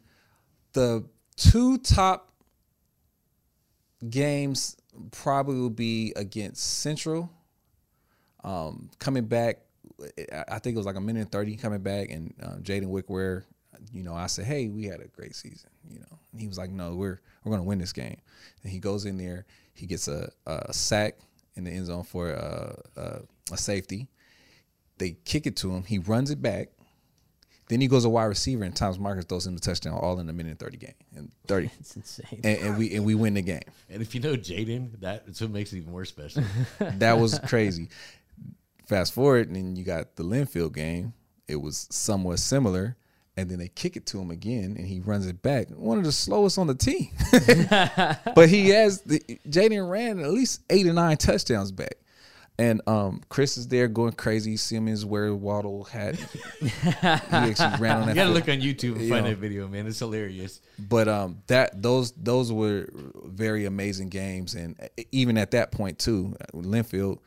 the 0.72 1.04
two 1.36 1.78
top 1.78 2.32
games 4.08 4.76
probably 5.10 5.56
will 5.56 5.70
be 5.70 6.12
against 6.16 6.80
Central. 6.80 7.30
Um 8.42 8.90
coming 8.98 9.24
back 9.26 9.60
I- 10.48 10.58
think 10.58 10.74
it 10.74 10.78
was 10.78 10.86
like 10.86 10.96
a 10.96 11.00
minute 11.00 11.20
and 11.20 11.32
30 11.32 11.56
coming 11.56 11.80
back 11.80 12.10
and 12.10 12.34
uh, 12.42 12.56
Jaden 12.56 12.86
Wickware, 12.86 13.44
you 13.92 14.02
know, 14.02 14.14
I 14.14 14.26
said, 14.26 14.44
"Hey, 14.46 14.68
we 14.68 14.84
had 14.84 15.00
a 15.00 15.06
great 15.08 15.34
season," 15.36 15.70
you 15.88 16.00
know. 16.00 16.18
And 16.32 16.40
he 16.40 16.48
was 16.48 16.56
like, 16.58 16.70
"No, 16.70 16.94
we're 16.96 17.20
we're 17.44 17.50
going 17.50 17.60
to 17.60 17.68
win 17.68 17.78
this 17.78 17.92
game." 17.92 18.16
And 18.62 18.72
he 18.72 18.78
goes 18.78 19.04
in 19.04 19.18
there, 19.18 19.46
he 19.74 19.86
gets 19.86 20.08
a, 20.08 20.30
a 20.46 20.72
sack 20.72 21.18
in 21.56 21.64
the 21.64 21.70
end 21.70 21.86
zone 21.86 22.04
for 22.04 22.30
a, 22.30 22.76
a, 22.96 23.20
a 23.52 23.56
safety. 23.56 24.08
They 24.98 25.16
kick 25.24 25.46
it 25.46 25.56
to 25.56 25.72
him. 25.74 25.82
He 25.84 25.98
runs 25.98 26.30
it 26.30 26.40
back. 26.40 26.68
Then 27.68 27.80
he 27.80 27.88
goes 27.88 28.04
a 28.04 28.10
wide 28.10 28.24
receiver, 28.26 28.62
and 28.64 28.76
Thomas 28.76 28.98
Marcus 28.98 29.24
throws 29.24 29.46
him 29.46 29.54
the 29.54 29.60
touchdown, 29.60 29.94
all 29.94 30.20
in 30.20 30.28
a 30.28 30.32
minute 30.34 30.50
and 30.50 30.58
thirty 30.58 30.76
game, 30.76 30.92
and 31.16 31.32
thirty, 31.46 31.70
It's 31.80 31.96
insane. 31.96 32.40
and, 32.44 32.58
and 32.58 32.78
we 32.78 32.94
and 32.94 33.04
we 33.06 33.14
win 33.14 33.34
the 33.34 33.42
game. 33.42 33.62
And 33.88 34.02
if 34.02 34.14
you 34.14 34.20
know 34.20 34.34
Jaden, 34.36 35.00
that's 35.00 35.40
what 35.40 35.50
makes 35.50 35.72
it 35.72 35.78
even 35.78 35.90
more 35.92 36.04
special. 36.04 36.44
That 36.78 37.18
was 37.18 37.38
crazy. 37.38 37.88
Fast 38.86 39.14
forward, 39.14 39.46
and 39.46 39.56
then 39.56 39.76
you 39.76 39.84
got 39.84 40.16
the 40.16 40.24
Linfield 40.24 40.74
game. 40.74 41.14
It 41.48 41.56
was 41.56 41.86
somewhat 41.90 42.38
similar, 42.38 42.96
and 43.36 43.50
then 43.50 43.58
they 43.58 43.68
kick 43.68 43.96
it 43.96 44.06
to 44.06 44.20
him 44.20 44.30
again, 44.30 44.76
and 44.78 44.86
he 44.86 45.00
runs 45.00 45.26
it 45.26 45.42
back. 45.42 45.68
One 45.70 45.98
of 45.98 46.04
the 46.04 46.12
slowest 46.12 46.56
on 46.58 46.66
the 46.68 46.74
team, 46.74 47.08
but 48.34 48.48
he 48.48 48.70
has 48.70 49.00
the 49.02 49.20
Jaden 49.48 49.88
ran 49.90 50.20
at 50.20 50.30
least 50.30 50.60
eight 50.70 50.86
or 50.86 50.92
nine 50.92 51.16
touchdowns 51.16 51.72
back. 51.72 51.94
And 52.56 52.82
um, 52.86 53.20
Chris 53.30 53.56
is 53.56 53.66
there 53.66 53.88
going 53.88 54.12
crazy. 54.12 54.56
Simmons 54.56 55.04
wear 55.04 55.34
Waddle 55.34 55.82
hat. 55.82 56.14
he 56.60 56.70
actually 57.32 57.76
ran 57.80 57.96
on 58.02 58.06
that. 58.06 58.10
You 58.10 58.14
gotta 58.14 58.14
field. 58.14 58.34
look 58.34 58.48
on 58.48 58.60
YouTube 58.60 59.00
and 59.00 59.10
find 59.10 59.24
Yeah. 59.26 59.32
that 59.32 59.38
video, 59.38 59.66
man. 59.66 59.88
It's 59.88 59.98
hilarious. 59.98 60.60
but 60.78 61.08
um 61.08 61.42
that 61.48 61.82
those 61.82 62.12
those 62.12 62.52
were 62.52 62.88
very 63.24 63.64
amazing 63.64 64.08
games 64.08 64.54
and 64.54 64.78
even 65.10 65.36
at 65.36 65.50
that 65.50 65.72
point 65.72 65.98
too 65.98 66.36
linfield 66.54 67.18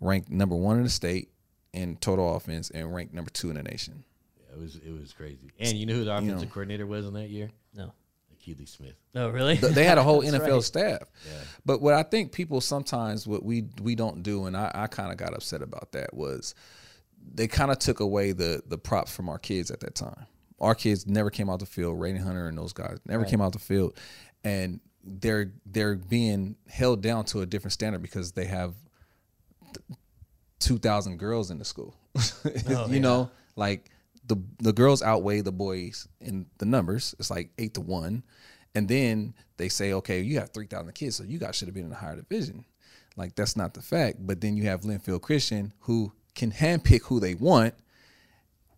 ranked 0.00 0.30
number 0.30 0.56
one 0.56 0.78
in 0.78 0.82
the 0.82 0.88
state 0.90 1.28
in 1.72 1.96
total 1.98 2.34
offense 2.34 2.70
and 2.70 2.92
ranked 2.92 3.14
number 3.14 3.30
two 3.30 3.50
in 3.50 3.56
the 3.56 3.62
nation 3.62 4.02
It 4.52 4.58
was 4.58 4.76
it 4.76 4.92
was 4.92 5.12
crazy. 5.12 5.50
And 5.58 5.72
you 5.72 5.86
know 5.86 5.94
who 5.94 6.04
the 6.04 6.16
offensive 6.16 6.50
coordinator 6.50 6.86
was 6.86 7.06
in 7.06 7.14
that 7.14 7.30
year? 7.30 7.50
no. 7.74 7.92
Keely 8.40 8.66
Smith. 8.66 8.96
No, 9.14 9.28
really? 9.28 9.54
They 9.54 9.84
had 9.84 9.98
a 9.98 10.02
whole 10.02 10.20
NFL 10.24 10.54
right. 10.54 10.62
staff 10.64 11.02
but 11.64 11.80
what 11.80 11.94
i 11.94 12.02
think 12.02 12.32
people 12.32 12.60
sometimes 12.60 13.26
what 13.26 13.44
we 13.44 13.64
we 13.80 13.94
don't 13.94 14.22
do 14.22 14.46
and 14.46 14.56
i, 14.56 14.70
I 14.74 14.86
kind 14.86 15.10
of 15.10 15.16
got 15.16 15.34
upset 15.34 15.62
about 15.62 15.92
that 15.92 16.14
was 16.14 16.54
they 17.34 17.46
kind 17.46 17.70
of 17.70 17.78
took 17.78 18.00
away 18.00 18.32
the 18.32 18.62
the 18.66 18.78
props 18.78 19.14
from 19.14 19.28
our 19.28 19.38
kids 19.38 19.70
at 19.70 19.80
that 19.80 19.94
time 19.94 20.26
our 20.60 20.74
kids 20.74 21.06
never 21.06 21.30
came 21.30 21.48
out 21.50 21.60
the 21.60 21.66
field 21.66 21.98
Raiden 21.98 22.22
hunter 22.22 22.48
and 22.48 22.56
those 22.56 22.72
guys 22.72 22.98
never 23.06 23.24
came 23.24 23.40
out 23.40 23.52
the 23.52 23.58
field 23.58 23.96
and 24.44 24.80
they're 25.04 25.52
they're 25.66 25.96
being 25.96 26.56
held 26.68 27.02
down 27.02 27.24
to 27.26 27.40
a 27.40 27.46
different 27.46 27.72
standard 27.72 28.02
because 28.02 28.32
they 28.32 28.46
have 28.46 28.74
2000 30.60 31.18
girls 31.18 31.50
in 31.50 31.58
the 31.58 31.64
school 31.64 31.94
oh, 32.70 32.86
you 32.88 33.00
know 33.00 33.30
like 33.56 33.90
the 34.34 34.42
the 34.58 34.72
girls 34.72 35.02
outweigh 35.02 35.40
the 35.40 35.52
boys 35.52 36.08
in 36.20 36.46
the 36.58 36.66
numbers 36.66 37.14
it's 37.18 37.30
like 37.30 37.50
8 37.58 37.74
to 37.74 37.80
1 37.80 38.22
and 38.74 38.88
then 38.88 39.34
they 39.56 39.68
say 39.68 39.92
okay 39.94 40.20
you 40.20 40.38
have 40.38 40.50
3000 40.50 40.92
kids 40.94 41.16
so 41.16 41.24
you 41.24 41.38
guys 41.38 41.56
should 41.56 41.68
have 41.68 41.74
been 41.74 41.86
in 41.86 41.92
a 41.92 41.96
higher 41.96 42.16
division 42.16 42.64
like 43.16 43.34
that's 43.34 43.56
not 43.56 43.74
the 43.74 43.82
fact 43.82 44.18
but 44.20 44.40
then 44.40 44.56
you 44.56 44.64
have 44.64 44.82
linfield 44.82 45.22
christian 45.22 45.72
who 45.80 46.12
can 46.34 46.50
handpick 46.52 47.02
who 47.04 47.20
they 47.20 47.34
want 47.34 47.74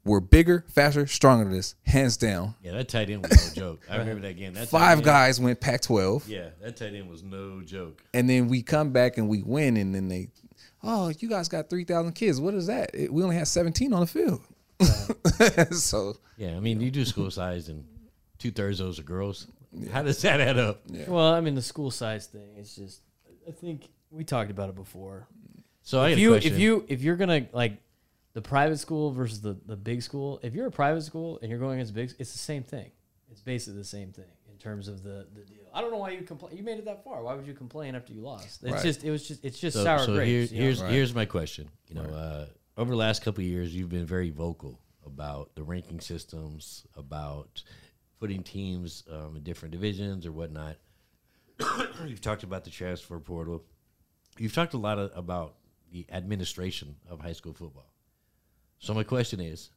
we're 0.05 0.21
bigger 0.21 0.67
faster 0.69 1.07
stronger 1.07 1.45
than 1.45 1.55
this 1.55 1.75
hands 1.87 2.17
down 2.19 2.55
Yeah, 2.63 2.73
that 2.73 2.89
tight 2.89 3.09
end 3.09 3.23
was 3.27 3.57
no 3.57 3.63
joke. 3.63 3.81
I 3.89 3.97
remember 3.97 4.21
that 4.29 4.35
game. 4.37 4.53
That 4.53 4.69
five 4.69 4.99
end- 4.99 5.05
guys 5.07 5.41
went 5.41 5.61
pac 5.63 5.81
12 5.81 6.29
Yeah, 6.29 6.49
that 6.61 6.77
tight 6.77 6.93
end 6.95 7.09
was 7.09 7.23
no 7.23 7.63
joke. 7.63 8.03
and 8.13 8.29
then 8.29 8.49
we 8.49 8.61
come 8.63 8.91
back 8.93 9.17
and 9.17 9.31
we 9.31 9.43
win, 9.43 9.79
and 9.79 9.95
then 9.95 10.09
they, 10.09 10.29
oh, 10.83 11.11
you 11.19 11.27
guys 11.29 11.49
got 11.49 11.71
three 11.71 11.85
thousand 11.85 12.13
kids. 12.13 12.39
What 12.39 12.53
is 12.53 12.67
that? 12.67 12.91
It- 12.95 13.11
we 13.15 13.23
only 13.23 13.37
had 13.37 13.49
seventeen 13.49 13.95
on 13.95 14.01
the 14.01 14.07
field. 14.07 14.43
so 15.73 16.17
Yeah, 16.37 16.57
I 16.57 16.61
mean, 16.61 16.81
you 16.81 16.91
do 16.91 17.05
school 17.05 17.31
size 17.31 17.69
and 17.69 17.85
two 18.39 18.51
thirds 18.51 18.81
of 18.81 18.87
those 18.87 18.99
are 18.99 19.03
girls. 19.05 19.47
How 19.93 20.03
does 20.03 20.23
that 20.23 20.41
add 20.41 20.59
up? 20.59 20.83
Well, 21.09 21.35
I 21.35 21.41
mean, 21.41 21.55
the 21.55 21.63
school 21.63 21.91
size 21.91 22.27
thing. 22.27 22.57
It's 22.57 22.77
just, 22.77 23.01
I 23.49 23.51
think 23.51 23.89
we 24.11 24.25
talked 24.25 24.51
about 24.51 24.69
it 24.69 24.77
before. 24.77 25.27
So 25.83 26.05
If 26.05 26.17
a 26.17 26.21
you 26.21 26.35
if 26.35 26.59
you 26.59 26.85
if 26.89 27.03
you're 27.03 27.17
gonna 27.17 27.47
like 27.53 27.77
the 28.33 28.41
private 28.41 28.79
school 28.79 29.11
versus 29.11 29.41
the 29.41 29.57
the 29.67 29.77
big 29.77 30.03
school, 30.03 30.41
if 30.43 30.55
you're 30.55 30.67
a 30.67 30.71
private 30.71 31.03
school 31.03 31.39
and 31.43 31.51
you're 31.51 31.59
going 31.59 31.75
against 31.79 31.95
big, 31.95 32.13
it's 32.19 32.33
the 32.33 32.39
same 32.39 32.63
thing. 32.63 32.91
It's 33.31 33.43
basically 33.43 33.79
the 33.79 33.85
same 33.85 34.13
thing 34.13 34.31
in 34.51 34.57
terms 34.59 34.89
of 34.89 35.03
the 35.03 35.27
the 35.35 35.43
deal. 35.43 35.65
I 35.75 35.81
don't 35.81 35.91
know 35.91 35.99
why 35.99 36.11
you 36.11 36.23
complain. 36.23 36.57
You 36.57 36.63
made 36.63 36.79
it 36.79 36.85
that 36.87 37.05
far. 37.05 37.23
Why 37.23 37.35
would 37.35 37.47
you 37.47 37.53
complain 37.53 37.95
after 37.95 38.13
you 38.13 38.23
lost? 38.23 38.63
It's 38.63 38.73
Right. 38.73 38.83
just 38.83 39.05
it 39.05 39.11
was 39.11 39.27
just 39.29 39.45
it's 39.45 39.59
just 39.59 39.77
so, 39.77 39.85
sour 39.85 39.99
so 39.99 40.15
grapes. 40.15 40.29
here's 40.29 40.53
you 40.53 40.59
know? 40.59 40.65
here's 40.65 40.81
here's 40.81 41.15
my 41.15 41.27
question. 41.27 41.69
You 41.89 41.97
know, 41.97 42.03
uh, 42.03 42.47
over 42.77 42.91
the 42.91 42.97
last 42.97 43.23
couple 43.23 43.43
years, 43.45 43.75
you've 43.75 43.89
been 43.89 44.07
very 44.07 44.31
vocal 44.31 44.81
about 45.07 45.55
the 45.55 45.63
ranking 45.63 46.01
systems, 46.01 46.87
about 46.97 47.63
putting 48.19 48.43
teams 48.43 49.05
um, 49.11 49.37
in 49.37 49.43
different 49.43 49.73
divisions 49.73 50.27
or 50.27 50.33
whatnot. 50.33 50.77
You've 52.07 52.21
talked 52.21 52.43
about 52.43 52.65
the 52.65 52.71
transfer 52.71 53.19
portal. 53.19 53.63
You've 54.39 54.55
talked 54.55 54.75
a 54.75 54.79
lot 54.79 54.99
of, 54.99 55.13
about 55.15 55.55
the 55.93 56.07
administration 56.11 56.97
of 57.09 57.21
high 57.21 57.33
school 57.33 57.53
football. 57.53 57.93
So 58.79 58.95
my 58.95 59.05
question 59.05 59.41
is, 59.41 59.71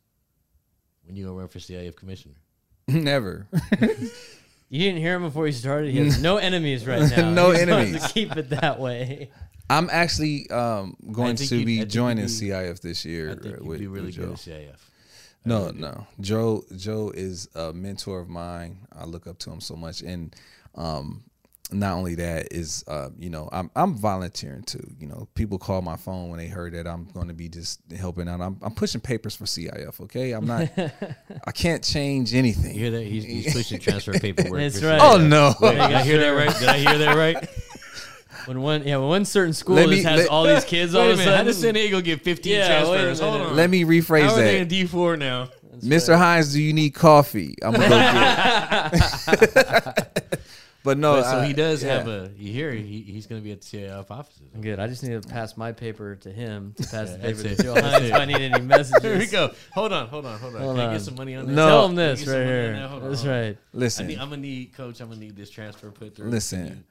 when 1.05 1.15
you 1.15 1.25
gonna 1.25 1.37
run 1.37 1.47
for 1.47 1.59
CIF 1.59 1.95
commissioner? 1.95 2.35
never. 2.87 3.47
You 4.69 4.79
didn't 4.79 4.99
hear 4.99 5.15
him 5.15 5.21
before 5.23 5.45
he 5.45 5.51
started. 5.53 5.91
He 5.91 5.99
has 5.99 6.21
no 6.21 6.37
enemies 6.49 6.85
right 6.85 7.09
now. 7.15 7.29
No 7.31 7.51
He's 7.51 7.61
enemies. 7.61 8.03
To 8.05 8.13
keep 8.13 8.35
it 8.35 8.49
that 8.49 8.79
way. 8.79 9.31
I'm 9.69 9.89
actually 9.91 10.49
um, 10.49 10.95
going 11.11 11.35
to 11.37 11.65
be 11.65 11.85
joining 11.85 12.25
be- 12.25 12.31
CIF 12.31 12.81
this 12.81 13.05
year. 13.05 13.31
I 13.31 13.33
think 13.35 13.45
you'd 13.45 13.65
with- 13.65 13.79
be 13.79 13.87
really 13.87 14.11
good 14.11 14.31
at 14.31 14.35
CIF. 14.37 14.75
No, 15.45 15.71
no. 15.71 16.05
Joe 16.19 16.65
Joe 16.75 17.11
is 17.15 17.47
a 17.55 17.71
mentor 17.71 18.19
of 18.19 18.27
mine. 18.27 18.79
I 18.91 19.05
look 19.05 19.27
up 19.27 19.39
to 19.39 19.51
him 19.51 19.61
so 19.61 19.77
much, 19.77 20.01
and 20.01 20.35
um, 20.75 21.23
not 21.71 21.93
only 21.97 22.15
that 22.15 22.53
is 22.53 22.83
uh, 22.87 23.09
you 23.19 23.29
know 23.29 23.49
I'm 23.51 23.69
I'm 23.75 23.95
volunteering 23.97 24.63
too. 24.63 24.87
You 24.99 25.07
know, 25.07 25.27
people 25.35 25.57
call 25.57 25.81
my 25.81 25.97
phone 25.97 26.29
when 26.29 26.39
they 26.39 26.47
heard 26.47 26.73
that 26.73 26.87
I'm 26.87 27.05
going 27.13 27.27
to 27.27 27.33
be 27.33 27.49
just 27.49 27.81
helping 27.97 28.29
out. 28.29 28.39
I'm 28.41 28.57
I'm 28.61 28.73
pushing 28.73 29.01
papers 29.01 29.35
for 29.35 29.43
CIF. 29.45 29.99
Okay, 30.01 30.31
I'm 30.31 30.45
not. 30.45 30.69
I 31.45 31.51
can't 31.51 31.83
change 31.83 32.33
anything. 32.33 32.73
You 32.73 32.79
hear 32.79 32.91
that? 32.91 33.03
He's, 33.03 33.23
he's 33.25 33.53
pushing 33.53 33.79
transfer 33.81 34.13
paperwork. 34.13 34.59
That's 34.59 34.81
right. 34.83 34.99
Oh 35.01 35.17
no! 35.17 35.53
Wait, 35.59 35.71
did 35.71 35.79
I 35.81 36.03
hear 36.03 36.19
that 36.19 36.29
right? 36.29 36.57
Did 36.59 36.69
I 36.69 36.77
hear 36.77 36.97
that 36.99 37.15
right? 37.15 37.49
When 38.45 38.61
one 38.61 38.83
yeah, 38.87 38.95
when 38.95 39.09
one 39.09 39.25
certain 39.25 39.51
school 39.51 39.75
Let 39.75 39.89
just 39.89 39.97
me- 40.05 40.09
has 40.09 40.19
let- 40.21 40.29
all 40.29 40.45
these 40.45 40.63
kids 40.63 40.95
all 40.95 41.01
Wait 41.01 41.09
a 41.09 41.13
of 41.13 41.19
a 41.19 41.19
minute. 41.19 41.31
How 41.31 41.37
sudden. 41.39 41.45
does 41.47 41.59
San 41.59 41.73
Diego 41.73 41.99
get 41.99 42.21
15 42.21 42.53
Yeah, 42.53 42.67
transfers? 42.67 43.19
Hold 43.19 43.41
on. 43.41 43.55
Let 43.57 43.69
me 43.69 43.83
rephrase 43.83 44.21
How 44.27 44.35
are 44.35 44.37
they 44.37 44.59
in. 44.61 44.69
D4 44.69 45.19
now? 45.19 45.49
Mr. 45.81 46.17
Heinz, 46.17 46.53
do 46.53 46.61
you 46.61 46.71
need 46.71 46.91
coffee? 46.91 47.55
I'm 47.61 47.73
gonna 47.73 47.89
go 47.89 47.95
get. 48.89 50.06
But 50.87 50.97
no, 50.97 51.15
But 51.17 51.23
so 51.29 51.37
I- 51.39 51.45
he 51.45 51.51
does 51.53 51.83
yeah. 51.83 51.97
have 51.97 52.07
a. 52.07 52.31
You 52.37 52.53
hear 52.53 52.71
he, 52.71 53.01
he's 53.01 53.27
going 53.27 53.41
to 53.41 53.43
be 53.43 53.51
at 53.51 53.61
the 53.61 53.67
CIF 53.77 54.09
offices. 54.09 54.47
Good. 54.61 54.79
I 54.79 54.87
just 54.87 55.03
need 55.03 55.21
to 55.21 55.27
pass 55.27 55.57
my 55.57 55.73
paper 55.73 56.15
to 56.15 56.31
him 56.31 56.73
to 56.77 56.83
pass 56.87 57.11
the 57.11 57.17
paper 57.19 57.43
to 57.43 57.61
Joe 57.61 57.73
if 57.75 58.13
I 58.13 58.23
need 58.25 58.37
any 58.41 58.61
messages. 58.75 59.01
Here 59.03 59.17
we 59.17 59.27
go. 59.27 59.51
Hold 59.73 59.91
on, 59.91 60.07
hold 60.07 60.25
on, 60.25 60.39
hold 60.39 60.55
on. 60.55 60.61
Hold 60.61 60.75
Can 60.77 60.85
I 60.85 60.87
on. 60.87 60.93
get 60.93 61.01
some 61.01 61.15
money 61.15 61.35
on 61.35 61.45
that? 61.47 61.51
No. 61.51 61.67
Tell 61.67 61.85
him 61.87 61.95
this 61.95 62.25
right 62.25 62.35
here. 62.45 62.87
Hold 62.87 63.03
on, 63.03 63.09
That's 63.09 63.23
on. 63.23 63.29
right. 63.29 63.57
I 63.57 63.77
Listen, 63.77 64.07
need, 64.07 64.17
I'm 64.19 64.29
gonna 64.29 64.41
need, 64.41 64.73
coach. 64.73 65.01
I'm 65.01 65.09
gonna 65.09 65.19
need 65.19 65.35
this 65.35 65.49
transfer 65.49 65.91
put 65.91 66.15
through. 66.15 66.29
listen. 66.29 66.83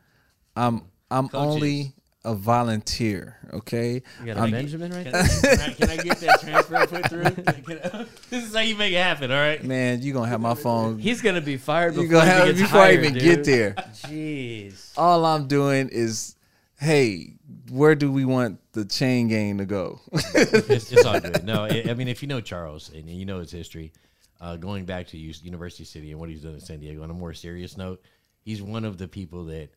I'm 0.54 0.82
I'm 1.10 1.28
Coaches. 1.28 1.54
only 1.54 1.92
a 2.26 2.34
volunteer. 2.34 3.36
Okay, 3.52 4.02
You 4.20 4.26
got 4.26 4.36
a 4.36 4.40
I'm- 4.40 4.50
Benjamin 4.50 4.92
right 4.92 5.04
Can, 5.04 5.12
there. 5.12 5.26
can, 5.56 5.60
I, 5.60 5.72
can 5.74 5.90
I 5.90 5.96
get 5.98 6.18
that 6.20 6.40
transfer 6.40 6.86
put 6.86 7.08
through? 7.08 7.22
Can- 7.22 7.62
can 7.64 7.78
I- 7.84 8.06
this 8.28 8.44
is 8.44 8.54
how 8.54 8.60
you 8.60 8.74
make 8.76 8.92
it 8.92 8.96
happen. 8.96 9.30
All 9.30 9.36
right. 9.38 9.62
man, 9.64 10.02
you 10.02 10.12
are 10.12 10.14
gonna 10.14 10.28
have 10.28 10.40
my 10.40 10.54
phone. 10.54 10.98
He's 10.98 11.22
gonna 11.22 11.40
be 11.40 11.56
fired 11.56 11.94
You 11.94 12.02
before 12.02 12.18
gonna 12.20 12.30
have 12.30 12.44
he 12.44 12.50
it 12.50 12.56
gets 12.56 12.62
before 12.70 12.80
I 12.82 12.92
even 12.94 13.14
dude. 13.14 13.22
get 13.22 13.44
there. 13.44 13.72
Jeez. 13.94 14.92
All 14.96 15.24
I'm 15.24 15.46
doing 15.46 15.88
is, 15.90 16.34
hey, 16.80 17.34
where 17.70 17.94
do 17.94 18.10
we 18.10 18.24
want 18.24 18.58
the 18.72 18.84
chain 18.84 19.28
gang 19.28 19.58
to 19.58 19.64
go? 19.64 20.00
it's, 20.12 20.92
it's 20.92 21.04
all 21.04 21.20
good. 21.20 21.44
No, 21.44 21.64
I 21.70 21.84
I 21.88 21.94
mean, 21.94 22.08
if 22.08 22.20
you 22.22 22.28
know 22.28 22.40
Charles 22.40 22.90
and 22.92 23.08
you 23.08 23.24
know 23.24 23.38
his 23.38 23.52
history, 23.52 23.92
uh, 24.40 24.56
going 24.56 24.84
back 24.84 25.06
to 25.08 25.16
University 25.18 25.84
City 25.84 26.10
and 26.10 26.20
what 26.20 26.28
he's 26.28 26.42
done 26.42 26.54
in 26.54 26.60
San 26.60 26.80
Diego, 26.80 27.02
on 27.02 27.10
a 27.10 27.14
more 27.14 27.32
serious 27.32 27.76
note, 27.76 28.02
he's 28.42 28.60
one 28.60 28.84
of 28.84 28.98
the 28.98 29.06
people 29.08 29.44
that 29.46 29.68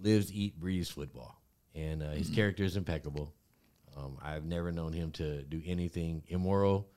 lives, 0.00 0.32
eat, 0.32 0.58
breathes 0.58 0.88
football. 0.90 1.36
And 1.74 2.02
uh, 2.02 2.10
his 2.10 2.30
character 2.30 2.64
is 2.64 2.76
impeccable. 2.76 3.32
Um, 3.96 4.18
I've 4.22 4.44
never 4.44 4.72
known 4.72 4.92
him 4.92 5.10
to 5.12 5.42
do 5.42 5.62
anything 5.64 6.22
immoral, 6.28 6.88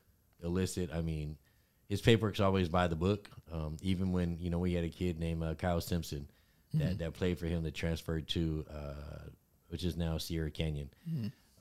illicit. 0.43 0.89
I 0.93 1.01
mean, 1.01 1.38
his 1.89 2.01
paperwork's 2.01 2.39
always 2.39 2.69
by 2.69 2.88
the 2.88 2.95
book. 2.95 3.30
Um, 3.51 3.78
even 3.82 4.11
when 4.11 4.38
you 4.39 4.49
know 4.49 4.59
we 4.59 4.73
had 4.73 4.84
a 4.84 4.89
kid 4.89 5.19
named 5.19 5.43
uh, 5.43 5.53
Kyle 5.55 5.82
Simpson 5.82 6.28
that, 6.73 6.97
that 6.99 7.13
played 7.13 7.39
for 7.39 7.45
him 7.45 7.63
that 7.63 7.73
transferred 7.75 8.28
to, 8.30 8.65
uh, 8.73 9.30
which 9.69 9.84
is 9.84 9.95
now 9.95 10.17
Sierra 10.17 10.51
Canyon. 10.51 10.89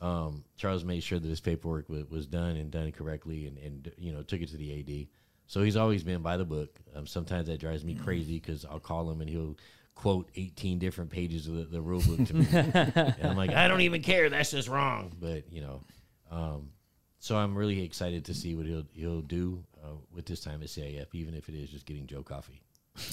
Um, 0.01 0.45
Charles 0.57 0.85
made 0.85 1.03
sure 1.03 1.19
that 1.19 1.29
his 1.29 1.41
paperwork 1.41 1.89
was, 1.89 2.05
was 2.11 2.27
done 2.27 2.57
and 2.57 2.71
done 2.71 2.93
correctly, 2.93 3.47
and, 3.47 3.57
and 3.59 3.93
you 3.99 4.13
know 4.13 4.23
took 4.23 4.41
it 4.41 4.49
to 4.51 4.57
the 4.57 4.81
AD. 4.81 5.07
So 5.47 5.63
he's 5.63 5.77
always 5.77 6.03
been 6.03 6.23
by 6.23 6.37
the 6.37 6.45
book. 6.45 6.81
Um, 6.95 7.07
sometimes 7.07 7.47
that 7.47 7.61
drives 7.61 7.85
me 7.85 7.95
crazy 7.95 8.41
because 8.41 8.65
I'll 8.65 8.81
call 8.81 9.09
him 9.11 9.21
and 9.21 9.31
he'll 9.31 9.57
quote 9.97 10.29
18 10.37 10.79
different 10.79 11.11
pages 11.11 11.49
of 11.49 11.57
the, 11.57 11.65
the 11.65 11.81
rule 11.83 12.01
book 12.03 12.25
to 12.29 12.35
me. 12.35 12.47
and 12.53 13.17
I'm 13.25 13.37
like, 13.37 13.51
I 13.51 13.67
don't 13.67 13.81
even 13.81 14.03
care. 14.03 14.31
That's 14.31 14.53
just 14.53 14.69
wrong. 14.69 15.17
But, 15.21 15.51
you 15.51 15.63
know, 15.63 15.83
um, 16.31 16.71
so 17.19 17.37
I'm 17.37 17.57
really 17.57 17.83
excited 17.83 18.27
to 18.27 18.35
see 18.35 18.55
what 18.55 18.67
he'll 18.67 18.85
he'll 18.93 19.23
do 19.23 19.65
uh, 19.83 19.95
with 20.15 20.27
this 20.27 20.41
time 20.41 20.63
at 20.63 20.69
CIF, 20.69 21.07
even 21.13 21.35
if 21.35 21.49
it 21.49 21.57
is 21.57 21.69
just 21.71 21.85
getting 21.87 22.07
Joe 22.07 22.23
coffee. 22.23 22.63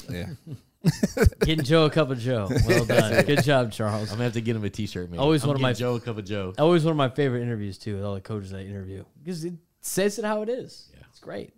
Yeah. 0.10 0.28
Getting 1.42 1.64
Joe 1.66 1.86
a 1.86 1.90
cup 1.90 2.10
of 2.10 2.20
Joe. 2.20 2.50
Well 2.68 2.86
done. 2.86 3.26
Good 3.26 3.44
job, 3.44 3.72
Charles. 3.72 4.10
I'm 4.10 4.16
gonna 4.16 4.26
have 4.26 4.34
to 4.34 4.42
get 4.42 4.56
him 4.56 4.64
a 4.64 4.70
T-shirt, 4.70 5.10
man. 5.10 5.20
Always 5.20 5.44
I'm 5.44 5.48
one 5.48 5.56
of 5.58 5.62
my- 5.62 5.74
Joe 5.74 5.96
a 5.96 6.00
cup 6.00 6.18
of 6.18 6.26
Joe. 6.26 6.54
Always 6.58 6.86
one 6.86 6.92
of 6.92 6.98
my 6.98 7.10
favorite 7.10 7.42
interviews 7.42 7.78
too. 7.78 7.96
With 7.96 8.04
all 8.06 8.14
the 8.14 8.22
coaches 8.22 8.54
I 8.54 8.62
interview 8.62 9.04
because 9.22 9.44
it 9.44 9.54
says 9.82 10.20
it 10.20 10.26
how 10.26 10.42
it 10.42 10.50
is. 10.50 10.90
Yeah. 10.94 11.04
It's 11.10 11.20
great. 11.20 11.54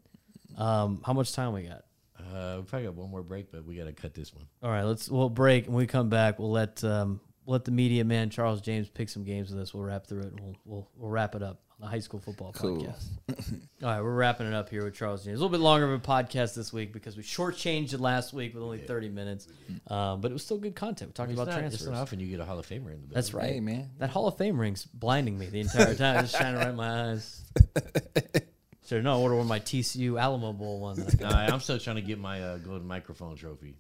Um, 0.57 1.01
how 1.05 1.13
much 1.13 1.34
time 1.34 1.53
we 1.53 1.63
got? 1.63 1.85
Uh, 2.34 2.57
we 2.57 2.63
probably 2.63 2.86
got 2.88 2.95
one 2.95 3.09
more 3.09 3.21
break, 3.23 3.51
but 3.51 3.65
we 3.65 3.76
got 3.76 3.86
to 3.86 3.93
cut 3.93 4.13
this 4.13 4.34
one. 4.34 4.45
All 4.63 4.69
right, 4.71 4.84
let's 4.84 5.09
we'll 5.09 5.30
break 5.30 5.65
and 5.65 5.73
when 5.76 5.84
we 5.84 5.88
come 5.88 6.09
back. 6.09 6.39
We'll 6.39 6.51
let 6.51 6.84
um, 6.84 7.19
let 7.45 7.65
the 7.65 7.71
media 7.71 8.03
man 8.03 8.30
Charles 8.30 8.61
James 8.61 8.89
pick 8.89 9.09
some 9.09 9.23
games 9.23 9.51
with 9.51 9.59
us. 9.61 9.73
We'll 9.73 9.84
wrap 9.84 10.07
through 10.07 10.21
it. 10.21 10.32
And 10.34 10.39
we'll 10.41 10.55
we'll 10.65 10.89
we'll 10.97 11.11
wrap 11.11 11.36
it 11.36 11.43
up 11.43 11.61
on 11.71 11.82
the 11.82 11.88
high 11.88 11.99
school 11.99 12.19
football 12.19 12.53
Cool. 12.53 12.78
podcast. 12.78 13.05
All 13.84 13.89
right, 13.89 14.01
we're 14.01 14.15
wrapping 14.15 14.47
it 14.47 14.53
up 14.53 14.69
here 14.69 14.84
with 14.86 14.95
Charles 14.95 15.26
James. 15.26 15.39
A 15.39 15.43
little 15.43 15.55
bit 15.55 15.61
longer 15.63 15.86
of 15.86 15.91
a 15.91 16.03
podcast 16.03 16.55
this 16.55 16.71
week 16.73 16.93
because 16.93 17.15
we 17.17 17.21
shortchanged 17.23 17.93
it 17.93 17.99
last 17.99 18.34
week 18.34 18.53
with 18.55 18.63
only 18.63 18.80
thirty 18.80 19.09
minutes, 19.09 19.47
um, 19.88 20.21
but 20.21 20.32
it 20.32 20.34
was 20.34 20.43
still 20.43 20.57
good 20.57 20.76
content. 20.76 21.09
We 21.09 21.13
talked 21.13 21.32
It's 21.32 21.39
about 21.39 21.51
not, 21.51 21.59
transfers. 21.59 21.82
it's 21.82 21.89
not 21.91 22.01
often 22.01 22.19
you 22.19 22.28
get 22.28 22.39
a 22.39 22.45
Hall 22.45 22.57
of 22.57 22.65
Famer 22.65 22.71
in 22.71 22.82
the 22.84 22.89
building. 22.89 23.09
That's 23.13 23.34
right, 23.34 23.51
Hey, 23.53 23.59
man. 23.59 23.91
That 23.99 24.09
Hall 24.09 24.28
of 24.28 24.38
Fame 24.38 24.59
ring's 24.59 24.86
blinding 24.86 25.38
me 25.38 25.47
the 25.47 25.59
entire 25.59 25.93
time. 25.95 26.23
It's 26.23 26.36
shining 26.36 26.55
right 26.59 26.69
in 26.69 26.76
my 26.76 27.11
eyes. 27.11 27.43
Should 28.88 29.04
no 29.04 29.20
order 29.20 29.36
one 29.36 29.44
of 29.44 29.48
my 29.48 29.60
TCU 29.60 30.22
Alamo 30.22 30.54
Bowl 30.54 30.80
one. 30.80 30.96
That 30.98 31.14
I 31.14 31.18
got. 31.18 31.32
Nah, 31.32 31.54
I'm 31.54 31.60
still 31.60 31.80
trying 31.80 31.96
to 31.98 32.02
get 32.02 32.20
my 32.20 32.42
uh, 32.42 32.58
golden 32.58 32.88
microphone 32.88 33.36
trophy. 33.36 33.78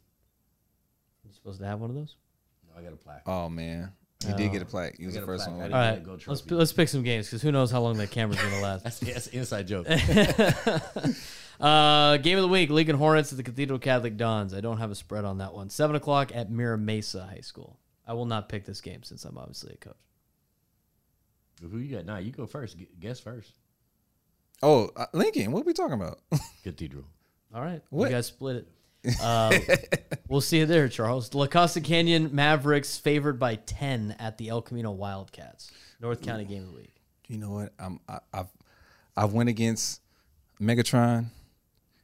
You 1.23 1.33
supposed 1.33 1.59
to 1.59 1.65
have 1.67 1.79
one 1.79 1.89
of 1.91 1.95
those? 1.95 2.15
No, 2.67 2.79
I 2.79 2.83
got 2.83 2.93
a 2.93 2.97
plaque. 2.97 3.23
Oh 3.27 3.49
man, 3.49 3.91
he 4.25 4.33
did 4.33 4.51
get 4.51 4.61
a 4.61 4.65
plaque. 4.65 4.97
He 4.97 5.05
was 5.05 5.15
the 5.15 5.21
first 5.21 5.45
plaque. 5.45 5.57
one. 5.57 5.61
I 5.61 5.63
with 5.67 5.71
didn't 5.71 5.73
it. 5.73 5.75
All 5.75 5.83
get 5.83 5.89
right, 5.89 5.97
a 5.97 6.05
gold 6.05 6.27
let's 6.27 6.41
trophy. 6.41 6.55
let's 6.55 6.73
pick 6.73 6.89
some 6.89 7.03
games 7.03 7.27
because 7.27 7.41
who 7.41 7.51
knows 7.51 7.71
how 7.71 7.81
long 7.81 7.97
that 7.97 8.11
camera's 8.11 8.41
gonna 8.41 8.61
last. 8.61 8.83
That's, 8.83 8.99
that's 8.99 9.27
an 9.27 9.39
inside 9.39 9.67
joke. 9.67 9.87
Uh, 11.57 12.17
game 12.17 12.37
of 12.37 12.41
the 12.41 12.49
week: 12.49 12.69
Lincoln 12.69 12.97
Hornets 12.97 13.31
at 13.31 13.37
the 13.37 13.43
Cathedral 13.43 13.79
Catholic 13.79 14.17
Dons. 14.17 14.53
I 14.53 14.59
don't 14.59 14.77
have 14.79 14.91
a 14.91 14.95
spread 14.95 15.23
on 15.23 15.37
that 15.37 15.53
one. 15.53 15.69
Seven 15.69 15.95
o'clock 15.95 16.35
at 16.35 16.51
Mira 16.51 16.77
Mesa 16.77 17.25
High 17.25 17.39
School. 17.39 17.79
I 18.05 18.11
will 18.11 18.25
not 18.25 18.49
pick 18.49 18.65
this 18.65 18.81
game 18.81 19.03
since 19.03 19.23
I'm 19.23 19.37
obviously 19.37 19.73
a 19.73 19.77
coach. 19.77 19.95
Who 21.61 21.77
you 21.77 21.95
got? 21.95 22.05
Nah, 22.05 22.17
you 22.17 22.31
go 22.31 22.45
first. 22.45 22.77
Gu- 22.77 22.87
Guess 22.99 23.21
first. 23.21 23.53
Oh, 24.63 24.89
uh, 24.95 25.05
Lincoln, 25.13 25.51
what 25.51 25.61
are 25.61 25.65
we 25.65 25.73
talking 25.73 25.93
about? 25.93 26.19
Cathedral. 26.63 27.03
All 27.53 27.61
right, 27.61 27.81
What? 27.89 28.09
you 28.09 28.15
guys 28.15 28.27
split 28.27 28.65
it. 29.05 29.21
Um, 29.21 29.53
we'll 30.27 30.41
see 30.41 30.57
you 30.59 30.65
there, 30.65 30.87
Charles. 30.89 31.33
La 31.33 31.45
Costa 31.47 31.79
Canyon 31.79 32.29
Mavericks 32.33 32.97
favored 32.97 33.39
by 33.39 33.55
ten 33.55 34.15
at 34.19 34.37
the 34.37 34.49
El 34.49 34.61
Camino 34.61 34.91
Wildcats. 34.91 35.71
North 36.01 36.21
County 36.21 36.43
game 36.45 36.63
of 36.63 36.69
the 36.71 36.75
week. 36.75 36.95
you 37.27 37.37
know 37.37 37.51
what? 37.51 37.73
I'm 37.79 37.99
I, 38.09 38.19
I've 38.33 38.47
I've 39.15 39.33
went 39.33 39.47
against 39.49 40.01
Megatron. 40.59 41.27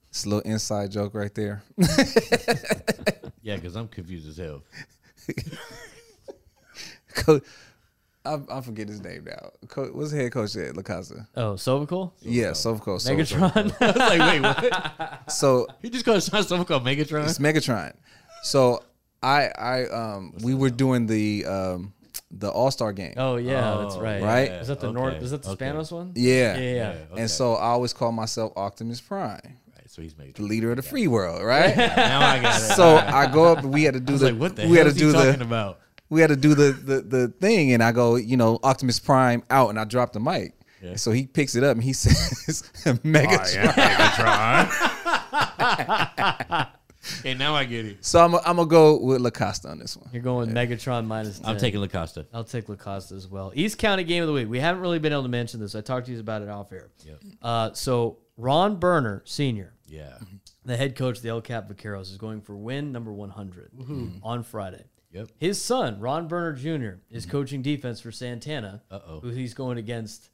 It's 0.09 0.25
a 0.25 0.29
little 0.29 0.49
inside 0.51 0.91
joke 0.91 1.13
right 1.15 1.33
there. 1.33 1.63
Yeah, 3.43 3.55
because 3.55 3.75
I'm 3.75 3.87
confused 3.87 4.29
as 4.29 4.37
hell. 4.37 4.61
Coach, 7.15 7.43
I, 8.23 8.39
I 8.51 8.61
forget 8.61 8.87
his 8.87 9.01
name 9.01 9.25
now. 9.25 9.49
Coach, 9.67 9.91
what's 9.93 10.11
the 10.11 10.17
head 10.17 10.31
coach 10.31 10.55
at 10.55 10.75
La 10.77 10.83
Casa? 10.83 11.27
Oh, 11.35 11.53
Sovacool? 11.53 12.11
Yeah, 12.21 12.51
Sovco. 12.51 13.01
So, 13.01 13.11
Megatron. 13.15 13.75
I 13.81 13.85
was 13.87 13.95
like, 13.97 14.19
wait, 14.19 14.41
what? 14.41 15.31
so 15.31 15.67
He 15.81 15.89
just 15.89 16.05
called 16.05 16.21
something 16.21 16.63
called 16.65 16.83
Megatron. 16.85 17.25
it's 17.27 17.39
Megatron. 17.39 17.93
So 18.43 18.83
I 19.23 19.47
I 19.57 19.85
um 19.85 20.33
we 20.43 20.53
were 20.53 20.69
doing 20.69 21.07
the 21.07 21.45
um 21.45 21.93
the 22.29 22.49
All 22.49 22.71
Star 22.71 22.93
game. 22.93 23.13
oh 23.17 23.35
yeah, 23.37 23.77
that's 23.81 23.95
Oh, 23.95 24.01
right. 24.01 24.21
Right? 24.21 24.51
Is 24.51 24.67
that 24.67 24.79
the 24.79 24.87
Okay, 24.87 24.93
North? 24.93 25.21
Is 25.21 25.31
that 25.31 25.43
the 25.43 25.49
okay. 25.51 25.65
Spanos 25.65 25.91
one? 25.91 26.11
Yeah. 26.15 26.57
Yeah, 26.57 26.59
yeah. 26.59 26.73
Yeah, 26.73 26.87
okay. 27.11 27.21
And 27.21 27.29
so 27.29 27.53
I 27.55 27.67
always 27.69 27.93
call 27.93 28.11
myself 28.11 28.53
Optimus 28.55 29.01
Prime, 29.01 29.39
Right, 29.43 29.89
so 29.89 30.01
he's 30.01 30.13
the 30.13 30.41
leader 30.43 30.69
of 30.71 30.77
the 30.77 30.81
free 30.83 31.07
world, 31.07 31.43
right? 31.43 31.75
Now 31.77 32.21
I 32.21 32.39
got 32.41 32.55
it. 32.61 32.75
so 32.75 32.97
I 32.97 33.27
go 33.31 33.45
up 33.45 33.63
we 33.63 33.83
had 33.83 33.95
to 33.95 33.99
do 33.99 34.11
I 34.11 34.13
was 34.13 34.21
the 34.21 34.31
like, 34.31 34.39
what 34.39 34.55
the 34.55 34.67
we 34.67 34.77
had 34.77 34.87
to 34.87 34.93
do 34.93 35.11
talking 35.11 35.39
the 35.39 35.45
about? 35.45 35.79
We 36.11 36.21
had 36.21 36.27
to 36.29 36.35
do 36.35 36.53
the, 36.53 36.71
the 36.73 37.01
the 37.01 37.27
thing 37.29 37.71
and 37.73 37.81
I 37.81 37.91
go, 37.91 38.17
you 38.17 38.37
know, 38.37 38.59
Optimus 38.61 38.99
Prime 38.99 39.41
out 39.49 39.69
and 39.69 39.79
I 39.79 39.85
drop 39.85 40.13
the 40.13 40.19
mic. 40.19 40.53
Yeah. 40.83 40.95
So 40.95 41.11
he 41.11 41.25
picks 41.27 41.55
it 41.55 41.63
up 41.63 41.75
and 41.75 41.83
he 41.83 41.93
says 42.01 42.63
Megatron. 43.03 44.67
Okay, 47.19 47.33
now 47.35 47.55
I 47.55 47.65
get 47.65 47.85
it. 47.85 48.03
So 48.05 48.23
I'm 48.23 48.35
I'm 48.35 48.57
gonna 48.57 48.65
go 48.65 48.99
with 48.99 49.21
Lacosta 49.21 49.69
on 49.69 49.79
this 49.79 49.95
one. 49.97 50.09
You're 50.13 50.21
going 50.23 50.47
with 50.47 50.55
Megatron 50.55 51.05
minus 51.05 51.39
10. 51.39 51.49
I'm 51.49 51.57
taking 51.57 51.79
Lacosta. 51.81 52.25
I'll 52.33 52.43
take 52.43 52.67
Lacosta 52.67 53.13
as 53.13 53.27
well. 53.27 53.51
East 53.55 53.77
County 53.77 54.03
game 54.03 54.21
of 54.23 54.27
the 54.27 54.33
week. 54.33 54.49
We 54.49 54.59
haven't 54.59 54.81
really 54.81 54.99
been 54.99 55.13
able 55.13 55.23
to 55.23 55.29
mention 55.29 55.59
this. 55.59 55.75
I 55.75 55.81
talked 55.81 56.07
to 56.07 56.11
you 56.11 56.19
about 56.19 56.41
it 56.41 56.49
off 56.49 56.71
air. 56.71 56.89
Yep. 57.05 57.19
Uh, 57.41 57.73
so 57.73 58.17
Ron 58.37 58.75
Berner, 58.77 59.21
senior, 59.25 59.73
Yeah. 59.87 60.17
the 60.65 60.75
head 60.77 60.95
coach 60.95 61.17
of 61.17 61.23
the 61.23 61.29
El 61.29 61.41
Cap 61.41 61.69
Vaqueros, 61.69 62.09
is 62.11 62.17
going 62.17 62.41
for 62.41 62.55
win 62.55 62.91
number 62.91 63.11
100 63.13 63.71
on 64.23 64.43
Friday. 64.43 64.83
Yep. 65.11 65.29
His 65.39 65.61
son, 65.61 65.99
Ron 65.99 66.27
Berner 66.27 66.53
Jr., 66.53 66.99
is 67.09 67.25
coaching 67.25 67.61
defense 67.61 67.99
for 67.99 68.11
Santana, 68.11 68.81
Uh-oh. 68.89 69.19
who 69.19 69.29
he's 69.29 69.53
going 69.53 69.77
against 69.77 70.29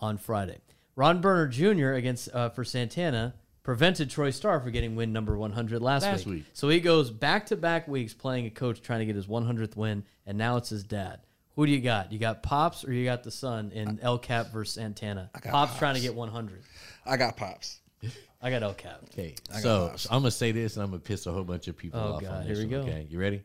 on 0.00 0.16
Friday. 0.18 0.58
Ron 0.96 1.20
Berner 1.20 1.48
Jr. 1.48 1.92
against 1.92 2.28
uh, 2.34 2.48
for 2.50 2.64
Santana 2.64 3.34
prevented 3.62 4.10
Troy 4.10 4.30
Starr 4.30 4.60
from 4.60 4.72
getting 4.72 4.96
win 4.96 5.12
number 5.12 5.36
100 5.36 5.80
last, 5.80 6.02
Last 6.02 6.26
week. 6.26 6.34
week. 6.36 6.44
So 6.52 6.68
he 6.68 6.80
goes 6.80 7.10
back 7.10 7.46
to 7.46 7.56
back 7.56 7.86
weeks 7.88 8.12
playing 8.14 8.46
a 8.46 8.50
coach 8.50 8.82
trying 8.82 9.00
to 9.00 9.06
get 9.06 9.14
his 9.16 9.26
100th 9.26 9.76
win, 9.76 10.04
and 10.26 10.36
now 10.36 10.56
it's 10.56 10.70
his 10.70 10.82
dad. 10.82 11.20
Who 11.54 11.66
do 11.66 11.72
you 11.72 11.80
got? 11.80 12.10
You 12.10 12.18
got 12.18 12.42
Pops 12.42 12.84
or 12.84 12.92
you 12.92 13.04
got 13.04 13.22
the 13.22 13.30
son 13.30 13.70
in 13.72 14.00
El 14.02 14.18
Cap 14.18 14.50
versus 14.52 14.74
Santana? 14.74 15.30
got 15.42 15.52
Pops, 15.52 15.78
trying 15.78 15.94
to 15.96 16.00
get 16.00 16.14
100. 16.14 16.62
I 17.04 17.16
got 17.18 17.36
pops. 17.36 17.80
I 18.40 18.50
got 18.50 18.62
El 18.62 18.74
Cap. 18.74 19.02
Okay. 19.12 19.34
So, 19.60 19.92
so 19.96 20.08
I'm 20.10 20.22
gonna 20.22 20.30
say 20.32 20.50
this, 20.52 20.76
and 20.76 20.82
I'm 20.82 20.90
gonna 20.90 21.00
piss 21.00 21.26
a 21.26 21.32
whole 21.32 21.44
bunch 21.44 21.68
of 21.68 21.76
people 21.76 22.00
Oh, 22.00 22.14
off. 22.14 22.22
God, 22.22 22.40
on 22.40 22.46
here 22.46 22.56
we 22.56 22.62
one, 22.62 22.70
go. 22.70 22.78
Okay, 22.80 23.06
you 23.08 23.18
ready? 23.20 23.42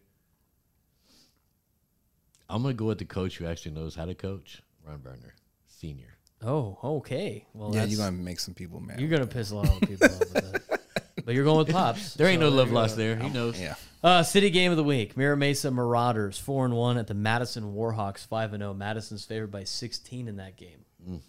I'm 2.50 2.62
gonna 2.62 2.74
go 2.74 2.86
with 2.86 3.00
the 3.00 3.06
coach 3.06 3.38
who 3.38 3.46
actually 3.46 3.72
knows 3.74 3.96
how 3.96 4.06
to 4.06 4.16
coach, 4.16 4.62
Ron 4.86 5.00
Berner, 5.00 5.36
senior. 5.68 6.18
Oh, 6.42 6.78
okay. 6.84 7.46
Well, 7.54 7.74
Yeah, 7.74 7.84
you're 7.86 7.98
gonna 7.98 8.12
make 8.12 8.40
some 8.40 8.54
people 8.54 8.80
mad. 8.80 9.00
you're 9.00 9.10
gonna 9.10 9.28
piss 9.28 9.52
a 9.52 9.56
lot 9.56 9.70
of 9.70 9.82
people 9.82 10.06
off 10.06 10.20
with 10.20 10.34
that. 10.34 10.62
But 11.26 11.36
you're 11.36 11.44
going 11.44 11.58
with 11.58 11.72
Pops. 11.72 12.14
There 12.14 12.28
ain't 12.28 12.40
so 12.42 12.50
no 12.50 12.56
love 12.56 12.72
lost 12.72 12.96
there. 12.96 13.18
He 13.18 13.28
knows. 13.28 13.60
yeah. 13.60 13.76
Uh, 14.02 14.24
city 14.24 14.50
game 14.50 14.72
of 14.72 14.78
the 14.78 14.84
week: 14.84 15.18
Mira 15.18 15.36
Mesa 15.36 15.70
Marauders 15.70 16.38
four 16.40 16.64
and 16.64 16.74
one 16.74 16.98
at 16.98 17.08
the 17.08 17.14
Madison 17.14 17.74
Warhawks 17.74 18.26
five 18.26 18.54
and 18.54 18.62
zero. 18.62 18.74
Madison's 18.74 19.26
favored 19.26 19.52
by 19.52 19.66
sixteen 19.66 20.30
in 20.30 20.38
that 20.38 20.56
game. 20.56 20.86
Man. 21.06 21.22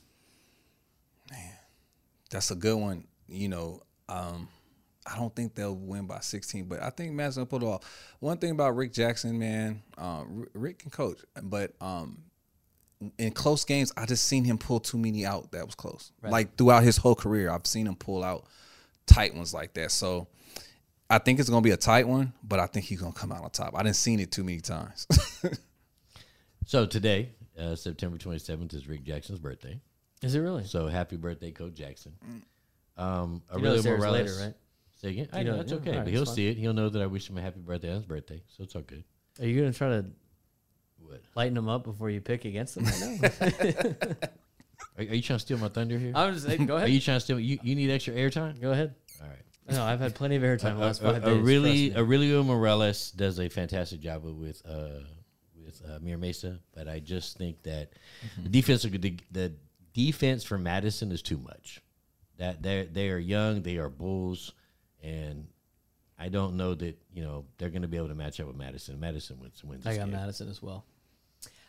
That's 2.31 2.53
a 2.53 2.55
good 2.55 2.77
one. 2.77 3.05
You 3.27 3.49
know, 3.49 3.83
um, 4.09 4.49
I 5.11 5.17
don't 5.17 5.35
think 5.35 5.55
they'll 5.55 5.75
win 5.75 6.07
by 6.07 6.21
16, 6.21 6.67
but 6.67 6.83
I 6.83 6.91
think 6.91 7.13
Matt's 7.13 7.37
gonna 7.37 7.47
pull 7.47 7.63
it 7.63 7.67
off. 7.67 8.15
One 8.21 8.37
thing 8.39 8.51
about 8.51 8.77
Rick 8.77 8.93
Jackson, 8.93 9.39
man, 9.39 9.83
um, 9.97 10.47
Rick 10.55 10.81
can 10.81 10.91
coach, 10.91 11.19
but 11.43 11.73
um, 11.81 12.23
in 13.17 13.33
close 13.33 13.65
games, 13.65 13.93
I 13.97 14.07
just 14.07 14.25
seen 14.25 14.45
him 14.45 14.59
pull 14.59 14.81
too 14.81 14.99
many 14.99 15.25
out 15.25 15.53
that 15.53 15.65
was 15.65 15.75
close. 15.75 16.13
Like 16.23 16.57
throughout 16.57 16.83
his 16.83 16.97
whole 16.97 17.15
career, 17.15 17.51
I've 17.51 17.67
seen 17.67 17.87
him 17.87 17.97
pull 17.97 18.23
out 18.23 18.45
tight 19.07 19.35
ones 19.35 19.55
like 19.55 19.73
that. 19.75 19.91
So 19.93 20.27
I 21.09 21.19
think 21.19 21.41
it's 21.41 21.49
gonna 21.49 21.63
be 21.63 21.71
a 21.71 21.77
tight 21.77 22.07
one, 22.07 22.33
but 22.43 22.59
I 22.61 22.67
think 22.67 22.87
he's 22.87 23.01
gonna 23.01 23.13
come 23.13 23.33
out 23.33 23.43
on 23.43 23.51
top. 23.51 23.75
I 23.75 23.83
didn't 23.83 23.97
seen 23.97 24.21
it 24.21 24.31
too 24.31 24.45
many 24.45 24.61
times. 24.61 25.07
So 26.67 26.85
today, 26.85 27.31
uh, 27.59 27.75
September 27.77 28.19
27th, 28.19 28.75
is 28.75 28.87
Rick 28.87 29.03
Jackson's 29.05 29.39
birthday. 29.39 29.81
Is 30.23 30.35
it 30.35 30.41
really? 30.41 30.65
So 30.65 30.87
happy 30.87 31.17
birthday, 31.17 31.51
Coach 31.51 31.73
Jackson. 31.73 32.13
Um, 32.99 33.43
You 33.55 33.63
know 33.63 33.69
Aurelio 33.71 33.77
this 33.77 33.87
Morales. 33.87 34.13
later, 34.13 34.47
right? 34.49 34.55
Say 34.99 35.11
again. 35.11 35.29
I 35.33 35.39
You 35.39 35.45
know 35.45 35.51
know- 35.53 35.57
that's 35.59 35.71
yeah, 35.73 35.79
okay, 35.79 35.91
alright, 35.91 36.05
but 36.05 36.13
he'll 36.13 36.27
see 36.27 36.49
it. 36.49 36.57
He'll 36.57 36.73
know 36.75 36.89
that 36.89 37.01
I 37.03 37.07
wish 37.07 37.29
him 37.31 37.39
a 37.39 37.41
happy 37.43 37.61
birthday 37.61 37.89
on 37.91 37.97
his 37.97 38.05
birthday, 38.05 38.43
so 38.49 38.63
it's 38.65 38.75
all 38.77 38.83
good. 38.83 39.05
Are 39.41 39.47
you 39.47 39.61
gonna 39.61 39.73
try 39.73 39.89
to 39.89 40.05
What? 40.99 41.23
lighten 41.35 41.55
them 41.55 41.69
up 41.69 41.85
before 41.85 42.11
you 42.11 42.21
pick 42.21 42.45
against 42.45 42.75
them? 42.75 42.85
Are, 44.97 45.03
are 45.03 45.15
you 45.15 45.23
trying 45.23 45.39
to 45.39 45.45
steal 45.45 45.59
my 45.59 45.69
thunder 45.69 45.97
here? 45.99 46.13
I'm 46.15 46.35
just 46.35 46.47
saying, 46.47 46.67
go 46.67 46.77
ahead. 46.77 46.89
Are 46.89 46.91
you 46.93 47.01
trying 47.01 47.17
to 47.19 47.21
steal? 47.21 47.39
You, 47.39 47.59
you 47.63 47.75
need 47.77 47.91
extra 47.91 48.15
airtime? 48.15 48.61
Go 48.61 48.73
ahead. 48.73 48.95
All 49.23 49.29
right. 49.29 49.39
No, 49.71 49.85
I've 49.85 50.01
had 50.01 50.15
plenty 50.15 50.35
of 50.37 50.43
airtime 50.43 50.79
last 50.79 51.03
five 51.03 51.23
days. 51.25 51.41
really. 51.41 51.95
Aurelio 51.97 52.43
Morales 52.43 53.11
does 53.13 53.39
a 53.39 53.49
fantastic 53.49 54.01
job 54.01 54.25
with 54.25 54.35
with, 54.35 54.63
uh, 54.67 55.01
with 55.63 55.83
uh, 55.89 55.99
Mir 56.01 56.17
Mesa, 56.19 56.59
but 56.75 56.89
I 56.89 56.99
just 57.01 57.37
think 57.39 57.63
that 57.65 57.91
the 58.43 58.49
defense. 58.49 58.83
The, 58.83 59.17
the 59.31 59.53
defense 59.93 60.43
for 60.43 60.59
Madison 60.59 61.13
is 61.13 61.23
too 61.23 61.39
much. 61.39 61.81
That 62.39 62.63
they 62.63 62.89
they 62.91 63.11
are 63.11 63.19
young, 63.19 63.63
they 63.63 63.77
are 63.77 63.89
bulls, 63.91 64.53
and 65.03 65.47
I 66.19 66.29
don't 66.29 66.57
know 66.57 66.75
that 66.75 66.99
you 67.13 67.23
know 67.23 67.45
they're 67.59 67.71
going 67.71 67.83
to 67.83 67.89
be 67.89 67.97
able 67.97 68.09
to 68.09 68.15
match 68.15 68.41
up 68.41 68.47
with 68.47 68.57
Madison. 68.57 68.99
Madison 69.01 69.39
wins 69.41 69.63
wins. 69.65 69.87
I 69.87 69.97
got 69.97 70.07
game. 70.07 70.13
Madison 70.15 70.49
as 70.49 70.61
well. 70.63 70.85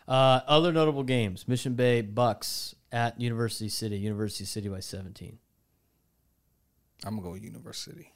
Uh, 0.07 0.41
other 0.47 0.71
notable 0.71 1.03
games: 1.03 1.47
Mission 1.47 1.73
Bay 1.75 2.01
Bucks 2.01 2.73
at 2.91 3.19
University 3.21 3.69
City. 3.69 3.97
University 3.97 4.45
City 4.45 4.67
by 4.69 4.79
17. 4.79 5.37
I'm 7.05 7.15
gonna 7.15 7.27
go 7.29 7.35
University. 7.35 8.11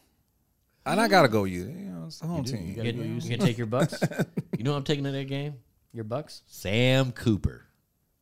And 0.85 0.99
I 0.99 1.07
gotta 1.07 1.29
go 1.29 1.45
you. 1.45 1.61
You 1.63 1.67
know, 1.91 2.03
it's 2.07 2.19
the 2.19 2.27
home 2.27 2.43
do. 2.43 2.51
team. 2.51 2.61
You 2.63 2.67
You, 2.69 2.75
gotta 2.75 2.91
go 2.93 3.01
you 3.03 3.15
UC. 3.15 3.29
can 3.29 3.39
take 3.39 3.57
your 3.57 3.67
Bucks. 3.67 4.01
You 4.57 4.63
know 4.63 4.75
I'm 4.75 4.83
taking 4.83 5.05
in 5.05 5.13
that 5.13 5.27
game? 5.27 5.55
your 5.93 6.03
Bucks. 6.03 6.41
Sam 6.47 7.11
Cooper. 7.11 7.65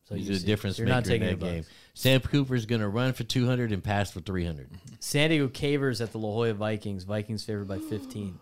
So 0.04 0.14
He's 0.16 0.28
you 0.28 0.34
a 0.34 0.38
see- 0.38 0.46
difference 0.46 0.78
you're 0.78 0.86
maker 0.86 0.96
not 0.96 1.04
taking 1.04 1.28
in 1.28 1.38
that 1.38 1.44
your 1.46 1.52
game. 1.54 1.62
Bucks. 1.62 1.74
Sam 1.94 2.20
Cooper's 2.20 2.66
going 2.66 2.80
to 2.80 2.88
run 2.88 3.12
for 3.12 3.22
200 3.24 3.72
and 3.72 3.82
pass 3.84 4.10
for 4.10 4.20
300. 4.20 4.70
San 5.00 5.30
Diego 5.30 5.48
Cavers 5.48 6.00
at 6.00 6.10
the 6.12 6.18
La 6.18 6.28
Jolla 6.30 6.54
Vikings. 6.54 7.04
Vikings 7.04 7.44
favored 7.44 7.68
by 7.68 7.78
15. 7.78 8.38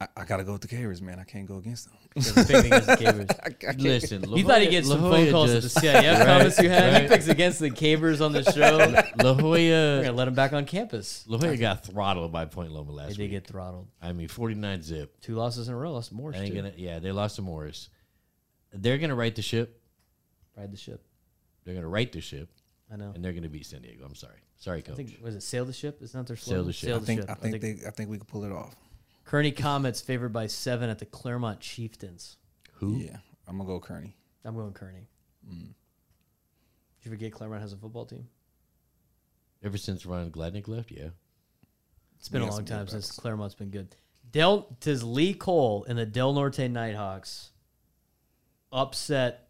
I, 0.00 0.06
I 0.16 0.24
gotta 0.24 0.44
go 0.44 0.52
with 0.52 0.60
the 0.62 0.68
Cavers, 0.68 1.02
man. 1.02 1.18
I 1.18 1.24
can't 1.24 1.46
go 1.46 1.56
against 1.56 1.86
them. 1.86 1.94
Because 2.14 2.36
I'm 2.38 2.44
picking 2.46 2.66
against 2.72 2.86
the 2.86 2.96
Cavers. 2.96 3.30
I, 3.42 3.46
I 3.46 3.50
can't. 3.50 3.80
Listen, 3.80 4.30
You 4.32 4.44
thought 4.44 4.60
he'd 4.62 4.70
get 4.70 4.86
some 4.86 5.00
phone 5.00 5.30
calls 5.30 5.50
at 5.50 5.62
the 5.62 5.68
CIF 5.68 6.24
comments 6.24 6.58
you 6.62 6.68
had. 6.70 7.02
He 7.02 7.08
picks 7.08 7.26
against 7.28 7.58
the 7.58 7.70
Cavers 7.70 8.24
on 8.24 8.32
the 8.32 8.44
show. 8.44 8.76
La 9.22 9.32
We're 9.32 9.70
Jolla, 9.70 10.04
gonna 10.04 10.16
let 10.16 10.28
him 10.28 10.34
back 10.34 10.52
on 10.52 10.64
campus. 10.66 11.24
La 11.28 11.38
Jolla 11.38 11.56
got 11.56 11.84
throttled 11.84 12.30
by 12.32 12.44
Point 12.44 12.70
Loma 12.72 12.92
They 12.92 12.96
last 12.96 13.08
did 13.16 13.18
week. 13.18 13.30
get 13.32 13.46
throttled. 13.46 13.88
I 14.00 14.12
mean, 14.12 14.28
49 14.28 14.82
zip. 14.82 15.20
Two 15.20 15.34
losses 15.34 15.66
in 15.68 15.74
a 15.74 15.76
row. 15.76 15.92
Lost 15.92 16.12
more. 16.12 16.32
I 16.34 16.48
too. 16.48 16.54
gonna. 16.54 16.72
Yeah, 16.76 16.98
they 17.00 17.10
lost 17.12 17.36
to 17.36 17.42
Morris. 17.42 17.88
They're 18.72 18.98
gonna 18.98 19.14
right 19.16 19.34
the 19.34 19.42
ship. 19.42 19.77
Ride 20.58 20.72
the 20.72 20.76
ship. 20.76 21.02
They're 21.64 21.74
gonna 21.74 21.88
right 21.88 22.10
the 22.10 22.20
ship, 22.20 22.48
I 22.92 22.96
know. 22.96 23.12
and 23.14 23.24
they're 23.24 23.32
gonna 23.32 23.48
beat 23.48 23.66
San 23.66 23.82
Diego. 23.82 24.04
I'm 24.04 24.14
sorry. 24.14 24.38
Sorry, 24.56 24.78
I 24.78 24.80
coach. 24.82 24.96
think 24.96 25.18
was 25.22 25.34
it 25.36 25.42
sail 25.42 25.64
the 25.64 25.72
ship? 25.72 26.02
Isn't 26.02 26.18
that 26.18 26.26
their 26.26 26.36
Sail 26.36 26.46
slogan? 26.48 26.66
the 26.66 26.72
ship. 26.72 26.86
Sail 26.88 26.96
I 26.96 26.98
the 27.00 27.06
think 27.06 27.20
ship. 27.20 27.30
I 27.30 27.34
think 27.34 27.60
they 27.60 27.76
I 27.86 27.90
think 27.90 28.10
we 28.10 28.18
could 28.18 28.26
pull 28.28 28.44
it 28.44 28.52
off. 28.52 28.74
Kearny 29.26 29.54
Comets 29.54 30.00
favored 30.00 30.32
by 30.32 30.46
seven 30.46 30.88
at 30.90 30.98
the 30.98 31.04
Claremont 31.06 31.60
Chieftains. 31.60 32.38
Who? 32.74 32.96
Yeah, 32.96 33.18
I'm 33.46 33.58
gonna 33.58 33.68
go 33.68 33.78
Kearny. 33.80 34.14
I'm 34.44 34.54
going 34.54 34.72
Kearny. 34.72 35.06
Mm. 35.46 35.66
Did 35.66 37.04
you 37.04 37.10
forget 37.10 37.32
Claremont 37.32 37.60
has 37.62 37.72
a 37.72 37.76
football 37.76 38.06
team? 38.06 38.26
Ever 39.62 39.76
since 39.76 40.06
Ron 40.06 40.30
Gladnick 40.30 40.66
left, 40.68 40.90
yeah. 40.90 41.08
It's 42.18 42.28
been 42.28 42.42
We 42.42 42.48
a 42.48 42.50
long 42.50 42.64
time 42.64 42.88
since 42.88 43.08
backs. 43.08 43.18
Claremont's 43.18 43.54
been 43.54 43.70
good. 43.70 43.94
Del 44.30 44.76
does 44.80 45.02
Lee 45.04 45.34
Cole 45.34 45.84
and 45.88 45.98
the 45.98 46.06
Del 46.06 46.32
Norte 46.32 46.68
Nighthawks 46.70 47.50
upset 48.72 49.47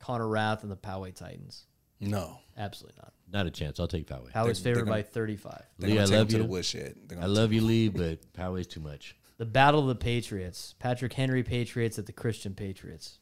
Connor 0.00 0.26
Rath 0.28 0.62
and 0.62 0.70
the 0.72 0.76
Poway 0.76 1.14
Titans? 1.14 1.66
No, 2.00 2.38
Absolutely 2.58 2.98
not. 2.98 3.12
Not 3.32 3.46
a 3.46 3.50
chance. 3.50 3.78
I'll 3.78 3.86
take 3.86 4.06
Poway. 4.06 4.32
Poway's 4.32 4.62
they're 4.62 4.74
favored 4.74 4.86
gonna- 4.86 4.98
by 4.98 5.02
35. 5.02 5.62
Lee, 5.78 5.98
I 5.98 6.00
love 6.02 6.10
them 6.10 6.26
to 6.28 6.36
you. 6.38 6.42
the 6.42 6.48
woodshed. 6.48 6.96
They're 7.06 7.20
I 7.20 7.26
love 7.26 7.52
you, 7.52 7.60
Lee, 7.62 7.88
but 7.88 8.32
Poway's 8.32 8.66
too 8.66 8.80
much. 8.80 9.16
The 9.38 9.46
Battle 9.46 9.80
of 9.80 9.86
the 9.86 9.94
Patriots. 9.94 10.74
Patrick 10.78 11.12
Henry 11.14 11.42
Patriots 11.42 11.98
at 11.98 12.06
the 12.06 12.12
Christian 12.12 12.54
Patriots. 12.54 13.18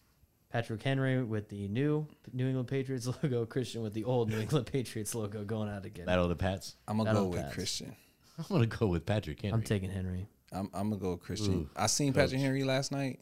Patrick 0.51 0.83
Henry 0.83 1.23
with 1.23 1.49
the 1.51 1.69
new 1.69 2.07
New 2.33 2.47
England 2.49 2.69
Patriots 2.69 3.07
logo, 3.23 3.45
Christian 3.47 3.83
with 3.83 3.93
the 3.93 4.05
old 4.05 4.31
New 4.31 4.39
England 4.41 4.67
Patriots 4.73 5.15
logo 5.15 5.45
going 5.45 5.69
out 5.69 5.85
again. 5.85 6.07
Battle 6.07 6.25
of 6.25 6.31
the 6.31 6.37
Pats. 6.37 6.75
I'm 6.89 6.97
gonna 6.97 7.11
That'll 7.11 7.25
go 7.27 7.31
with 7.37 7.43
pass. 7.43 7.53
Christian. 7.55 7.95
I'm 8.39 8.45
gonna 8.49 8.67
go 8.67 8.87
with 8.87 9.05
Patrick 9.05 9.43
Henry. 9.43 9.55
I'm 9.55 9.63
taking 9.63 9.91
Henry. 9.91 10.27
I'm 10.51 10.71
I'm 10.73 10.89
gonna 10.89 10.97
go 11.03 11.11
with 11.13 11.21
Christian. 11.21 11.55
Ooh, 11.55 11.71
I 11.77 11.87
seen 11.87 12.13
Patrick 12.15 12.41
Henry 12.41 12.65
last 12.65 12.91
night. 12.93 13.21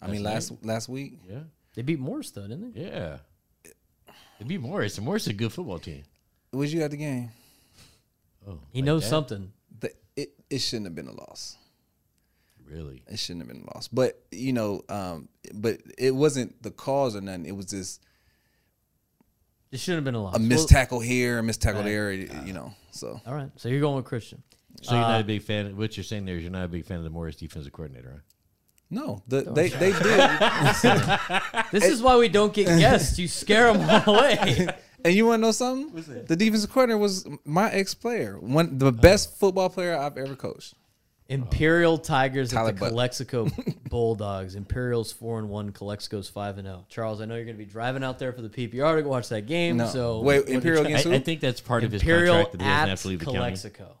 I 0.00 0.06
mean 0.06 0.22
Last 0.22 0.52
last 0.52 0.64
last 0.64 0.88
week. 0.88 1.18
yeah, 1.28 1.40
They 1.74 1.82
beat 1.82 1.98
Morris 1.98 2.30
though, 2.30 2.42
didn't 2.42 2.74
they? 2.74 2.82
yeah. 2.90 3.18
They 4.38 4.44
beat 4.46 4.60
Morris, 4.60 4.96
and 4.98 5.04
Morris 5.04 5.22
is 5.22 5.28
a 5.28 5.32
good 5.34 5.52
football 5.52 5.78
team. 5.78 6.02
Was 6.52 6.72
you 6.74 6.82
at 6.82 6.90
the 6.90 6.96
game? 6.96 7.30
Oh, 8.46 8.58
He 8.72 8.80
like 8.80 8.86
knows 8.86 9.02
that? 9.04 9.08
something. 9.10 9.52
The, 9.80 9.92
it 10.16 10.32
it 10.50 10.58
shouldn't 10.58 10.86
have 10.86 10.94
been 10.94 11.06
a 11.08 11.12
loss. 11.12 11.56
Really? 12.68 13.02
It 13.06 13.18
shouldn't 13.18 13.46
have 13.46 13.48
been 13.54 13.64
a 13.66 13.74
loss. 13.74 13.88
But 13.88 14.20
you 14.30 14.52
know, 14.52 14.82
um, 14.88 15.28
but 15.54 15.78
it 15.98 16.10
wasn't 16.14 16.60
the 16.62 16.70
cause 16.70 17.14
or 17.16 17.20
nothing. 17.20 17.46
It 17.46 17.54
was 17.56 17.66
just 17.66 18.02
It 19.70 19.78
shouldn't 19.80 19.98
have 19.98 20.04
been 20.04 20.14
a 20.14 20.22
loss. 20.22 20.36
a 20.36 20.38
missed 20.38 20.60
Well, 20.70 20.80
tackle 20.80 21.00
here, 21.00 21.38
a 21.38 21.42
missed 21.42 21.62
tackle 21.62 21.80
Right. 21.82 21.88
there. 21.88 22.12
You 22.12 22.52
know, 22.52 22.74
so 22.90 23.20
all 23.26 23.34
right, 23.34 23.50
so 23.56 23.68
you're 23.68 23.80
going 23.80 23.96
with 23.96 24.04
Christian. 24.06 24.42
So 24.82 24.92
you're 24.94 25.00
not 25.02 25.18
Uh, 25.18 25.20
a 25.20 25.24
big 25.24 25.42
fan. 25.42 25.76
What 25.76 25.96
you're 25.96 26.04
saying 26.04 26.24
there 26.24 26.36
is 26.36 26.42
you're 26.42 26.50
not 26.50 26.64
a 26.64 26.68
big 26.68 26.84
fan 26.84 26.98
of 26.98 27.04
the 27.04 27.10
Morris 27.10 27.36
defensive 27.36 27.72
coordinator, 27.72 28.10
huh? 28.16 28.31
No, 28.92 29.22
the, 29.26 29.46
oh. 29.48 29.54
they 29.54 29.70
they 29.70 29.92
did. 29.92 31.60
This 31.72 31.84
is 31.84 32.02
why 32.02 32.18
we 32.18 32.28
don't 32.28 32.52
get 32.52 32.66
guests. 32.66 33.18
You 33.18 33.26
scare 33.26 33.72
them 33.72 33.88
all 33.88 34.14
away. 34.18 34.68
And 35.04 35.14
you 35.14 35.26
want 35.26 35.40
to 35.40 35.46
know 35.46 35.52
something? 35.52 36.24
The 36.26 36.36
defensive 36.36 36.70
coordinator 36.70 36.98
was 36.98 37.26
my 37.44 37.70
ex 37.70 37.94
player, 37.94 38.38
one 38.38 38.78
the 38.78 38.92
best 38.92 39.30
oh. 39.32 39.36
football 39.38 39.70
player 39.70 39.96
I've 39.96 40.18
ever 40.18 40.36
coached. 40.36 40.74
Imperial 41.28 41.96
Tigers 41.96 42.50
Tyler 42.50 42.68
at 42.68 42.74
the 42.74 42.80
Butt. 42.80 42.90
Calexico 42.90 43.48
Bulldogs. 43.88 44.54
Imperials 44.54 45.10
four 45.10 45.38
and 45.38 45.48
one. 45.48 45.72
Calexico's 45.72 46.28
five 46.28 46.58
and 46.58 46.66
zero. 46.66 46.84
Charles, 46.90 47.22
I 47.22 47.24
know 47.24 47.36
you're 47.36 47.44
going 47.46 47.56
to 47.56 47.64
be 47.64 47.70
driving 47.70 48.04
out 48.04 48.18
there 48.18 48.34
for 48.34 48.42
the 48.42 48.50
PPR 48.50 48.96
to 48.96 49.02
go 49.02 49.08
watch 49.08 49.30
that 49.30 49.46
game. 49.46 49.78
No. 49.78 49.86
So 49.86 50.20
Wait, 50.20 50.40
what 50.40 50.48
are 50.48 50.50
you 50.50 50.56
Imperial 50.56 50.82
trying- 50.82 50.92
against 50.92 51.06
I, 51.06 51.10
who? 51.10 51.16
I 51.16 51.20
think 51.20 51.40
that's 51.40 51.60
part 51.62 51.84
of 51.84 51.92
his 51.92 52.02
Imperial 52.02 52.34
contract 52.34 52.52
that 52.52 52.60
he 52.60 52.68
doesn't 52.68 52.82
at 52.82 52.88
have 52.90 53.00
to 53.02 53.08
leave 53.08 53.18
the 53.20 53.24
county. 53.24 53.38
Calexico. 53.38 53.96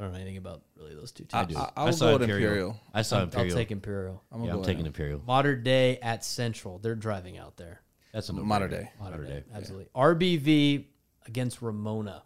Man, 0.00 0.08
I 0.08 0.12
don't 0.12 0.12
know 0.12 0.20
anything 0.20 0.38
about 0.38 0.62
really 0.76 0.94
those 0.94 1.12
two 1.12 1.24
teams. 1.24 1.56
I, 1.56 1.60
I 1.60 1.70
I'll 1.76 1.92
saw 1.92 2.06
go 2.06 2.12
with 2.14 2.22
Imperial. 2.22 2.48
Imperial. 2.48 2.80
I 2.94 3.02
saw 3.02 3.18
I'll, 3.18 3.22
Imperial. 3.24 3.52
I'll 3.52 3.56
take 3.58 3.70
Imperial. 3.70 4.22
I'm 4.32 4.38
gonna 4.38 4.48
yeah, 4.48 4.54
go 4.54 4.58
I'm 4.60 4.64
taking 4.64 4.80
him. 4.80 4.86
Imperial. 4.86 5.22
Modern 5.26 5.62
Day 5.62 5.98
at 5.98 6.24
Central. 6.24 6.78
They're 6.78 6.94
driving 6.94 7.36
out 7.38 7.56
there. 7.56 7.82
That's 8.12 8.28
a 8.28 8.32
Modern 8.32 8.70
day. 8.70 8.90
Modern 8.98 9.26
day. 9.26 9.44
Absolutely. 9.54 9.86
RBV 9.94 10.86
against 11.26 11.62
Ramona. 11.62 12.22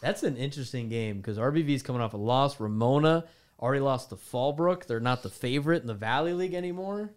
That's 0.00 0.22
an 0.22 0.36
interesting 0.36 0.88
game 0.88 1.18
because 1.18 1.38
RBV 1.38 1.68
is 1.68 1.82
coming 1.82 2.00
off 2.02 2.14
a 2.14 2.16
loss. 2.16 2.58
Ramona 2.58 3.26
already 3.60 3.80
lost 3.80 4.08
to 4.08 4.16
Fallbrook. 4.16 4.86
They're 4.86 4.98
not 4.98 5.22
the 5.22 5.28
favorite 5.28 5.82
in 5.82 5.86
the 5.86 5.94
Valley 5.94 6.32
League 6.32 6.54
anymore. 6.54 7.10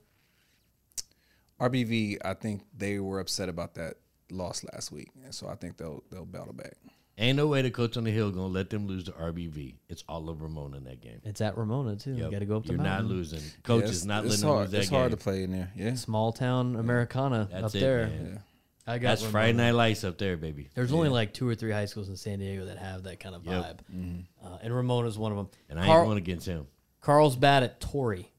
RBV, 1.60 2.18
I 2.24 2.34
think 2.34 2.64
they 2.76 3.00
were 3.00 3.20
upset 3.20 3.48
about 3.48 3.76
that 3.76 3.96
loss 4.30 4.64
last 4.74 4.92
week, 4.92 5.12
and 5.24 5.34
so 5.34 5.48
I 5.48 5.56
think 5.56 5.78
they'll 5.78 6.04
they'll 6.12 6.26
battle 6.26 6.54
back. 6.54 6.74
Ain't 7.18 7.38
no 7.38 7.46
way 7.48 7.62
the 7.62 7.70
coach 7.70 7.96
on 7.96 8.06
the 8.06 8.12
hill 8.12 8.32
gonna 8.32 8.48
let 8.48 8.72
them 8.72 8.88
lose 8.88 9.04
to 9.04 9.12
RBV. 9.12 9.76
It's 9.88 10.04
all 10.10 10.30
of 10.30 10.42
Ramona 10.42 10.78
in 10.78 10.84
that 10.86 11.00
game. 11.00 11.22
It's 11.24 11.42
at 11.42 11.56
Ramona 11.58 11.96
too. 11.96 12.14
You 12.16 12.32
got 12.32 12.40
to 12.40 12.46
go 12.48 12.58
up 12.58 12.64
to 12.64 12.70
the 12.70 12.74
You're 12.76 12.84
not 12.84 13.06
losing. 13.06 13.40
Coach 13.62 13.84
Yeah, 13.84 13.90
is 13.92 14.06
not 14.06 14.26
it's 14.26 14.42
letting 14.42 14.48
them 14.50 14.58
lose 14.62 14.72
that 14.72 14.78
It's 14.80 14.90
game. 14.90 15.00
hard 15.00 15.12
to 15.12 15.18
play 15.18 15.44
in 15.44 15.52
there. 15.52 15.72
Yeah, 15.76 15.94
Small 15.94 16.32
town 16.32 16.76
Americana 16.76 17.48
That's 17.52 17.66
up 17.66 17.76
it, 17.76 17.80
there. 17.82 18.08
man. 18.08 18.40
I 18.88 18.98
got 18.98 19.10
That's 19.10 19.22
Ramona. 19.22 19.32
Friday 19.32 19.54
Night 19.58 19.72
Lights 19.72 20.04
up 20.04 20.18
there, 20.18 20.38
baby. 20.38 20.70
There's 20.74 20.92
only 20.92 21.10
like 21.10 21.34
two 21.36 21.48
or 21.48 21.54
three 21.54 21.72
high 21.72 21.86
schools 21.86 22.10
in 22.10 22.18
San 22.18 22.40
Diego 22.40 22.66
that 22.66 22.80
have 22.80 23.04
that 23.04 23.20
kind 23.20 23.36
of 23.36 23.46
Yep. 23.46 23.64
vibe, 23.64 23.78
Mm-hmm. 23.96 24.46
uh, 24.48 24.58
and 24.64 24.76
Ramona's 24.76 25.18
one 25.18 25.32
of 25.32 25.38
them. 25.38 25.50
And 25.70 25.80
I 25.80 25.86
Carl- 25.86 26.00
ain't 26.00 26.08
going 26.08 26.18
against 26.18 26.48
him. 26.48 26.66
Carlsbad 27.00 27.62
at 27.64 27.80
Torrey. 27.80 28.32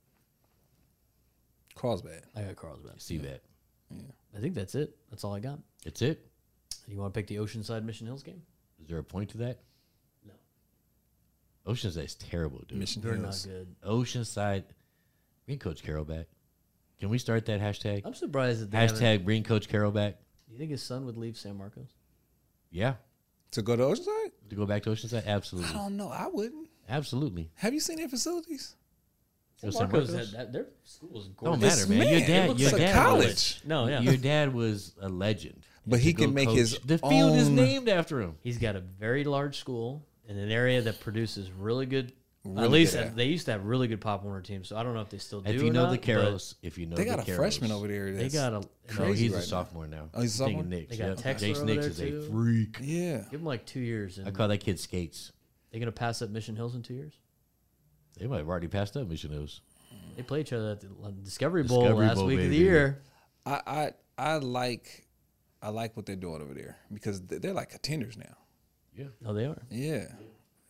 Carlsbad. 1.76 2.22
I 2.36 2.42
got 2.42 2.56
Carlsbad. 2.56 3.00
See 3.00 3.18
that? 3.18 3.42
I 4.36 4.40
think 4.40 4.54
that's 4.54 4.74
it. 4.74 4.96
That's 5.10 5.22
all 5.22 5.34
I 5.34 5.40
got. 5.40 5.60
That's 5.84 6.02
it. 6.02 6.26
You 6.88 6.98
want 6.98 7.14
to 7.14 7.18
pick 7.18 7.28
the 7.28 7.36
Oceanside 7.36 7.84
Mission 7.84 8.06
Hills 8.06 8.22
game? 8.22 8.42
Is 8.84 8.90
there 8.90 8.98
a 8.98 9.02
point 9.04 9.30
to 9.30 9.38
that? 9.38 9.60
No. 10.26 10.34
Oceanside's 11.72 12.14
terrible, 12.14 12.62
dude. 12.68 12.78
Mission 12.78 13.00
They're 13.00 13.14
Hills. 13.16 13.46
not 13.46 13.52
good. 13.52 13.76
Oceanside. 13.82 14.64
Bring 15.46 15.58
Coach 15.58 15.82
Carroll 15.82 16.04
back. 16.04 16.26
Can 17.00 17.08
we 17.08 17.16
start 17.18 17.46
that 17.46 17.60
hashtag? 17.60 18.02
I'm 18.04 18.14
surprised 18.14 18.60
that 18.60 18.70
they 18.70 18.78
haven't- 18.78 18.96
Hashtag 18.98 19.24
bring 19.24 19.42
Coach 19.42 19.68
Carroll 19.68 19.90
back. 19.90 20.16
You 20.48 20.58
think 20.58 20.70
his 20.70 20.82
son 20.82 21.06
would 21.06 21.16
leave 21.16 21.36
San 21.38 21.56
Marcos? 21.56 21.88
Yeah. 22.70 22.94
To 23.52 23.62
go 23.62 23.74
to 23.74 23.82
Oceanside? 23.82 24.32
To 24.50 24.56
go 24.56 24.66
back 24.66 24.82
to 24.82 24.90
Oceanside? 24.90 25.24
Absolutely. 25.26 25.30
I 25.30 25.32
Absolutely. 25.36 25.72
don't 25.78 25.96
know. 25.96 26.08
I 26.08 26.26
wouldn't. 26.28 26.68
Absolutely. 26.88 27.50
Have 27.54 27.72
you 27.72 27.80
seen 27.80 27.96
their 27.96 28.08
facilities? 28.08 28.76
Go 29.62 29.70
San 29.70 29.72
San 29.72 29.82
Marcos, 29.90 30.10
Marcos? 30.10 30.30
had 30.32 30.38
that, 30.38 30.52
their 30.52 30.66
school 30.84 31.20
is 31.20 31.28
Don't 31.28 31.60
matter, 31.60 31.86
man. 31.86 31.98
Your 31.98 32.06
man, 32.06 32.14
it 32.22 32.26
dad, 32.26 32.48
looks 32.50 32.60
your 32.60 32.70
like 32.72 32.80
dad 32.80 32.94
college. 32.94 33.24
Was, 33.24 33.62
No, 33.64 33.86
yeah. 33.86 34.00
Your 34.00 34.16
dad 34.18 34.52
was 34.52 34.94
a 35.00 35.08
legend. 35.08 35.62
But 35.86 36.00
he 36.00 36.14
can 36.14 36.32
make 36.34 36.48
his 36.48 36.78
The 36.84 36.98
field 36.98 37.36
is 37.36 37.48
named 37.48 37.88
after 37.88 38.20
him. 38.20 38.36
He's 38.42 38.58
got 38.58 38.76
a 38.76 38.80
very 38.80 39.24
large 39.24 39.58
school 39.58 40.06
in 40.28 40.38
an 40.38 40.50
area 40.50 40.80
that 40.82 41.00
produces 41.00 41.50
really 41.50 41.86
good. 41.86 42.12
at 42.56 42.70
least 42.70 42.94
good 42.94 43.14
they 43.16 43.26
used 43.26 43.46
to 43.46 43.52
have 43.52 43.64
really 43.64 43.86
good 43.88 44.00
Pop 44.00 44.22
Warner 44.24 44.40
teams. 44.40 44.68
So 44.68 44.76
I 44.76 44.82
don't 44.82 44.94
know 44.94 45.00
if 45.02 45.10
they 45.10 45.18
still 45.18 45.40
do. 45.42 45.50
If 45.50 45.60
you 45.62 45.68
or 45.68 45.72
know 45.72 45.82
not, 45.84 46.00
the 46.02 46.14
but 46.14 46.54
if 46.62 46.78
you 46.78 46.86
know 46.86 46.96
They 46.96 47.04
the 47.04 47.10
got 47.10 47.18
a 47.18 47.22
Carrolls, 47.22 47.36
freshman 47.36 47.72
over 47.72 47.86
there. 47.88 48.12
They 48.12 48.28
got 48.28 48.52
a. 48.52 48.60
No, 48.60 48.68
crazy 48.88 49.24
he's 49.24 49.32
a 49.32 49.34
right 49.36 49.40
now. 49.40 49.46
sophomore 49.46 49.86
now. 49.86 50.08
Oh, 50.14 50.20
he's 50.22 50.34
a 50.34 50.38
sophomore? 50.38 50.62
Nix. 50.64 50.90
They 50.90 50.96
got 50.96 51.08
Yep. 51.08 51.18
Texler 51.18 51.38
Jason 51.40 51.70
over 51.70 51.80
Nix 51.80 51.96
there, 51.96 52.06
is 52.08 52.26
a 52.26 52.30
freak. 52.30 52.76
Yeah. 52.80 53.16
Give 53.30 53.40
them 53.40 53.44
like 53.44 53.66
two 53.66 53.80
years, 53.80 54.18
and 54.18 54.26
I 54.28 54.30
call 54.30 54.48
that 54.48 54.58
kid 54.58 54.78
skates. 54.80 55.32
they 55.70 55.78
gonna 55.78 55.92
pass 55.92 56.22
up 56.22 56.30
Mission 56.30 56.56
Hills 56.56 56.74
in 56.74 56.82
two 56.82 56.94
years. 56.94 57.14
They 58.18 58.26
might 58.26 58.38
have 58.38 58.48
already 58.48 58.68
passed 58.68 58.96
up 58.96 59.08
Mission 59.08 59.32
Hills. 59.32 59.60
They 60.16 60.22
play 60.22 60.40
each 60.40 60.52
other 60.52 60.70
at 60.72 60.80
the 60.80 60.88
Discovery 61.22 61.62
Bowl 61.64 61.82
Discovery 61.82 62.06
last 62.06 62.16
Bowl, 62.16 62.26
week 62.26 62.40
of 62.40 62.50
the 62.50 62.56
year. 62.56 63.02
I, 63.44 63.60
I 63.66 63.90
I 64.16 64.36
like 64.36 65.03
I 65.64 65.70
like 65.70 65.96
what 65.96 66.06
they're 66.06 66.14
doing 66.16 66.42
over 66.42 66.54
there 66.54 66.76
because 66.92 67.20
they- 67.22 67.38
they're 67.38 67.52
like 67.54 67.70
contenders 67.70 68.16
now. 68.16 68.36
Yeah. 68.96 69.06
Oh, 69.26 69.32
they 69.32 69.46
are. 69.46 69.60
Yeah. 69.70 70.06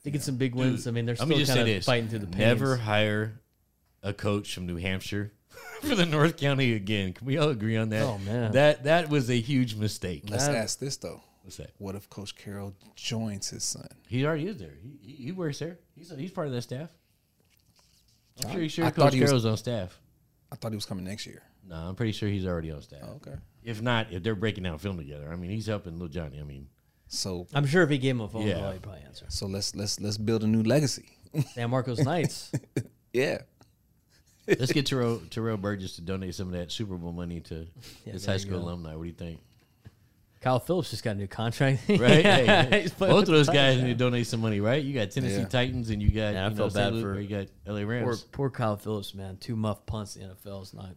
They 0.03 0.11
get 0.11 0.23
some 0.23 0.37
big 0.37 0.55
wins. 0.55 0.87
I 0.87 0.91
mean, 0.91 1.05
they're 1.07 1.17
still 1.17 1.29
just 1.29 1.49
kind 1.49 1.61
of 1.61 1.67
this: 1.67 1.85
fighting 1.87 2.09
through 2.09 2.21
the 2.21 2.27
pain. 2.27 2.39
Never 2.41 2.77
hire 2.77 3.41
a 4.03 4.13
coach 4.13 4.55
from 4.55 4.67
New 4.67 4.77
Hampshire 4.77 5.33
for 5.83 5.95
the 5.95 6.07
North 6.07 6.37
County 6.37 6.75
again. 6.75 7.13
Can 7.15 7.27
we 7.27 7.39
all 7.39 7.49
agree 7.49 7.77
on 7.77 7.89
that? 7.91 8.03
Oh, 8.03 8.19
man. 8.19 8.53
that 8.53 8.85
that 8.85 9.09
was 9.09 9.31
a 9.31 9.41
huge 9.41 9.75
mistake. 9.77 10.25
Let's 10.29 10.45
ask 10.49 10.79
this 10.79 10.97
though. 10.99 11.23
What's 11.43 11.57
that? 11.59 11.73
What 11.79 11.95
if 11.95 12.09
Coach 12.09 12.35
Carroll 12.37 12.75
joins 12.97 13.51
his 13.51 13.65
son? 13.65 13.87
He 14.09 14.25
already 14.25 14.47
is 14.47 14.57
there. 14.59 14.73
He, 14.83 14.99
he, 15.03 15.23
he 15.25 15.33
works 15.33 15.59
there. 15.59 15.79
He's 15.97 16.11
he's 16.17 16.31
part 16.31 16.47
of 16.47 16.53
that 16.55 16.63
staff. 16.63 16.91
I'm 18.45 18.51
pretty 18.51 18.69
sure 18.69 18.85
I 18.85 18.91
thought 18.91 19.05
Coach 19.05 19.15
he 19.15 19.21
was- 19.21 19.31
Carroll's 19.31 19.47
on 19.47 19.57
staff. 19.57 19.99
I 20.53 20.57
thought 20.57 20.73
he 20.73 20.77
was 20.77 20.87
coming 20.87 21.05
next 21.05 21.27
year. 21.27 21.43
No, 21.67 21.77
I'm 21.77 21.95
pretty 21.95 22.13
sure 22.13 22.29
he's 22.29 22.47
already 22.47 22.71
on 22.71 22.83
staff. 22.83 23.01
Oh, 23.03 23.15
okay. 23.17 23.35
If 23.65 23.81
not, 23.83 24.13
if 24.13 24.23
they're 24.23 24.35
breaking 24.35 24.65
down 24.65 24.79
film 24.79 24.99
together, 24.99 25.31
I 25.33 25.37
mean, 25.37 25.51
he's 25.51 25.67
helping 25.67 25.95
little 25.95 26.09
Johnny. 26.09 26.39
I 26.39 26.43
mean, 26.45 26.69
So 27.09 27.47
I'm 27.55 27.67
sure 27.67 27.83
if 27.83 27.91
he 27.91 27.99
gave 27.99 28.15
him 28.17 28.21
a 28.21 28.29
phone 28.29 28.47
Yeah. 28.47 28.61
call, 28.61 28.73
he'd 28.73 28.83
probably 28.83 29.03
answer. 29.03 29.27
so 29.29 29.47
let's 29.47 29.75
let's 29.75 29.99
let's 30.01 30.19
build 30.19 30.45
a 30.45 30.47
new 30.47 30.63
legacy. 30.63 31.09
San 31.55 31.71
Marcos 31.71 31.99
Knights. 32.01 32.53
yeah. 33.13 33.39
let's 34.47 34.73
get 34.73 34.85
Terrell, 34.87 35.21
Terrell 35.31 35.57
Burgess 35.57 35.97
to 35.97 36.03
donate 36.03 36.35
some 36.35 36.49
of 36.49 36.53
that 36.53 36.71
Super 36.71 36.97
Bowl 36.97 37.13
money 37.13 37.41
to 37.41 37.67
Yeah, 38.05 38.13
his 38.13 38.25
there 38.27 38.33
high 38.35 38.37
you 38.37 38.41
school 38.41 38.59
go. 38.61 38.65
alumni. 38.67 38.95
What 38.95 39.03
do 39.05 39.09
you 39.09 39.15
think? 39.15 39.41
Kyle 40.43 40.61
Phillips 40.61 40.91
just 40.91 41.03
got 41.03 41.13
a 41.13 41.19
new 41.19 41.27
contract. 41.27 41.81
Right? 41.89 42.23
Yeah, 42.23 42.65
Hey, 42.67 42.83
he's 42.83 42.93
playing 42.93 43.13
both 43.15 43.21
with 43.23 43.29
of 43.31 43.35
those 43.37 43.47
the 43.47 43.53
guys 43.55 43.79
need 43.81 43.89
to 43.89 43.95
donate 43.95 44.27
some 44.27 44.43
money, 44.43 44.61
right? 44.61 44.85
You 44.85 44.93
got 44.93 45.11
Tennessee 45.11 45.39
Yeah. 45.39 45.47
Titans 45.47 45.89
and 45.89 46.03
you 46.03 46.11
got 46.11 46.35
Yeah, 46.35 46.45
I 46.47 46.51
you 46.51 46.55
feel 46.57 46.67
know, 46.67 46.69
St. 46.69 46.75
bad 46.75 46.93
Louis, 46.93 47.03
for- 47.03 47.13
or 47.15 47.21
you 47.21 47.29
got 47.29 47.47
LA 47.67 47.79
Poor, 47.81 47.87
Rams. 47.87 48.23
poor 48.31 48.51
Kyle 48.51 48.77
Phillips, 48.77 49.15
man. 49.15 49.39
Two 49.39 49.57
muff 49.57 49.87
punts 49.87 50.17
in 50.17 50.29
the 50.29 50.35
NFL 50.35 50.63
is 50.65 50.75
not 50.75 50.91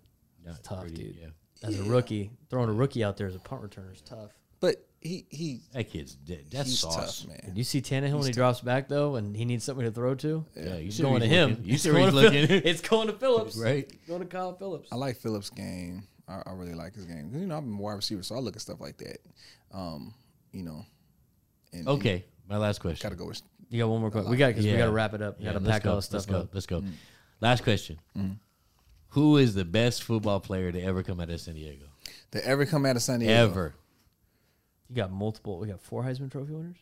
Not 0.46 0.62
tough, 0.64 0.82
pretty, 0.82 0.96
dude. 0.98 1.16
Yeah. 1.22 1.28
As 1.64 1.80
a 1.80 1.84
rookie. 1.84 2.32
Throwing 2.50 2.70
a 2.70 2.74
rookie 2.74 3.04
out 3.04 3.18
there 3.18 3.28
as 3.28 3.36
a 3.36 3.40
punt 3.40 3.62
returner 3.64 3.94
is 3.94 4.02
tough. 4.02 4.32
But 4.60 4.76
he 5.02 5.26
he 5.30 5.62
That 5.74 5.90
kid's 5.92 6.16
dead. 6.16 6.46
That's 6.50 6.70
he's 6.70 6.80
sauce. 6.80 7.22
tough, 7.22 7.30
man. 7.30 7.40
Did 7.46 7.58
you 7.58 7.64
see 7.64 7.82
Tannehill 7.82 8.16
when 8.18 8.26
he 8.26 8.32
drops 8.32 8.62
back 8.62 8.88
though, 8.88 9.16
and 9.16 9.36
he 9.36 9.46
needs 9.46 9.64
somebody 9.64 9.88
to 9.88 9.94
throw 9.94 10.16
to? 10.16 10.44
Yeah, 10.56 10.78
you 10.78 10.88
It's 10.88 10.98
see 10.98 11.04
going 11.04 11.22
to 11.22 11.28
him. 11.28 11.50
looking. 11.52 11.66
You 11.66 11.74
It's 11.76 11.84
see 11.84 11.92
where 11.92 12.12
going 12.12 12.14
he's 12.14 12.24
to 12.24 12.32
Phil- 12.32 12.42
looking. 12.58 12.70
It's 12.72 12.82
going 12.82 13.08
to 13.08 13.14
Phillips. 13.14 13.56
Right. 13.58 13.92
Going 14.08 14.22
to 14.22 14.26
Kyle 14.26 14.56
Phillips. 14.56 14.90
I 14.92 14.96
like 14.96 15.18
Phillips' 15.18 15.50
game. 15.52 16.08
I, 16.28 16.42
I 16.48 16.52
really 16.54 16.74
like 16.74 16.96
his 16.96 17.06
game. 17.06 17.30
You 17.34 17.46
know, 17.46 17.58
I'm 17.58 17.78
a 17.78 17.82
wide 17.82 17.94
receiver, 17.94 18.24
so 18.24 18.36
I 18.36 18.40
look 18.40 18.56
at 18.56 18.62
stuff 18.62 18.82
like 18.82 18.98
that. 18.98 19.18
Um, 19.72 20.14
you 20.52 20.64
know, 20.64 20.84
and 21.74 21.88
Okay, 21.88 22.26
my 22.50 22.58
last 22.58 22.80
question. 22.80 23.06
gotta 23.08 23.16
go 23.16 23.28
with 23.28 23.42
You 23.70 23.80
got 23.84 23.90
one 23.90 24.02
more 24.02 24.10
question. 24.12 24.32
We 24.32 24.38
got 24.38 24.48
because 24.48 24.66
we 24.66 24.76
got 24.76 24.86
to 24.86 24.92
wrap 24.92 25.14
it 25.14 25.22
up. 25.22 25.38
We 25.40 25.46
Yeah, 25.46 25.54
got 25.54 25.60
to 25.60 25.66
let's 25.66 25.76
pack 25.76 25.84
go. 25.84 25.90
all 25.92 25.96
this 25.98 26.12
Let's 26.12 26.26
go. 26.26 26.40
up. 26.40 26.50
Let's 26.54 26.66
go. 26.66 26.84
Last 27.40 27.64
question. 27.64 28.00
Who 29.10 29.38
is 29.38 29.54
the 29.56 29.66
best 29.66 30.04
football 30.04 30.40
player 30.40 30.72
to 30.72 30.82
ever 30.82 31.04
come 31.04 31.20
out 31.20 31.30
of 31.30 31.40
San 31.42 31.56
Diego? 31.56 31.86
to 32.32 32.46
ever 32.46 32.66
come 32.66 32.86
out 32.86 32.96
of 32.98 33.02
San 33.02 33.20
Diego. 33.20 33.34
Ever. 33.34 33.74
You 34.90 34.96
got 34.96 35.12
multiple. 35.12 35.60
We 35.60 35.68
got 35.68 35.82
four 35.82 36.04
Heisman 36.04 36.30
Trophy 36.32 36.54
winners. 36.54 36.78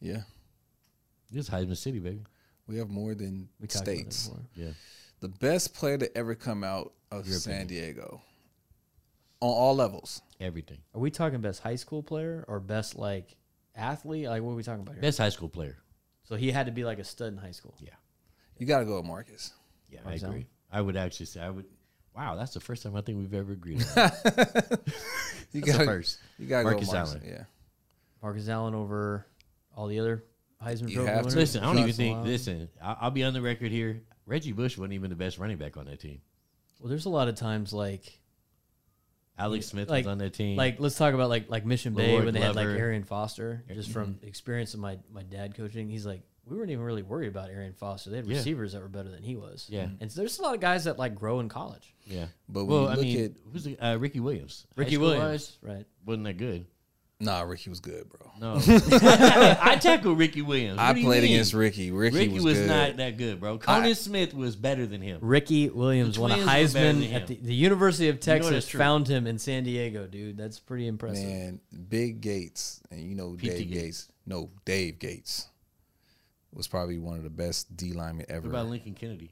Yeah, 0.00 0.22
This 1.30 1.48
Heisman 1.48 1.76
City, 1.76 1.98
baby. 1.98 2.22
we 2.68 2.76
have 2.78 2.88
more 2.88 3.14
than 3.14 3.48
We 3.60 3.66
talked 3.66 3.82
about 3.88 3.96
that 3.96 4.12
states. 4.12 4.28
before. 4.28 4.42
Yeah. 4.54 4.70
The 5.20 5.28
best 5.28 5.74
player 5.74 5.98
to 5.98 6.16
ever 6.16 6.34
come 6.36 6.62
out 6.62 6.92
of 7.10 7.26
San 7.26 7.66
Diego 7.66 8.22
on 9.40 9.48
all 9.50 9.74
levels. 9.74 10.22
Everything. 10.40 10.78
Are 10.94 11.00
we 11.00 11.10
talking 11.10 11.40
best 11.40 11.60
high 11.62 11.74
school 11.76 12.02
player 12.02 12.44
or 12.46 12.60
best 12.60 12.96
like 12.96 13.36
athlete? 13.74 14.26
Like 14.28 14.42
what 14.42 14.52
are 14.52 14.56
we 14.56 14.62
talking 14.62 14.82
about 14.82 14.94
here? 14.94 15.02
Best 15.02 15.18
high 15.18 15.30
school 15.30 15.48
player. 15.48 15.78
So 16.24 16.36
he 16.36 16.50
had 16.52 16.66
to 16.66 16.72
be 16.72 16.84
like 16.84 16.98
a 17.00 17.04
stud 17.04 17.32
in 17.32 17.38
high 17.38 17.50
school. 17.52 17.74
Yeah. 17.80 17.90
You 18.58 18.66
gotta 18.66 18.84
go 18.84 18.96
with 18.98 19.06
Marcus. 19.06 19.52
Yeah, 19.90 20.00
Marcus 20.04 20.22
I 20.22 20.26
agree. 20.28 20.46
Allen? 20.72 20.82
I 20.82 20.84
would 20.84 20.96
actually 20.96 21.26
say 21.26 21.40
I 21.40 21.50
would. 21.50 21.64
Wow, 22.16 22.34
that's 22.36 22.52
the 22.54 22.60
first 22.60 22.82
time 22.82 22.96
I 22.96 23.00
think 23.00 23.18
we've 23.18 23.34
ever 23.34 23.52
agreed. 23.52 23.80
On 23.82 23.86
that. 23.94 24.80
You 25.52 25.62
That's 25.62 25.78
the 25.78 25.78
gotta 25.78 25.84
first. 25.90 26.18
You 26.38 26.46
gotta 26.46 26.64
Marcus 26.64 26.88
go 26.88 26.92
Marcus. 26.92 27.14
Allen. 27.14 27.24
Yeah. 27.26 27.44
Marcus 28.22 28.48
Allen 28.50 28.74
over 28.74 29.24
all 29.74 29.86
the 29.86 29.98
other 29.98 30.24
Heisman 30.62 30.90
You 30.90 30.96
Trophy 30.96 31.08
have 31.08 31.18
to. 31.20 31.28
winners. 31.28 31.36
Listen, 31.36 31.62
I 31.64 31.66
don't 31.66 31.78
even 31.78 31.92
think. 31.94 32.24
Listen, 32.26 32.68
I- 32.82 32.96
I'll 33.00 33.10
be 33.10 33.24
on 33.24 33.32
the 33.32 33.40
record 33.40 33.70
here. 33.72 34.02
Reggie 34.26 34.52
Bush 34.52 34.76
wasn't 34.76 34.92
even 34.92 35.08
the 35.08 35.16
best 35.16 35.38
running 35.38 35.56
back 35.56 35.78
on 35.78 35.86
that 35.86 36.00
team. 36.00 36.20
Well, 36.80 36.90
there's 36.90 37.06
a 37.06 37.08
lot 37.08 37.28
of 37.28 37.36
times 37.36 37.72
like 37.72 38.18
Alex 39.38 39.66
Smith 39.68 39.88
like 39.88 40.04
was 40.04 40.12
on 40.12 40.18
that 40.18 40.34
team. 40.34 40.56
like 40.58 40.78
let's 40.80 40.96
talk 40.98 41.14
about 41.14 41.30
like 41.30 41.48
like 41.48 41.64
Mission 41.64 41.94
Bay 41.94 42.08
Leroy 42.12 42.24
when 42.26 42.34
they 42.34 42.40
had 42.40 42.54
like 42.54 42.66
Glover. 42.66 42.78
Arian 42.78 43.04
Foster. 43.04 43.64
Er, 43.70 43.74
Just 43.74 43.90
from 43.90 44.16
mm-hmm. 44.16 44.26
experience 44.26 44.74
of 44.74 44.80
my 44.80 44.98
my 45.10 45.22
dad 45.22 45.56
coaching, 45.56 45.88
he's 45.88 46.04
like 46.04 46.20
we 46.48 46.56
weren't 46.56 46.70
even 46.70 46.84
really 46.84 47.02
worried 47.02 47.28
about 47.28 47.50
Arian 47.50 47.72
Foster. 47.74 48.10
They 48.10 48.16
had 48.16 48.26
Yeah. 48.26 48.36
receivers 48.36 48.72
that 48.72 48.82
were 48.82 48.88
better 48.88 49.08
than 49.10 49.22
he 49.22 49.36
was. 49.36 49.66
Yeah. 49.68 49.88
and 50.00 50.10
so 50.10 50.20
there's 50.20 50.38
a 50.38 50.42
lot 50.42 50.54
of 50.54 50.60
guys 50.60 50.84
that 50.84 50.98
like 50.98 51.14
grow 51.14 51.40
in 51.40 51.48
college. 51.48 51.94
yeah. 52.06 52.26
But 52.48 52.64
when 52.64 52.74
well, 52.74 52.82
you 52.84 52.88
I 52.88 52.94
look 52.94 53.02
mean, 53.04 53.24
at- 53.24 53.32
who's 53.52 53.64
the, 53.64 53.78
uh, 53.78 53.96
Ricky 53.96 54.20
Williams? 54.20 54.66
Ricky 54.76 54.94
school 54.94 55.06
Williams, 55.08 55.22
wise, 55.22 55.58
right? 55.76 55.86
wasn't 56.06 56.24
that 56.24 56.36
good. 56.38 56.66
Nah, 57.20 57.40
Ricky 57.40 57.68
was 57.68 57.80
good, 57.80 58.08
bro. 58.08 58.30
No, 58.40 58.60
I, 58.64 59.58
I 59.72 59.76
tackled 59.76 60.16
Ricky 60.18 60.40
Williams. 60.40 60.78
I 60.78 60.86
What 60.90 60.94
do 60.94 61.00
you 61.00 61.06
played 61.06 61.24
mean? 61.24 61.32
against 61.32 61.52
Ricky. 61.52 61.90
Ricky, 61.90 62.16
Ricky 62.16 62.32
was, 62.32 62.44
was, 62.44 62.58
good. 62.58 62.68
not 62.68 62.96
that 62.98 63.16
good, 63.16 63.40
bro. 63.40 63.58
Conan 63.58 63.96
Smith 63.96 64.34
was 64.34 64.54
better 64.54 64.86
than 64.86 65.02
him. 65.02 65.18
Ricky 65.20 65.68
Williams 65.68 66.16
won 66.16 66.30
a 66.30 66.34
Twins 66.34 66.46
were 66.46 66.52
better 66.80 66.92
than 66.92 67.02
Heisman 67.02 67.12
at 67.12 67.26
the, 67.26 67.34
the 67.42 67.54
University 67.54 68.08
of 68.08 68.20
Texas. 68.20 68.52
that's 68.52 68.68
true. 68.68 68.78
found 68.78 69.08
him 69.08 69.26
in 69.26 69.36
San 69.40 69.64
Diego, 69.64 70.06
dude. 70.06 70.36
That's 70.36 70.60
pretty 70.60 70.86
impressive. 70.86 71.26
Man, 71.26 71.60
Big 71.88 72.20
Gates, 72.20 72.80
and 72.92 73.00
you 73.00 73.16
know 73.16 73.30
P.T. 73.32 73.48
Dave 73.48 73.68
Gates. 73.68 73.82
Gates. 73.82 74.08
No, 74.24 74.50
Dave 74.64 75.00
Gates 75.00 75.48
was 76.58 76.68
probably 76.68 76.98
one 76.98 77.16
of 77.16 77.22
the 77.22 77.30
best 77.30 77.74
D 77.74 77.92
linemen 77.94 78.26
ever. 78.28 78.42
What 78.42 78.50
about 78.50 78.66
Lincoln 78.68 78.92
Kennedy? 78.92 79.30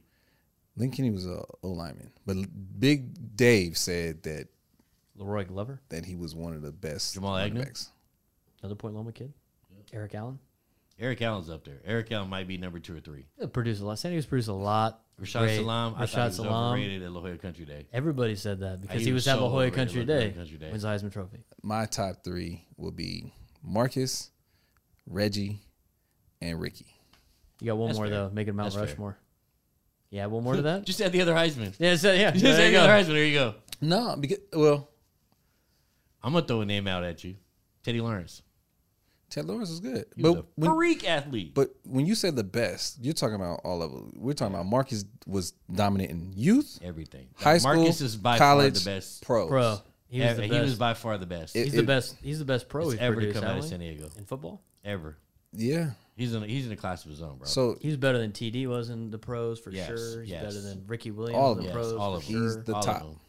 Lincoln 0.76 0.96
Kennedy 0.96 1.14
was 1.14 1.26
a 1.26 1.42
O 1.62 1.68
lineman, 1.68 2.10
but 2.24 2.36
Big 2.78 3.36
Dave 3.36 3.76
said 3.76 4.22
that 4.22 4.48
Leroy 5.16 5.44
Glover, 5.44 5.80
that 5.90 6.06
he 6.06 6.14
was 6.16 6.34
one 6.34 6.54
of 6.54 6.62
the 6.62 6.72
best. 6.72 7.14
Jamal 7.14 7.36
Agnew? 7.36 7.64
another 8.62 8.74
Point 8.74 8.94
Loma 8.94 9.12
kid. 9.12 9.32
Eric 9.92 10.14
Allen. 10.14 10.38
Eric 10.98 11.20
Allen's 11.20 11.50
up 11.50 11.64
there. 11.64 11.80
Eric 11.84 12.10
Allen 12.10 12.28
might 12.30 12.48
be 12.48 12.56
number 12.56 12.78
two 12.78 12.96
or 12.96 13.00
three. 13.00 13.26
They 13.38 13.46
produced 13.46 13.82
a 13.82 13.84
lot. 13.84 13.98
San 13.98 14.12
Diego's 14.12 14.24
produced 14.26 14.48
a 14.48 14.52
lot. 14.54 15.02
Rashaan 15.20 15.40
Great. 15.40 15.56
Salaam, 15.56 15.94
I 15.96 16.06
thought 16.06 16.08
he 16.08 16.16
Rashaan 16.16 16.24
was 16.26 16.36
Salaam. 16.36 16.72
overrated 16.72 17.02
at 17.02 17.10
La 17.12 17.20
Jolla 17.20 17.36
Country 17.38 17.64
Day. 17.64 17.86
Everybody 17.92 18.34
said 18.36 18.60
that 18.60 18.80
because 18.80 19.00
He 19.00 19.06
he, 19.06 19.12
was 19.12 19.24
was 19.24 19.28
at 19.28 19.36
so 19.36 19.44
La 19.46 19.50
Jolla 19.50 19.70
Country 19.70 20.02
at 20.02 20.08
La 20.08 20.14
Jolla 20.14 20.26
Day. 20.28 20.32
Country 20.32 20.58
Day. 20.58 20.70
Wins 20.70 20.82
the 20.82 20.88
Heisman 20.88 21.12
Trophy. 21.12 21.38
My 21.62 21.86
top 21.86 22.22
three 22.24 22.66
will 22.76 22.92
be 22.92 23.32
Marcus, 23.62 24.30
Reggie, 25.06 25.60
and 26.40 26.60
Ricky. 26.60 26.86
You 27.60 27.66
got 27.68 27.76
one 27.76 27.88
That's 27.88 27.98
more 27.98 28.06
fair. 28.08 28.14
though. 28.16 28.30
Make 28.30 28.48
it 28.48 28.52
Mount 28.54 28.66
That's 28.72 28.76
fair. 28.76 28.84
Rushmore. 28.86 29.16
Yeah, 30.10 30.26
one 30.26 30.44
more 30.44 30.56
to 30.56 30.62
that. 30.70 30.84
Just 30.84 31.00
add 31.00 31.12
the 31.12 31.20
other 31.22 31.34
Heisman. 31.34 31.74
yeah, 31.78 31.96
so, 31.96 32.12
yeah. 32.12 32.30
Just 32.32 32.42
there 32.44 32.52
add 32.54 32.64
you 32.66 32.70
the 32.72 32.78
other 32.78 32.88
go. 33.04 33.10
Heisman. 33.10 33.14
There 33.14 33.24
you 33.24 33.34
go. 33.34 33.54
No, 33.80 34.16
because 34.18 34.38
well, 34.52 34.88
I'm 36.22 36.32
gonna 36.32 36.46
throw 36.46 36.60
a 36.60 36.66
name 36.66 36.86
out 36.86 37.04
at 37.04 37.22
you. 37.24 37.36
Teddy 37.82 38.00
Lawrence. 38.00 38.42
Ted 39.28 39.44
Lawrence 39.44 39.70
is 39.70 39.80
good, 39.80 40.04
He 40.14 40.22
but 40.22 40.32
was 40.32 40.40
a 40.40 40.44
when, 40.54 40.70
freak 40.76 41.08
athlete. 41.08 41.52
but 41.52 41.70
when 41.82 42.06
you 42.06 42.14
said 42.14 42.36
the 42.36 42.44
best, 42.44 42.98
you're 43.02 43.12
talking 43.12 43.34
about 43.34 43.60
all 43.64 43.82
of 43.82 43.90
them. 43.90 44.12
We're 44.16 44.34
talking 44.34 44.54
about 44.54 44.66
Marcus 44.66 45.04
was 45.26 45.52
dominant 45.72 46.10
in 46.10 46.32
youth, 46.36 46.78
Everything. 46.82 47.26
high 47.36 47.58
school, 47.58 47.74
Marcus 47.74 48.00
is 48.00 48.16
by 48.16 48.38
college, 48.38 48.74
far 48.84 48.92
the 48.92 48.96
best. 48.98 49.24
pros. 49.26 49.48
Pro. 49.48 49.78
He 50.08 50.20
was 50.20 50.28
ever. 50.30 50.36
the 50.36 50.42
He 50.44 50.50
best. 50.50 50.62
was 50.62 50.74
by 50.76 50.94
far 50.94 51.18
the 51.18 51.26
best 51.26 51.56
It- 51.56 51.64
he's 51.64 51.72
the 51.72 51.82
best. 51.82 52.16
He's 52.22 52.38
the 52.38 52.44
best 52.44 52.68
pro 52.68 52.82
that's 52.82 52.92
he's 52.92 53.00
ever 53.02 53.14
to 53.16 53.20
produced. 53.20 53.34
come 53.40 53.44
out 53.44 53.50
of 53.50 53.64
hasn't 53.64 53.70
San 53.72 53.80
he? 53.80 53.90
Diego. 53.94 54.10
in 54.16 54.24
football. 54.26 54.62
Ever. 54.84 55.16
Yeah. 55.52 55.90
He's 56.16 56.34
in. 56.34 56.42
A, 56.42 56.46
he's 56.46 56.66
in 56.66 56.72
a 56.72 56.76
class 56.76 57.04
of 57.04 57.10
his 57.10 57.20
own, 57.22 57.36
bro. 57.36 57.46
So 57.46 57.76
He's 57.80 57.96
better 57.96 58.18
than 58.18 58.32
TD 58.32 58.66
was 58.66 58.88
in 58.90 59.10
the 59.10 59.18
pros 59.18 59.60
for 59.60 59.70
Yes, 59.70 59.86
sure. 59.88 60.22
He's 60.22 60.30
yes. 60.30 60.42
better 60.44 60.60
than 60.60 60.84
Ricky 60.86 61.10
Williams 61.10 61.36
All 61.38 61.52
in 61.52 61.58
of 61.58 61.64
the 61.64 61.68
them. 61.70 61.76
Yes, 61.78 61.86
pros 61.88 62.00
all 62.00 62.14
of 62.16 62.26
them. 62.26 62.34
He's 62.34 62.52
sure. 62.54 62.62
the 62.62 62.72
All 62.72 62.78
of 62.80 62.84
top. 62.86 63.02
them. 63.02 63.20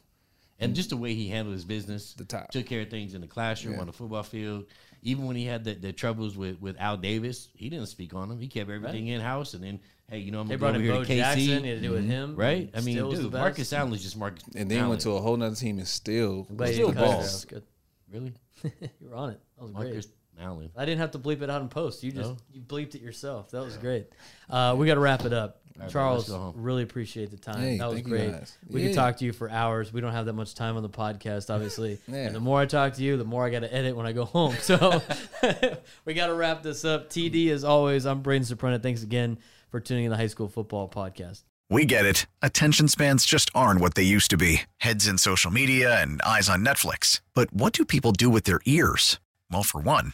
And 0.59 0.73
just 0.73 0.89
the 0.89 0.97
way 0.97 1.13
he 1.13 1.27
handled 1.27 1.53
his 1.53 1.65
business, 1.65 2.13
The 2.13 2.23
top. 2.25 2.49
took 2.49 2.65
care 2.65 2.81
of 2.81 2.89
things 2.89 3.13
in 3.13 3.21
the 3.21 3.27
classroom, 3.27 3.75
Yeah. 3.75 3.81
on 3.81 3.87
the 3.87 3.93
football 3.93 4.23
field. 4.23 4.65
Even 5.03 5.27
when 5.27 5.35
he 5.35 5.45
had 5.45 5.63
the, 5.63 5.73
the 5.75 5.93
troubles 5.93 6.35
with, 6.35 6.59
with 6.59 6.75
Al 6.79 6.97
Davis, 6.97 7.49
he 7.53 7.69
didn't 7.69 7.85
speak 7.87 8.15
on 8.15 8.31
him. 8.31 8.39
He 8.39 8.47
kept 8.47 8.69
everything 8.69 9.07
in 9.07 9.21
house, 9.21 9.53
and 9.53 9.63
then 9.63 9.79
hey, 10.09 10.17
you 10.19 10.31
know 10.31 10.39
I'm 10.41 10.47
They 10.47 10.55
gonna 10.57 10.71
brought 10.71 10.73
go 10.73 10.79
in 10.79 10.89
over 10.91 10.99
Bo 11.01 11.05
here 11.05 11.21
to 11.21 11.39
KC, 11.39 11.45
Jackson. 11.45 11.63
He 11.63 11.69
had 11.69 11.81
to 11.81 11.87
do 11.87 11.91
with 11.91 12.01
mm-hmm. 12.03 12.09
him. 12.11 12.35
right? 12.35 12.69
I 12.73 12.81
mean, 12.81 12.95
Still 12.95 13.11
dude. 13.11 13.31
Marcus 13.33 13.71
Allen 13.73 13.93
is 13.93 14.01
just 14.01 14.17
Marcus. 14.17 14.43
and 14.55 14.71
then 14.71 14.89
went 14.89 15.01
to 15.01 15.11
a 15.11 15.21
whole 15.21 15.37
nother 15.37 15.55
team 15.55 15.77
and 15.77 15.87
still 15.87 16.47
I'm 16.49 16.55
Still 16.55 16.87
didn't 16.87 16.93
cut 16.95 17.03
it. 17.03 17.11
balls. 17.11 17.23
Was 17.33 17.45
good. 17.45 17.63
really 18.11 18.33
you 18.63 18.71
were 19.09 19.15
on 19.15 19.29
it. 19.31 19.39
That 19.57 19.63
was 19.65 19.71
great. 19.73 20.05
Marcus 20.37 20.45
Allen. 20.57 20.71
I 20.75 20.85
didn't 20.85 20.99
have 20.99 21.11
to 21.11 21.19
bleep 21.19 21.41
it 21.41 21.49
out 21.49 21.61
in 21.61 21.69
post. 21.69 22.03
You 22.03 22.11
just 22.11 22.29
No? 22.29 22.37
you 22.53 22.61
bleeped 22.61 22.95
it 22.95 23.01
yourself. 23.01 23.51
That 23.51 23.63
was 23.63 23.77
great. 23.77 24.07
Uh, 24.49 24.75
we 24.77 24.85
got 24.87 24.95
to 24.95 24.99
wrap 24.99 25.25
it 25.25 25.33
up. 25.33 25.61
All 25.77 25.83
right, 25.83 25.91
Charles, 25.91 26.17
let's 26.27 26.29
go 26.31 26.37
home. 26.45 26.53
really 26.57 26.81
appreciate 26.81 27.29
the 27.29 27.37
time. 27.37 27.59
Hey, 27.59 27.77
that 27.77 27.87
was 27.91 28.01
great. 28.01 28.33
We 28.67 28.81
Yeah. 28.81 28.87
could 28.87 28.95
talk 28.95 29.17
to 29.17 29.25
you 29.25 29.31
for 29.31 29.47
hours. 29.49 29.93
We 29.93 30.01
don't 30.01 30.11
have 30.11 30.25
that 30.25 30.33
much 30.33 30.55
time 30.55 30.75
on 30.75 30.81
the 30.83 30.89
podcast, 30.89 31.53
obviously. 31.53 31.99
Yeah. 32.07 32.25
And 32.25 32.35
the 32.35 32.39
more 32.39 32.59
I 32.59 32.65
talk 32.65 32.93
to 32.93 33.03
you, 33.03 33.15
the 33.17 33.23
more 33.25 33.45
I 33.45 33.51
got 33.51 33.59
to 33.59 33.71
edit 33.73 33.95
when 33.95 34.05
I 34.07 34.11
go 34.11 34.25
home. 34.25 34.55
So 34.61 35.01
we 36.05 36.13
got 36.15 36.27
to 36.27 36.33
wrap 36.33 36.63
this 36.63 36.83
up. 36.83 37.09
TD, 37.09 37.49
as 37.51 37.63
always, 37.63 38.05
I'm 38.05 38.21
Braden 38.21 38.45
Soprano. 38.45 38.79
Thanks 38.79 39.03
again 39.03 39.37
for 39.69 39.79
tuning 39.79 40.05
in 40.05 40.11
the 40.11 40.17
High 40.17 40.27
School 40.27 40.47
Football 40.47 40.89
Podcast. 40.89 41.43
We 41.69 41.85
get 41.85 42.05
it. 42.05 42.25
Attention 42.41 42.87
spans 42.87 43.25
just 43.25 43.51
aren't 43.53 43.81
what 43.81 43.93
they 43.95 44.03
used 44.03 44.29
to 44.31 44.37
be 44.37 44.61
heads 44.77 45.05
in 45.05 45.17
social 45.17 45.51
media 45.51 46.01
and 46.01 46.21
eyes 46.23 46.47
on 46.49 46.63
Netflix. 46.63 47.19
But 47.35 47.53
what 47.53 47.73
do 47.73 47.83
people 47.85 48.13
do 48.13 48.29
with 48.29 48.45
their 48.45 48.61
ears? 48.65 49.19
Well, 49.51 49.63
for 49.63 49.79
one, 49.81 50.13